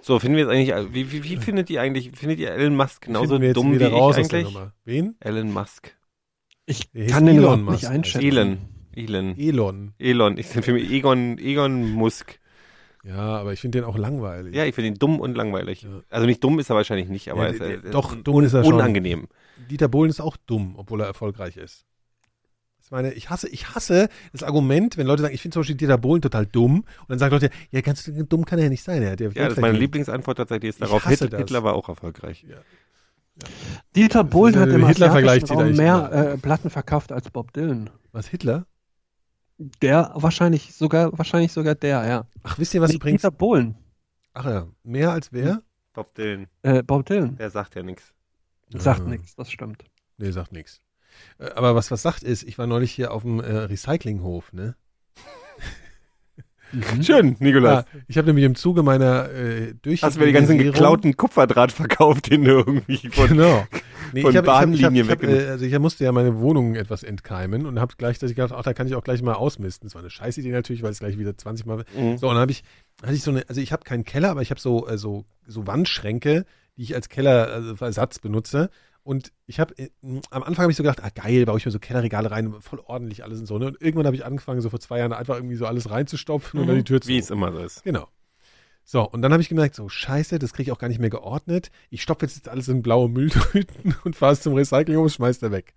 So, 0.00 0.18
finden 0.18 0.36
wir 0.38 0.44
jetzt 0.44 0.70
eigentlich, 0.72 0.94
wie, 0.94 1.12
wie, 1.12 1.24
wie 1.24 1.36
findet 1.36 1.68
ihr 1.68 1.82
eigentlich, 1.82 2.10
findet 2.14 2.38
ihr 2.38 2.50
Elon 2.52 2.76
Musk 2.76 3.02
genauso 3.02 3.38
dumm 3.38 3.72
wie 3.78 3.84
ich 3.84 3.92
raus 3.92 4.16
aus 4.16 4.28
der 4.28 4.38
eigentlich? 4.40 4.56
Wen? 4.86 5.16
Elon 5.20 5.52
Musk. 5.52 5.94
Ich 6.64 6.90
Der 6.92 7.08
kann 7.08 7.26
den 7.26 7.36
Elon 7.36 7.62
Musk. 7.62 7.82
nicht 7.82 7.86
einschätzen. 7.90 8.26
Elon. 8.26 8.58
Elon. 8.94 9.36
Elon. 9.36 9.92
Elon. 9.98 10.38
Ich 10.38 10.46
finde 10.46 10.72
mich 10.72 10.90
Egon, 10.90 11.36
Egon 11.38 11.90
Musk. 11.92 12.40
Ja, 13.04 13.16
aber 13.38 13.52
ich 13.52 13.60
finde 13.60 13.80
den 13.80 13.84
auch 13.86 13.98
langweilig. 13.98 14.54
Ja, 14.54 14.64
ich 14.64 14.74
finde 14.74 14.88
ihn 14.88 14.94
dumm 14.98 15.20
und 15.20 15.36
langweilig. 15.36 15.82
Ja. 15.82 16.00
Also 16.10 16.26
nicht 16.26 16.42
dumm 16.42 16.58
ist 16.58 16.70
er 16.70 16.76
wahrscheinlich 16.76 17.08
nicht, 17.08 17.30
aber 17.30 17.42
Ja, 17.42 17.54
er 17.64 17.74
ist, 17.76 17.84
ist 17.84 17.94
doch, 17.94 18.14
dumm 18.16 18.42
ist 18.42 18.54
er 18.54 18.64
schon. 18.64 18.74
unangenehm. 18.74 19.28
Dieter 19.70 19.88
Bohlen 19.88 20.10
ist 20.10 20.20
auch 20.20 20.36
dumm, 20.46 20.74
obwohl 20.76 21.00
er 21.02 21.06
erfolgreich 21.06 21.56
ist. 21.58 21.84
Ich 22.88 22.92
meine, 22.92 23.12
ich 23.12 23.28
hasse, 23.28 23.50
ich 23.50 23.74
hasse 23.74 24.08
das 24.32 24.42
Argument, 24.42 24.96
wenn 24.96 25.06
Leute 25.06 25.20
sagen, 25.20 25.34
ich 25.34 25.42
finde 25.42 25.52
zum 25.52 25.60
Beispiel 25.60 25.76
Dieter 25.76 25.98
Bohlen 25.98 26.22
total 26.22 26.46
dumm, 26.46 26.76
und 27.00 27.08
dann 27.10 27.18
sagen 27.18 27.32
Leute, 27.34 27.50
ja, 27.70 27.82
ganz 27.82 28.10
dumm 28.30 28.46
kann 28.46 28.58
er 28.58 28.64
ja 28.64 28.70
nicht 28.70 28.82
sein. 28.82 29.02
Er 29.02 29.10
hat 29.12 29.20
ja, 29.20 29.28
Ja, 29.28 29.44
das 29.44 29.58
ist 29.58 29.60
meine. 29.60 29.76
Lieblingsantwort 29.76 30.38
tatsächlich 30.38 30.70
ist 30.70 30.80
darauf. 30.80 31.04
hasse 31.04 31.24
Hit, 31.24 31.34
das. 31.34 31.38
Hitler 31.40 31.62
war 31.64 31.74
auch 31.74 31.90
erfolgreich. 31.90 32.46
Dieter 33.94 34.24
Bohlen 34.24 34.58
hat 34.58 34.70
im 34.70 34.84
asiatischen 34.84 35.54
Raum 35.54 35.72
mehr 35.74 36.10
äh, 36.12 36.38
Platten 36.38 36.70
verkauft 36.70 37.12
als 37.12 37.30
Bob 37.30 37.52
Dylan. 37.52 37.90
Was, 38.12 38.26
Hitler? 38.26 38.64
Der 39.82 40.12
wahrscheinlich 40.14 40.74
sogar, 40.74 41.16
wahrscheinlich 41.18 41.52
sogar 41.52 41.74
der, 41.74 42.06
ja. 42.08 42.26
Ach, 42.42 42.58
wisst 42.58 42.72
ihr, 42.72 42.80
was 42.80 42.88
Nee, 42.90 42.96
übrigens? 42.96 43.20
Dieter 43.20 43.32
Bohlen. 43.32 43.76
Ach 44.32 44.46
ja, 44.46 44.66
mehr 44.82 45.10
als 45.12 45.30
wer? 45.32 45.62
Bob 45.92 46.14
Dylan, 46.14 46.46
Äh, 46.62 46.82
Bob 46.82 47.04
Dylan. 47.04 47.36
der 47.36 47.50
sagt 47.50 47.74
ja 47.74 47.82
nichts. 47.82 48.14
Sagt 48.70 49.00
Ah. 49.02 49.08
nichts, 49.10 49.34
das 49.36 49.50
stimmt. 49.50 49.84
Nee, 50.16 50.30
sagt 50.30 50.52
nichts. 50.52 50.80
Äh, 51.38 51.50
Aber 51.50 51.74
was 51.74 51.90
was 51.90 52.02
sagt 52.02 52.22
ist, 52.22 52.42
ich 52.42 52.58
war 52.58 52.66
neulich 52.66 52.92
hier 52.92 53.12
auf 53.12 53.22
dem 53.22 53.40
äh, 53.40 53.44
Recyclinghof, 53.44 54.52
ne? 54.52 54.76
Schön, 57.02 57.36
Nikolas. 57.38 57.84
Ja, 57.92 58.00
ich 58.08 58.18
habe 58.18 58.26
nämlich 58.26 58.44
im 58.44 58.54
Zuge 58.54 58.82
meiner 58.82 59.30
äh, 59.30 59.74
durch 59.80 60.02
Hast 60.02 60.16
du 60.16 60.20
mir 60.20 60.26
die 60.26 60.32
ganzen 60.32 60.58
geklauten 60.58 61.16
Kupferdraht 61.16 61.72
verkauft, 61.72 62.30
den 62.30 62.44
du 62.44 62.50
irgendwie 62.50 63.08
von. 63.08 63.28
Genau. 63.28 63.66
Nee, 64.12 64.22
von 64.22 64.30
ich 64.30 64.36
hab, 64.36 64.44
ich 64.44 64.84
hab, 64.84 64.92
ich 64.92 65.10
hab, 65.10 65.22
ich 65.22 65.28
äh, 65.28 65.48
also 65.48 65.64
ich 65.64 65.78
musste 65.78 66.04
ja 66.04 66.12
meine 66.12 66.38
Wohnung 66.38 66.74
etwas 66.74 67.02
entkeimen 67.02 67.66
und 67.66 67.80
habe 67.80 67.94
gleich, 67.96 68.18
dass 68.18 68.30
ich 68.30 68.36
gedacht, 68.36 68.52
ach, 68.54 68.62
da 68.62 68.74
kann 68.74 68.86
ich 68.86 68.94
auch 68.94 69.04
gleich 69.04 69.22
mal 69.22 69.34
ausmisten. 69.34 69.86
Das 69.86 69.94
war 69.94 70.02
eine 70.02 70.10
scheiß 70.10 70.38
Idee 70.38 70.50
natürlich, 70.50 70.82
weil 70.82 70.92
es 70.92 70.98
gleich 70.98 71.18
wieder 71.18 71.36
20 71.36 71.66
Mal. 71.66 71.84
Mhm. 71.96 72.18
So, 72.18 72.28
und 72.28 72.34
dann 72.34 72.42
habe 72.42 72.52
ich, 72.52 72.64
hatte 73.02 73.14
ich 73.14 73.22
so 73.22 73.30
eine, 73.30 73.44
also 73.48 73.60
ich 73.60 73.72
habe 73.72 73.84
keinen 73.84 74.04
Keller, 74.04 74.30
aber 74.30 74.42
ich 74.42 74.50
habe 74.50 74.60
so, 74.60 74.86
äh, 74.88 74.98
so, 74.98 75.24
so 75.46 75.66
Wandschränke, 75.66 76.44
die 76.76 76.82
ich 76.82 76.94
als 76.94 77.08
Kellerersatz 77.08 78.18
benutze. 78.18 78.70
Und 79.08 79.32
ich 79.46 79.58
habe, 79.58 79.72
äh, 79.78 79.88
am 80.02 80.42
Anfang 80.42 80.64
habe 80.64 80.70
ich 80.70 80.76
so 80.76 80.82
gedacht, 80.82 81.02
ah 81.02 81.08
geil, 81.08 81.46
baue 81.46 81.56
ich 81.56 81.64
mir 81.64 81.72
so 81.72 81.78
Kellerregale 81.78 82.30
rein, 82.30 82.52
voll 82.60 82.82
ordentlich 82.84 83.24
alles 83.24 83.40
und 83.40 83.46
so. 83.46 83.56
Ne? 83.56 83.68
Und 83.68 83.80
irgendwann 83.80 84.04
habe 84.04 84.14
ich 84.14 84.26
angefangen, 84.26 84.60
so 84.60 84.68
vor 84.68 84.80
zwei 84.80 84.98
Jahren 84.98 85.14
einfach 85.14 85.36
irgendwie 85.36 85.56
so 85.56 85.64
alles 85.64 85.88
reinzustopfen 85.88 86.60
und 86.60 86.66
dann 86.66 86.76
die 86.76 86.84
Tür 86.84 87.00
zu. 87.00 87.08
Wie 87.08 87.16
es 87.16 87.30
immer 87.30 87.50
so 87.50 87.58
ist. 87.60 87.82
Genau. 87.84 88.06
So, 88.84 89.08
und 89.08 89.22
dann 89.22 89.32
habe 89.32 89.40
ich 89.40 89.48
gemerkt, 89.48 89.76
so 89.76 89.88
scheiße, 89.88 90.38
das 90.38 90.52
kriege 90.52 90.68
ich 90.68 90.72
auch 90.72 90.78
gar 90.78 90.88
nicht 90.88 91.00
mehr 91.00 91.08
geordnet. 91.08 91.70
Ich 91.88 92.02
stopfe 92.02 92.26
jetzt 92.26 92.50
alles 92.50 92.68
in 92.68 92.82
blaue 92.82 93.08
Mülltüten 93.08 93.96
und 94.04 94.14
fahre 94.14 94.34
es 94.34 94.42
zum 94.42 94.52
Recycling 94.52 94.98
und 94.98 95.08
schmeiß 95.08 95.38
da 95.38 95.50
weg. 95.52 95.74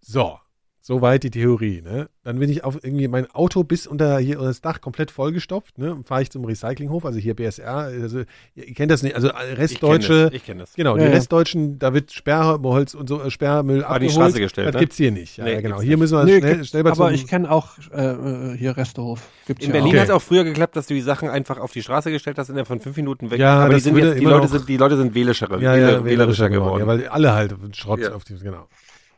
So, 0.00 0.40
soweit 0.86 1.24
die 1.24 1.30
Theorie. 1.30 1.82
Ne? 1.82 2.08
Dann 2.22 2.38
bin 2.38 2.48
ich 2.48 2.62
auf 2.62 2.76
irgendwie 2.84 3.08
mein 3.08 3.28
Auto 3.32 3.64
bis 3.64 3.88
unter 3.88 4.18
hier 4.20 4.36
unter 4.36 4.48
das 4.50 4.60
Dach 4.60 4.80
komplett 4.80 5.10
vollgestopft. 5.10 5.78
Ne? 5.78 5.98
Fahre 6.04 6.22
ich 6.22 6.30
zum 6.30 6.44
Recyclinghof, 6.44 7.04
also 7.04 7.18
hier 7.18 7.34
BSR. 7.34 7.74
Also, 7.74 8.20
ihr 8.54 8.74
kennt 8.74 8.92
das 8.92 9.02
nicht, 9.02 9.16
also 9.16 9.28
Restdeutsche. 9.28 10.30
Ich 10.32 10.44
kenne 10.44 10.60
das. 10.60 10.74
Genau, 10.74 10.96
Ja, 10.96 11.02
die 11.04 11.08
ja. 11.08 11.14
Restdeutschen, 11.16 11.80
da 11.80 11.92
wird 11.92 12.12
Sperrholz 12.12 12.94
und 12.94 13.08
so 13.08 13.20
äh, 13.20 13.30
Sperrmüll 13.32 13.78
die 13.78 13.84
abgeholt. 13.84 14.12
Straße 14.12 14.38
gestellt, 14.38 14.68
Das 14.68 14.74
ne? 14.74 14.80
gibt's 14.80 14.96
hier 14.96 15.10
nicht. 15.10 15.36
Ja, 15.38 15.44
Nee, 15.44 15.54
ja, 15.54 15.60
genau. 15.60 15.80
Hier 15.80 15.96
müssen 15.96 16.16
wir 16.16 16.24
Nee, 16.24 16.38
schnell, 16.38 16.64
schnell 16.64 16.82
mal 16.84 16.92
aber 16.92 17.06
zum, 17.06 17.14
ich 17.14 17.26
kenne 17.26 17.50
auch 17.50 17.70
äh, 17.92 18.04
äh, 18.52 18.56
hier 18.56 18.76
Restehof. 18.76 19.22
Gibt's 19.48 19.66
In 19.66 19.72
Berlin 19.72 19.88
Okay. 19.88 19.98
hat 19.98 20.04
es 20.04 20.10
auch 20.14 20.22
früher 20.22 20.44
geklappt, 20.44 20.76
dass 20.76 20.86
du 20.86 20.94
die 20.94 21.00
Sachen 21.00 21.28
einfach 21.28 21.58
auf 21.58 21.72
die 21.72 21.82
Straße 21.82 22.12
gestellt 22.12 22.38
hast, 22.38 22.48
innerhalb 22.48 22.68
von 22.68 22.78
fünf 22.80 22.96
Minuten 22.96 23.30
weg. 23.32 23.40
Ja, 23.40 23.58
aber 23.64 23.74
die 23.74 23.80
sind 23.80 23.96
jetzt, 23.96 24.20
die 24.20 24.24
Leute 24.24 24.46
noch- 24.46 24.52
sind, 24.52 24.68
die 24.68 24.76
Leute 24.76 24.96
sind 24.96 25.14
wählerischer, 25.16 25.48
ja, 25.60 25.72
wähler- 25.74 25.90
ja, 25.92 26.04
wählerischer 26.04 26.48
geworden. 26.48 26.80
Ja, 26.80 26.86
weil 26.86 27.08
alle 27.08 27.32
halt 27.34 27.56
Schrott 27.72 28.00
Ja. 28.00 28.12
auf 28.12 28.22
die, 28.22 28.38
genau. 28.38 28.68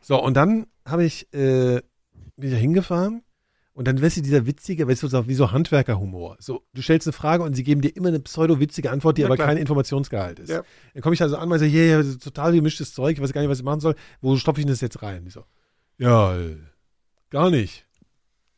So, 0.09 0.19
und 0.19 0.33
dann 0.33 0.65
habe 0.87 1.05
ich, 1.05 1.31
äh, 1.35 1.83
bin 2.35 2.49
ich 2.49 2.49
da 2.49 2.57
hingefahren 2.57 3.21
und 3.73 3.87
dann 3.87 4.01
weißt 4.01 4.17
du, 4.17 4.21
dieser 4.23 4.47
witzige, 4.47 4.87
weißt 4.87 5.03
du, 5.03 5.07
so, 5.07 5.27
wie 5.27 5.35
so 5.35 5.51
Handwerkerhumor. 5.51 6.35
So, 6.39 6.63
du 6.73 6.81
stellst 6.81 7.05
eine 7.05 7.13
Frage 7.13 7.43
und 7.43 7.53
sie 7.53 7.63
geben 7.63 7.81
dir 7.81 7.95
immer 7.95 8.07
eine 8.07 8.19
pseudo-witzige 8.19 8.89
Antwort, 8.89 9.19
die 9.19 9.21
Ja, 9.21 9.27
aber 9.27 9.35
klar. 9.35 9.49
kein 9.49 9.57
Informationsgehalt 9.57 10.39
ist. 10.39 10.49
Ja. 10.49 10.63
Dann 10.95 11.03
komme 11.03 11.13
ich 11.13 11.21
also 11.21 11.37
an 11.37 11.51
und 11.51 11.59
sage, 11.59 11.71
yeah, 11.71 12.01
yeah, 12.01 12.17
total 12.17 12.53
gemischtes 12.53 12.91
Zeug, 12.91 13.17
ich 13.17 13.21
weiß 13.21 13.33
gar 13.33 13.41
nicht, 13.41 13.51
was 13.51 13.59
ich 13.59 13.63
machen 13.63 13.81
soll. 13.81 13.93
Wo 14.19 14.35
stopfe 14.35 14.61
ich 14.61 14.65
denn 14.65 14.73
das 14.73 14.81
jetzt 14.81 14.99
rein? 15.03 15.25
Die 15.25 15.29
so, 15.29 15.43
ja, 15.99 16.35
äh, 16.35 16.57
gar 17.29 17.51
nicht. 17.51 17.85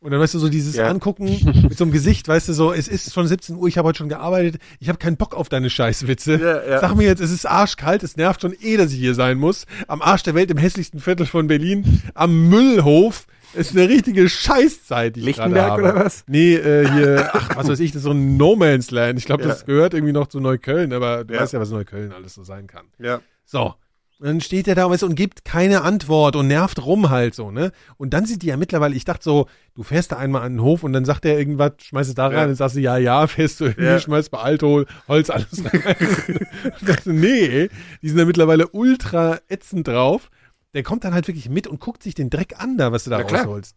Und 0.02 0.10
dann 0.10 0.20
weißt 0.20 0.34
du 0.34 0.40
so 0.40 0.50
dieses 0.50 0.76
Ja. 0.76 0.88
Angucken 0.88 1.26
mit 1.70 1.78
so 1.78 1.84
einem 1.84 1.94
Gesicht, 1.94 2.28
weißt 2.28 2.50
du 2.50 2.54
so, 2.54 2.74
es 2.74 2.88
ist 2.88 3.14
schon 3.14 3.28
17 3.28 3.56
Uhr, 3.56 3.68
ich 3.68 3.78
habe 3.78 3.88
heute 3.88 4.00
schon 4.00 4.10
gearbeitet, 4.10 4.60
ich 4.80 4.90
habe 4.90 4.98
keinen 4.98 5.16
Bock 5.16 5.36
auf 5.36 5.48
deine 5.48 5.70
Scheißwitze. 5.70 6.38
Ja, 6.42 6.64
ja. 6.72 6.80
Sag 6.80 6.96
mir 6.96 7.04
jetzt, 7.06 7.20
es 7.20 7.30
ist 7.32 7.46
arschkalt, 7.46 8.02
es 8.02 8.18
nervt 8.18 8.42
schon 8.42 8.56
eh, 8.60 8.78
dass 8.78 8.92
ich 8.92 8.98
hier 8.98 9.14
sein 9.14 9.38
muss. 9.38 9.66
Am 9.88 10.02
Arsch 10.02 10.24
der 10.24 10.34
Welt, 10.34 10.50
im 10.50 10.58
hässlichsten 10.58 11.00
Viertel 11.00 11.28
von 11.28 11.46
Berlin, 11.48 12.02
am 12.16 12.50
Müllhof. 12.50 13.28
Ist 13.54 13.74
eine 13.78 13.90
richtige 13.90 14.28
Scheißzeit, 14.30 15.18
die 15.18 15.20
ich 15.20 15.26
Lichtenberg 15.26 15.72
habe. 15.72 15.82
oder 15.84 15.96
was? 15.96 16.24
Nee, 16.26 16.56
äh, 16.56 16.90
hier, 16.90 17.30
ach, 17.34 17.58
was 17.58 17.68
weiß 17.68 17.80
ich, 17.82 17.92
das 17.92 17.98
ist 17.98 18.04
so 18.06 18.12
ein 18.12 18.38
No 18.38 18.56
Man's 18.56 18.92
Land. 18.92 19.20
Ich 19.20 19.26
glaube, 19.26 19.44
das 19.44 19.66
gehört 19.66 19.94
irgendwie 19.94 20.14
noch 20.14 20.28
zu 20.28 20.40
Neukölln, 20.40 20.94
aber 20.94 21.26
du 21.26 21.38
weißt 21.38 21.52
ja, 21.54 21.60
was 21.60 21.70
Neukölln 21.70 22.12
alles 22.14 22.34
so 22.34 22.44
sein 22.44 22.66
kann. 22.68 22.86
Ja. 22.98 23.20
So. 23.46 23.76
Und 24.22 24.28
dann 24.28 24.40
steht 24.42 24.68
er 24.68 24.76
da 24.76 24.86
und 24.86 25.16
gibt 25.16 25.46
keine 25.46 25.82
Antwort 25.82 26.36
und 26.36 26.48
nervt 26.48 26.86
rum 26.86 27.10
halt 27.10 27.34
so, 27.34 27.50
ne? 27.50 27.72
Und 27.98 28.12
dann 28.14 28.28
sind 28.28 28.44
die 28.44 28.48
ja 28.48 28.56
mittlerweile, 28.58 28.94
ich 28.94 29.04
dachte 29.04 29.24
so, 29.24 29.48
du 29.74 29.82
fährst 29.82 30.12
da 30.12 30.18
einmal 30.18 30.44
an 30.44 30.54
den 30.58 30.62
Hof 30.62 30.84
und 30.84 30.94
dann 30.94 31.06
sagt 31.06 31.26
er 31.26 31.40
irgendwas, 31.40 31.72
schmeißt 31.82 32.10
es 32.10 32.14
da 32.16 32.28
rein 32.28 32.36
Ja. 32.38 32.46
und 32.46 32.54
sagst 32.56 32.76
du, 32.76 32.82
ja, 32.82 32.98
ja, 32.98 33.26
fährst 33.26 33.60
du 33.60 33.66
irgendwie, 33.66 33.84
Ja. 33.86 34.00
schmeißt 34.00 34.30
bei 34.30 34.38
Alto 34.38 34.86
Holz 35.08 35.32
alles 35.32 35.66
rein. 35.66 35.96
ich 36.80 36.86
dachte, 36.86 37.14
nee, 37.14 37.70
die 38.04 38.10
sind 38.10 38.20
da 38.20 38.26
mittlerweile 38.26 38.68
ultra 38.68 39.40
ätzend 39.50 39.88
drauf. 39.88 40.30
Der 40.76 40.84
kommt 40.84 41.04
dann 41.04 41.16
halt 41.16 41.28
wirklich 41.28 41.50
mit 41.50 41.66
und 41.66 41.80
guckt 41.80 42.04
sich 42.04 42.14
den 42.14 42.30
Dreck 42.30 42.54
an 42.62 42.78
da, 42.78 42.92
was 42.92 43.06
du 43.06 43.10
da 43.10 43.18
rausholst. 43.22 43.76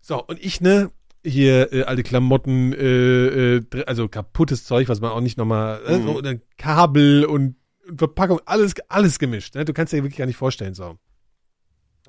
So, 0.00 0.24
und 0.26 0.42
ich, 0.44 0.60
ne, 0.60 0.90
hier 1.24 1.72
äh, 1.72 1.84
alte 1.84 2.02
Klamotten, 2.02 2.72
äh, 2.72 3.56
äh, 3.58 3.62
also 3.86 4.08
kaputtes 4.08 4.64
Zeug, 4.64 4.88
was 4.88 5.00
man 5.00 5.12
auch 5.12 5.20
nicht 5.20 5.38
nochmal, 5.38 5.80
äh, 5.86 5.98
Mhm. 5.98 6.02
so, 6.02 6.10
und 6.18 6.26
dann 6.26 6.40
Kabel 6.58 7.24
und 7.26 7.54
Verpackung, 7.96 8.40
alles, 8.46 8.74
alles 8.88 9.18
gemischt. 9.18 9.54
Ne? 9.54 9.64
Du 9.64 9.72
kannst 9.72 9.92
dir 9.92 10.02
wirklich 10.02 10.18
gar 10.18 10.26
nicht 10.26 10.36
vorstellen, 10.36 10.74
so. 10.74 10.96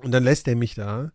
Und 0.02 0.12
dann 0.12 0.24
lässt 0.24 0.48
er 0.48 0.56
mich 0.56 0.74
da 0.74 1.12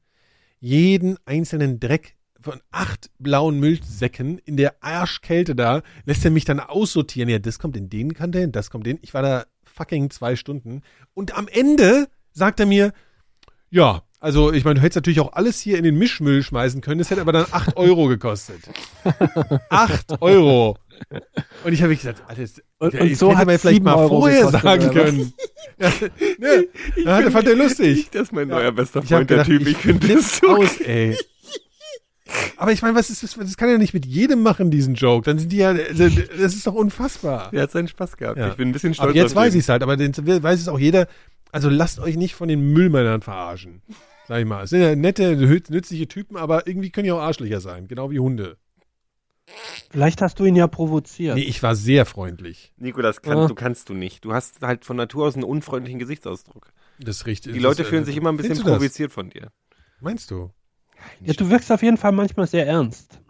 jeden 0.59 1.17
einzelnen 1.25 1.79
Dreck 1.79 2.15
von 2.39 2.61
acht 2.71 3.09
blauen 3.19 3.59
Müllsäcken 3.59 4.37
in 4.39 4.57
der 4.57 4.83
Arschkälte 4.83 5.55
da, 5.55 5.81
lässt 6.05 6.23
er 6.23 6.31
mich 6.31 6.45
dann 6.45 6.59
aussortieren. 6.59 7.29
Ja, 7.29 7.39
das 7.39 7.59
kommt 7.59 7.75
in 7.75 7.89
den 7.89 8.13
Container, 8.13 8.47
das 8.47 8.69
kommt 8.69 8.87
in. 8.87 8.99
Ich 9.01 9.13
war 9.13 9.21
da 9.21 9.45
fucking 9.65 10.09
zwei 10.09 10.35
Stunden. 10.35 10.81
Und 11.13 11.37
am 11.37 11.47
Ende 11.47 12.07
sagt 12.31 12.59
er 12.59 12.65
mir, 12.65 12.93
ja, 13.69 14.03
also 14.19 14.51
ich 14.51 14.63
meine, 14.63 14.75
du 14.75 14.81
hättest 14.81 14.97
natürlich 14.97 15.19
auch 15.19 15.33
alles 15.33 15.59
hier 15.59 15.77
in 15.77 15.83
den 15.83 15.97
Mischmüll 15.97 16.41
schmeißen 16.41 16.81
können, 16.81 16.99
das 16.99 17.11
hätte 17.11 17.21
aber 17.21 17.33
dann 17.33 17.45
acht 17.51 17.77
Euro 17.77 18.07
gekostet. 18.07 18.61
acht 19.69 20.21
Euro. 20.21 20.77
Und 21.63 21.73
ich 21.73 21.81
habe 21.83 21.95
gesagt, 21.95 22.23
Alter, 22.27 22.41
das, 22.41 22.61
Und- 22.79 22.93
ja, 22.93 23.01
und 23.01 23.15
so 23.17 23.29
hätte 23.29 23.37
hat 23.39 23.47
man 23.47 23.59
vielleicht 23.59 23.83
mal 23.83 23.95
Euro 23.95 24.19
vorher 24.21 24.47
sagen 24.49 24.89
können. 24.91 25.33
Ja, 25.79 25.91
ne, 26.39 26.67
hat 27.05 27.23
er, 27.25 27.31
fand 27.31 27.47
er 27.47 27.55
lustig. 27.55 28.09
Das 28.11 28.23
ist 28.23 28.31
mein 28.33 28.47
neuer 28.47 28.71
bester 28.71 29.01
Ich 29.03 29.09
Freund, 29.09 29.29
der 29.29 29.43
gedacht, 29.43 29.47
Typ. 29.51 29.61
ich 29.61 29.67
Ich 29.73 29.77
finde 29.77 30.07
das 30.15 30.37
so. 30.37 30.47
aus, 30.47 30.81
ey. 30.81 31.15
Aber 32.57 32.71
ich 32.71 32.81
meine, 32.81 32.95
was 32.95 33.09
ist 33.09 33.21
das? 33.23 33.35
Das 33.35 33.57
kann 33.57 33.69
er 33.69 33.77
nicht 33.77 33.93
mit 33.93 34.05
jedem 34.05 34.41
machen, 34.41 34.71
diesen 34.71 34.95
Joke. 34.95 35.25
Dann 35.25 35.37
sind 35.39 35.51
die 35.51 35.57
ja, 35.57 35.73
das 35.73 36.55
ist 36.55 36.65
doch 36.67 36.73
unfassbar. 36.73 37.51
Der 37.51 37.61
hat 37.63 37.71
seinen 37.71 37.87
Spaß 37.87 38.17
gehabt. 38.17 38.37
Ja. 38.39 38.49
Ich 38.49 38.55
bin 38.55 38.69
ein 38.69 38.71
bisschen 38.71 38.93
stolz 38.93 39.09
Aber 39.09 39.15
jetzt 39.15 39.35
weiß 39.35 39.53
ich 39.53 39.61
es 39.61 39.69
halt, 39.69 39.83
aber 39.83 39.95
den 39.97 40.13
weiß 40.15 40.59
es 40.59 40.67
auch 40.67 40.79
jeder. 40.79 41.07
Also 41.51 41.69
lasst 41.69 41.99
euch 41.99 42.17
nicht 42.17 42.35
von 42.35 42.47
den 42.49 42.73
Müllmännern 42.73 43.21
verarschen. 43.21 43.81
Sag 44.27 44.39
ich 44.41 44.45
mal. 44.45 44.63
Es 44.65 44.71
sind 44.71 44.81
ja 44.81 44.95
nette, 44.95 45.35
nü- 45.35 45.71
nützliche 45.71 46.07
Typen, 46.07 46.35
aber 46.35 46.67
irgendwie 46.67 46.89
können 46.89 47.05
die 47.05 47.11
auch 47.11 47.21
Arschlöcher 47.21 47.61
sein. 47.61 47.87
Genau 47.87 48.11
wie 48.11 48.19
Hunde. 48.19 48.57
Vielleicht 49.89 50.21
hast 50.21 50.39
du 50.39 50.45
ihn 50.45 50.55
ja 50.55 50.67
provoziert. 50.67 51.35
Nee, 51.35 51.43
ich 51.43 51.63
war 51.63 51.75
sehr 51.75 52.05
freundlich. 52.05 52.73
Nico, 52.77 53.01
das 53.01 53.21
kannst, 53.21 53.43
Ah. 53.45 53.47
du 53.47 53.55
kannst 53.55 53.89
du 53.89 53.93
nicht. 53.93 54.25
Du 54.25 54.33
hast 54.33 54.61
halt 54.61 54.83
von 54.85 54.97
Natur 54.97 55.25
aus 55.27 55.35
einen 55.35 55.43
unfreundlichen 55.43 55.99
Gesichtsausdruck. 55.99 56.71
Das 56.99 57.17
ist 57.17 57.25
richtig. 57.25 57.53
Die 57.53 57.59
das, 57.59 57.63
Leute 57.63 57.83
äh, 57.83 57.85
fühlen 57.85 58.05
sich 58.05 58.17
immer 58.17 58.31
ein 58.31 58.37
bisschen 58.37 58.55
das? 58.55 58.63
provoziert 58.63 59.11
von 59.11 59.29
dir. 59.29 59.51
Meinst 59.99 60.31
du? 60.31 60.51
Ja, 61.21 61.33
du 61.33 61.49
wirkst 61.49 61.71
auf 61.71 61.81
jeden 61.83 61.97
Fall 61.97 62.11
manchmal 62.11 62.47
sehr 62.47 62.67
ernst. 62.67 63.21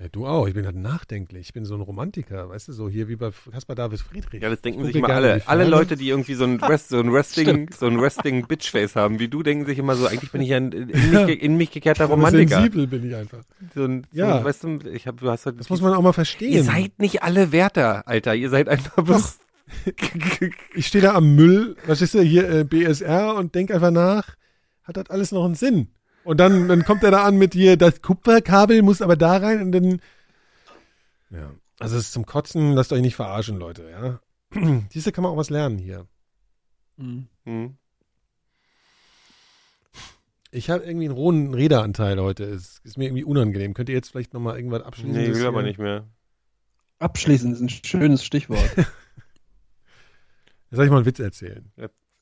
Ja, 0.00 0.08
du 0.10 0.26
auch. 0.26 0.48
Ich 0.48 0.54
bin 0.54 0.64
halt 0.64 0.76
nachdenklich. 0.76 1.48
Ich 1.48 1.52
bin 1.52 1.66
so 1.66 1.74
ein 1.74 1.82
Romantiker, 1.82 2.48
weißt 2.48 2.68
du, 2.68 2.72
so 2.72 2.88
hier 2.88 3.08
wie 3.08 3.16
bei 3.16 3.30
Caspar 3.52 3.76
David 3.76 4.00
Friedrich. 4.00 4.42
Ja, 4.42 4.48
das 4.48 4.62
denken 4.62 4.80
Ich 4.80 4.86
sich 4.86 4.96
immer 4.96 5.10
alle. 5.10 5.42
Alle. 5.46 5.64
Leute, 5.64 5.96
die 5.96 6.08
irgendwie 6.08 6.32
so 6.32 6.44
ein, 6.44 6.58
Rest, 6.64 6.88
so 6.88 6.98
ein 7.00 7.12
Wrestling, 7.12 7.68
so 7.78 7.86
ein 7.86 8.00
Wrestling 8.00 8.46
Bitchface 8.46 8.96
haben, 8.96 9.18
wie 9.18 9.28
du, 9.28 9.42
denken 9.42 9.66
sich 9.66 9.78
immer 9.78 9.96
so, 9.96 10.06
eigentlich 10.06 10.32
bin 10.32 10.40
ich 10.40 10.48
ja 10.48 10.56
ein 10.56 10.72
in 10.72 11.10
mich, 11.10 11.42
in 11.42 11.56
mich 11.58 11.70
gekehrter 11.70 12.06
Romantiker. 12.06 12.62
Sensibel 12.62 12.86
bin 12.86 13.06
ich 13.06 13.14
einfach. 13.14 13.42
So 13.74 13.84
ein, 13.84 14.06
so 14.10 14.18
Ja. 14.18 14.38
ein, 14.38 14.44
weißt 14.44 14.64
du, 14.64 14.78
ich 14.90 15.06
hab, 15.06 15.20
du 15.20 15.28
hast 15.28 15.44
halt, 15.44 15.60
Das 15.60 15.68
muss 15.68 15.82
man 15.82 15.92
auch 15.92 16.00
mal 16.02 16.14
verstehen. 16.14 16.52
Ihr 16.52 16.64
seid 16.64 16.98
nicht 16.98 17.22
alle 17.22 17.52
Wärter, 17.52 18.08
Alter. 18.08 18.34
Ihr 18.34 18.48
seid 18.48 18.70
einfach 18.70 19.04
bloß. 19.04 19.38
ich 20.74 20.86
stehe 20.86 21.02
da 21.02 21.14
am 21.14 21.34
Müll, 21.34 21.76
was 21.86 22.00
ist 22.00 22.14
du, 22.14 22.22
hier 22.22 22.48
äh, 22.48 22.64
BSR 22.64 23.34
und 23.36 23.54
denk 23.54 23.70
einfach 23.70 23.90
nach, 23.90 24.36
hat 24.84 24.96
das 24.96 25.10
alles 25.10 25.30
noch 25.30 25.44
einen 25.44 25.54
Sinn? 25.56 25.88
Und 26.24 26.38
dann, 26.38 26.68
dann 26.68 26.84
kommt 26.84 27.02
er 27.02 27.10
da 27.10 27.24
an 27.24 27.36
mit 27.36 27.54
hier, 27.54 27.76
das 27.76 28.02
Kupferkabel 28.02 28.82
muss 28.82 29.02
aber 29.02 29.16
da 29.16 29.38
rein 29.38 29.62
und 29.62 29.72
dann. 29.72 30.00
Ja, 31.30 31.52
also 31.78 31.96
es 31.96 32.04
ist 32.04 32.12
zum 32.12 32.26
Kotzen, 32.26 32.72
lasst 32.72 32.92
euch 32.92 33.00
nicht 33.00 33.16
verarschen, 33.16 33.58
Leute, 33.58 33.88
ja. 33.90 34.20
Diese 34.92 35.12
kann 35.12 35.22
man 35.22 35.32
auch 35.32 35.36
was 35.36 35.50
lernen 35.50 35.78
hier. 35.78 36.06
Mhm. 36.96 37.28
Hm. 37.44 37.76
Ich 40.52 40.68
habe 40.68 40.84
irgendwie 40.84 41.06
einen 41.06 41.14
rohen 41.14 41.54
Redeanteil 41.54 42.20
heute. 42.20 42.44
Es 42.44 42.80
ist 42.82 42.98
mir 42.98 43.04
irgendwie 43.04 43.24
unangenehm. 43.24 43.72
Könnt 43.72 43.88
ihr 43.88 43.94
jetzt 43.94 44.10
vielleicht 44.10 44.34
nochmal 44.34 44.56
irgendwas 44.56 44.82
abschließen? 44.82 45.12
Nee, 45.12 45.32
will 45.32 45.46
aber 45.46 45.62
nicht 45.62 45.78
mehr. 45.78 46.08
Abschließend 46.98 47.54
ist 47.54 47.60
ein 47.60 47.68
schönes 47.68 48.24
Stichwort. 48.24 48.68
Soll 50.72 50.84
ich 50.84 50.90
mal 50.90 50.98
einen 50.98 51.06
Witz 51.06 51.20
erzählen? 51.20 51.70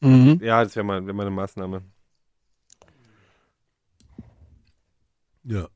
mhm. 0.00 0.40
Ja, 0.42 0.62
das 0.62 0.76
wäre 0.76 0.84
mal, 0.84 1.04
wär 1.06 1.14
mal 1.14 1.26
eine 1.26 1.34
Maßnahme. 1.34 1.82
Ja. 5.48 5.68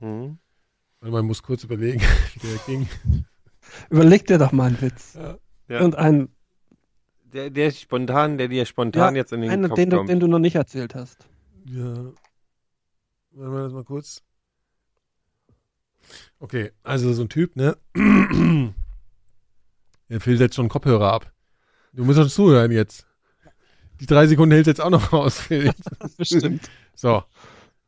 Hm. 0.00 0.38
Weil 1.00 1.10
man 1.10 1.24
muss 1.26 1.42
kurz 1.42 1.62
überlegen, 1.64 2.00
wie 2.40 2.48
der 2.48 2.58
ging. 2.66 2.88
Überleg 3.90 4.26
dir 4.26 4.38
doch 4.38 4.52
mal 4.52 4.66
einen 4.66 4.80
Witz. 4.80 5.14
Ja. 5.14 5.38
Ja. 5.68 5.80
Und 5.82 5.94
einen, 5.96 6.34
Der, 7.24 7.50
der 7.50 7.70
spontan, 7.70 8.38
der 8.38 8.48
dir 8.48 8.66
spontan 8.66 9.14
Ja, 9.14 9.20
jetzt 9.20 9.32
in 9.32 9.40
den 9.42 9.50
einen 9.50 9.68
Kopf 9.68 9.76
den, 9.76 9.90
du, 9.90 9.96
kommt. 9.98 10.08
den 10.08 10.20
du 10.20 10.26
noch 10.26 10.38
nicht 10.38 10.54
erzählt 10.56 10.94
hast. 10.94 11.28
Ja. 11.64 11.94
Wollen 13.32 13.52
wir 13.52 13.62
das 13.64 13.72
mal 13.72 13.84
kurz? 13.84 14.22
Okay, 16.38 16.72
also 16.82 17.12
so 17.12 17.22
ein 17.22 17.28
Typ, 17.28 17.56
ne? 17.56 17.76
Der 20.08 20.20
Phil 20.20 20.36
setzt 20.38 20.54
schon 20.56 20.68
Kopfhörer 20.68 21.12
ab. 21.12 21.32
Du 21.92 22.04
musst 22.04 22.18
schon 22.18 22.28
zuhören 22.28 22.70
jetzt. 22.70 23.06
Die 24.00 24.06
drei 24.06 24.26
Sekunden 24.26 24.52
hält 24.52 24.66
jetzt 24.66 24.80
auch 24.80 24.90
noch 24.90 25.12
aus, 25.12 25.40
Phil. 25.40 25.72
Bestimmt. 26.16 26.68
So. 26.94 27.22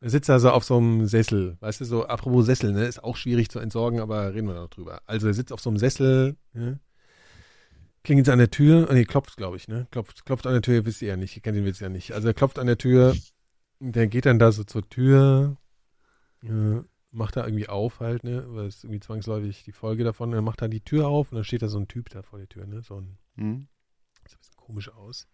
Er 0.01 0.09
sitzt 0.09 0.29
also 0.29 0.51
auf 0.51 0.63
so 0.63 0.77
einem 0.77 1.05
Sessel. 1.07 1.57
Weißt 1.59 1.81
du, 1.81 1.85
so, 1.85 2.05
apropos 2.05 2.45
Sessel, 2.45 2.71
ne? 2.71 2.85
Ist 2.85 3.03
auch 3.03 3.17
schwierig 3.17 3.49
zu 3.49 3.59
entsorgen, 3.59 3.99
aber 3.99 4.33
reden 4.33 4.47
wir 4.47 4.53
noch 4.53 4.69
drüber. 4.69 5.01
Also 5.05 5.27
er 5.27 5.33
sitzt 5.33 5.51
auf 5.51 5.59
so 5.59 5.69
einem 5.69 5.77
Sessel, 5.77 6.37
ne? 6.53 6.79
Klingelt 8.03 8.29
an 8.29 8.39
der 8.39 8.49
Tür, 8.49 8.87
nee, 8.93 9.03
klopft, 9.03 9.35
glaube 9.35 9.57
ich, 9.57 9.67
ne? 9.67 9.87
Klopft, 9.91 10.25
klopft 10.25 10.47
an 10.47 10.53
der 10.53 10.61
Tür, 10.61 10.85
wisst 10.85 11.01
ihr 11.01 11.09
ja 11.09 11.17
nicht, 11.17 11.35
ihr 11.35 11.41
kennt 11.41 11.57
den 11.57 11.65
Witz 11.65 11.81
ja 11.81 11.89
nicht. 11.89 12.13
Also 12.13 12.29
er 12.29 12.33
klopft 12.33 12.57
an 12.57 12.67
der 12.67 12.77
Tür, 12.77 13.13
der 13.79 14.07
geht 14.07 14.25
dann 14.25 14.39
da 14.39 14.53
so 14.53 14.63
zur 14.63 14.87
Tür, 14.87 15.57
äh, 16.43 16.81
macht 17.11 17.35
da 17.35 17.45
irgendwie 17.45 17.67
auf 17.67 17.99
halt, 17.99 18.23
ne? 18.23 18.45
Weil 18.47 18.67
ist 18.67 18.85
irgendwie 18.85 19.01
zwangsläufig 19.01 19.63
die 19.63 19.73
Folge 19.73 20.05
davon. 20.05 20.31
Er 20.31 20.41
macht 20.41 20.61
da 20.61 20.69
die 20.69 20.81
Tür 20.81 21.07
auf 21.07 21.31
und 21.31 21.35
dann 21.35 21.43
steht 21.43 21.61
da 21.61 21.67
so 21.67 21.77
ein 21.77 21.89
Typ 21.89 22.09
da 22.09 22.21
vor 22.21 22.39
der 22.39 22.47
Tür, 22.47 22.65
ne? 22.67 22.81
So 22.81 23.01
ein 23.01 23.17
Hm. 23.35 23.67
sieht 24.25 24.35
ein 24.35 24.39
bisschen 24.39 24.55
komisch 24.55 24.89
aus. 24.93 25.27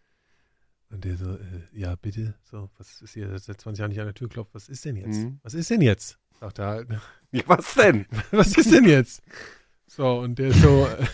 Und 0.96 1.04
der 1.04 1.18
so, 1.18 1.34
äh, 1.34 1.62
ja, 1.74 1.94
bitte, 1.98 2.36
so, 2.46 2.70
was 2.78 3.02
ist 3.02 3.16
hier, 3.16 3.38
seit 3.38 3.60
20 3.60 3.80
Jahren 3.80 3.90
nicht 3.90 4.00
an 4.00 4.06
der 4.06 4.14
Tür 4.14 4.30
klopft, 4.30 4.56
was 4.56 4.70
ist 4.70 4.86
denn 4.86 4.96
jetzt? 4.96 5.18
Mhm. 5.18 5.42
Was 5.44 5.54
ist 5.54 5.70
denn 5.70 5.82
jetzt? 5.82 6.18
Sagt 6.40 6.58
er 6.58 6.68
halt? 6.68 6.90
Ja, 7.34 7.42
was 7.48 7.74
denn? 7.74 8.06
was 8.32 8.56
ist 8.56 8.72
denn 8.72 8.86
jetzt? 8.86 9.22
So, 9.88 10.20
und 10.20 10.40
der 10.40 10.54
so, 10.54 10.88
äh, 10.88 11.06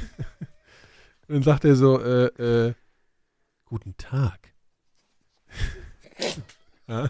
dann 1.28 1.42
sagt 1.42 1.66
er 1.66 1.76
so, 1.76 2.00
äh, 2.00 2.28
äh, 2.68 2.74
guten 3.66 3.98
Tag. 3.98 4.54
ja? 6.88 7.10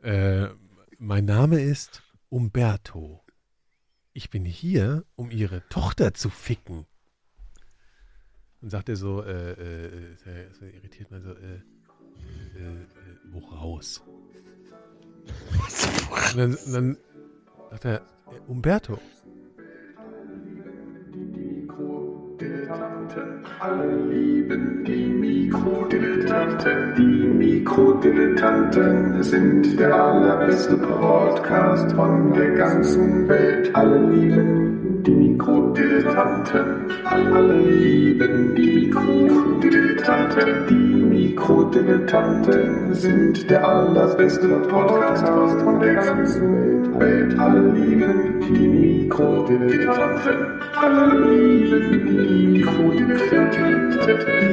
äh, 0.00 0.48
mein 0.96 1.26
Name 1.26 1.60
ist 1.60 2.02
Umberto. 2.30 3.22
Ich 4.14 4.30
bin 4.30 4.46
hier, 4.46 5.04
um 5.14 5.30
ihre 5.30 5.68
Tochter 5.68 6.14
zu 6.14 6.30
ficken. 6.30 6.86
Und 8.60 8.70
sagt 8.70 8.88
er 8.88 8.96
so, 8.96 9.22
äh, 9.22 9.52
äh, 9.52 10.12
ist 10.14 10.26
er- 10.26 10.48
ist 10.50 10.62
er 10.62 10.74
irritiert 10.74 11.10
mal 11.10 11.20
so, 11.22 11.30
äh, 11.30 11.34
äh, 11.34 12.60
äh, 12.60 12.82
woraus? 13.32 14.02
Und 16.32 16.36
dann, 16.38 16.54
und 16.54 16.72
dann 16.74 16.96
sagt 17.70 17.84
er, 17.84 17.94
äh, 17.96 18.00
Umberto. 18.48 18.98
Mikrodilettanten, 22.38 23.44
alle 23.60 23.96
lieben 24.10 24.84
die 24.84 25.06
Mikrodilettanten. 25.06 26.94
Die 26.96 27.02
Mikrodilettanten 27.28 29.22
sind 29.22 29.78
der 29.78 29.94
allerbeste 29.94 30.76
Podcast 30.76 31.92
von 31.92 32.32
der 32.34 32.50
ganzen 32.52 33.28
Welt. 33.28 33.74
Alle 33.74 33.98
lieben 34.10 34.67
die 35.04 35.10
Mikrodilettanten, 35.10 36.86
alle 37.04 37.60
lieben 37.62 38.54
die 38.54 38.86
Mikrodilettanten. 38.86 40.66
Die 40.68 40.74
Mikrodilettanten 40.74 42.94
sind 42.94 43.50
der 43.50 43.66
allerbeste 43.66 44.48
Podcast 44.48 45.26
von 45.62 45.80
der 45.80 45.94
ganzen 45.94 46.98
Welt. 46.98 47.38
Alle 47.38 47.72
lieben 47.72 48.40
die 48.40 48.68
Mikrodilettanten, 48.68 50.60
alle 50.74 51.30
lieben 51.30 52.06
die 52.06 52.46
Mikrodilettanten. 52.58 53.98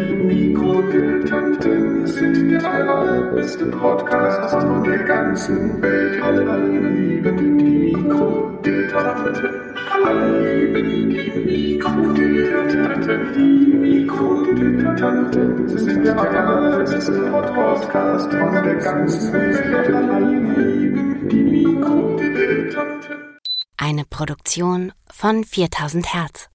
Die 0.10 0.16
Mikrodilettanten 0.16 2.08
sind 2.08 2.52
der 2.52 2.72
allerbeste 2.72 3.66
Podcast 3.68 4.52
von 4.52 4.84
der 4.84 5.04
ganzen 5.04 5.82
Welt. 5.82 6.22
Alle 6.22 6.68
lieben 6.68 7.38
die 7.38 7.94
Mikrodilettanten. 7.94 9.65
Die 10.06 11.32
Mikrodilettanten. 11.46 13.34
Die 13.34 13.74
Mikrodilettanten 13.76 15.68
sind 15.68 16.06
der 16.06 16.16
allerbeste 16.20 17.12
Podcast 17.32 18.30
von 18.32 18.54
der 18.54 18.76
ganzen 18.76 19.34
Welt. 19.34 21.32
Die 21.32 21.44
Mikrodilettanten. 21.44 23.40
Eine 23.78 24.06
Produktion 24.06 24.94
von 25.12 25.44
4000 25.44 26.14
Hertz. 26.14 26.50